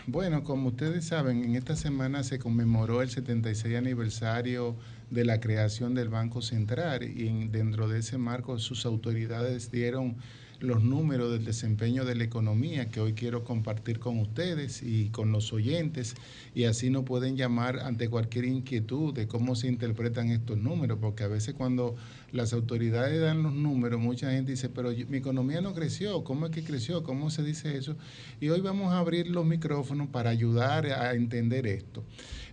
Bueno, 0.08 0.44
como 0.44 0.70
ustedes 0.70 1.06
saben, 1.06 1.44
en 1.44 1.56
esta 1.56 1.76
semana 1.76 2.24
se 2.24 2.40
conmemoró 2.40 3.02
el 3.02 3.10
76 3.10 3.76
aniversario 3.76 4.76
de 5.10 5.26
la 5.26 5.42
creación 5.42 5.94
del 5.94 6.08
Banco 6.08 6.42
Central 6.42 7.04
y 7.04 7.28
en- 7.28 7.52
dentro 7.52 7.90
de 7.90 8.00
ese 8.00 8.18
marco 8.18 8.58
sus 8.60 8.86
autoridades 8.86 9.72
dieron 9.72 10.16
los 10.62 10.84
números 10.84 11.32
del 11.32 11.44
desempeño 11.44 12.06
de 12.06 12.16
la 12.16 12.24
economía 12.24 12.90
que 12.90 13.00
hoy 13.00 13.14
quiero 13.14 13.44
compartir 13.44 14.00
con 14.00 14.20
ustedes 14.20 14.84
y 14.84 15.10
con 15.10 15.32
los 15.32 15.52
oyentes 15.54 16.16
y 16.54 16.66
así 16.66 16.90
nos 16.90 17.04
pueden 17.04 17.36
llamar 17.36 17.80
ante 17.80 18.10
cualquier 18.10 18.46
inquietud 18.46 19.14
de 19.14 19.28
cómo 19.28 19.56
se 19.56 19.68
interpretan 19.68 20.30
estos 20.30 20.58
números, 20.58 21.00
porque 21.02 21.24
a 21.24 21.28
veces 21.28 21.56
cuando 21.56 21.96
las 22.32 22.54
autoridades 22.54 23.20
dan 23.20 23.44
los 23.44 23.54
números, 23.54 24.00
mucha 24.00 24.32
gente 24.32 24.52
dice, 24.52 24.70
pero 24.70 24.92
mi 25.10 25.18
economía 25.18 25.62
no 25.62 25.74
creció, 25.74 26.24
¿cómo 26.24 26.46
es 26.46 26.52
que 26.52 26.64
creció? 26.64 27.04
¿Cómo 27.04 27.32
se 27.32 27.44
dice 27.44 27.76
eso? 27.78 27.96
Y 28.40 28.50
hoy 28.50 28.62
vamos 28.62 28.94
a 28.94 29.00
abrir 29.00 29.28
los 29.28 29.46
micrófonos 29.46 30.10
para 30.10 30.30
ayudar 30.30 30.86
a 30.86 31.14
entender 31.14 31.66
esto. 31.66 32.04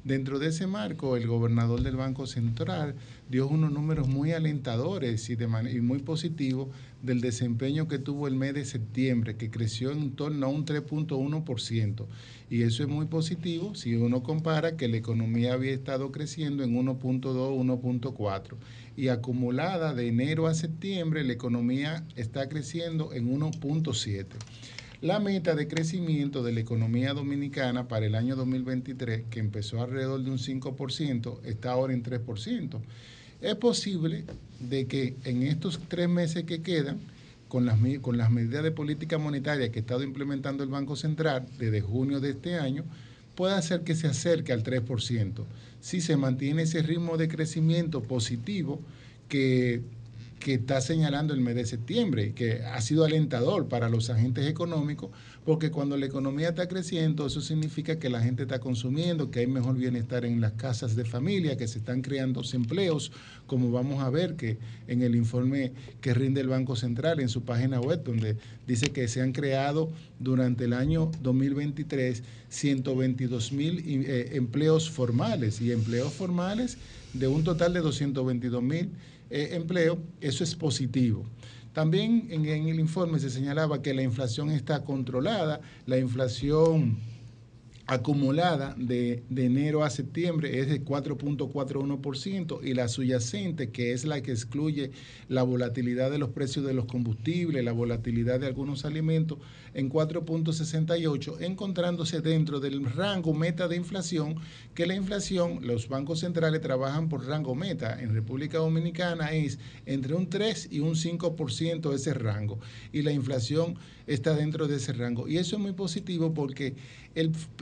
Dentro 0.08 0.38
de 0.38 0.46
ese 0.46 0.66
marco, 0.66 1.18
el 1.18 1.26
gobernador 1.26 1.82
del 1.82 1.96
Banco 1.96 2.26
Central 2.26 2.94
dio 3.28 3.46
unos 3.46 3.70
números 3.70 4.08
muy 4.08 4.32
alentadores 4.32 5.28
y, 5.28 5.36
muy 5.82 5.98
positivos 5.98 6.68
del 7.02 7.20
desempeño 7.20 7.88
que 7.88 7.98
tuvo 7.98 8.26
el 8.26 8.34
mes 8.34 8.54
de 8.54 8.64
septiembre, 8.64 9.36
que 9.36 9.50
creció 9.50 9.90
en 9.90 10.12
torno 10.12 10.46
a 10.46 10.48
un 10.48 10.64
3.1%. 10.64 12.06
Y 12.48 12.62
eso 12.62 12.82
es 12.82 12.88
muy 12.88 13.04
positivo 13.04 13.74
si 13.74 13.96
uno 13.96 14.22
compara 14.22 14.78
que 14.78 14.88
la 14.88 14.96
economía 14.96 15.52
había 15.52 15.72
estado 15.72 16.10
creciendo 16.10 16.64
en 16.64 16.74
1.2, 16.74 17.20
1.4. 17.22 18.56
Y 18.96 19.08
acumulada 19.08 19.92
de 19.92 20.08
enero 20.08 20.46
a 20.46 20.54
septiembre, 20.54 21.22
la 21.22 21.34
economía 21.34 22.06
está 22.16 22.48
creciendo 22.48 23.12
en 23.12 23.30
1.7. 23.38 24.24
La 25.00 25.20
meta 25.20 25.54
de 25.54 25.68
crecimiento 25.68 26.42
de 26.42 26.50
la 26.50 26.58
economía 26.58 27.14
dominicana 27.14 27.86
para 27.86 28.06
el 28.06 28.16
año 28.16 28.34
2023, 28.34 29.26
que 29.30 29.38
empezó 29.38 29.80
alrededor 29.80 30.24
de 30.24 30.32
un 30.32 30.38
5%, 30.38 31.38
está 31.44 31.70
ahora 31.70 31.92
en 31.92 32.02
3%. 32.02 32.80
Es 33.40 33.54
posible 33.54 34.24
de 34.58 34.88
que 34.88 35.14
en 35.22 35.44
estos 35.44 35.78
tres 35.86 36.08
meses 36.08 36.42
que 36.42 36.62
quedan, 36.62 36.98
con 37.46 37.64
las, 37.64 37.78
con 38.00 38.18
las 38.18 38.32
medidas 38.32 38.64
de 38.64 38.72
política 38.72 39.18
monetaria 39.18 39.70
que 39.70 39.78
ha 39.78 39.82
estado 39.82 40.02
implementando 40.02 40.64
el 40.64 40.68
Banco 40.68 40.96
Central 40.96 41.46
desde 41.60 41.80
junio 41.80 42.18
de 42.18 42.30
este 42.30 42.56
año, 42.56 42.82
pueda 43.36 43.56
hacer 43.56 43.82
que 43.82 43.94
se 43.94 44.08
acerque 44.08 44.52
al 44.52 44.64
3%. 44.64 45.44
Si 45.80 46.00
se 46.00 46.16
mantiene 46.16 46.62
ese 46.62 46.82
ritmo 46.82 47.16
de 47.16 47.28
crecimiento 47.28 48.02
positivo 48.02 48.80
que 49.28 49.80
que 50.40 50.54
está 50.54 50.80
señalando 50.80 51.34
el 51.34 51.40
mes 51.40 51.54
de 51.54 51.66
septiembre 51.66 52.32
que 52.32 52.62
ha 52.62 52.80
sido 52.80 53.04
alentador 53.04 53.68
para 53.68 53.88
los 53.88 54.10
agentes 54.10 54.46
económicos, 54.46 55.10
porque 55.44 55.70
cuando 55.70 55.96
la 55.96 56.06
economía 56.06 56.50
está 56.50 56.68
creciendo, 56.68 57.26
eso 57.26 57.40
significa 57.40 57.98
que 57.98 58.08
la 58.08 58.22
gente 58.22 58.42
está 58.42 58.58
consumiendo, 58.58 59.30
que 59.30 59.40
hay 59.40 59.46
mejor 59.46 59.76
bienestar 59.76 60.24
en 60.24 60.40
las 60.40 60.52
casas 60.52 60.96
de 60.96 61.04
familia, 61.04 61.56
que 61.56 61.66
se 61.66 61.78
están 61.78 62.02
creando 62.02 62.42
empleos, 62.52 63.12
como 63.46 63.70
vamos 63.70 64.02
a 64.02 64.10
ver 64.10 64.36
que 64.36 64.58
en 64.86 65.02
el 65.02 65.14
informe 65.14 65.72
que 66.00 66.14
rinde 66.14 66.40
el 66.40 66.48
Banco 66.48 66.76
Central 66.76 67.20
en 67.20 67.28
su 67.28 67.42
página 67.42 67.80
web, 67.80 68.02
donde 68.04 68.36
dice 68.66 68.90
que 68.90 69.08
se 69.08 69.20
han 69.22 69.32
creado 69.32 69.90
durante 70.18 70.64
el 70.64 70.72
año 70.72 71.10
2023 71.22 72.22
122 72.48 73.52
mil 73.52 73.82
eh, 73.86 74.30
empleos 74.32 74.90
formales 74.90 75.60
y 75.60 75.72
empleos 75.72 76.12
formales 76.12 76.78
de 77.12 77.26
un 77.26 77.44
total 77.44 77.72
de 77.72 77.80
222 77.80 78.62
mil 78.62 78.90
eh, 79.30 79.50
empleos, 79.52 79.98
eso 80.20 80.44
es 80.44 80.54
positivo. 80.54 81.24
También 81.72 82.26
en, 82.30 82.46
en 82.46 82.68
el 82.68 82.80
informe 82.80 83.18
se 83.18 83.30
señalaba 83.30 83.82
que 83.82 83.94
la 83.94 84.02
inflación 84.02 84.50
está 84.50 84.84
controlada, 84.84 85.60
la 85.86 85.98
inflación 85.98 86.98
acumulada 87.88 88.74
de, 88.76 89.22
de 89.30 89.46
enero 89.46 89.82
a 89.82 89.88
septiembre 89.88 90.60
es 90.60 90.68
de 90.68 90.84
4.41% 90.84 92.60
y 92.62 92.74
la 92.74 92.86
subyacente, 92.86 93.70
que 93.70 93.92
es 93.92 94.04
la 94.04 94.22
que 94.22 94.30
excluye 94.30 94.90
la 95.28 95.42
volatilidad 95.42 96.10
de 96.10 96.18
los 96.18 96.28
precios 96.28 96.66
de 96.66 96.74
los 96.74 96.84
combustibles, 96.84 97.64
la 97.64 97.72
volatilidad 97.72 98.40
de 98.40 98.46
algunos 98.46 98.84
alimentos, 98.84 99.38
en 99.72 99.90
4.68, 99.90 101.40
encontrándose 101.40 102.20
dentro 102.20 102.60
del 102.60 102.84
rango 102.84 103.32
meta 103.32 103.68
de 103.68 103.76
inflación, 103.76 104.36
que 104.74 104.86
la 104.86 104.94
inflación, 104.94 105.60
los 105.62 105.88
bancos 105.88 106.20
centrales 106.20 106.60
trabajan 106.60 107.08
por 107.08 107.26
rango 107.26 107.54
meta. 107.54 107.98
En 108.02 108.12
República 108.12 108.58
Dominicana 108.58 109.32
es 109.32 109.58
entre 109.86 110.12
un 110.12 110.28
3 110.28 110.68
y 110.70 110.80
un 110.80 110.94
5% 110.94 111.94
ese 111.94 112.12
rango, 112.12 112.58
y 112.92 113.00
la 113.00 113.12
inflación 113.12 113.76
está 114.08 114.34
dentro 114.34 114.66
de 114.66 114.76
ese 114.76 114.92
rango. 114.92 115.28
Y 115.28 115.36
eso 115.36 115.56
es 115.56 115.62
muy 115.62 115.72
positivo 115.72 116.34
porque 116.34 116.74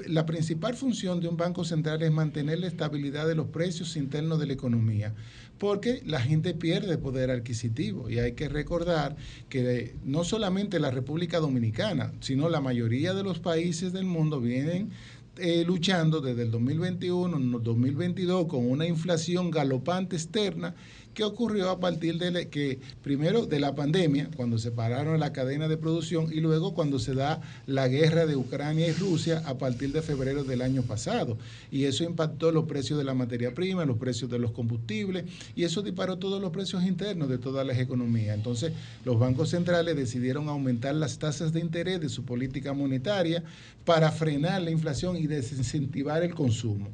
la 0.07 0.25
principal 0.25 0.75
función 0.75 1.21
de 1.21 1.29
un 1.29 1.37
banco 1.37 1.65
central 1.65 2.03
es 2.03 2.11
mantener 2.11 2.61
la 2.61 2.69
estabilidad 2.69 3.27
de 3.27 3.35
los 3.35 3.49
precios 3.49 3.97
internos 3.97 4.39
de 4.39 4.47
la 4.47 4.53
economía, 4.53 5.15
porque 5.59 6.03
la 6.07 6.21
gente 6.21 6.55
pierde 6.55 6.99
poder 6.99 7.31
adquisitivo. 7.31 8.09
Y 8.09 8.19
hay 8.19 8.33
que 8.33 8.49
recordar 8.49 9.17
que 9.49 9.95
no 10.05 10.25
solamente 10.25 10.79
la 10.79 10.91
República 10.91 11.41
Dominicana, 11.41 12.13
sino 12.21 12.49
la 12.49 12.61
mayoría 12.61 13.13
de 13.13 13.23
los 13.23 13.41
países 13.41 13.93
del 13.93 14.05
mundo 14.05 14.41
vienen 14.41 14.91
eh, 15.39 15.65
luchando 15.67 16.23
desde 16.23 16.45
el 16.45 16.51
2021, 16.51 17.39
no, 17.39 17.59
2022 17.59 18.47
con 18.47 18.71
una 18.71 18.87
inflación 18.87 19.51
galopante 19.51 20.17
externa 20.17 20.75
que 21.17 21.25
ocurrió 21.25 21.71
a 21.71 21.81
partir 21.81 22.19
de 22.19 22.51
que 22.51 22.79
primero 23.03 23.47
de 23.47 23.59
la 23.59 23.75
pandemia, 23.75 24.29
cuando 24.37 24.59
se 24.59 24.71
pararon 24.71 25.19
la 25.19 25.33
cadena 25.33 25.67
de 25.67 25.79
producción 25.79 26.31
y 26.31 26.41
luego 26.41 26.75
cuando 26.75 26.99
se 26.99 27.15
da 27.15 27.41
la 27.67 27.89
guerra 27.89 28.27
de 28.27 28.37
Ucrania 28.37 28.87
y 28.87 28.93
Rusia 28.93 29.43
a 29.47 29.57
partir 29.57 29.93
de 29.93 30.03
febrero 30.03 30.45
del 30.45 30.61
año 30.61 30.83
pasado. 30.83 31.39
Y 31.71 31.85
eso 31.85 32.05
impactó 32.05 32.53
los 32.53 32.67
precios 32.67 32.99
de 32.99 33.05
la 33.05 33.15
materia 33.15 33.55
prima, 33.55 33.87
los 33.87 33.97
precios 33.97 34.31
de 34.31 34.39
los 34.39 34.51
combustibles 34.51 35.25
y 35.57 35.65
eso 35.65 35.81
disparó 35.81 36.19
todos 36.19 36.39
los 36.39 36.51
precios 36.51 36.85
internos 36.85 37.31
de 37.31 37.39
todas 37.39 37.67
las 37.67 37.79
economías. 37.79 38.37
Entonces, 38.37 38.75
los 39.07 39.19
bancos 39.19 39.49
centrales 39.49 39.97
decidieron 39.97 40.51
aumentar 40.51 40.95
las 40.95 41.19
tasas 41.19 41.51
de 41.55 41.61
interés 41.61 41.99
de 41.99 42.11
su 42.11 42.27
política 42.27 42.75
monetaria 42.75 43.43
para 43.87 44.13
frenar 44.13 44.61
la 44.61 44.71
inflación 44.71 45.17
y 45.17 45.27
desincentivar 45.27 46.23
el 46.23 46.35
consumo. 46.35 46.91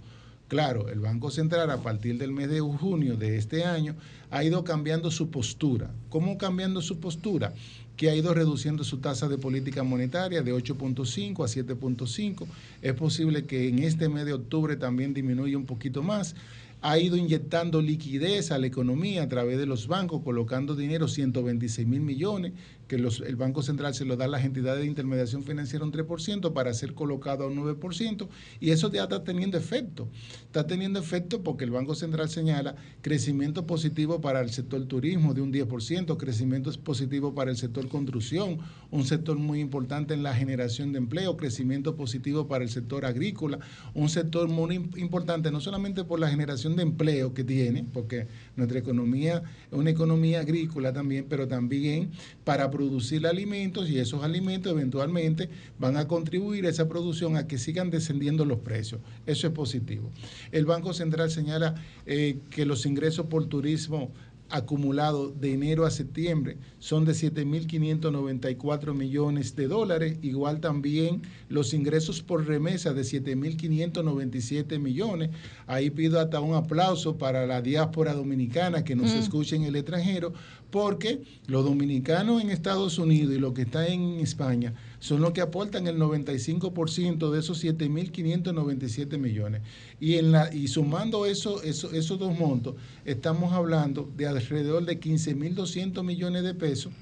Claro, 0.52 0.90
el 0.90 1.00
Banco 1.00 1.30
Central 1.30 1.70
a 1.70 1.80
partir 1.80 2.18
del 2.18 2.30
mes 2.30 2.50
de 2.50 2.60
junio 2.60 3.16
de 3.16 3.38
este 3.38 3.64
año 3.64 3.94
ha 4.30 4.44
ido 4.44 4.64
cambiando 4.64 5.10
su 5.10 5.30
postura. 5.30 5.90
¿Cómo 6.10 6.36
cambiando 6.36 6.82
su 6.82 7.00
postura? 7.00 7.54
Que 7.96 8.10
ha 8.10 8.14
ido 8.14 8.34
reduciendo 8.34 8.84
su 8.84 8.98
tasa 8.98 9.28
de 9.28 9.38
política 9.38 9.82
monetaria 9.82 10.42
de 10.42 10.52
8.5 10.52 11.42
a 11.42 11.48
7.5. 11.48 12.44
Es 12.82 12.92
posible 12.92 13.46
que 13.46 13.66
en 13.66 13.78
este 13.78 14.10
mes 14.10 14.26
de 14.26 14.34
octubre 14.34 14.76
también 14.76 15.14
disminuya 15.14 15.56
un 15.56 15.64
poquito 15.64 16.02
más. 16.02 16.34
ha 16.82 16.98
ido 16.98 17.16
inyectando 17.16 17.80
liquidez 17.80 18.50
a 18.50 18.58
la 18.58 18.66
economía 18.66 19.22
a 19.22 19.28
través 19.28 19.56
de 19.56 19.66
los 19.66 19.86
bancos, 19.86 20.22
colocando 20.22 20.74
dinero, 20.74 21.06
126 21.06 21.86
mil 21.86 22.00
millones, 22.00 22.52
que 22.92 22.96
el 23.26 23.36
Banco 23.36 23.62
Central 23.62 23.94
se 23.94 24.04
lo 24.04 24.16
da 24.18 24.26
a 24.26 24.28
las 24.28 24.44
entidades 24.44 24.82
de 24.82 24.86
intermediación 24.86 25.44
financiera 25.44 25.82
un 25.82 25.92
3% 25.92 26.52
para 26.52 26.74
ser 26.74 26.92
colocado 26.92 27.44
a 27.44 27.46
un 27.46 27.56
9%, 27.56 28.28
y 28.60 28.68
eso 28.70 28.92
ya 28.92 29.04
está 29.04 29.24
teniendo 29.24 29.56
efecto. 29.56 30.08
Está 30.42 30.66
teniendo 30.66 30.98
efecto 31.00 31.42
porque 31.42 31.64
el 31.64 31.70
Banco 31.70 31.94
Central 31.94 32.28
señala 32.28 32.74
crecimiento 33.00 33.66
positivo 33.66 34.20
para 34.20 34.42
el 34.42 34.50
sector 34.50 34.84
turismo 34.84 35.32
de 35.32 35.40
un 35.40 35.50
10%, 35.50 36.18
crecimiento 36.18 36.70
positivo 36.84 37.34
para 37.34 37.50
el 37.50 37.56
sector 37.56 37.88
construcción, 37.88 38.58
un 38.90 39.06
sector 39.06 39.38
muy 39.38 39.60
importante 39.60 40.12
en 40.12 40.22
la 40.22 40.34
generación 40.34 40.92
de 40.92 40.98
empleo, 40.98 41.38
crecimiento 41.38 41.96
positivo 41.96 42.46
para 42.46 42.62
el 42.62 42.68
sector 42.68 43.06
agrícola, 43.06 43.58
un 43.94 44.10
sector 44.10 44.48
muy 44.50 44.76
im- 44.76 44.98
importante 44.98 45.50
no 45.50 45.62
solamente 45.62 46.04
por 46.04 46.20
la 46.20 46.28
generación 46.28 46.76
de 46.76 46.82
empleo 46.82 47.32
que 47.32 47.42
tiene, 47.42 47.86
porque 47.90 48.26
nuestra 48.56 48.78
economía 48.78 49.42
es 49.70 49.78
una 49.78 49.90
economía 49.90 50.40
agrícola 50.40 50.92
también, 50.92 51.26
pero 51.28 51.48
también 51.48 52.10
para 52.44 52.70
producir 52.70 53.26
alimentos 53.26 53.88
y 53.88 53.98
esos 53.98 54.22
alimentos 54.22 54.72
eventualmente 54.72 55.48
van 55.78 55.96
a 55.96 56.06
contribuir 56.06 56.66
a 56.66 56.68
esa 56.68 56.88
producción 56.88 57.36
a 57.36 57.46
que 57.46 57.58
sigan 57.58 57.90
descendiendo 57.90 58.44
los 58.44 58.58
precios. 58.58 59.00
Eso 59.26 59.46
es 59.46 59.52
positivo. 59.52 60.10
El 60.50 60.66
Banco 60.66 60.92
Central 60.92 61.30
señala 61.30 61.74
eh, 62.06 62.38
que 62.50 62.66
los 62.66 62.86
ingresos 62.86 63.26
por 63.26 63.46
turismo 63.46 64.10
acumulados 64.52 65.40
de 65.40 65.54
enero 65.54 65.84
a 65.86 65.90
septiembre 65.90 66.58
son 66.78 67.04
de 67.04 67.12
7.594 67.12 68.94
millones 68.94 69.56
de 69.56 69.66
dólares, 69.66 70.18
igual 70.22 70.60
también 70.60 71.22
los 71.48 71.74
ingresos 71.74 72.22
por 72.22 72.46
remesa 72.46 72.92
de 72.92 73.02
7.597 73.02 74.78
millones. 74.78 75.30
Ahí 75.66 75.90
pido 75.90 76.20
hasta 76.20 76.40
un 76.40 76.54
aplauso 76.54 77.16
para 77.18 77.46
la 77.46 77.62
diáspora 77.62 78.14
dominicana 78.14 78.84
que 78.84 78.94
nos 78.96 79.12
Mm. 79.14 79.18
escucha 79.18 79.56
en 79.56 79.64
el 79.64 79.76
extranjero, 79.76 80.32
porque 80.70 81.22
los 81.46 81.64
dominicanos 81.64 82.40
en 82.42 82.50
Estados 82.50 82.98
Unidos 82.98 83.34
y 83.34 83.38
los 83.38 83.52
que 83.52 83.62
están 83.62 83.86
en 83.86 84.20
España 84.20 84.72
son 85.02 85.20
los 85.20 85.32
que 85.32 85.40
aportan 85.40 85.88
el 85.88 85.98
95% 85.98 87.32
de 87.32 87.40
esos 87.40 87.58
7.597 87.64 89.18
millones. 89.18 89.62
Y, 89.98 90.14
en 90.14 90.30
la, 90.30 90.54
y 90.54 90.68
sumando 90.68 91.26
eso, 91.26 91.60
eso- 91.64 91.90
esos 91.92 92.20
dos 92.20 92.38
montos, 92.38 92.76
estamos 93.04 93.52
hablando 93.52 94.08
de 94.16 94.28
alrededor 94.28 94.84
de 94.86 95.00
15.200 95.00 96.04
millones 96.04 96.44
de 96.44 96.54
pesos 96.54 96.92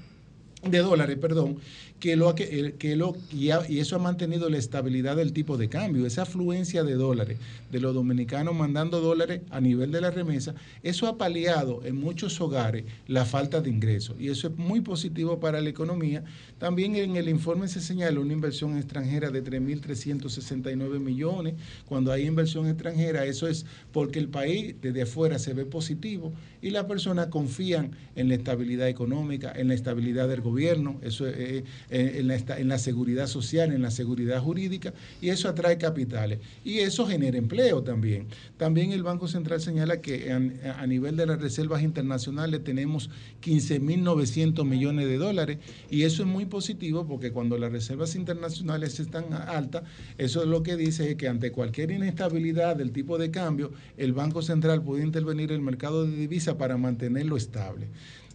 de 0.63 0.79
dólares, 0.79 1.17
perdón, 1.21 1.57
que 2.01 2.15
lo 2.15 2.33
que, 2.35 2.95
lo 2.97 3.15
y, 3.31 3.51
y 3.69 3.79
eso 3.79 3.95
ha 3.95 3.99
mantenido 3.99 4.49
la 4.49 4.57
estabilidad 4.57 5.15
del 5.15 5.33
tipo 5.33 5.55
de 5.55 5.69
cambio, 5.69 6.05
esa 6.05 6.23
afluencia 6.23 6.83
de 6.83 6.95
dólares 6.95 7.37
de 7.71 7.79
los 7.79 7.93
dominicanos 7.93 8.55
mandando 8.55 8.99
dólares 8.99 9.41
a 9.51 9.61
nivel 9.61 9.91
de 9.91 10.01
la 10.01 10.09
remesa, 10.09 10.55
eso 10.83 11.07
ha 11.07 11.17
paliado 11.17 11.81
en 11.85 11.95
muchos 11.95 12.41
hogares 12.41 12.85
la 13.07 13.23
falta 13.23 13.61
de 13.61 13.69
ingresos 13.69 14.15
y 14.19 14.29
eso 14.29 14.47
es 14.47 14.57
muy 14.57 14.81
positivo 14.81 15.39
para 15.39 15.61
la 15.61 15.69
economía. 15.69 16.23
También 16.57 16.95
en 16.95 17.15
el 17.15 17.29
informe 17.29 17.67
se 17.67 17.81
señala 17.81 18.19
una 18.19 18.33
inversión 18.33 18.77
extranjera 18.77 19.29
de 19.29 19.43
3.369 19.43 20.99
millones. 20.99 21.53
Cuando 21.85 22.11
hay 22.11 22.25
inversión 22.25 22.67
extranjera, 22.67 23.25
eso 23.25 23.47
es 23.47 23.65
porque 23.91 24.19
el 24.19 24.27
país 24.27 24.75
desde 24.81 25.03
afuera 25.03 25.37
se 25.37 25.53
ve 25.53 25.65
positivo 25.65 26.33
y 26.61 26.71
las 26.71 26.85
personas 26.85 27.27
confían 27.27 27.91
en 28.15 28.29
la 28.29 28.35
estabilidad 28.35 28.87
económica, 28.87 29.51
en 29.55 29.67
la 29.67 29.73
estabilidad 29.73 30.27
del 30.27 30.41
gobierno, 30.41 30.99
eso 31.01 31.27
es, 31.27 31.63
en, 31.91 32.27
la, 32.27 32.35
en 32.35 32.67
la 32.69 32.77
seguridad 32.77 33.27
social, 33.27 33.71
en 33.73 33.81
la 33.81 33.91
seguridad 33.91 34.41
jurídica, 34.41 34.93
y 35.21 35.29
eso 35.29 35.49
atrae 35.49 35.77
capitales. 35.77 36.39
Y 36.63 36.79
eso 36.79 37.05
genera 37.05 37.37
empleo 37.37 37.83
también. 37.83 38.27
También 38.57 38.93
el 38.93 39.03
Banco 39.03 39.27
Central 39.27 39.61
señala 39.61 40.01
que 40.01 40.31
a, 40.31 40.87
nivel 40.87 41.17
de 41.17 41.25
las 41.25 41.41
reservas 41.41 41.83
internacionales 41.83 42.63
tenemos 42.63 43.09
15.900 43.43 44.65
millones 44.65 45.07
de 45.07 45.17
dólares, 45.17 45.57
y 45.89 46.03
eso 46.03 46.23
es 46.23 46.29
muy 46.29 46.45
positivo 46.45 47.05
porque 47.05 47.31
cuando 47.31 47.57
las 47.57 47.71
reservas 47.71 48.15
internacionales 48.15 48.99
están 48.99 49.33
altas, 49.33 49.83
eso 50.17 50.41
es 50.41 50.47
lo 50.47 50.63
que 50.63 50.77
dice 50.77 51.17
que 51.17 51.27
ante 51.27 51.51
cualquier 51.51 51.91
inestabilidad 51.91 52.75
del 52.75 52.91
tipo 52.91 53.17
de 53.17 53.31
cambio, 53.31 53.71
el 53.97 54.13
Banco 54.13 54.41
Central 54.41 54.81
puede 54.81 55.03
intervenir 55.03 55.51
en 55.51 55.57
el 55.57 55.61
mercado 55.61 56.05
de 56.05 56.15
divisas 56.15 56.55
para 56.55 56.77
mantenerlo 56.77 57.35
estable. 57.35 57.87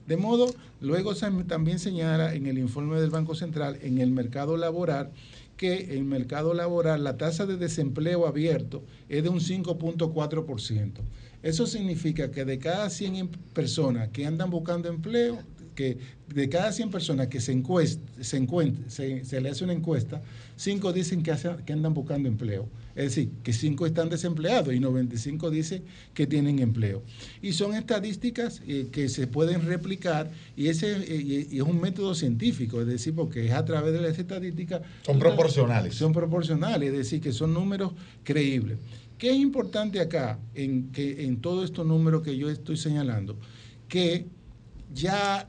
De 0.06 0.16
modo, 0.16 0.46
luego 0.80 1.14
también 1.46 1.78
señala 1.78 2.34
en 2.34 2.46
el 2.46 2.58
informe 2.58 3.00
del 3.00 3.10
Banco 3.10 3.34
Central, 3.34 3.78
en 3.82 3.98
el 3.98 4.10
mercado 4.10 4.56
laboral, 4.56 5.10
que 5.56 5.96
el 5.96 6.04
mercado 6.04 6.54
laboral, 6.54 7.02
la 7.02 7.16
tasa 7.16 7.46
de 7.46 7.56
desempleo 7.56 8.26
abierto 8.26 8.82
es 9.08 9.22
de 9.22 9.28
un 9.28 9.40
5.4%. 9.40 10.90
Eso 11.42 11.66
significa 11.66 12.30
que 12.30 12.44
de 12.44 12.58
cada 12.58 12.90
100 12.90 13.16
em- 13.16 13.28
personas 13.52 14.08
que 14.08 14.26
andan 14.26 14.50
buscando 14.50 14.88
empleo, 14.88 15.38
que 15.76 15.98
de 16.34 16.48
cada 16.48 16.72
100 16.72 16.90
personas 16.90 17.28
que 17.28 17.40
se, 17.40 17.52
encuest, 17.52 18.00
se, 18.20 18.42
encuent- 18.42 18.88
se, 18.88 19.24
se 19.24 19.40
le 19.40 19.50
hace 19.50 19.62
una 19.62 19.74
encuesta, 19.74 20.20
5 20.56 20.92
dicen 20.92 21.22
que, 21.22 21.30
hace- 21.30 21.54
que 21.64 21.72
andan 21.72 21.94
buscando 21.94 22.28
empleo. 22.28 22.68
Es 22.96 23.04
decir, 23.14 23.28
que 23.44 23.52
5 23.52 23.86
están 23.86 24.08
desempleados 24.08 24.74
y 24.74 24.80
95 24.80 25.50
dicen 25.50 25.84
que 26.14 26.26
tienen 26.26 26.58
empleo. 26.58 27.02
Y 27.42 27.52
son 27.52 27.74
estadísticas 27.74 28.62
eh, 28.66 28.88
que 28.90 29.08
se 29.08 29.26
pueden 29.28 29.66
replicar 29.66 30.30
y 30.56 30.66
ese 30.68 30.96
eh, 30.96 31.46
y- 31.52 31.56
es 31.58 31.62
un 31.62 31.80
método 31.80 32.14
científico, 32.16 32.80
es 32.80 32.86
decir, 32.88 33.14
porque 33.14 33.46
es 33.46 33.52
a 33.52 33.64
través 33.64 33.92
de 33.92 34.00
las 34.00 34.18
estadísticas. 34.18 34.80
Son 35.04 35.18
proporcionales. 35.20 35.94
Son 35.94 36.12
proporcionales, 36.12 36.90
es 36.90 36.96
decir, 36.98 37.20
que 37.20 37.32
son 37.32 37.52
números 37.54 37.92
creíbles. 38.24 38.78
¿Qué 39.18 39.30
es 39.30 39.36
importante 39.36 40.00
acá 40.00 40.38
en, 40.54 40.90
que, 40.90 41.24
en 41.26 41.36
todos 41.40 41.64
estos 41.66 41.86
números 41.86 42.22
que 42.22 42.36
yo 42.36 42.50
estoy 42.50 42.76
señalando? 42.76 43.38
Que 43.88 44.26
ya 44.94 45.48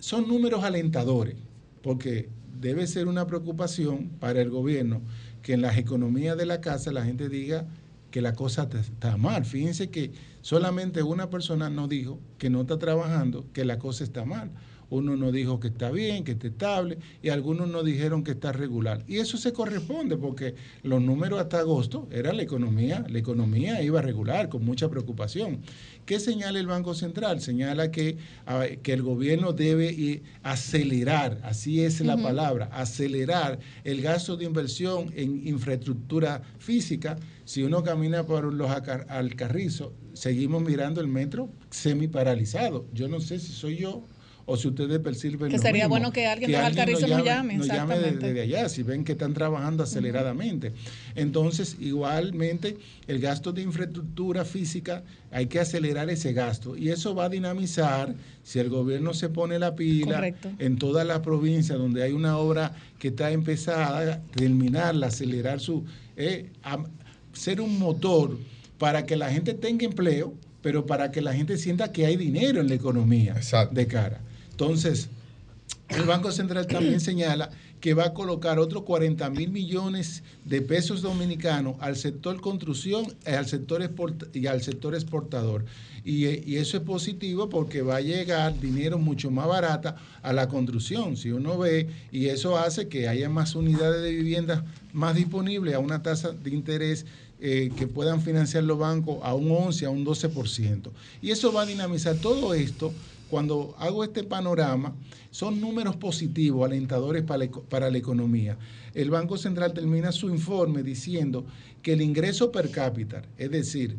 son 0.00 0.26
números 0.26 0.64
alentadores, 0.64 1.36
porque 1.82 2.28
debe 2.60 2.86
ser 2.86 3.06
una 3.06 3.26
preocupación 3.26 4.10
para 4.18 4.40
el 4.40 4.50
gobierno 4.50 5.00
que 5.42 5.54
en 5.54 5.62
las 5.62 5.78
economías 5.78 6.36
de 6.36 6.46
la 6.46 6.60
casa 6.60 6.92
la 6.92 7.04
gente 7.04 7.28
diga 7.28 7.66
que 8.10 8.20
la 8.20 8.34
cosa 8.34 8.68
está 8.72 9.16
mal. 9.16 9.44
Fíjense 9.44 9.90
que 9.90 10.12
solamente 10.42 11.02
una 11.02 11.30
persona 11.30 11.70
nos 11.70 11.88
dijo 11.88 12.18
que 12.38 12.50
no 12.50 12.62
está 12.62 12.78
trabajando, 12.78 13.46
que 13.52 13.64
la 13.64 13.78
cosa 13.78 14.04
está 14.04 14.24
mal. 14.24 14.50
Uno 14.90 15.16
nos 15.16 15.32
dijo 15.32 15.60
que 15.60 15.68
está 15.68 15.90
bien, 15.90 16.24
que 16.24 16.32
está 16.32 16.48
estable, 16.48 16.98
y 17.22 17.30
algunos 17.30 17.68
nos 17.68 17.84
dijeron 17.84 18.24
que 18.24 18.32
está 18.32 18.52
regular. 18.52 19.04
Y 19.06 19.18
eso 19.18 19.38
se 19.38 19.52
corresponde 19.52 20.16
porque 20.16 20.54
los 20.82 21.00
números 21.00 21.40
hasta 21.40 21.60
agosto 21.60 22.08
era 22.10 22.32
la 22.32 22.42
economía, 22.42 23.04
la 23.08 23.18
economía 23.18 23.82
iba 23.82 24.02
regular, 24.02 24.48
con 24.48 24.64
mucha 24.64 24.88
preocupación. 24.88 25.60
¿Qué 26.06 26.18
señala 26.18 26.58
el 26.58 26.66
Banco 26.66 26.94
Central? 26.94 27.40
Señala 27.40 27.90
que, 27.90 28.18
que 28.82 28.92
el 28.92 29.02
gobierno 29.02 29.52
debe 29.52 29.90
eh, 29.90 30.22
acelerar, 30.42 31.40
así 31.44 31.82
es 31.82 32.00
la 32.00 32.16
palabra, 32.16 32.68
acelerar 32.72 33.60
el 33.84 34.02
gasto 34.02 34.36
de 34.36 34.44
inversión 34.44 35.12
en 35.14 35.46
infraestructura 35.46 36.42
física. 36.58 37.16
Si 37.44 37.62
uno 37.62 37.82
camina 37.82 38.24
por 38.24 38.52
los 38.52 38.70
Alcarrizos, 38.70 39.92
seguimos 40.12 40.62
mirando 40.62 41.00
el 41.00 41.08
metro 41.08 41.48
semi 41.70 42.08
paralizado. 42.08 42.86
Yo 42.92 43.08
no 43.08 43.20
sé 43.20 43.38
si 43.38 43.52
soy 43.52 43.76
yo 43.76 44.04
o 44.52 44.56
si 44.56 44.66
ustedes 44.68 44.98
perciben 44.98 45.48
Que 45.50 45.56
lo 45.56 45.62
sería 45.62 45.84
mismo. 45.84 45.90
bueno 45.90 46.12
que 46.12 46.26
alguien 46.26 46.50
de 46.50 46.56
los 46.56 46.66
Alcarrizos 46.66 47.08
nos 47.08 47.24
llame, 47.24 47.56
nos 47.56 47.68
llame 47.68 47.98
desde 48.00 48.40
allá, 48.40 48.68
si 48.68 48.82
ven 48.82 49.04
que 49.04 49.12
están 49.12 49.32
trabajando 49.32 49.84
aceleradamente. 49.84 50.72
Entonces, 51.14 51.76
igualmente, 51.78 52.76
el 53.06 53.20
gasto 53.20 53.52
de 53.52 53.62
infraestructura 53.62 54.44
física, 54.44 55.04
hay 55.30 55.46
que 55.46 55.60
acelerar 55.60 56.10
ese 56.10 56.32
gasto. 56.32 56.76
Y 56.76 56.88
eso 56.88 57.14
va 57.14 57.26
a 57.26 57.28
dinamizar, 57.28 58.14
si 58.42 58.58
el 58.58 58.68
gobierno 58.68 59.14
se 59.14 59.28
pone 59.28 59.58
la 59.58 59.74
pila 59.76 60.16
Correcto. 60.16 60.50
en 60.58 60.76
todas 60.78 61.06
las 61.06 61.20
provincias 61.20 61.78
donde 61.78 62.02
hay 62.02 62.12
una 62.12 62.36
obra 62.38 62.74
que 62.98 63.08
está 63.08 63.30
empezada, 63.30 64.20
terminarla, 64.34 65.06
acelerar 65.08 65.60
su... 65.60 65.84
eh, 66.16 66.50
a- 66.64 66.84
ser 67.32 67.60
un 67.60 67.78
motor 67.78 68.36
para 68.78 69.06
que 69.06 69.14
la 69.14 69.30
gente 69.30 69.54
tenga 69.54 69.84
empleo, 69.86 70.34
pero 70.62 70.84
para 70.86 71.12
que 71.12 71.20
la 71.20 71.32
gente 71.32 71.56
sienta 71.56 71.92
que 71.92 72.04
hay 72.06 72.16
dinero 72.16 72.60
en 72.60 72.68
la 72.68 72.74
economía 72.74 73.36
de 73.70 73.86
cara. 73.86 74.20
Entonces, 74.60 75.08
el 75.88 76.02
Banco 76.02 76.30
Central 76.30 76.66
también 76.66 77.00
señala 77.00 77.50
que 77.80 77.94
va 77.94 78.04
a 78.04 78.12
colocar 78.12 78.58
otros 78.58 78.82
40 78.82 79.30
mil 79.30 79.50
millones 79.50 80.22
de 80.44 80.60
pesos 80.60 81.00
dominicanos 81.00 81.76
al 81.80 81.96
sector 81.96 82.38
construcción 82.42 83.06
y 83.26 83.30
al 83.30 83.46
sector, 83.46 83.80
export- 83.80 84.28
y 84.34 84.46
al 84.48 84.60
sector 84.62 84.94
exportador. 84.94 85.64
Y, 86.04 86.26
eh, 86.26 86.44
y 86.46 86.56
eso 86.56 86.76
es 86.76 86.82
positivo 86.82 87.48
porque 87.48 87.80
va 87.80 87.96
a 87.96 88.00
llegar 88.02 88.60
dinero 88.60 88.98
mucho 88.98 89.30
más 89.30 89.48
barata 89.48 89.96
a 90.22 90.34
la 90.34 90.46
construcción, 90.48 91.16
si 91.16 91.30
uno 91.30 91.56
ve, 91.56 91.88
y 92.12 92.26
eso 92.26 92.58
hace 92.58 92.86
que 92.88 93.08
haya 93.08 93.30
más 93.30 93.54
unidades 93.54 94.02
de 94.02 94.10
viviendas 94.10 94.62
más 94.92 95.14
disponibles 95.14 95.74
a 95.74 95.78
una 95.78 96.02
tasa 96.02 96.32
de 96.32 96.50
interés 96.50 97.06
eh, 97.40 97.70
que 97.78 97.86
puedan 97.86 98.20
financiar 98.20 98.64
los 98.64 98.78
bancos 98.78 99.20
a 99.22 99.32
un 99.34 99.50
11, 99.50 99.86
a 99.86 99.90
un 99.90 100.04
12%. 100.04 100.90
Y 101.22 101.30
eso 101.30 101.50
va 101.50 101.62
a 101.62 101.66
dinamizar 101.66 102.16
todo 102.16 102.52
esto. 102.52 102.92
Cuando 103.30 103.74
hago 103.78 104.02
este 104.02 104.24
panorama, 104.24 104.94
son 105.30 105.60
números 105.60 105.96
positivos, 105.96 106.66
alentadores 106.66 107.22
para 107.22 107.44
la, 107.44 107.50
para 107.50 107.90
la 107.90 107.98
economía. 107.98 108.58
El 108.92 109.10
Banco 109.10 109.38
Central 109.38 109.72
termina 109.72 110.10
su 110.10 110.28
informe 110.30 110.82
diciendo 110.82 111.44
que 111.80 111.92
el 111.92 112.02
ingreso 112.02 112.50
per 112.50 112.70
cápita, 112.70 113.22
es 113.38 113.50
decir, 113.50 113.96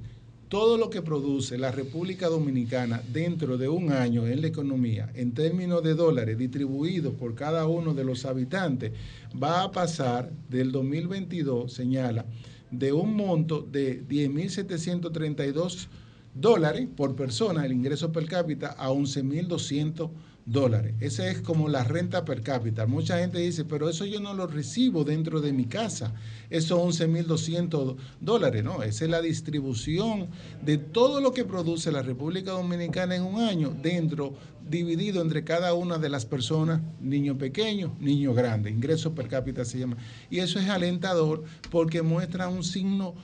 todo 0.52 0.78
lo 0.78 0.90
que 0.90 1.02
produce 1.02 1.58
la 1.58 1.72
República 1.72 2.28
Dominicana 2.28 3.02
dentro 3.14 3.58
de 3.58 3.70
un 3.70 3.94
año 3.94 4.28
en 4.28 4.42
la 4.42 4.48
economía, 4.48 5.10
en 5.16 5.34
términos 5.34 5.82
de 5.82 5.96
dólares 5.96 6.38
distribuidos 6.38 7.14
por 7.14 7.36
cada 7.36 7.68
uno 7.68 7.94
de 7.94 8.04
los 8.04 8.26
habitantes, 8.26 8.92
va 9.42 9.64
a 9.64 9.72
pasar 9.72 10.30
del 10.50 10.74
2022, 10.74 11.72
señala, 11.72 12.26
de 12.70 12.92
un 12.92 13.16
monto 13.16 13.62
de 13.62 14.06
10.732 14.06 15.88
dólares 16.34 16.88
por 16.96 17.16
persona, 17.16 17.66
el 17.66 17.74
ingreso 17.74 18.12
per 18.12 18.26
cápita, 18.26 18.76
a 18.78 18.90
11.200 18.90 20.10
dólares. 20.46 20.96
Esa 21.00 21.30
es 21.30 21.42
como 21.42 21.70
la 21.70 21.84
renta 21.84 22.26
per 22.26 22.42
cápita. 22.42 22.88
Mucha 22.88 23.20
gente 23.20 23.40
dice, 23.40 23.66
pero 23.66 23.90
eso 23.90 24.06
yo 24.06 24.20
no 24.20 24.34
lo 24.34 24.48
recibo 24.48 25.04
dentro 25.04 25.42
de 25.42 25.54
mi 25.54 25.66
casa. 25.66 26.14
Eso 26.50 26.84
11.200 26.84 27.96
dólares. 28.20 28.64
No, 28.64 28.84
esa 28.84 29.06
es 29.06 29.12
la 29.12 29.22
distribución 29.22 30.30
de 30.64 30.78
todo 30.78 31.22
lo 31.22 31.32
que 31.32 31.46
produce 31.46 31.92
la 31.92 32.02
República 32.02 32.52
Dominicana 32.52 33.16
en 33.16 33.24
un 33.24 33.42
año 33.42 33.76
dentro, 33.82 34.34
dividido 34.68 35.22
entre 35.22 35.44
cada 35.44 35.74
una 35.74 35.98
de 35.98 36.10
las 36.10 36.26
personas, 36.26 36.82
niño 37.00 37.38
pequeño, 37.38 37.96
niño 38.00 38.34
grande. 38.34 38.70
Ingreso 38.72 39.14
per 39.14 39.28
cápita 39.28 39.66
se 39.66 39.80
llama. 39.80 39.98
Y 40.30 40.40
eso 40.40 40.60
es 40.60 40.70
alentador 40.70 41.44
porque 41.70 42.02
muestra 42.02 42.50
un 42.50 42.64
signo 42.64 43.16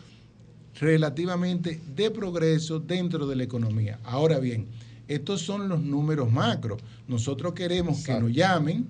relativamente 0.80 1.82
de 1.96 2.12
progreso 2.12 2.80
dentro 2.80 3.28
de 3.28 3.36
la 3.36 3.44
economía. 3.44 4.00
Ahora 4.04 4.40
bien, 4.40 4.68
estos 5.08 5.42
son 5.42 5.70
los 5.70 5.82
números 5.82 6.32
macro. 6.32 6.78
Nosotros 7.08 7.54
queremos 7.54 8.04
que 8.04 8.20
nos 8.20 8.32
llamen 8.32 8.88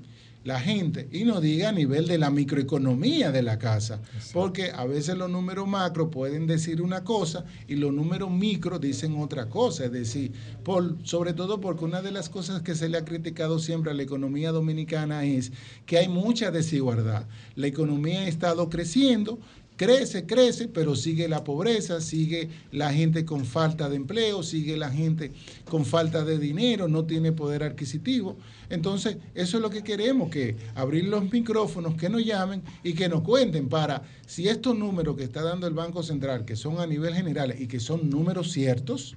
la 0.47 0.61
gente 0.61 1.09
y 1.11 1.25
nos 1.25 1.41
diga 1.41 1.69
a 1.69 1.71
nivel 1.73 2.07
de 2.07 2.17
la 2.17 2.29
microeconomía 2.31 3.33
de 3.33 3.43
la 3.43 3.59
casa, 3.59 3.99
porque 4.31 4.71
a 4.71 4.85
veces 4.85 5.17
los 5.17 5.29
números 5.29 5.67
macro 5.67 6.09
pueden 6.09 6.47
decir 6.47 6.81
una 6.81 7.03
cosa 7.03 7.43
y 7.67 7.75
los 7.75 7.91
números 7.91 8.31
micro 8.31 8.79
dicen 8.79 9.17
otra 9.17 9.49
cosa, 9.49 9.85
es 9.85 9.91
decir, 9.91 10.31
por, 10.63 10.95
sobre 11.03 11.33
todo 11.33 11.59
porque 11.59 11.83
una 11.83 12.01
de 12.01 12.11
las 12.11 12.29
cosas 12.29 12.61
que 12.61 12.75
se 12.75 12.87
le 12.87 12.97
ha 12.97 13.03
criticado 13.03 13.59
siempre 13.59 13.91
a 13.91 13.93
la 13.93 14.03
economía 14.03 14.53
dominicana 14.53 15.25
es 15.25 15.51
que 15.85 15.97
hay 15.97 16.07
mucha 16.07 16.49
desigualdad. 16.49 17.25
La 17.55 17.67
economía 17.67 18.21
ha 18.21 18.27
estado 18.29 18.69
creciendo, 18.69 19.39
crece, 19.77 20.25
crece, 20.25 20.67
pero 20.67 20.95
sigue 20.95 21.29
la 21.29 21.43
pobreza, 21.43 22.01
sigue 22.01 22.49
la 22.71 22.91
gente 22.91 23.23
con 23.23 23.45
falta 23.45 23.87
de 23.87 23.95
empleo, 23.95 24.43
sigue 24.43 24.75
la 24.75 24.89
gente 24.89 25.31
con 25.69 25.85
falta 25.85 26.25
de 26.25 26.37
dinero, 26.39 26.87
no 26.87 27.05
tiene 27.05 27.31
poder 27.31 27.63
adquisitivo. 27.63 28.37
Entonces, 28.69 29.17
eso 29.35 29.57
es 29.57 29.63
lo 29.63 29.69
que 29.69 29.83
queremos, 29.83 30.29
que 30.29 30.57
abrir 30.75 31.05
los 31.05 31.31
micrófonos, 31.31 31.95
que 31.95 32.09
nos 32.09 32.25
llamen 32.25 32.63
y 32.83 32.93
que 32.93 33.07
nos 33.07 33.21
cuenten 33.21 33.69
para 33.69 34.01
si 34.25 34.49
estos 34.49 34.77
números 34.77 35.15
que 35.15 35.23
está 35.23 35.43
dando 35.43 35.67
el 35.67 35.73
Banco 35.73 36.03
Central, 36.03 36.43
que 36.43 36.55
son 36.55 36.79
a 36.79 36.87
nivel 36.87 37.13
general 37.13 37.55
y 37.57 37.67
que 37.67 37.79
son 37.79 38.09
números 38.09 38.51
ciertos, 38.51 39.15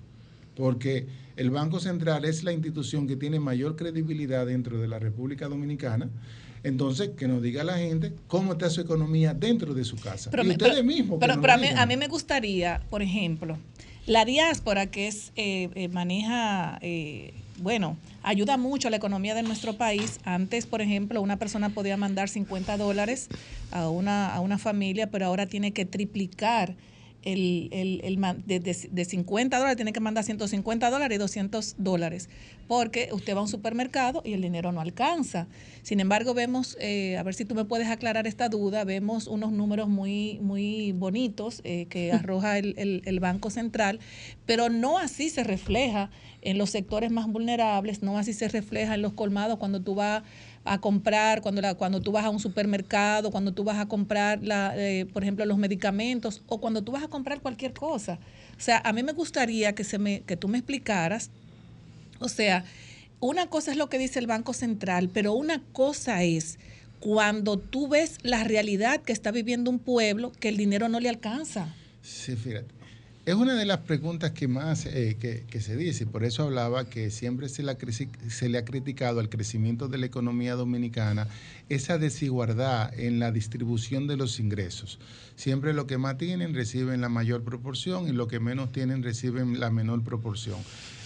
porque 0.55 1.07
el 1.37 1.51
Banco 1.51 1.81
Central 1.81 2.27
es 2.27 2.45
la 2.45 2.53
institución 2.53 3.07
que 3.07 3.17
tiene 3.17 3.41
mayor 3.41 3.77
credibilidad 3.77 4.45
dentro 4.45 4.79
de 4.79 4.89
la 4.89 4.99
República 4.99 5.49
Dominicana, 5.49 6.11
entonces, 6.63 7.11
que 7.17 7.27
nos 7.29 7.43
diga 7.43 7.65
la 7.65 7.79
gente 7.79 8.13
cómo 8.29 8.53
está 8.53 8.69
su 8.71 8.81
economía 8.81 9.35
dentro 9.35 9.75
de 9.75 9.85
su 9.85 9.97
casa. 9.97 10.31
Pero, 10.31 10.45
y 10.45 10.51
ustedes 10.51 10.73
pero- 10.73 10.85
mismos. 10.85 11.19
que 11.19 11.21
pero- 11.21 11.35
nos 11.37 11.43
pero 11.43 11.53
a, 11.55 11.57
mí, 11.57 11.67
a 11.75 11.87
mí 11.87 11.97
me 11.97 12.09
gustaría, 12.09 12.83
por 12.91 13.03
ejemplo, 13.03 13.59
la 14.07 14.25
diáspora 14.25 14.87
que 14.87 15.07
es 15.09 15.33
eh, 15.37 15.69
eh, 15.75 15.89
maneja, 15.89 16.79
eh, 16.83 17.33
bueno, 17.59 17.97
ayuda 18.23 18.57
mucho 18.57 18.89
a 18.89 18.91
la 18.91 18.97
economía 18.97 19.35
de 19.35 19.43
nuestro 19.43 19.75
país. 19.77 20.19
Antes, 20.25 20.67
por 20.67 20.81
ejemplo, 20.83 21.21
una 21.21 21.37
persona 21.39 21.69
podía 21.71 21.97
mandar 21.97 22.29
50 22.29 22.77
dólares 22.77 23.29
a 23.71 23.89
una, 23.89 24.35
a 24.35 24.41
una 24.41 24.59
familia, 24.59 25.11
pero 25.11 25.27
ahora 25.27 25.47
tiene 25.47 25.73
que 25.73 25.85
triplicar. 25.85 26.75
El, 27.23 27.69
el, 27.73 28.01
el 28.03 28.17
de, 28.47 28.61
de- 28.61 28.89
de 28.91 29.05
50 29.05 29.59
dólares 29.59 29.77
tiene 29.77 29.93
que 29.93 30.01
mandar 30.01 30.25
150 30.25 30.89
dólares 30.91 31.17
y 31.17 31.19
200 31.19 31.75
dólares, 31.77 32.31
porque 32.67 33.11
usted 33.13 33.35
va 33.35 33.41
a 33.41 33.43
un 33.43 33.49
supermercado 33.49 34.23
y 34.25 34.33
el 34.33 34.41
dinero 34.41 34.73
no 34.73 34.81
alcanza. 34.81 35.47
Sin 35.83 36.01
embargo, 36.01 36.33
vemos, 36.33 36.79
eh, 36.81 37.19
a 37.19 37.23
ver 37.23 37.35
si 37.35 37.45
tú 37.45 37.55
me 37.55 37.65
puedes 37.67 37.89
aclarar 37.89 38.27
esta 38.27 38.49
duda, 38.49 38.85
vemos 38.85 39.27
unos 39.27 39.53
números 39.53 39.89
muy, 39.89 40.39
muy 40.41 40.93
bonitos 40.93 41.61
eh, 41.65 41.87
que 41.91 42.11
arroja 42.13 42.57
el, 42.59 42.75
el- 42.79 43.03
el 43.05 43.21
Banco 43.21 43.51
Central, 43.51 44.01
pero 44.47 44.71
no 44.71 44.97
así 44.99 45.29
se 45.29 45.45
refleja 45.45 46.11
en 46.43 46.57
los 46.57 46.71
sectores 46.71 47.11
más 47.11 47.27
vulnerables, 47.27 48.03
no 48.03 48.17
así 48.17 48.33
se 48.33 48.49
refleja 48.49 48.95
en 48.95 49.03
los 49.03 49.13
colmados 49.13 49.59
cuando 49.59 49.83
tú 49.83 49.95
vas 49.95 50.23
a 50.71 50.81
comprar, 50.81 51.41
cuando, 51.41 51.61
la, 51.61 51.75
cuando 51.75 52.01
tú 52.01 52.13
vas 52.13 52.25
a 52.25 52.31
un 52.31 52.39
supermercado, 52.39 53.33
cuando 53.33 53.53
tú 53.53 53.65
vas 53.65 53.79
a 53.79 53.87
comprar, 53.87 54.41
la, 54.41 54.73
eh, 54.77 55.05
por 55.05 55.25
ejemplo, 55.25 55.45
los 55.45 55.59
medicamentos 55.59 56.43
o 56.47 56.61
cuando 56.61 56.81
tú 56.83 56.93
vas 56.93 57.03
a 57.03 57.09
comprar 57.09 57.41
cualquier 57.41 57.73
cosa. 57.73 58.21
O 58.57 58.61
sea, 58.61 58.81
a 58.85 58.93
mí 58.93 59.03
me 59.03 59.11
gustaría 59.11 59.75
que, 59.75 59.83
se 59.83 59.99
me, 59.99 60.21
que 60.21 60.37
tú 60.37 60.47
me 60.47 60.59
explicaras, 60.59 61.31
o 62.21 62.29
sea, 62.29 62.65
una 63.19 63.49
cosa 63.49 63.73
es 63.73 63.77
lo 63.79 63.89
que 63.89 63.99
dice 63.99 64.21
el 64.21 64.29
Banco 64.29 64.53
Central, 64.53 65.11
pero 65.13 65.33
una 65.33 65.61
cosa 65.73 66.23
es 66.23 66.61
cuando 67.01 67.59
tú 67.59 67.89
ves 67.89 68.19
la 68.23 68.45
realidad 68.45 69.03
que 69.03 69.13
está 69.13 69.33
viviendo 69.33 69.73
un 69.73 69.81
pueblo 69.81 70.31
que 70.31 70.51
el 70.51 70.57
dinero 70.57 70.89
no 70.89 71.01
le 71.01 71.09
alcanza. 71.09 71.75
Sí, 72.01 72.37
fíjate. 72.37 72.80
Es 73.27 73.35
una 73.35 73.55
de 73.55 73.67
las 73.67 73.81
preguntas 73.81 74.31
que 74.31 74.49
más 74.49 74.87
eh, 74.87 75.17
que, 75.21 75.61
se 75.61 75.77
dice, 75.77 76.07
por 76.07 76.25
eso 76.25 76.45
hablaba 76.45 76.89
que 76.89 77.11
siempre 77.11 77.51
se 77.51 77.63
se 78.29 78.49
le 78.49 78.59
ha 78.59 78.65
criticado 78.65 79.21
al 79.21 79.29
crecimiento 79.29 79.89
de 79.89 79.99
la 79.99 80.07
economía 80.07 80.55
dominicana 80.55 81.29
esa 81.69 81.99
desigualdad 81.99 82.99
en 82.99 83.19
la 83.19 83.31
distribución 83.31 84.07
de 84.07 84.17
los 84.17 84.41
ingresos. 84.41 84.99
Siempre 85.37 85.75
lo 85.75 85.87
que 85.87 85.99
más 85.99 86.17
tienen 86.17 86.55
reciben 86.55 87.03
la 87.03 87.11
mayor 87.11 87.45
proporción 87.45 88.09
y 88.09 88.13
lo 88.13 88.27
que 88.27 88.41
menos 88.41 88.73
tienen 88.73 89.03
reciben 89.03 89.61
la 89.61 89.71
menor 89.71 90.03
proporción. 90.03 90.59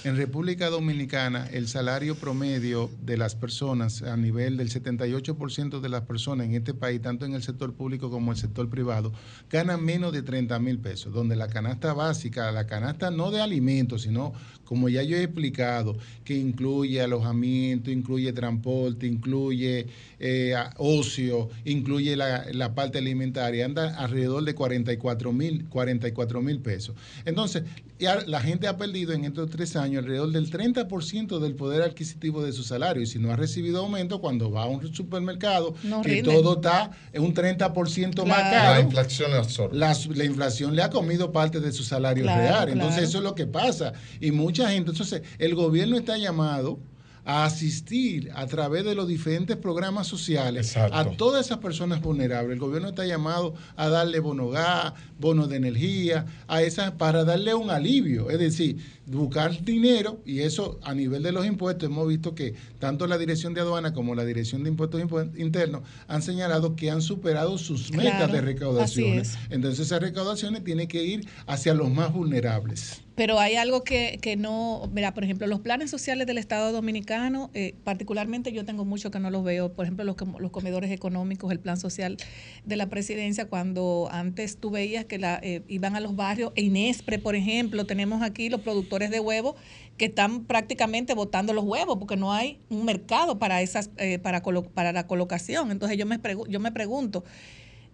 En 0.05 0.19
República 0.19 0.69
Dominicana, 0.69 1.49
el 1.51 1.67
salario 1.67 2.15
promedio 2.15 2.91
de 3.01 3.17
las 3.17 3.35
personas 3.35 4.03
a 4.03 4.19
nivel 4.19 4.59
del 4.59 4.69
78% 4.69 5.81
de 5.81 5.89
las 5.89 6.03
personas 6.03 6.47
en 6.47 6.55
este 6.55 6.75
país, 6.75 7.01
tanto 7.01 7.25
en 7.25 7.33
el 7.33 7.43
sector 7.43 7.73
público 7.73 8.11
como 8.11 8.31
el 8.31 8.37
sector 8.37 8.69
privado, 8.69 9.15
ganan 9.49 9.83
menos 9.83 10.13
de 10.13 10.21
30 10.21 10.59
mil 10.59 10.79
pesos, 10.79 11.15
donde 11.15 11.37
la 11.37 11.49
canasta 11.49 11.95
básica, 11.95 12.53
la 12.53 12.67
canasta 12.67 13.11
no 13.11 13.31
de 13.31 13.41
alimentos, 13.41 14.03
sino, 14.03 14.35
como 14.67 14.91
ya 14.91 15.03
yo 15.03 15.17
he 15.17 15.23
explicado, 15.23 15.97
que 16.23 16.37
incluye 16.37 17.01
alojamiento, 17.01 17.91
incluye 17.91 18.31
transporte, 18.35 19.07
incluye 19.07 19.87
eh, 20.19 20.55
ocio, 20.77 21.49
incluye 21.65 22.15
la, 22.15 22.45
la 22.53 22.75
parte 22.75 22.99
alimentaria, 22.99 23.65
anda 23.65 23.97
alrededor 23.97 24.45
de 24.45 24.55
44 24.55 25.33
mil 25.33 25.65
44 25.71 26.43
mil 26.43 26.61
pesos. 26.61 26.95
Entonces, 27.25 27.63
ya 27.99 28.21
la 28.27 28.41
gente 28.41 28.67
ha 28.67 28.77
perdido 28.77 29.13
en 29.13 29.25
estos 29.25 29.49
tres 29.49 29.77
años 29.77 29.94
alrededor 29.97 30.31
del 30.33 30.51
30% 30.51 31.39
del 31.39 31.55
poder 31.55 31.83
adquisitivo 31.83 32.43
de 32.43 32.53
su 32.53 32.63
salario 32.63 33.03
y 33.03 33.07
si 33.07 33.19
no 33.19 33.31
ha 33.33 33.37
recibido 33.37 33.81
aumento, 33.81 34.21
cuando 34.21 34.51
va 34.51 34.65
a 34.65 34.67
un 34.67 34.95
supermercado, 34.95 35.75
No 35.85 36.03
que 36.03 36.15
rinde. 36.15 36.33
todo 36.33 36.57
está 36.57 36.91
en 37.13 37.23
un 37.23 37.35
30% 37.35 38.25
más 38.27 38.39
Claro. 38.39 38.51
caro. 38.51 38.75
La 38.75 38.81
inflación 38.81 39.31
le 39.31 39.37
absorbe. 39.39 39.77
La, 39.77 39.97
la 40.15 40.25
inflación 40.25 40.75
le 40.77 40.83
ha 40.83 40.91
comido 40.91 41.33
parte 41.33 41.61
de 41.61 41.73
su 41.73 41.83
salario 41.85 42.25
Claro, 42.25 42.41
real. 42.43 42.69
Entonces 42.71 42.95
claro. 42.97 43.09
eso 43.09 43.19
es 43.19 43.25
lo 43.25 43.35
que 43.35 43.47
pasa. 43.47 43.93
Y 44.21 44.31
mucha 44.31 44.71
gente, 44.71 44.91
entonces 44.91 45.23
el 45.39 45.55
gobierno 45.55 45.97
está 45.97 46.17
llamado 46.19 46.79
a 47.25 47.45
asistir 47.47 48.31
a 48.35 48.47
través 48.47 48.85
de 48.85 48.95
los 48.95 49.09
diferentes 49.09 49.57
programas 49.57 50.07
sociales 50.07 50.77
a 50.77 51.05
todas 51.17 51.47
esas 51.47 51.59
personas 51.59 52.01
vulnerables. 52.03 52.53
El 52.55 52.61
gobierno 52.61 52.89
está 52.89 53.07
llamado 53.07 53.55
a 53.77 53.89
darle 53.89 54.21
bono 54.21 54.49
gas, 54.51 54.93
bono 55.19 55.47
de 55.47 55.57
energía, 55.57 56.27
a 56.49 56.63
esas 56.63 56.93
para 56.93 57.25
darle 57.25 57.55
un 57.55 57.71
alivio, 57.71 58.31
es 58.31 58.39
decir, 58.39 58.77
buscar 59.07 59.65
dinero 59.65 60.21
y 60.25 60.41
eso 60.41 60.79
a 60.83 60.95
nivel 60.95 61.23
de 61.23 61.33
los 61.33 61.47
impuestos 61.47 61.89
hemos 61.89 62.09
visto 62.09 62.35
que 62.35 62.55
tanto 62.79 63.07
la 63.07 63.17
Dirección 63.19 63.55
de 63.55 63.61
Aduana 63.61 63.93
como 63.95 64.15
la 64.15 64.25
Dirección 64.25 64.63
de 64.63 64.71
Impuestos 64.71 65.01
Impu- 65.01 65.31
Internos 65.39 65.83
han 66.09 66.23
señalado 66.23 66.77
que 66.77 66.91
han 66.91 67.01
superado 67.03 67.57
sus 67.59 67.91
metas 67.93 68.17
Claro, 68.17 68.33
de 68.33 68.39
así 68.39 68.47
recaudaciones. 68.47 69.29
es. 69.31 69.39
Entonces 69.51 69.87
esas 69.87 70.01
recaudaciones 70.01 70.63
tienen 70.65 70.89
que 70.89 71.03
ir 71.05 71.27
hacia 71.47 71.75
los 71.75 71.91
más 71.91 72.13
vulnerables. 72.13 73.01
Pero 73.15 73.39
hay 73.39 73.55
algo 73.55 73.85
que, 73.85 74.19
que 74.21 74.37
no, 74.37 74.91
mira, 74.93 75.15
por 75.15 75.23
ejemplo, 75.23 75.47
los 75.47 75.61
planes 75.61 75.91
sociales 75.91 76.27
del 76.27 76.39
Estado 76.39 76.73
Dominicano, 76.73 77.51
eh, 77.55 77.75
particularmente 77.85 78.51
yo 78.53 78.65
tengo 78.65 78.85
mucho 78.85 79.11
que 79.13 79.21
no 79.21 79.31
los 79.31 79.45
veo, 79.45 79.73
por 79.73 79.85
ejemplo, 79.85 80.05
los, 80.05 80.17
los 80.41 80.51
comedores 80.51 80.91
económicos, 80.91 81.53
el 81.53 81.61
plan 81.61 81.77
social 81.77 82.17
de 82.65 82.77
la 82.77 82.89
presidencia, 82.89 83.47
cuando 83.47 84.09
antes 84.11 84.59
tú 84.59 84.71
veías 84.71 85.05
que 85.05 85.19
la, 85.19 85.39
eh, 85.43 85.63
iban 85.69 85.95
a 85.95 86.01
los 86.01 86.17
barrios, 86.17 86.53
e 86.57 86.63
Inespre, 86.63 87.21
por 87.21 87.37
ejemplo, 87.37 87.87
tenemos 87.87 88.23
aquí 88.23 88.49
los 88.49 88.63
productores 88.63 89.11
de 89.11 89.21
huevos 89.21 89.55
que 89.97 90.07
están 90.07 90.45
prácticamente 90.45 91.15
botando 91.15 91.53
los 91.53 91.65
huevos 91.65 91.99
porque 91.99 92.17
no 92.17 92.33
hay 92.33 92.59
un 92.69 92.85
mercado 92.85 93.39
para 93.39 93.63
esas 93.63 93.91
eh, 93.97 94.19
para 94.19 94.43
para 94.43 94.93
la 94.93 95.07
colocación. 95.07 95.71
Entonces 95.71 95.97
yo 95.97 96.07
me 96.07 96.19
yo 96.49 96.61
me 96.61 96.73
pregunto, 96.73 97.25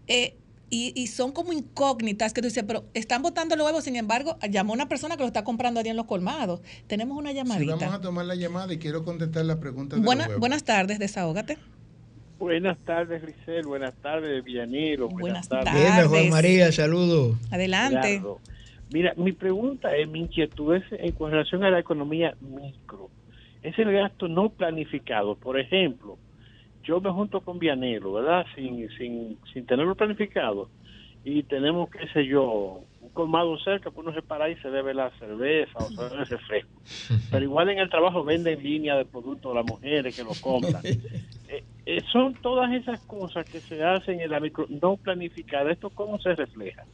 eh, 0.06 0.36
y, 0.70 0.92
y 0.94 1.09
son 1.09 1.32
como 1.32 1.52
incógnitas 1.52 2.32
que 2.32 2.40
tú 2.40 2.47
dices, 2.48 2.64
pero 2.66 2.84
están 2.94 3.22
botando 3.22 3.56
los 3.56 3.66
huevos, 3.66 3.84
sin 3.84 3.97
embargo, 3.97 4.38
llamó 4.48 4.72
una 4.72 4.88
persona 4.88 5.16
que 5.16 5.22
lo 5.22 5.26
está 5.26 5.42
comprando 5.44 5.80
allí 5.80 5.90
en 5.90 5.97
los 5.97 6.06
colmados. 6.06 6.60
Tenemos 6.86 7.18
una 7.18 7.30
Sí, 7.30 7.36
llamadita. 7.36 7.74
vamos 7.76 7.94
a 7.94 8.01
tomar 8.01 8.24
la 8.26 8.36
llamada 8.36 8.72
y 8.72 8.78
quiero 8.78 9.05
contestar 9.05 9.44
la 9.44 9.59
pregunta 9.60 9.97
de 9.97 10.02
Buena- 10.02 10.28
buenas 10.38 10.62
tardes, 10.64 10.98
desahógate. 10.98 11.59
Buenas 12.38 12.78
tardes, 12.86 13.20
Grisel. 13.20 13.66
Buenas 13.66 13.94
tardes, 13.97 14.42
Villaniro. 14.42 15.09
Buenas, 15.09 15.48
tardes. 15.48 16.06
Juan 16.09 16.30
María, 16.30 16.72
saludos. 16.72 17.36
Adelante. 17.51 18.09
Gerardo. 18.09 18.40
Mira, 18.92 19.12
mi 19.16 19.32
pregunta 19.32 19.94
es, 19.94 20.09
mi 20.09 20.20
inquietud 20.20 20.74
es 20.74 20.82
en 20.90 21.14
relación 21.18 21.62
a 21.64 21.70
la 21.70 21.78
economía 21.78 22.34
micro. 22.40 23.10
Es 23.62 23.78
el 23.78 23.92
gasto 23.92 24.26
no 24.26 24.48
planificado. 24.48 25.34
Por 25.36 25.60
ejemplo, 25.60 26.16
yo 26.82 27.01
me 27.01 27.11
junto 27.11 27.40
con 27.40 27.59
Vianelo, 27.59 28.15
¿verdad? 28.15 28.47
Sin, 28.55 28.89
sin, 28.90 29.39
sin 29.52 29.66
tenerlo 29.66 29.94
planificado. 29.94 30.70
Y 31.23 31.43
tenemos, 31.43 31.90
qué 31.90 32.07
sé 32.09 32.27
yo, 32.27 32.81
un 33.01 33.11
colmado 33.11 33.59
cerca, 33.59 33.90
pues 33.90 34.07
uno 34.07 34.15
se 34.15 34.23
para 34.23 34.48
y 34.48 34.57
se 34.57 34.70
debe 34.70 34.94
la 34.94 35.11
cerveza 35.19 35.82
o 35.82 35.90
se 35.90 36.02
debe 36.02 36.16
el 36.16 36.27
refresco. 36.27 36.70
Pero 37.31 37.44
igual 37.44 37.69
en 37.69 37.78
el 37.78 37.90
trabajo 37.90 38.24
venden 38.24 38.62
línea 38.62 38.97
de 38.97 39.05
productos 39.05 39.55
las 39.55 39.65
mujeres 39.65 40.15
que 40.15 40.24
lo 40.24 40.35
compran. 40.40 40.82
Eh, 41.52 41.65
eh, 41.85 42.01
son 42.12 42.35
todas 42.35 42.70
esas 42.70 43.01
cosas 43.09 43.44
que 43.47 43.61
se 43.62 43.82
hacen 43.82 44.20
en 44.20 44.31
la 44.31 44.39
micro 44.39 44.66
no 44.69 44.97
planificada. 44.97 45.73
¿Esto 45.73 45.90
cómo 45.90 46.20
se 46.20 46.36
refleja? 46.36 46.85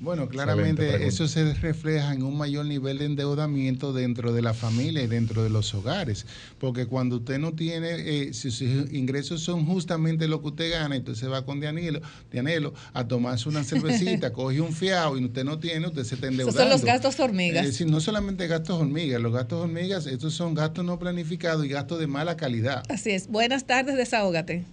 Bueno, 0.00 0.28
claramente 0.28 1.06
eso 1.06 1.28
se 1.28 1.54
refleja 1.54 2.12
en 2.12 2.24
un 2.24 2.36
mayor 2.36 2.66
nivel 2.66 2.98
de 2.98 3.06
endeudamiento 3.06 3.92
dentro 3.92 4.32
de 4.32 4.42
la 4.42 4.52
familia 4.52 5.02
y 5.02 5.06
dentro 5.06 5.42
de 5.42 5.50
los 5.50 5.72
hogares, 5.72 6.26
porque 6.58 6.86
cuando 6.86 7.16
usted 7.16 7.38
no 7.38 7.54
tiene, 7.54 7.90
eh, 7.94 8.34
si 8.34 8.50
sus 8.50 8.92
ingresos 8.92 9.40
son 9.42 9.64
justamente 9.64 10.26
lo 10.28 10.42
que 10.42 10.48
usted 10.48 10.72
gana, 10.72 10.96
entonces 10.96 11.30
va 11.30 11.44
con 11.46 11.60
Dianelo, 11.60 12.00
Dianelo 12.30 12.74
a 12.92 13.06
tomarse 13.06 13.48
una 13.48 13.62
cervecita, 13.64 14.32
coge 14.34 14.60
un 14.60 14.72
fiado 14.72 15.16
y 15.16 15.24
usted 15.24 15.44
no 15.44 15.58
tiene, 15.58 15.86
usted 15.86 16.04
se 16.04 16.16
está 16.16 16.26
Esos 16.26 16.32
endeudando. 16.32 16.60
son 16.60 16.68
los 16.70 16.84
gastos 16.84 17.20
hormigas. 17.20 17.64
Es 17.64 17.72
decir, 17.72 17.86
no 17.86 18.00
solamente 18.00 18.46
gastos 18.46 18.80
hormigas, 18.80 19.20
los 19.22 19.32
gastos 19.32 19.62
hormigas, 19.62 20.06
estos 20.06 20.34
son 20.34 20.54
gastos 20.54 20.84
no 20.84 20.98
planificados 20.98 21.64
y 21.64 21.68
gastos 21.68 22.00
de 22.00 22.08
mala 22.08 22.36
calidad. 22.36 22.82
Así 22.88 23.12
es. 23.12 23.28
Buenas 23.28 23.64
tardes, 23.64 23.96
desahógate. 23.96 24.64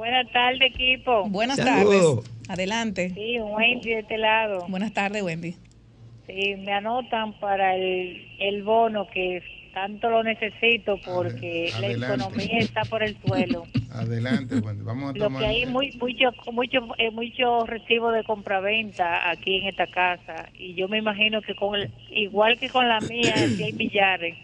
Buenas 0.00 0.32
tardes, 0.32 0.62
equipo. 0.62 1.28
Buenas 1.28 1.58
tardes. 1.58 2.02
Adelante. 2.48 3.10
Sí, 3.10 3.38
Wendy 3.38 3.90
de 3.90 3.98
este 3.98 4.16
lado. 4.16 4.66
Buenas 4.66 4.94
tardes, 4.94 5.22
Wendy. 5.22 5.56
Sí, 6.26 6.54
me 6.56 6.72
anotan 6.72 7.38
para 7.38 7.76
el, 7.76 8.26
el 8.38 8.62
bono 8.62 9.06
que 9.12 9.42
tanto 9.74 10.08
lo 10.08 10.22
necesito 10.22 10.98
porque 11.04 11.70
la 11.82 11.88
economía 11.90 12.60
está 12.60 12.86
por 12.86 13.02
el 13.02 13.14
suelo. 13.26 13.64
Adelante, 13.92 14.58
bueno, 14.62 14.84
vamos 14.84 15.10
a 15.10 15.18
Lo 15.18 15.24
tomar. 15.24 15.42
que 15.42 15.46
hay 15.48 15.66
muy 15.66 15.92
mucho 16.00 16.30
mucho 16.50 16.78
eh, 16.96 17.10
mucho 17.10 17.66
recibo 17.66 18.10
de 18.10 18.24
compraventa 18.24 19.28
aquí 19.28 19.58
en 19.58 19.68
esta 19.68 19.86
casa 19.86 20.48
y 20.54 20.72
yo 20.76 20.88
me 20.88 20.96
imagino 20.96 21.42
que 21.42 21.54
con 21.54 21.78
el, 21.78 21.90
igual 22.10 22.58
que 22.58 22.70
con 22.70 22.88
la 22.88 23.00
mía 23.00 23.36
si 23.36 23.62
hay 23.64 23.72
millares 23.74 24.34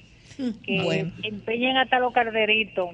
que 0.65 0.83
Bueno. 0.83 1.13
empeñen 1.23 1.77
hasta 1.79 1.99
los 1.99 2.13
carderitos 2.13 2.91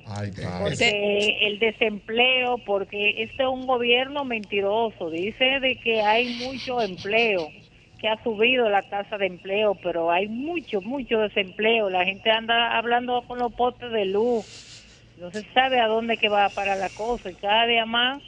porque 0.60 1.38
el 1.42 1.58
desempleo 1.58 2.58
porque 2.58 3.22
este 3.22 3.42
es 3.42 3.48
un 3.48 3.66
gobierno 3.66 4.24
mentiroso 4.24 5.10
dice 5.10 5.58
de 5.60 5.76
que 5.76 6.02
hay 6.02 6.34
mucho 6.34 6.80
empleo 6.80 7.48
que 8.00 8.08
ha 8.08 8.22
subido 8.22 8.68
la 8.68 8.82
tasa 8.82 9.18
de 9.18 9.26
empleo 9.26 9.76
pero 9.82 10.10
hay 10.10 10.28
mucho 10.28 10.80
mucho 10.80 11.18
desempleo 11.18 11.90
la 11.90 12.04
gente 12.04 12.30
anda 12.30 12.76
hablando 12.78 13.22
con 13.26 13.38
los 13.38 13.52
postes 13.52 13.90
de 13.92 14.04
luz 14.04 14.84
no 15.20 15.30
se 15.30 15.42
sabe 15.52 15.80
a 15.80 15.86
dónde 15.86 16.16
que 16.16 16.28
va 16.28 16.44
a 16.44 16.48
parar 16.48 16.78
la 16.78 16.88
cosa 16.90 17.30
y 17.30 17.34
cada 17.34 17.66
día 17.66 17.86
más 17.86 18.22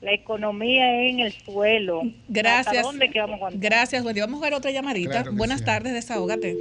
la 0.00 0.12
economía 0.12 1.06
en 1.08 1.20
el 1.20 1.32
suelo 1.32 2.00
¿Hasta 2.00 2.12
Gracias. 2.28 2.82
dónde 2.82 3.08
que 3.08 3.20
vamos 3.20 3.34
a 3.34 3.36
aguantar? 3.36 3.60
Gracias, 3.62 4.04
Wendy. 4.04 4.20
Vamos 4.20 4.40
a 4.42 4.44
ver 4.46 4.54
otra 4.54 4.72
llamadita. 4.72 5.10
Claro 5.22 5.32
Buenas 5.34 5.60
sí. 5.60 5.64
tardes, 5.64 5.92
desahógate. 5.92 6.56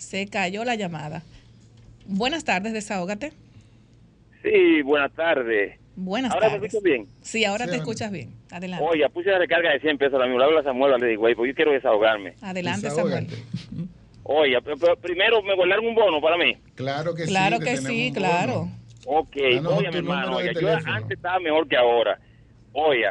Se 0.00 0.26
cayó 0.26 0.64
la 0.64 0.74
llamada. 0.76 1.22
Buenas 2.06 2.44
tardes, 2.44 2.72
desahógate. 2.72 3.32
Sí, 4.42 4.80
buenas 4.82 5.12
tardes. 5.12 5.78
Buenas 5.94 6.32
¿Ahora 6.32 6.46
me 6.48 6.52
tardes. 6.54 6.68
escuchas 6.74 6.82
bien? 6.82 7.06
Sí, 7.20 7.44
ahora 7.44 7.66
Sí, 7.66 7.72
te 7.72 7.76
escuchas 7.76 8.10
bien. 8.10 8.30
Adelante. 8.50 8.84
Oye, 8.88 9.06
puse 9.10 9.30
la 9.30 9.38
recarga 9.38 9.70
de 9.72 9.80
100 9.80 9.98
pesos 9.98 10.14
a 10.14 10.18
la 10.20 10.24
misma. 10.26 10.38
Le 10.40 10.44
hablo 10.46 10.58
a 10.60 10.62
Samuel, 10.64 10.98
le 10.98 11.06
digo, 11.08 11.22
porque 11.36 11.50
yo 11.50 11.54
quiero 11.54 11.72
desahogarme. 11.72 12.32
Adelante, 12.40 12.90
Samuel. 12.90 13.26
Oye, 14.22 14.58
pero- 14.62 14.78
pero 14.78 14.96
primero 14.96 15.42
me 15.42 15.54
guardaron 15.54 15.86
un 15.86 15.94
bono 15.94 16.20
para 16.22 16.38
mí. 16.38 16.56
Claro 16.74 17.14
que 17.14 17.24
Claro 17.24 17.58
sí. 17.58 17.64
que 17.64 17.70
tenemos 17.74 17.88
sí, 17.90 18.12
claro. 18.14 18.68
Ok, 19.04 19.36
Danos 19.36 19.72
oye, 19.74 19.90
mi 19.90 19.96
hermano, 19.98 20.36
oiga, 20.36 20.52
yo 20.58 20.68
antes 20.86 21.16
estaba 21.18 21.38
mejor 21.40 21.68
que 21.68 21.76
ahora. 21.76 22.18
Oye, 22.72 23.04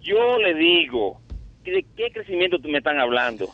yo 0.00 0.38
le 0.38 0.54
digo, 0.54 1.20
que 1.64 1.70
¿de 1.70 1.86
qué 1.96 2.10
crecimiento 2.12 2.58
tú 2.58 2.68
me 2.68 2.78
están 2.78 2.98
hablando? 2.98 3.48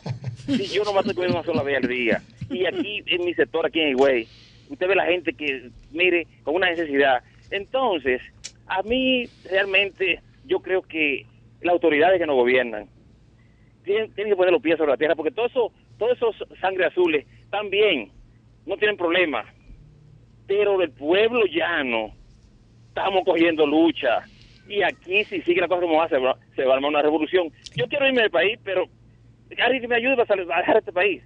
Si 0.47 0.65
yo 0.67 0.83
nomás 0.83 1.01
estoy 1.05 1.13
comiendo 1.15 1.37
una 1.37 1.45
sola 1.45 1.61
vez 1.61 1.77
al 1.83 1.87
día. 1.87 2.23
Y 2.49 2.65
aquí, 2.65 3.03
en 3.05 3.25
mi 3.25 3.33
sector, 3.33 3.65
aquí 3.65 3.79
en 3.79 3.89
Higüey, 3.89 4.27
usted 4.69 4.87
ve 4.87 4.95
la 4.95 5.05
gente 5.05 5.33
que, 5.33 5.69
mire, 5.91 6.27
con 6.43 6.55
una 6.55 6.69
necesidad. 6.69 7.23
Entonces, 7.51 8.21
a 8.67 8.81
mí, 8.83 9.25
realmente, 9.49 10.21
yo 10.45 10.59
creo 10.59 10.81
que 10.81 11.25
las 11.61 11.73
autoridades 11.73 12.19
que 12.19 12.25
nos 12.25 12.35
gobiernan 12.35 12.87
tienen, 13.83 14.13
tienen 14.13 14.31
que 14.33 14.37
poner 14.37 14.51
los 14.53 14.61
pies 14.61 14.77
sobre 14.77 14.91
la 14.91 14.97
tierra, 14.97 15.15
porque 15.15 15.31
todos 15.31 15.51
esos 15.51 15.71
todos 15.97 16.15
esos 16.15 16.35
sangre 16.61 16.85
azules 16.85 17.25
también 17.49 18.09
no 18.65 18.77
tienen 18.77 18.95
problema 18.95 19.43
pero 20.47 20.77
del 20.79 20.89
pueblo 20.91 21.45
llano 21.45 22.11
estamos 22.87 23.23
cogiendo 23.23 23.67
lucha. 23.67 24.21
Y 24.67 24.81
aquí, 24.81 25.23
si 25.25 25.41
sigue 25.43 25.61
la 25.61 25.67
cosa 25.67 25.81
como 25.81 25.97
va, 25.97 26.09
se 26.09 26.17
va, 26.17 26.37
se 26.55 26.63
va 26.63 26.73
a 26.73 26.75
armar 26.77 26.89
una 26.89 27.01
revolución. 27.03 27.51
Yo 27.75 27.85
quiero 27.87 28.07
irme 28.07 28.21
del 28.21 28.31
país, 28.31 28.57
pero 28.63 28.85
alguien 29.61 29.81
que 29.81 29.87
me 29.87 29.95
ayude 29.97 30.19
a 30.21 30.25
salir- 30.25 30.51
a 30.51 30.57
dejar 30.57 30.77
este 30.77 30.91
país. 30.91 31.21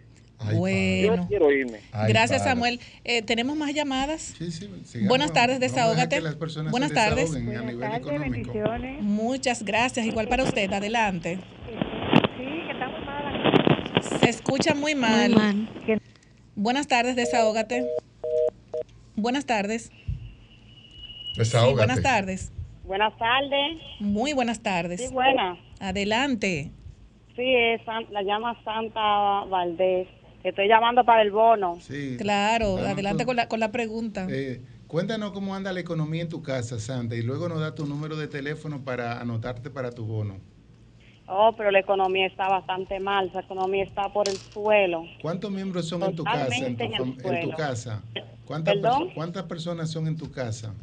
Bueno. 0.51 1.15
Yo 1.15 1.27
quiero 1.27 1.51
irme. 1.51 1.79
Gracias, 2.07 2.43
Samuel. 2.43 2.79
Eh, 3.03 3.21
¿Tenemos 3.21 3.55
más 3.55 3.73
llamadas? 3.73 4.35
Buenas 5.07 5.33
tardes, 5.33 5.59
desahógate. 5.59 6.17
que 6.17 6.21
las 6.21 6.35
personas 6.35 6.71
Buenas 6.71 6.91
tardes. 6.93 7.33
a 7.35 7.39
nivel 7.39 7.83
económico. 7.83 8.53
Muchas 9.01 9.63
gracias. 9.63 10.05
Igual 10.05 10.27
para 10.27 10.43
usted. 10.43 10.71
Adelante. 10.71 11.39
Se 14.19 14.29
escucha 14.29 14.73
muy 14.73 14.95
mal. 14.95 15.35
Buenas 16.55 16.87
tardes, 16.87 17.15
desahógate. 17.15 17.87
Buenas 19.15 19.45
tardes. 19.45 19.91
Sí, 21.35 21.57
buenas 21.73 22.01
tardes. 22.01 22.51
Buenas 22.83 23.17
tardes. 23.17 23.81
Muy 23.99 24.33
buenas 24.33 24.61
tardes. 24.61 25.01
Sí, 25.01 25.13
buenas. 25.13 25.57
Adelante. 25.79 26.71
Sí, 27.35 27.55
es 27.55 27.81
la 28.11 28.21
llama 28.21 28.55
Santa 28.63 29.45
Valdés. 29.49 30.07
Que 30.43 30.49
Estoy 30.49 30.67
llamando 30.67 31.03
para 31.05 31.21
el 31.21 31.31
bono. 31.31 31.77
Sí. 31.79 32.17
Claro, 32.19 32.77
adelante 32.77 33.25
con 33.25 33.35
la, 33.37 33.47
con 33.47 33.59
la 33.61 33.71
pregunta. 33.71 34.27
Eh, 34.29 34.61
cuéntanos 34.87 35.31
cómo 35.31 35.55
anda 35.55 35.71
la 35.71 35.79
economía 35.79 36.21
en 36.21 36.29
tu 36.29 36.43
casa, 36.43 36.79
Santa, 36.79 37.15
y 37.15 37.21
luego 37.21 37.47
nos 37.47 37.61
da 37.61 37.73
tu 37.73 37.85
número 37.85 38.17
de 38.17 38.27
teléfono 38.27 38.83
para 38.83 39.21
anotarte 39.21 39.69
para 39.69 39.89
tu 39.91 40.05
bono. 40.05 40.35
Oh, 41.27 41.53
pero 41.57 41.71
la 41.71 41.79
economía 41.79 42.27
está 42.27 42.49
bastante 42.49 42.99
mal. 42.99 43.27
Esa 43.27 43.39
economía 43.39 43.85
está 43.85 44.09
por 44.11 44.27
el 44.27 44.35
suelo. 44.53 45.05
¿Cuántos 45.21 45.49
miembros 45.49 45.87
son 45.87 46.03
en 46.03 46.15
tu 46.15 46.25
casa? 46.25 46.53
En 46.67 46.75
tu, 46.75 46.83
Totalmente 46.83 46.83
en 46.83 46.93
el 46.93 46.99
fam- 46.99 47.07
en 47.11 47.15
tu 47.15 47.21
suelo. 47.29 47.57
casa. 47.57 48.01
¿Cuántas, 48.45 48.75
¿Cuántas 49.15 49.43
personas 49.43 49.89
son 49.89 50.07
en 50.07 50.17
tu 50.17 50.29
casa? 50.29 50.73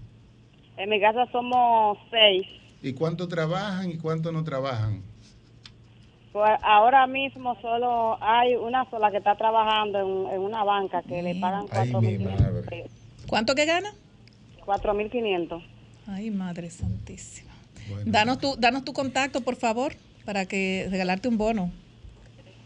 En 0.78 0.89
mi 0.89 0.99
casa 0.99 1.27
somos 1.31 1.99
seis. 2.11 2.47
¿Y 2.82 2.95
cuánto 2.95 3.28
trabajan 3.28 3.91
y 3.91 3.99
cuánto 3.99 4.32
no 4.32 4.43
trabajan? 4.43 5.03
Pues 6.32 6.51
ahora 6.62 7.07
mismo 7.09 7.57
solo 7.61 8.16
hay 8.20 8.55
una 8.55 8.89
sola 8.90 9.11
que 9.11 9.16
está 9.16 9.35
trabajando 9.35 9.98
en, 10.28 10.35
en 10.35 10.40
una 10.40 10.62
banca 10.62 11.02
que 11.02 11.23
le 11.23 11.35
pagan 11.35 11.66
cuatro 11.66 12.01
mil 12.01 12.28
¿Cuánto 13.28 13.55
que 13.55 13.65
gana? 13.66 13.93
cuatro 14.65 14.94
mil 14.94 15.11
quinientos. 15.11 15.62
Ay, 16.07 16.31
Madre 16.31 16.70
Santísima. 16.70 17.51
Danos 18.05 18.39
tu, 18.39 18.55
danos 18.57 18.85
tu 18.85 18.93
contacto, 18.93 19.40
por 19.40 19.57
favor, 19.57 19.94
para 20.24 20.47
que 20.47 20.86
regalarte 20.90 21.28
un 21.28 21.36
bono. 21.39 21.70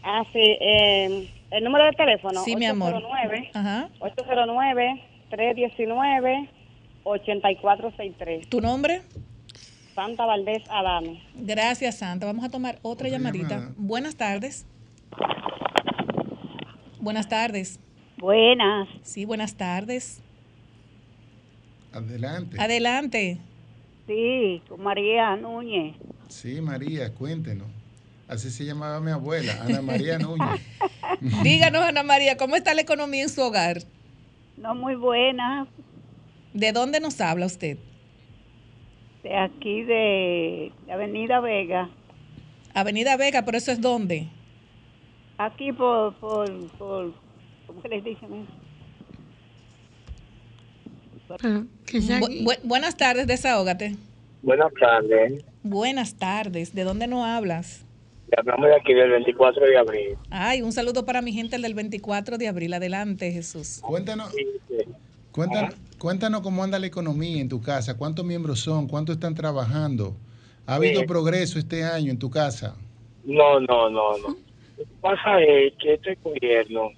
Ah, 0.03 0.23
sí. 0.31 0.39
eh, 0.39 1.27
el 1.49 1.63
número 1.63 1.85
de 1.85 1.91
teléfono. 1.93 2.43
Sí, 2.43 2.55
mi 2.55 2.65
amor. 2.65 2.93
809 2.93 3.49
Ajá. 3.53 3.89
809-319-8463. 7.05 8.47
¿Tu 8.49 8.61
nombre? 8.61 9.01
Santa 9.95 10.25
Valdés 10.25 10.63
Adame. 10.69 11.21
Gracias, 11.35 11.97
Santa. 11.99 12.25
Vamos 12.25 12.43
a 12.43 12.49
tomar 12.49 12.79
otra, 12.81 13.07
llamadita. 13.09 13.47
llamada. 13.55 13.73
Buenas 13.77 14.15
tardes. 14.15 14.65
Buenas 16.99 17.29
tardes. 17.29 17.79
Buenas. 18.17 18.87
Sí, 19.03 19.25
buenas 19.25 19.55
tardes. 19.55 20.21
Adelante. 21.93 22.57
Adelante. 22.59 23.37
Sí, 24.07 24.61
con 24.67 24.83
María 24.83 25.35
Núñez. 25.37 25.95
Sí, 26.27 26.59
María, 26.61 27.13
cuéntenos. 27.13 27.67
Así 28.27 28.49
se 28.49 28.65
llamaba 28.65 28.99
mi 28.99 29.11
abuela, 29.11 29.53
Ana 29.63 29.81
María 29.81 30.17
Núñez. 30.19 30.61
Díganos, 31.43 31.83
Ana 31.83 32.03
María, 32.03 32.37
¿cómo 32.37 32.55
está 32.55 32.73
la 32.73 32.81
economía 32.81 33.23
en 33.23 33.29
su 33.29 33.41
hogar? 33.41 33.77
No 34.57 34.75
muy 34.75 34.95
buena. 34.95 35.67
¿De 36.53 36.71
dónde 36.71 36.99
nos 36.99 37.21
habla 37.21 37.45
usted? 37.45 37.77
De 39.25 39.35
aquí 39.35 39.81
de, 39.81 40.71
Avenida 40.87 41.39
Vega. 41.39 41.89
Avenida 42.75 43.17
Vega, 43.17 43.41
pero 43.43 43.57
eso 43.57 43.71
es 43.71 43.81
dónde? 43.81 44.27
Aquí 45.39 45.71
por, 45.73 46.13
por, 46.17 46.47
por 46.77 47.11
¿cómo 47.65 47.81
que 47.81 47.89
les 47.89 48.03
dicen? 48.03 48.45
eso? 51.25 51.37
Bu- 52.19 52.43
bu- 52.45 52.59
buenas 52.65 52.95
tardes, 52.97 53.25
desahógate. 53.25 53.95
Buenas 54.43 54.71
tardes. 54.79 55.43
Buenas 55.63 56.13
tardes. 56.17 56.75
¿De 56.75 56.83
dónde 56.83 57.07
no 57.07 57.25
hablas? 57.25 57.83
Le 58.27 58.35
hablamos 58.37 58.67
de 58.67 58.75
aquí 58.75 58.93
del 58.93 59.09
24 59.09 59.65
de 59.65 59.75
abril. 59.79 60.17
Ay, 60.29 60.61
un 60.61 60.71
saludo 60.71 61.03
para 61.03 61.23
mi 61.23 61.33
gente 61.33 61.57
del 61.57 61.73
24 61.73 62.37
de 62.37 62.47
abril. 62.47 62.75
Adelante, 62.75 63.31
Jesús. 63.31 63.79
Cuéntanos, 63.81 64.31
cuéntanos, 65.31 65.73
cuéntanos 65.99 66.41
cómo 66.41 66.63
anda 66.63 66.79
la 66.79 66.87
economía 66.87 67.41
en 67.41 67.49
tu 67.49 67.61
casa, 67.61 67.97
cuántos 67.97 68.25
miembros 68.25 68.59
son, 68.59 68.87
cuántos 68.87 69.15
están 69.15 69.35
trabajando. 69.35 70.15
¿Ha 70.67 70.75
habido 70.75 71.01
Sí. 71.01 71.07
progreso 71.07 71.59
este 71.59 71.83
año 71.83 72.11
en 72.11 72.19
tu 72.19 72.29
casa? 72.29 72.75
No, 73.23 73.59
no, 73.59 73.89
no, 73.89 74.17
no. 74.17 74.27
Lo 74.29 74.83
que 74.83 74.85
pasa 75.01 75.41
es 75.41 75.73
que 75.79 75.93
este 75.93 76.17
gobierno, 76.23 76.89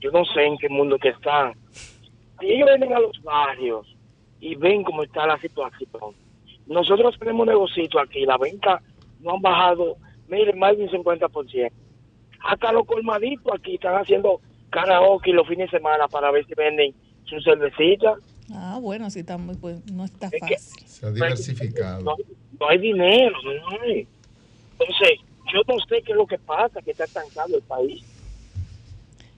yo 0.00 0.10
no 0.10 0.24
sé 0.24 0.44
en 0.44 0.56
qué 0.58 0.68
mundo 0.68 0.98
que 0.98 1.08
están. 1.10 1.52
Ellos 2.40 2.68
vienen 2.68 2.92
a 2.92 3.00
los 3.00 3.20
barrios 3.22 3.86
y 4.40 4.54
ven 4.54 4.82
cómo 4.84 5.02
está 5.02 5.26
la 5.26 5.38
situación. 5.40 6.14
Nosotros 6.66 7.16
tenemos 7.18 7.42
un 7.42 7.48
negocio 7.48 7.84
aquí, 8.00 8.24
la 8.24 8.36
venta 8.38 8.80
no 9.20 9.34
han 9.34 9.40
bajado, 9.42 9.96
miren, 10.28 10.58
más 10.58 10.76
de 10.76 10.84
un 10.84 10.90
50%. 10.90 11.70
Hasta 12.44 12.72
los 12.72 12.86
colmaditos 12.86 13.52
aquí 13.54 13.74
están 13.74 13.94
haciendo 13.94 14.40
karaoke 14.70 15.32
los 15.32 15.48
fines 15.48 15.70
de 15.70 15.78
semana 15.78 16.06
para 16.08 16.30
ver 16.30 16.46
si 16.46 16.54
venden 16.54 16.94
su 17.24 17.40
cervecita. 17.40 18.14
Ah, 18.52 18.78
bueno, 18.80 19.10
sí, 19.10 19.20
está 19.20 19.36
muy, 19.38 19.56
pues, 19.56 19.78
no 19.90 20.04
está 20.04 20.26
Es 20.26 20.32
que- 20.32 20.38
fácil. 20.56 20.86
Se 20.88 21.06
ha 21.06 21.10
diversificado. 21.10 22.00
No, 22.02 22.14
no 22.60 22.68
hay 22.68 22.78
dinero, 22.78 23.36
no 23.42 23.80
hay. 23.82 24.06
Entonces, 24.78 25.18
yo 25.52 25.60
no 25.66 25.78
sé 25.88 26.02
qué 26.02 26.12
es 26.12 26.16
lo 26.16 26.26
que 26.26 26.38
pasa, 26.38 26.80
que 26.82 26.92
está 26.92 27.04
estancado 27.04 27.56
el 27.56 27.62
país. 27.62 28.02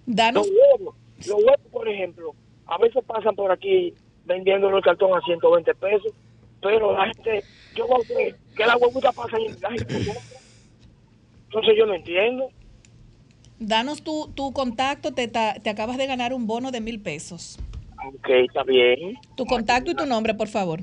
Danos, 0.06 0.46
Los 0.46 0.56
huevos, 0.56 0.94
los 1.26 1.36
huevos, 1.38 1.60
por 1.70 1.88
ejemplo, 1.88 2.34
a 2.66 2.78
veces 2.78 3.02
pasan 3.06 3.34
por 3.34 3.50
aquí 3.50 3.94
vendiendo 4.24 4.68
el 4.74 4.82
cartón 4.82 5.16
a 5.16 5.20
120 5.22 5.74
pesos, 5.74 6.12
pero 6.62 6.92
la 6.96 7.06
gente, 7.06 7.44
yo 7.74 7.86
veo 7.88 7.98
que, 8.06 8.34
que 8.56 8.66
la 8.66 8.76
huevuta 8.76 9.12
pasa 9.12 9.38
y 9.38 9.48
la 9.60 9.70
gente. 9.70 10.12
Entonces 11.46 11.74
yo 11.78 11.86
no 11.86 11.94
entiendo. 11.94 12.50
danos 13.58 14.02
tu, 14.02 14.28
tu 14.34 14.52
contacto, 14.52 15.12
te, 15.14 15.28
ta- 15.28 15.54
te 15.54 15.70
acabas 15.70 15.96
de 15.98 16.06
ganar 16.06 16.32
un 16.34 16.46
bono 16.46 16.70
de 16.70 16.80
mil 16.80 17.00
pesos. 17.00 17.58
Ok, 18.06 18.28
está 18.46 18.62
bien. 18.62 19.16
Tu 19.36 19.44
contacto 19.46 19.90
y 19.90 19.94
tu 19.94 20.06
nombre, 20.06 20.34
por 20.34 20.48
favor. 20.48 20.80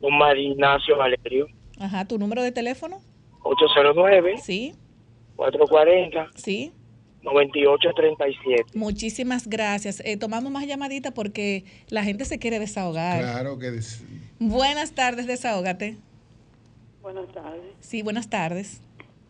Con 0.00 0.16
María 0.18 0.48
Ignacio 0.50 0.96
Valerio, 0.96 1.46
Ajá, 1.78 2.04
tu 2.06 2.18
número 2.18 2.42
de 2.42 2.52
teléfono. 2.52 2.98
809 3.42 4.36
Sí, 4.42 4.74
440 5.36 6.28
sí. 6.36 6.72
9837. 7.22 8.64
Muchísimas 8.74 9.46
gracias. 9.48 10.00
Eh, 10.04 10.16
tomamos 10.16 10.50
más 10.52 10.66
llamadita 10.66 11.12
porque 11.12 11.64
la 11.88 12.02
gente 12.04 12.24
se 12.24 12.38
quiere 12.38 12.58
desahogar. 12.58 13.20
Claro 13.20 13.58
que 13.58 13.70
des- 13.70 14.02
Buenas 14.40 14.92
tardes, 14.92 15.26
desahógate. 15.26 15.96
Buenas 17.00 17.26
tardes, 17.32 17.62
Sí, 17.80 18.02
buenas 18.02 18.28
tardes. 18.28 18.80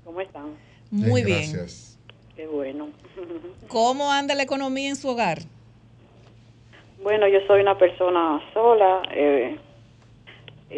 ¿cómo 0.05 0.21
están? 0.21 0.55
Muy 0.91 1.23
bien. 1.25 1.51
Qué 2.37 2.47
bueno. 2.47 2.89
¿Cómo 3.69 4.11
anda 4.11 4.35
la 4.35 4.43
economía 4.43 4.89
en 4.89 4.97
su 4.97 5.09
hogar? 5.09 5.41
Bueno, 7.03 7.27
yo 7.29 7.41
soy 7.47 7.61
una 7.63 7.77
persona 7.77 8.41
sola. 8.55 9.03
Eh, 9.13 9.59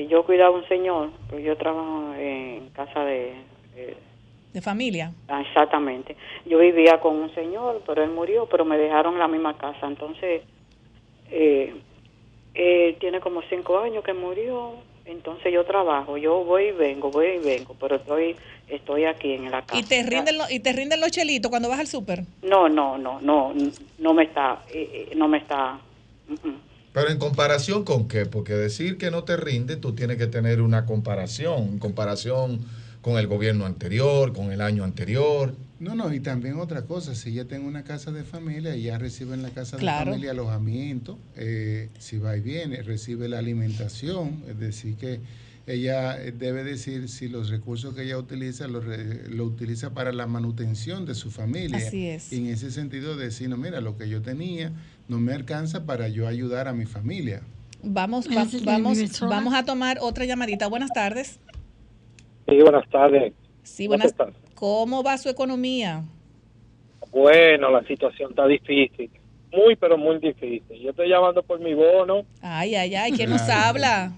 yo 0.09 0.25
cuidaba 0.25 0.55
a 0.57 0.59
un 0.59 0.67
señor, 0.69 1.11
pues 1.31 1.45
yo 1.45 1.57
trabajo 1.57 2.15
en 2.17 2.69
casa 2.71 3.05
de... 3.05 3.35
eh, 3.77 3.97
¿De 4.53 4.61
familia? 4.63 5.13
ah, 5.29 5.41
exactamente. 5.41 6.17
Yo 6.47 6.59
vivía 6.59 7.01
con 7.01 7.17
un 7.17 7.35
señor, 7.35 7.83
pero 7.87 8.03
él 8.05 8.11
murió, 8.11 8.47
pero 8.47 8.65
me 8.65 8.79
dejaron 8.79 9.15
en 9.15 9.21
la 9.21 9.29
misma 9.29 9.57
casa. 9.57 9.87
Entonces, 9.87 10.43
eh, 11.31 11.75
tiene 13.01 13.21
como 13.21 13.43
cinco 13.51 13.79
años 13.79 14.05
que 14.05 14.15
murió. 14.15 14.75
Entonces 15.07 15.53
yo 15.53 15.65
trabajo, 15.67 16.17
yo 16.17 16.45
voy 16.45 16.65
y 16.69 16.73
vengo, 16.73 17.11
voy 17.11 17.27
y 17.27 17.39
vengo, 17.39 17.77
pero 17.79 17.97
estoy 17.97 18.37
estoy 18.69 19.05
aquí 19.05 19.35
en 19.35 19.51
la 19.51 19.61
casa. 19.63 19.77
¿Y 19.79 19.83
te 19.83 20.03
rinden, 20.03 20.39
lo- 20.39 20.49
y 20.51 20.61
te 20.61 20.73
rinden 20.73 20.99
los 21.01 21.11
chelitos 21.11 21.51
cuando 21.51 21.69
vas 21.69 21.81
al 21.81 21.87
súper? 21.89 22.21
No, 22.43 22.71
no, 22.71 22.97
no, 22.97 23.21
no, 23.21 23.53
no 23.99 24.15
me 24.15 24.23
está, 24.25 24.63
eh, 24.73 25.09
eh, 25.11 25.15
no 25.15 25.29
me 25.29 25.39
está. 25.39 25.79
Pero 26.93 27.11
en 27.11 27.19
comparación 27.19 27.85
con 27.85 28.07
qué? 28.07 28.25
Porque 28.27 28.55
decir 28.55 28.99
que 28.99 29.11
no 29.11 29.25
te 29.25 29.37
rinde, 29.37 29.77
tú 29.77 29.95
tienes 29.95 30.17
que 30.17 30.29
tener 30.29 30.61
una 30.61 30.87
comparación, 30.87 31.63
en 31.65 31.79
comparación 31.79 32.61
con 33.03 33.19
el 33.19 33.27
gobierno 33.27 33.67
anterior, 33.67 34.33
con 34.33 34.53
el 34.53 34.61
año 34.61 34.85
anterior. 34.85 35.55
No, 35.81 35.95
no, 35.97 36.15
y 36.15 36.21
también 36.21 36.59
otra 36.61 36.83
cosa, 36.83 37.15
si 37.17 37.31
ella 37.31 37.47
tiene 37.47 37.67
una 37.67 37.83
casa 37.83 38.13
de 38.13 38.23
familia, 38.23 38.75
ella 38.75 38.97
recibe 38.97 39.35
en 39.35 39.43
la 39.43 39.51
casa 39.51 39.77
Claro. 39.77 40.05
de 40.05 40.11
familia 40.13 40.31
alojamiento, 40.31 41.19
eh, 41.37 41.91
si 41.99 42.19
va 42.19 42.37
y 42.37 42.41
viene, 42.41 42.83
recibe 42.83 43.29
la 43.29 43.39
alimentación, 43.41 44.43
es 44.49 44.59
decir, 44.59 44.95
que 44.97 45.21
ella 45.67 46.23
eh, 46.23 46.33
debe 46.33 46.63
decir 46.63 47.09
si 47.09 47.29
los 47.29 47.49
recursos 47.51 47.95
que 47.95 48.03
ella 48.05 48.19
utiliza 48.19 48.69
lo, 48.69 48.81
re- 48.81 49.29
lo 49.29 49.45
utiliza 49.45 49.91
para 49.95 50.13
la 50.13 50.27
manutención 50.27 51.05
de 51.07 51.15
su 51.15 51.31
familia. 51.31 51.79
Así 51.89 52.07
es. 52.07 52.33
Y 52.33 52.37
en 52.37 52.47
ese 52.47 52.71
sentido 52.71 53.17
decir, 53.17 53.49
no, 53.49 53.57
mira, 53.57 53.81
lo 53.81 53.97
que 53.99 54.09
yo 54.09 54.23
tenía 54.23 54.73
no 55.09 55.19
me 55.19 55.33
alcanza 55.33 55.85
para 55.87 56.09
yo 56.09 56.27
ayudar 56.27 56.69
a 56.69 56.73
mi 56.73 56.87
familia. 56.87 57.43
Vamos, 57.83 58.27
va- 58.29 58.47
vamos, 58.65 59.21
vamos 59.21 59.55
a 59.55 59.65
tomar 59.65 59.99
otra 60.01 60.25
llamadita. 60.25 60.69
Buenas 60.69 60.91
tardes. 60.93 61.39
Sí, 62.49 62.61
buenas 62.61 62.89
tardes. 62.89 63.33
Sí, 63.63 63.87
¿Cómo 63.87 63.99
buenas. 63.99 64.15
¿Cómo 64.55 65.03
va 65.03 65.19
su 65.19 65.29
economía? 65.29 66.03
Bueno, 67.11 67.71
la 67.71 67.83
situación 67.87 68.31
está 68.31 68.47
difícil. 68.47 69.11
Muy, 69.53 69.77
pero 69.77 69.97
muy 69.99 70.19
difícil. 70.19 70.81
Yo 70.83 70.91
estoy 70.91 71.09
llamando 71.09 71.43
por 71.43 71.61
mi 71.61 71.75
bono, 71.75 72.25
Ay, 72.41 72.75
ay, 72.75 72.95
ay, 72.95 73.13
¿quién 73.13 73.31
nos 73.31 73.43
habla? 73.49 74.13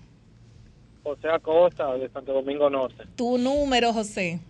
José 1.03 1.29
Acosta, 1.29 1.93
de 1.95 2.09
Santo 2.09 2.33
Domingo 2.33 2.71
Norte. 2.71 3.05
Tu 3.17 3.37
número, 3.39 3.93
José. 3.93 4.41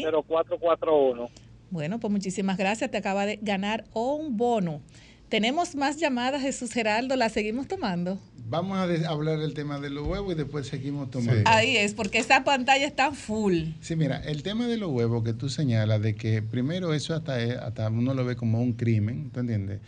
849-352-0441. 0.00 1.28
Bueno, 1.70 1.98
pues 2.00 2.10
muchísimas 2.10 2.56
gracias. 2.58 2.90
Te 2.90 2.96
acaba 2.98 3.26
de 3.26 3.38
ganar 3.42 3.84
un 3.94 4.36
bono. 4.36 4.80
Tenemos 5.28 5.76
más 5.76 5.96
llamadas, 5.98 6.42
Jesús 6.42 6.72
Geraldo. 6.72 7.14
¿La 7.16 7.28
seguimos 7.28 7.68
tomando? 7.68 8.18
Vamos 8.48 8.76
a 8.78 9.08
hablar 9.08 9.38
del 9.38 9.54
tema 9.54 9.78
de 9.78 9.88
los 9.90 10.04
huevos 10.04 10.32
y 10.34 10.36
después 10.36 10.66
seguimos 10.66 11.08
tomando. 11.12 11.48
Ahí 11.48 11.76
es, 11.76 11.94
porque 11.94 12.18
esa 12.18 12.42
pantalla 12.42 12.84
está 12.84 13.12
full. 13.12 13.66
Sí, 13.80 13.94
mira, 13.94 14.16
el 14.24 14.42
tema 14.42 14.66
de 14.66 14.76
los 14.76 14.90
huevos 14.90 15.22
que 15.22 15.32
tú 15.32 15.48
señalas, 15.48 16.02
de 16.02 16.16
que 16.16 16.42
primero 16.42 16.92
eso 16.92 17.14
hasta, 17.14 17.40
es- 17.40 17.56
hasta 17.56 17.88
uno 17.90 18.12
lo 18.12 18.24
ve 18.24 18.34
como 18.34 18.60
un 18.60 18.72
crimen, 18.72 19.30
¿tú 19.32 19.38
entiendes? 19.38 19.78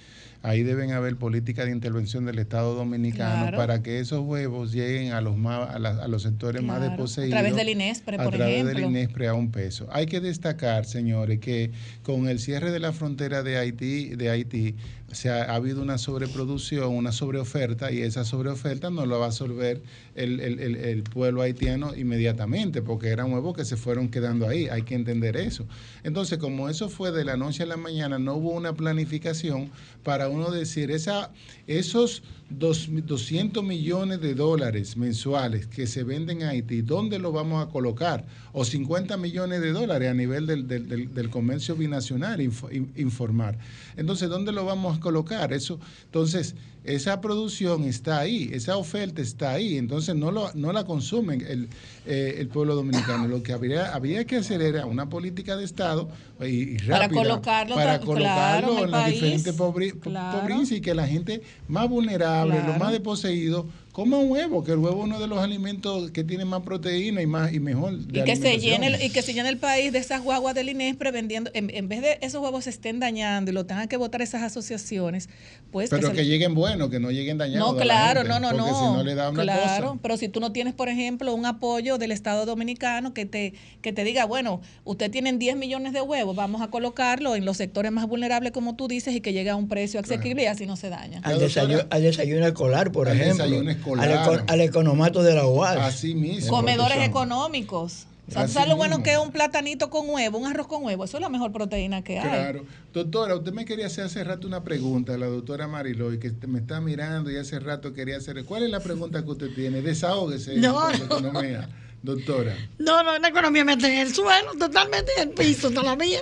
Ahí 0.45 0.65
deben 0.65 0.91
haber 0.91 1.17
políticas 1.17 1.67
de 1.67 1.73
intervención 1.73 2.25
del 2.27 2.39
Estado 2.41 2.75
Dominicano 2.75 3.43
Claro. 3.43 3.57
para 3.57 3.83
que 3.83 4.01
esos 4.01 4.21
huevos 4.27 4.73
lleguen 4.73 5.13
a 5.13 5.21
los 5.21 5.37
más, 5.37 5.71
a, 5.71 5.79
la- 5.79 5.91
a 6.03 6.09
los 6.09 6.23
sectores 6.23 6.63
más 6.63 6.81
desposeídos. 6.81 7.35
A 7.35 7.43
través 7.43 7.55
del 7.57 7.69
INESPRE, 7.69 8.17
a 8.19 8.25
por 8.25 8.35
través 8.35 8.55
ejemplo. 8.55 8.75
del 8.81 8.85
INESPRE 8.91 9.29
a 9.29 9.35
un 9.35 9.51
peso. 9.53 9.87
Hay 9.93 10.07
que 10.07 10.21
destacar, 10.21 10.85
señores, 10.85 11.39
que 11.39 11.71
con 12.03 12.29
el 12.29 12.41
cierre 12.41 12.73
de 12.73 12.81
la 12.81 12.93
frontera 12.93 13.43
de 13.45 13.57
Haití, 13.57 14.11
de 14.17 14.31
Haití 14.31 14.75
se 15.13 15.31
ha, 15.31 15.45
ha 15.45 15.55
habido 15.55 15.83
una 15.83 15.99
sobreproducción, 15.99 16.95
una 16.95 17.13
sobreoferta, 17.13 17.93
y 17.93 18.01
esa 18.01 18.25
sobreoferta 18.25 18.91
no 18.91 19.07
lo 19.07 19.19
va 19.19 19.27
a 19.27 19.29
absorber 19.29 19.83
el, 20.15 20.41
el- 20.41 20.59
el- 20.59 21.03
pueblo 21.03 21.43
haitiano 21.43 21.95
inmediatamente, 21.95 22.81
porque 22.83 23.09
eran 23.09 23.33
huevos 23.33 23.55
que 23.57 23.65
se 23.65 23.77
fueron 23.77 24.09
quedando 24.09 24.49
ahí. 24.49 24.69
Hay 24.69 24.83
que 24.83 24.95
entender 24.95 25.37
eso. 25.37 25.67
Entonces, 26.05 26.39
como 26.39 26.69
eso 26.69 26.89
fue 26.89 27.13
de 27.13 27.25
la 27.25 27.37
noche 27.37 27.63
a 27.63 27.67
la 27.67 27.77
mañana, 27.77 28.19
no 28.19 28.35
hubo 28.35 28.51
una 28.51 28.73
planificación 28.73 29.71
para 30.03 30.29
uno 30.29 30.51
decir, 30.51 30.91
esa, 30.91 31.31
esos 31.67 32.23
dos- 32.51 32.89
200 32.91 33.63
millones 33.65 34.21
de 34.21 34.35
dólares 34.35 34.97
mensuales 34.97 35.67
que 35.67 35.87
se 35.87 36.03
venden 36.05 36.43
en 36.43 36.49
Haití, 36.49 36.83
¿dónde 36.83 37.19
lo 37.19 37.33
vamos 37.33 37.65
a 37.67 37.71
colocar? 37.71 38.25
O 38.53 38.65
50 38.65 39.17
millones 39.17 39.61
de 39.61 39.73
dólares 39.73 40.11
a 40.11 40.15
nivel 40.15 40.47
del, 40.47 40.67
del- 40.69 40.89
del- 40.89 41.31
comercio 41.31 41.75
binacional, 41.77 42.41
info- 42.41 42.71
in- 42.71 42.93
informar. 42.97 43.59
Entonces, 43.97 44.29
¿dónde 44.29 44.53
lo 44.53 44.65
vamos 44.67 44.99
colocar? 45.03 45.53
Eso, 45.53 45.79
entonces, 46.05 46.55
esa 46.85 47.21
producción 47.21 47.85
está 47.85 48.19
ahí, 48.21 48.51
esa 48.53 48.77
oferta 48.77 49.23
está 49.23 49.53
ahí, 49.53 49.77
entonces 49.79 50.17
no, 50.17 50.33
lo, 50.33 50.53
no 50.55 50.73
la 50.73 50.85
consumen 50.85 51.41
el, 51.47 51.69
eh, 52.07 52.37
el 52.39 52.49
pueblo 52.49 52.75
dominicano. 52.75 53.29
Lo 53.29 53.43
que 53.43 53.53
habría, 53.53 53.95
había 53.95 54.25
que 54.25 54.37
hacer 54.37 54.63
era 54.63 54.87
una 54.87 55.09
política 55.09 55.57
de 55.57 55.65
Estado 55.65 56.09
y, 56.41 56.75
y 56.75 56.79
Para 56.79 57.09
colocarlo 57.09 57.75
para 57.77 58.01
colocarlo 58.01 58.69
claro, 58.69 58.79
en 58.79 58.85
en 58.85 58.91
las 58.91 59.11
diferentes 59.11 59.55
Claro. 60.01 60.63
y 60.71 60.81
que 60.81 60.95
la 60.95 61.07
gente 61.07 61.43
más 61.69 61.89
vulnerable, 61.89 62.55
Claro. 62.55 62.69
los 62.71 62.79
más 62.79 62.91
desposeídos, 62.93 63.67
coma 63.93 64.17
un 64.17 64.31
huevo, 64.31 64.65
que 64.65 64.73
el 64.73 64.79
huevo 64.79 65.01
es 65.01 65.05
uno 65.05 65.21
de 65.21 65.27
los 65.27 65.39
alimentos 65.39 66.11
que 66.13 66.25
tiene 66.25 66.47
más 66.47 66.63
proteína 66.63 67.21
y 67.21 67.27
más 67.27 67.53
y 67.53 67.61
mejor. 67.61 67.99
de 67.99 68.21
Y 68.21 68.25
que, 68.25 68.37
se 68.37 68.59
llene, 68.59 68.87
el- 68.87 69.03
y 69.03 69.11
que 69.11 69.21
se 69.21 69.35
llene 69.35 69.51
el 69.51 69.59
país 69.59 69.93
de 69.93 69.99
esas 69.99 70.23
guaguas 70.23 70.55
del 70.55 70.71
INESPRE 70.71 71.11
vendiendo, 71.11 71.51
en, 71.53 71.69
en 71.75 71.89
vez 71.89 72.01
de 72.01 72.19
esos 72.23 72.43
huevos 72.43 72.65
se 72.65 72.71
estén 72.71 73.01
dañando 73.01 73.51
y 73.51 73.55
lo 73.55 73.67
tengan 73.67 73.89
que 73.89 73.99
votar 73.99 74.23
esas 74.23 74.43
asociaciones, 74.43 75.29
pues 75.71 75.91
Pero 75.91 76.09
se- 76.09 76.15
que 76.15 76.25
lleguen 76.25 76.55
buenos, 76.55 76.89
que 76.89 77.01
no 77.01 77.11
lleguen 77.11 77.37
dañados. 77.37 77.69
No, 77.69 77.73
a 77.73 77.77
la 77.77 77.83
claro, 77.85 78.21
gente, 78.23 78.29
no, 78.33 78.41
no, 78.41 78.49
porque 78.57 78.71
no. 78.73 78.79
si 78.79 78.97
no 78.97 79.05
le 79.05 79.15
da 79.15 79.29
una 79.31 79.43
claro, 79.43 79.87
cosa. 79.89 79.99
pero 80.03 80.17
si 80.17 80.29
tú 80.29 80.41
no 80.41 80.53
tienes, 80.53 80.73
por 80.73 80.89
ejemplo, 80.89 81.35
un 81.35 81.45
apoyo 81.45 81.99
del 81.99 82.13
Estado 82.13 82.47
Dominicano 82.47 83.13
que 83.13 83.27
te, 83.27 83.53
que 83.83 83.93
te 83.93 84.05
diga, 84.05 84.25
bueno, 84.25 84.63
usted 84.85 85.11
tienen 85.11 85.39
10 85.39 85.57
millones 85.57 85.93
de 85.93 86.01
huevos, 86.01 86.35
vamos 86.35 86.63
a 86.63 86.69
colocarlo 86.69 87.37
en 87.37 87.45
los 87.45 87.59
sectores 87.59 87.93
más 87.93 88.07
vulnerables, 88.09 88.53
como 88.53 88.75
tú 88.75 88.89
dices, 88.89 89.15
y 89.15 89.21
que 89.21 89.35
llegue 89.35 89.51
a 89.51 89.57
un 89.57 89.69
precio 89.69 90.01
asequible 90.01 90.45
y 90.45 90.47
así 90.47 90.65
no 90.65 90.77
se 90.77 90.89
daña. 90.89 91.21
Al 91.25 91.39
desayuno, 91.39 91.83
al 91.91 92.03
desayuno 92.03 92.47
escolar, 92.47 92.91
por 92.91 93.09
Al 93.11 93.21
ejemplo. 93.21 93.45
Eco- 93.83 94.43
al 94.47 94.61
economato 94.61 95.23
de 95.23 95.35
la 95.35 95.47
UAS. 95.47 95.77
Así 95.79 96.15
mismo. 96.15 96.51
Comedores 96.51 96.99
económicos. 97.07 98.07
O 98.29 98.33
sea, 98.33 98.47
¿tú 98.47 98.53
sabes 98.53 98.69
lo 98.69 98.77
bueno 98.77 99.03
que 99.03 99.13
es 99.13 99.19
un 99.19 99.33
platanito 99.33 99.91
con 99.91 100.09
huevo, 100.09 100.39
un 100.39 100.47
arroz 100.47 100.67
con 100.69 100.85
huevo? 100.85 101.05
Eso 101.05 101.17
es 101.17 101.21
la 101.21 101.29
mejor 101.29 101.53
proteína 101.53 102.03
que 102.03 102.19
hay. 102.21 102.29
Claro. 102.29 102.65
Doctora, 102.95 103.35
usted 103.35 103.53
me 103.53 103.65
quería 103.65 103.87
hacer 103.87 104.05
hace 104.05 104.23
rato 104.25 104.47
una 104.47 104.63
pregunta, 104.63 105.19
la 105.19 105.27
doctora 105.27 105.67
Mariloy, 105.67 106.19
que 106.19 106.33
me 106.47 106.61
está 106.61 106.81
mirando 106.81 107.31
y 107.31 107.37
hace 107.37 107.59
rato 107.59 107.93
quería 107.93 108.17
hacer. 108.19 108.43
¿Cuál 108.45 108.63
es 108.63 108.71
la 108.71 108.81
pregunta 108.81 109.23
que 109.25 109.31
usted 109.31 109.55
tiene? 109.55 109.83
Desahógese 109.83 110.57
No, 110.57 110.89
no. 110.89 110.95
economía, 111.05 111.69
doctora. 112.03 112.57
No, 112.79 113.03
no, 113.03 113.19
la 113.19 113.29
economía 113.29 113.65
me 113.65 113.73
está 113.73 113.93
en 113.93 113.99
el 113.99 114.15
suelo, 114.15 114.53
totalmente 114.59 115.11
en 115.19 115.29
el 115.29 115.35
piso, 115.35 115.71
toda 115.71 115.83
la 115.83 115.97
mía. 115.97 116.21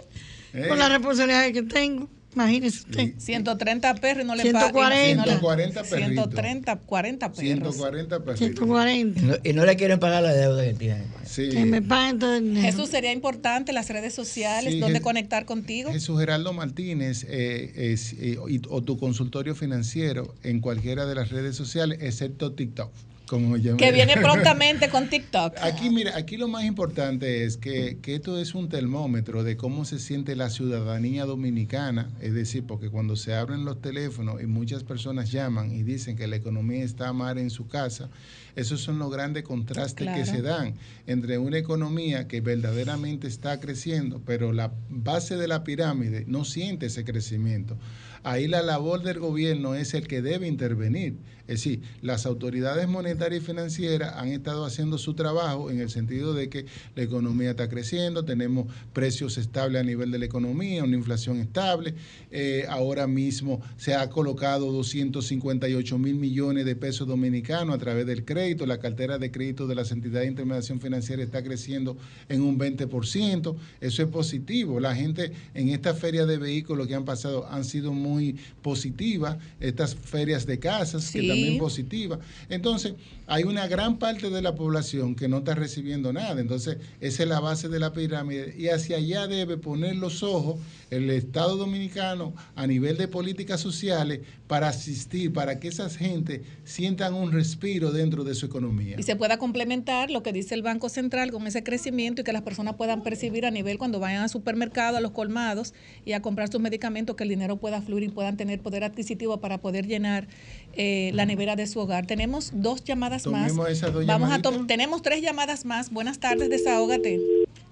Eh. 0.54 0.66
Con 0.68 0.78
la 0.78 0.88
responsabilidad 0.88 1.52
que 1.52 1.62
tengo. 1.62 2.08
Imagínese 2.34 2.78
usted. 2.80 3.14
130 3.18 3.94
perros 3.96 4.24
y 4.24 4.26
no 4.26 4.36
le 4.36 4.42
140. 4.42 5.10
y 5.10 5.14
no 5.16 5.22
le- 5.24 5.30
140 5.32 5.82
perritos. 5.82 6.08
130, 6.30 6.76
40 6.76 7.32
perros. 7.32 7.44
140 7.74 8.18
perritos. 8.24 8.38
140. 8.38 9.20
Y 9.20 9.24
no, 9.24 9.34
y 9.42 9.52
no 9.52 9.64
le 9.66 9.76
quieren 9.76 9.98
pagar 9.98 10.22
la 10.22 10.32
deuda 10.32 10.64
que 10.64 10.74
tienen. 10.74 11.04
Sí. 11.24 11.48
Que 11.48 11.64
me 11.64 11.82
paguen 11.82 12.18
todo 12.20 12.36
el 12.36 12.44
dinero. 12.44 12.66
Jesús, 12.66 12.88
sería 12.88 13.12
importante 13.12 13.72
las 13.72 13.88
redes 13.88 14.14
sociales, 14.14 14.74
Sí, 14.74 14.78
donde 14.80 15.00
Jes- 15.00 15.02
conectar 15.02 15.44
contigo. 15.44 15.90
Jesús 15.92 16.20
Geraldo 16.20 16.52
Martínez 16.52 17.26
eh, 17.28 17.72
es, 17.92 18.12
eh, 18.14 18.36
y- 18.48 18.60
o 18.68 18.82
tu 18.82 18.96
consultorio 18.96 19.54
financiero 19.56 20.34
en 20.44 20.60
cualquiera 20.60 21.06
de 21.06 21.14
las 21.16 21.30
redes 21.30 21.56
sociales, 21.56 21.98
excepto 22.00 22.52
TikTok. 22.52 22.92
Como 23.30 23.54
Que 23.54 23.74
me- 23.76 23.92
viene 23.92 24.14
prontamente 24.16 24.88
con 24.90 25.08
TikTok. 25.08 25.54
Aquí, 25.62 25.88
mira, 25.88 26.16
aquí 26.16 26.36
lo 26.36 26.48
más 26.48 26.64
importante 26.64 27.44
es 27.44 27.56
que, 27.56 27.98
que 28.02 28.16
esto 28.16 28.36
es 28.40 28.56
un 28.56 28.68
termómetro 28.68 29.44
de 29.44 29.56
cómo 29.56 29.84
se 29.84 30.00
siente 30.00 30.34
la 30.34 30.50
ciudadanía 30.50 31.26
dominicana. 31.26 32.10
Es 32.20 32.34
decir, 32.34 32.64
porque 32.66 32.90
cuando 32.90 33.14
se 33.14 33.32
abren 33.34 33.64
los 33.64 33.80
teléfonos 33.80 34.42
y 34.42 34.46
muchas 34.46 34.82
personas 34.82 35.30
llaman 35.30 35.70
y 35.70 35.84
dicen 35.84 36.16
que 36.16 36.26
la 36.26 36.34
economía 36.34 36.82
está 36.82 37.12
mal 37.12 37.38
en 37.38 37.50
su 37.50 37.68
casa, 37.68 38.08
esos 38.56 38.80
son 38.80 38.98
los 38.98 39.12
grandes 39.12 39.44
contrastes 39.44 40.08
que 40.12 40.26
se 40.26 40.42
dan 40.42 40.74
entre 41.06 41.38
una 41.38 41.58
economía 41.58 42.26
que 42.26 42.40
verdaderamente 42.40 43.28
está 43.28 43.60
creciendo, 43.60 44.20
pero 44.26 44.52
la 44.52 44.72
base 44.88 45.36
de 45.36 45.46
la 45.46 45.62
pirámide 45.62 46.24
no 46.26 46.44
siente 46.44 46.86
ese 46.86 47.04
crecimiento. 47.04 47.78
Ahí 48.24 48.48
la 48.48 48.60
labor 48.62 49.02
del 49.02 49.20
gobierno 49.20 49.74
es 49.76 49.94
el 49.94 50.08
que 50.08 50.20
debe 50.20 50.48
intervenir. 50.48 51.14
Es 51.50 51.64
decir, 51.64 51.82
las 52.00 52.26
autoridades 52.26 52.86
monetarias 52.86 53.42
y 53.42 53.44
financieras 53.44 54.14
han 54.16 54.28
estado 54.28 54.64
haciendo 54.64 54.98
su 54.98 55.14
trabajo 55.14 55.68
en 55.68 55.80
el 55.80 55.90
sentido 55.90 56.32
de 56.32 56.48
que 56.48 56.66
la 56.94 57.02
economía 57.02 57.50
está 57.50 57.68
creciendo, 57.68 58.24
tenemos 58.24 58.66
precios 58.92 59.36
estables 59.36 59.80
a 59.80 59.84
nivel 59.84 60.12
de 60.12 60.20
la 60.20 60.26
economía, 60.26 60.84
una 60.84 60.94
inflación 60.94 61.40
estable. 61.40 61.94
Eh, 62.30 62.66
ahora 62.68 63.08
mismo 63.08 63.60
se 63.78 63.94
ha 63.94 64.08
colocado 64.10 64.70
258 64.70 65.98
mil 65.98 66.14
millones 66.14 66.64
de 66.66 66.76
pesos 66.76 67.08
dominicanos 67.08 67.74
a 67.74 67.78
través 67.78 68.06
del 68.06 68.24
crédito. 68.24 68.64
La 68.64 68.78
cartera 68.78 69.18
de 69.18 69.32
crédito 69.32 69.66
de 69.66 69.74
las 69.74 69.90
entidades 69.90 70.26
de 70.26 70.30
intermediación 70.30 70.80
financiera 70.80 71.20
está 71.20 71.42
creciendo 71.42 71.96
en 72.28 72.42
un 72.42 72.60
20%. 72.60 73.56
Eso 73.80 74.02
es 74.04 74.08
positivo. 74.08 74.78
La 74.78 74.94
gente 74.94 75.32
en 75.54 75.70
esta 75.70 75.94
feria 75.94 76.26
de 76.26 76.38
vehículos 76.38 76.86
que 76.86 76.94
han 76.94 77.04
pasado 77.04 77.48
han 77.50 77.64
sido 77.64 77.92
muy 77.92 78.36
positivas. 78.62 79.36
Estas 79.58 79.96
ferias 79.96 80.46
de 80.46 80.60
casas 80.60 81.10
que 81.10 81.22
Sí. 81.22 81.39
También 81.40 81.58
positivas. 81.58 82.18
Entonces, 82.48 82.94
hay 83.30 83.44
una 83.44 83.68
gran 83.68 83.98
parte 83.98 84.28
de 84.28 84.42
la 84.42 84.56
población 84.56 85.14
que 85.14 85.28
no 85.28 85.38
está 85.38 85.54
recibiendo 85.54 86.12
nada. 86.12 86.40
Entonces, 86.40 86.78
esa 87.00 87.22
es 87.22 87.28
la 87.28 87.38
base 87.38 87.68
de 87.68 87.78
la 87.78 87.92
pirámide 87.92 88.56
y 88.58 88.70
hacia 88.70 88.96
allá 88.96 89.28
debe 89.28 89.56
poner 89.56 89.94
los 89.94 90.24
ojos 90.24 90.58
el 90.90 91.08
Estado 91.10 91.56
Dominicano 91.56 92.34
a 92.56 92.66
nivel 92.66 92.96
de 92.96 93.06
políticas 93.06 93.60
sociales 93.60 94.22
para 94.48 94.66
asistir, 94.66 95.32
para 95.32 95.60
que 95.60 95.68
esas 95.68 95.96
gente 95.96 96.42
sientan 96.64 97.14
un 97.14 97.30
respiro 97.30 97.92
dentro 97.92 98.24
de 98.24 98.34
su 98.34 98.46
economía. 98.46 98.96
Y 98.98 99.04
se 99.04 99.14
pueda 99.14 99.38
complementar 99.38 100.10
lo 100.10 100.24
que 100.24 100.32
dice 100.32 100.56
el 100.56 100.62
Banco 100.62 100.88
Central 100.88 101.30
con 101.30 101.46
ese 101.46 101.62
crecimiento 101.62 102.22
y 102.22 102.24
que 102.24 102.32
las 102.32 102.42
personas 102.42 102.74
puedan 102.74 103.04
percibir 103.04 103.46
a 103.46 103.52
nivel 103.52 103.78
cuando 103.78 104.00
vayan 104.00 104.22
al 104.22 104.28
supermercado, 104.28 104.96
a 104.96 105.00
los 105.00 105.12
colmados 105.12 105.72
y 106.04 106.14
a 106.14 106.20
comprar 106.20 106.50
sus 106.50 106.60
medicamentos, 106.60 107.14
que 107.14 107.22
el 107.22 107.28
dinero 107.28 107.58
pueda 107.58 107.80
fluir 107.80 108.02
y 108.02 108.08
puedan 108.08 108.36
tener 108.36 108.58
poder 108.60 108.82
adquisitivo 108.82 109.40
para 109.40 109.58
poder 109.58 109.86
llenar 109.86 110.26
eh, 110.72 111.12
la 111.14 111.26
nevera 111.26 111.54
de 111.54 111.68
su 111.68 111.78
hogar. 111.78 112.06
Tenemos 112.06 112.50
dos 112.52 112.82
llamadas 112.82 113.19
más. 113.26 113.48
Tomemos 113.48 113.68
esas 113.70 113.92
dos 113.92 114.06
Vamos 114.06 114.30
a 114.32 114.40
tenemos 114.66 115.02
tres 115.02 115.22
llamadas 115.22 115.64
más. 115.64 115.90
Buenas 115.90 116.18
tardes, 116.18 116.48
desahógate. 116.50 117.18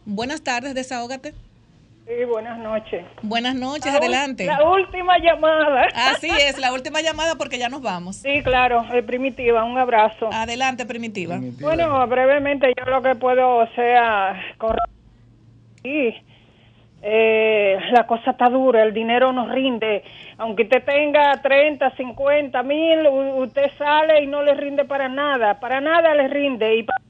Buenas 0.05 0.43
tardes, 0.43 0.75
desahógate. 0.75 1.35
Sí, 2.07 2.25
buenas 2.25 2.59
noches. 2.59 3.05
Buenas 3.20 3.55
noches, 3.55 3.93
La 3.93 3.99
adelante. 3.99 4.47
La 4.47 4.65
última 4.65 5.19
llamada. 5.19 5.89
Así 5.95 6.31
es, 6.31 6.59
la 6.59 6.73
última 6.79 7.03
llamada 7.03 7.35
porque 7.35 7.59
ya 7.59 7.69
nos 7.69 7.83
vamos. 7.83 8.16
Sí, 8.16 8.43
claro, 8.43 8.83
eh, 8.95 9.03
Primitiva, 9.03 9.62
un 9.65 9.77
abrazo. 9.77 10.31
Adelante, 10.33 10.87
Primitiva. 10.87 11.39
Bueno, 11.61 12.07
brevemente 12.07 12.73
yo 12.79 12.91
lo 12.91 13.03
que 13.03 13.15
puedo, 13.15 13.57
o 13.57 13.66
sea, 13.75 14.41
correr. 14.57 14.81
Eh, 17.01 17.79
la 17.93 18.07
cosa 18.07 18.33
está 18.33 18.49
dura, 18.49 18.83
el 18.83 18.93
dinero 18.93 19.33
no 19.33 19.49
rinde. 19.49 20.03
Aunque 20.39 20.65
usted 20.65 20.85
tenga 20.85 21.41
30, 21.41 21.91
50 21.91 22.62
mil, 22.62 23.07
usted 23.37 23.70
sale 23.79 24.23
y 24.23 24.27
no 24.27 24.43
le 24.43 24.55
rinde 24.55 24.85
para 24.85 25.09
nada, 25.09 25.61
para 25.61 25.81
nada 25.81 26.15
le 26.15 26.29
rinde. 26.29 26.77
Y 26.77 26.83
para 26.83 27.03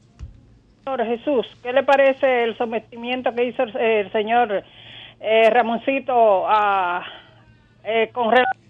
señor 0.84 1.06
Jesús, 1.06 1.46
¿qué 1.62 1.72
le 1.72 1.82
parece 1.82 2.44
el 2.44 2.56
sometimiento 2.56 3.34
que 3.34 3.44
hizo 3.44 3.62
el, 3.62 3.76
el 3.76 4.12
señor 4.12 4.64
eh, 5.20 5.50
Ramoncito 5.50 6.46
a, 6.48 7.04
eh, 7.84 8.10
con 8.12 8.30
relación 8.30 8.67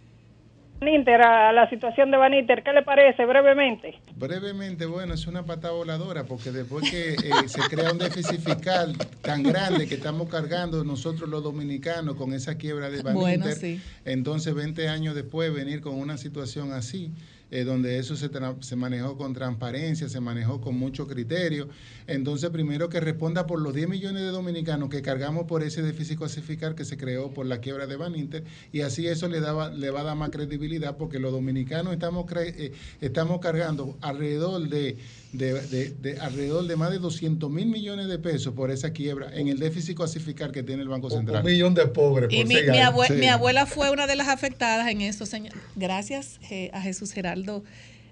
a 0.80 1.52
la 1.52 1.68
situación 1.70 2.10
de 2.10 2.16
Baniter? 2.16 2.62
¿Qué 2.62 2.72
le 2.72 2.82
parece 2.82 3.24
brevemente? 3.26 4.00
Brevemente, 4.16 4.86
bueno, 4.86 5.14
es 5.14 5.26
una 5.26 5.44
pata 5.44 5.70
voladora 5.70 6.24
porque 6.24 6.50
después 6.52 6.88
que 6.90 7.14
eh, 7.14 7.48
se 7.48 7.60
crea 7.68 7.92
un 7.92 7.98
déficit 7.98 8.40
fiscal 8.40 8.96
tan 9.22 9.42
grande 9.42 9.88
que 9.88 9.94
estamos 9.94 10.28
cargando 10.28 10.84
nosotros 10.84 11.28
los 11.28 11.42
dominicanos 11.42 12.14
con 12.16 12.32
esa 12.32 12.56
quiebra 12.56 12.90
de 12.90 13.02
Baninter, 13.02 13.38
Bueno, 13.40 13.46
sí. 13.56 13.80
entonces 14.04 14.54
20 14.54 14.88
años 14.88 15.14
después 15.14 15.52
venir 15.52 15.80
con 15.80 15.94
una 15.98 16.16
situación 16.16 16.72
así, 16.72 17.10
eh, 17.50 17.64
donde 17.64 17.98
eso 17.98 18.16
se, 18.16 18.30
se 18.60 18.76
manejó 18.76 19.16
con 19.16 19.32
transparencia, 19.32 20.08
se 20.08 20.20
manejó 20.20 20.60
con 20.60 20.78
mucho 20.78 21.06
criterio, 21.06 21.68
entonces 22.06 22.50
primero 22.50 22.88
que 22.88 23.00
responda 23.00 23.46
por 23.46 23.60
los 23.60 23.74
10 23.74 23.88
millones 23.88 24.22
de 24.22 24.28
dominicanos 24.28 24.88
que 24.90 25.02
cargamos 25.02 25.44
por 25.46 25.62
ese 25.62 25.82
déficit 25.82 26.18
fiscal 26.42 26.74
que 26.74 26.84
se 26.84 26.96
creó 26.96 27.32
por 27.32 27.46
la 27.46 27.60
quiebra 27.60 27.86
de 27.86 27.96
Baninter 27.96 28.44
y 28.72 28.82
así 28.82 29.06
eso 29.06 29.28
le, 29.28 29.40
daba, 29.40 29.70
le 29.70 29.90
va 29.90 30.00
a 30.00 30.04
dar 30.04 30.16
más 30.16 30.30
credibilidad 30.30 30.96
porque 30.96 31.18
los 31.18 31.32
dominicanos 31.32 31.92
estamos, 31.92 32.26
eh, 32.36 32.72
estamos 33.00 33.40
cargando 33.40 33.96
alrededor 34.00 34.68
de, 34.68 34.98
de, 35.32 35.52
de- 35.68 35.90
de- 35.90 36.18
alrededor 36.20 36.66
de 36.66 36.76
más 36.76 36.90
de 36.90 36.98
200 36.98 37.50
mil 37.50 37.66
millones 37.66 38.08
de 38.08 38.18
pesos 38.18 38.54
por 38.54 38.70
esa 38.70 38.92
quiebra 38.92 39.30
en 39.34 39.48
el 39.48 39.58
déficit 39.58 39.98
fiscal 40.20 40.52
que 40.52 40.62
tiene 40.62 40.82
el 40.82 40.88
Banco 40.88 41.10
Central. 41.10 41.44
Un 41.44 41.50
millón 41.50 41.74
de 41.74 41.86
pobres 41.86 42.32
Y 42.32 42.38
por 42.38 42.46
mi, 42.48 42.54
seis 42.54 42.70
mi 42.70 42.78
abue- 42.78 43.06
Sí. 43.08 43.12
mi 43.14 43.26
abuela 43.26 43.66
fue 43.66 43.90
una 43.90 44.06
de 44.06 44.16
las 44.16 44.28
afectadas 44.28 44.88
en 44.90 45.02
eso, 45.02 45.26
señor. 45.26 45.52
Gracias 45.76 46.40
eh, 46.50 46.70
a 46.72 46.80
Jesús 46.80 47.12
Geraldo 47.12 47.62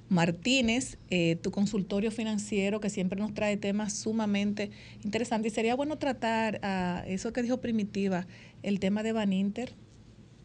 Martínez, 0.09 0.99
eh, 1.11 1.37
tu 1.43 1.51
consultorio 1.51 2.11
financiero 2.13 2.81
que 2.81 2.91
siempre 2.91 3.19
nos 3.19 3.35
trae 3.35 3.57
temas 3.57 3.93
sumamente 3.93 4.71
interesantes. 5.05 5.53
Y 5.53 5.55
sería 5.55 5.75
bueno 5.75 5.99
tratar 5.99 6.61
a 6.63 7.03
eso 7.09 7.33
que 7.33 7.43
dijo 7.43 7.61
Primitiva, 7.61 8.27
el 8.63 8.79
tema 8.79 9.03
de 9.03 9.13
Baninter. 9.13 9.75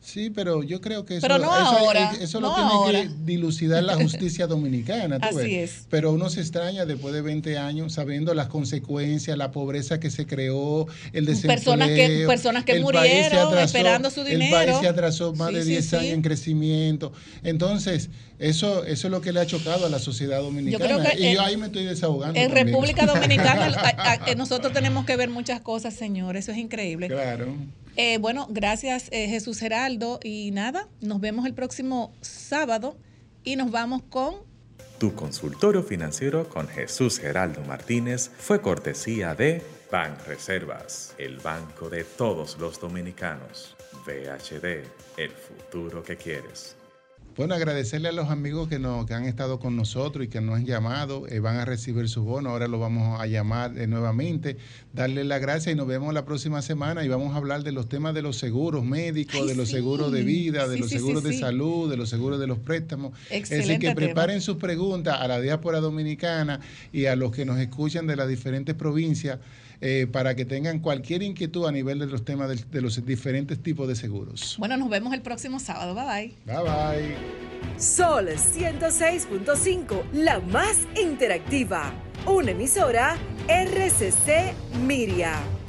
Sí, 0.03 0.31
pero 0.31 0.63
yo 0.63 0.81
creo 0.81 1.05
que 1.05 1.17
eso, 1.17 1.21
Pero 1.27 1.37
no 1.37 1.53
eso, 1.55 1.77
ahora, 1.77 2.11
eso 2.19 2.39
no 2.39 2.49
lo 2.49 2.55
tiene 2.55 2.69
ahora. 2.71 3.01
que 3.03 3.09
dilucidar 3.23 3.83
la 3.83 3.95
justicia 3.95 4.47
dominicana. 4.47 5.19
tú 5.19 5.27
Así 5.27 5.37
ves. 5.37 5.71
es. 5.71 5.85
Pero 5.91 6.11
uno 6.11 6.27
se 6.31 6.41
extraña 6.41 6.85
después 6.87 7.13
de 7.13 7.21
20 7.21 7.57
años 7.59 7.93
sabiendo 7.93 8.33
las 8.33 8.47
consecuencias, 8.47 9.37
la 9.37 9.51
pobreza 9.51 9.99
que 9.99 10.09
se 10.09 10.25
creó, 10.25 10.87
el 11.13 11.25
desempleo. 11.27 11.55
Personas 11.55 11.89
que- 11.89 12.23
personas 12.27 12.65
que 12.65 12.71
el 12.73 12.81
murieron 12.81 13.57
esperando 13.59 14.09
su 14.09 14.21
El 14.21 14.39
dinero. 14.39 14.51
país 14.55 14.77
se 14.79 14.87
atrasó 14.87 15.33
más 15.35 15.49
Sí, 15.49 15.55
de 15.55 15.63
sí, 15.63 15.69
10 15.69 15.85
sí. 15.85 15.95
años 15.97 16.13
en 16.13 16.21
crecimiento. 16.23 17.13
Entonces, 17.43 18.09
eso, 18.39 18.83
eso 18.85 19.07
es 19.07 19.11
lo 19.11 19.21
que 19.21 19.31
le 19.31 19.39
ha 19.39 19.45
chocado 19.45 19.85
a 19.85 19.89
la 19.89 19.99
sociedad 19.99 20.41
dominicana. 20.41 20.83
creo 20.83 20.99
que 21.03 21.21
y 21.21 21.27
en- 21.27 21.35
yo 21.35 21.41
ahí 21.43 21.57
me 21.57 21.67
estoy 21.67 21.83
desahogando. 21.85 22.39
En 22.39 22.47
también. 22.47 22.67
República 22.67 23.05
Dominicana 23.05 23.71
nosotros 24.35 24.73
tenemos 24.73 25.05
que 25.05 25.15
ver 25.15 25.29
muchas 25.29 25.61
cosas, 25.61 25.93
señor. 25.93 26.37
Eso 26.37 26.51
es 26.51 26.57
increíble. 26.57 27.07
Claro. 27.07 27.55
Eh, 27.95 28.17
bueno, 28.19 28.47
gracias 28.49 29.09
eh, 29.11 29.27
Jesús 29.27 29.59
Geraldo. 29.59 30.19
Y 30.23 30.51
nada, 30.51 30.87
nos 31.01 31.19
vemos 31.19 31.45
el 31.45 31.53
próximo 31.53 32.13
sábado 32.21 32.97
y 33.43 33.55
nos 33.55 33.71
vamos 33.71 34.03
con 34.03 34.35
Tu 34.99 35.13
consultorio 35.15 35.83
financiero 35.83 36.47
con 36.47 36.67
Jesús 36.67 37.19
Geraldo 37.19 37.61
Martínez 37.61 38.29
fue 38.37 38.61
cortesía 38.61 39.35
de 39.35 39.61
Ban 39.91 40.15
Reservas, 40.25 41.15
el 41.17 41.37
banco 41.37 41.89
de 41.89 42.03
todos 42.03 42.57
los 42.59 42.79
dominicanos. 42.79 43.75
VHD, 44.05 44.85
el 45.17 45.31
futuro 45.31 46.01
que 46.01 46.15
quieres. 46.15 46.77
Bueno, 47.37 47.55
agradecerle 47.55 48.09
a 48.09 48.11
los 48.11 48.29
amigos 48.29 48.67
que, 48.67 48.77
nos, 48.77 49.05
que 49.05 49.13
han 49.13 49.23
estado 49.25 49.57
con 49.57 49.77
nosotros 49.77 50.25
y 50.25 50.27
que 50.27 50.41
nos 50.41 50.57
han 50.57 50.65
llamado, 50.65 51.27
eh, 51.29 51.39
van 51.39 51.55
a 51.57 51.65
recibir 51.65 52.09
su 52.09 52.23
bono, 52.23 52.49
ahora 52.49 52.67
lo 52.67 52.77
vamos 52.77 53.19
a 53.21 53.25
llamar 53.25 53.77
eh, 53.77 53.87
nuevamente, 53.87 54.57
darle 54.93 55.23
la 55.23 55.39
gracia 55.39 55.71
y 55.71 55.75
nos 55.75 55.87
vemos 55.87 56.13
la 56.13 56.25
próxima 56.25 56.61
semana 56.61 57.05
y 57.05 57.07
vamos 57.07 57.33
a 57.33 57.37
hablar 57.37 57.63
de 57.63 57.71
los 57.71 57.87
temas 57.87 58.13
de 58.13 58.21
los 58.21 58.37
seguros 58.37 58.83
médicos, 58.83 59.47
de 59.47 59.55
los 59.55 59.69
seguros 59.69 60.11
de 60.11 60.23
vida, 60.23 60.67
de 60.67 60.75
Sí, 60.75 60.81
los 60.81 60.89
sí, 60.89 60.97
seguros 60.97 61.23
de 61.23 61.33
salud, 61.33 61.89
de 61.89 61.95
los 61.97 62.09
seguros 62.09 62.37
de 62.39 62.47
los 62.47 62.59
préstamos. 62.59 63.13
es 63.29 63.49
decir, 63.49 63.57
Excelente 63.59 63.79
que 63.87 63.95
tema. 63.95 64.07
preparen 64.07 64.41
sus 64.41 64.57
preguntas 64.57 65.17
a 65.19 65.27
la 65.29 65.39
diáspora 65.39 65.79
dominicana 65.79 66.59
y 66.91 67.05
a 67.05 67.15
los 67.15 67.31
que 67.31 67.45
nos 67.45 67.57
escuchan 67.59 68.07
de 68.07 68.17
las 68.17 68.27
diferentes 68.27 68.75
provincias 68.75 69.39
eh, 69.81 70.07
para 70.11 70.35
que 70.35 70.45
tengan 70.45 70.79
cualquier 70.79 71.23
inquietud 71.23 71.67
a 71.67 71.71
nivel 71.71 71.99
de 71.99 72.05
los 72.05 72.23
temas 72.23 72.49
de 72.69 72.81
los 72.81 73.03
diferentes 73.05 73.61
tipos 73.61 73.87
de 73.87 73.95
seguros. 73.95 74.55
Bueno, 74.59 74.77
nos 74.77 74.89
vemos 74.89 75.13
el 75.13 75.21
próximo 75.21 75.59
sábado. 75.59 75.95
Bye 75.95 76.05
bye. 76.05 76.55
Bye 76.55 76.63
bye. 76.63 77.15
Sol 77.77 78.27
106.5, 78.27 80.11
la 80.13 80.39
más 80.39 80.77
interactiva. 81.01 81.91
Una 82.25 82.51
emisora 82.51 83.17
RCC 83.47 84.53
Miria. 84.85 85.60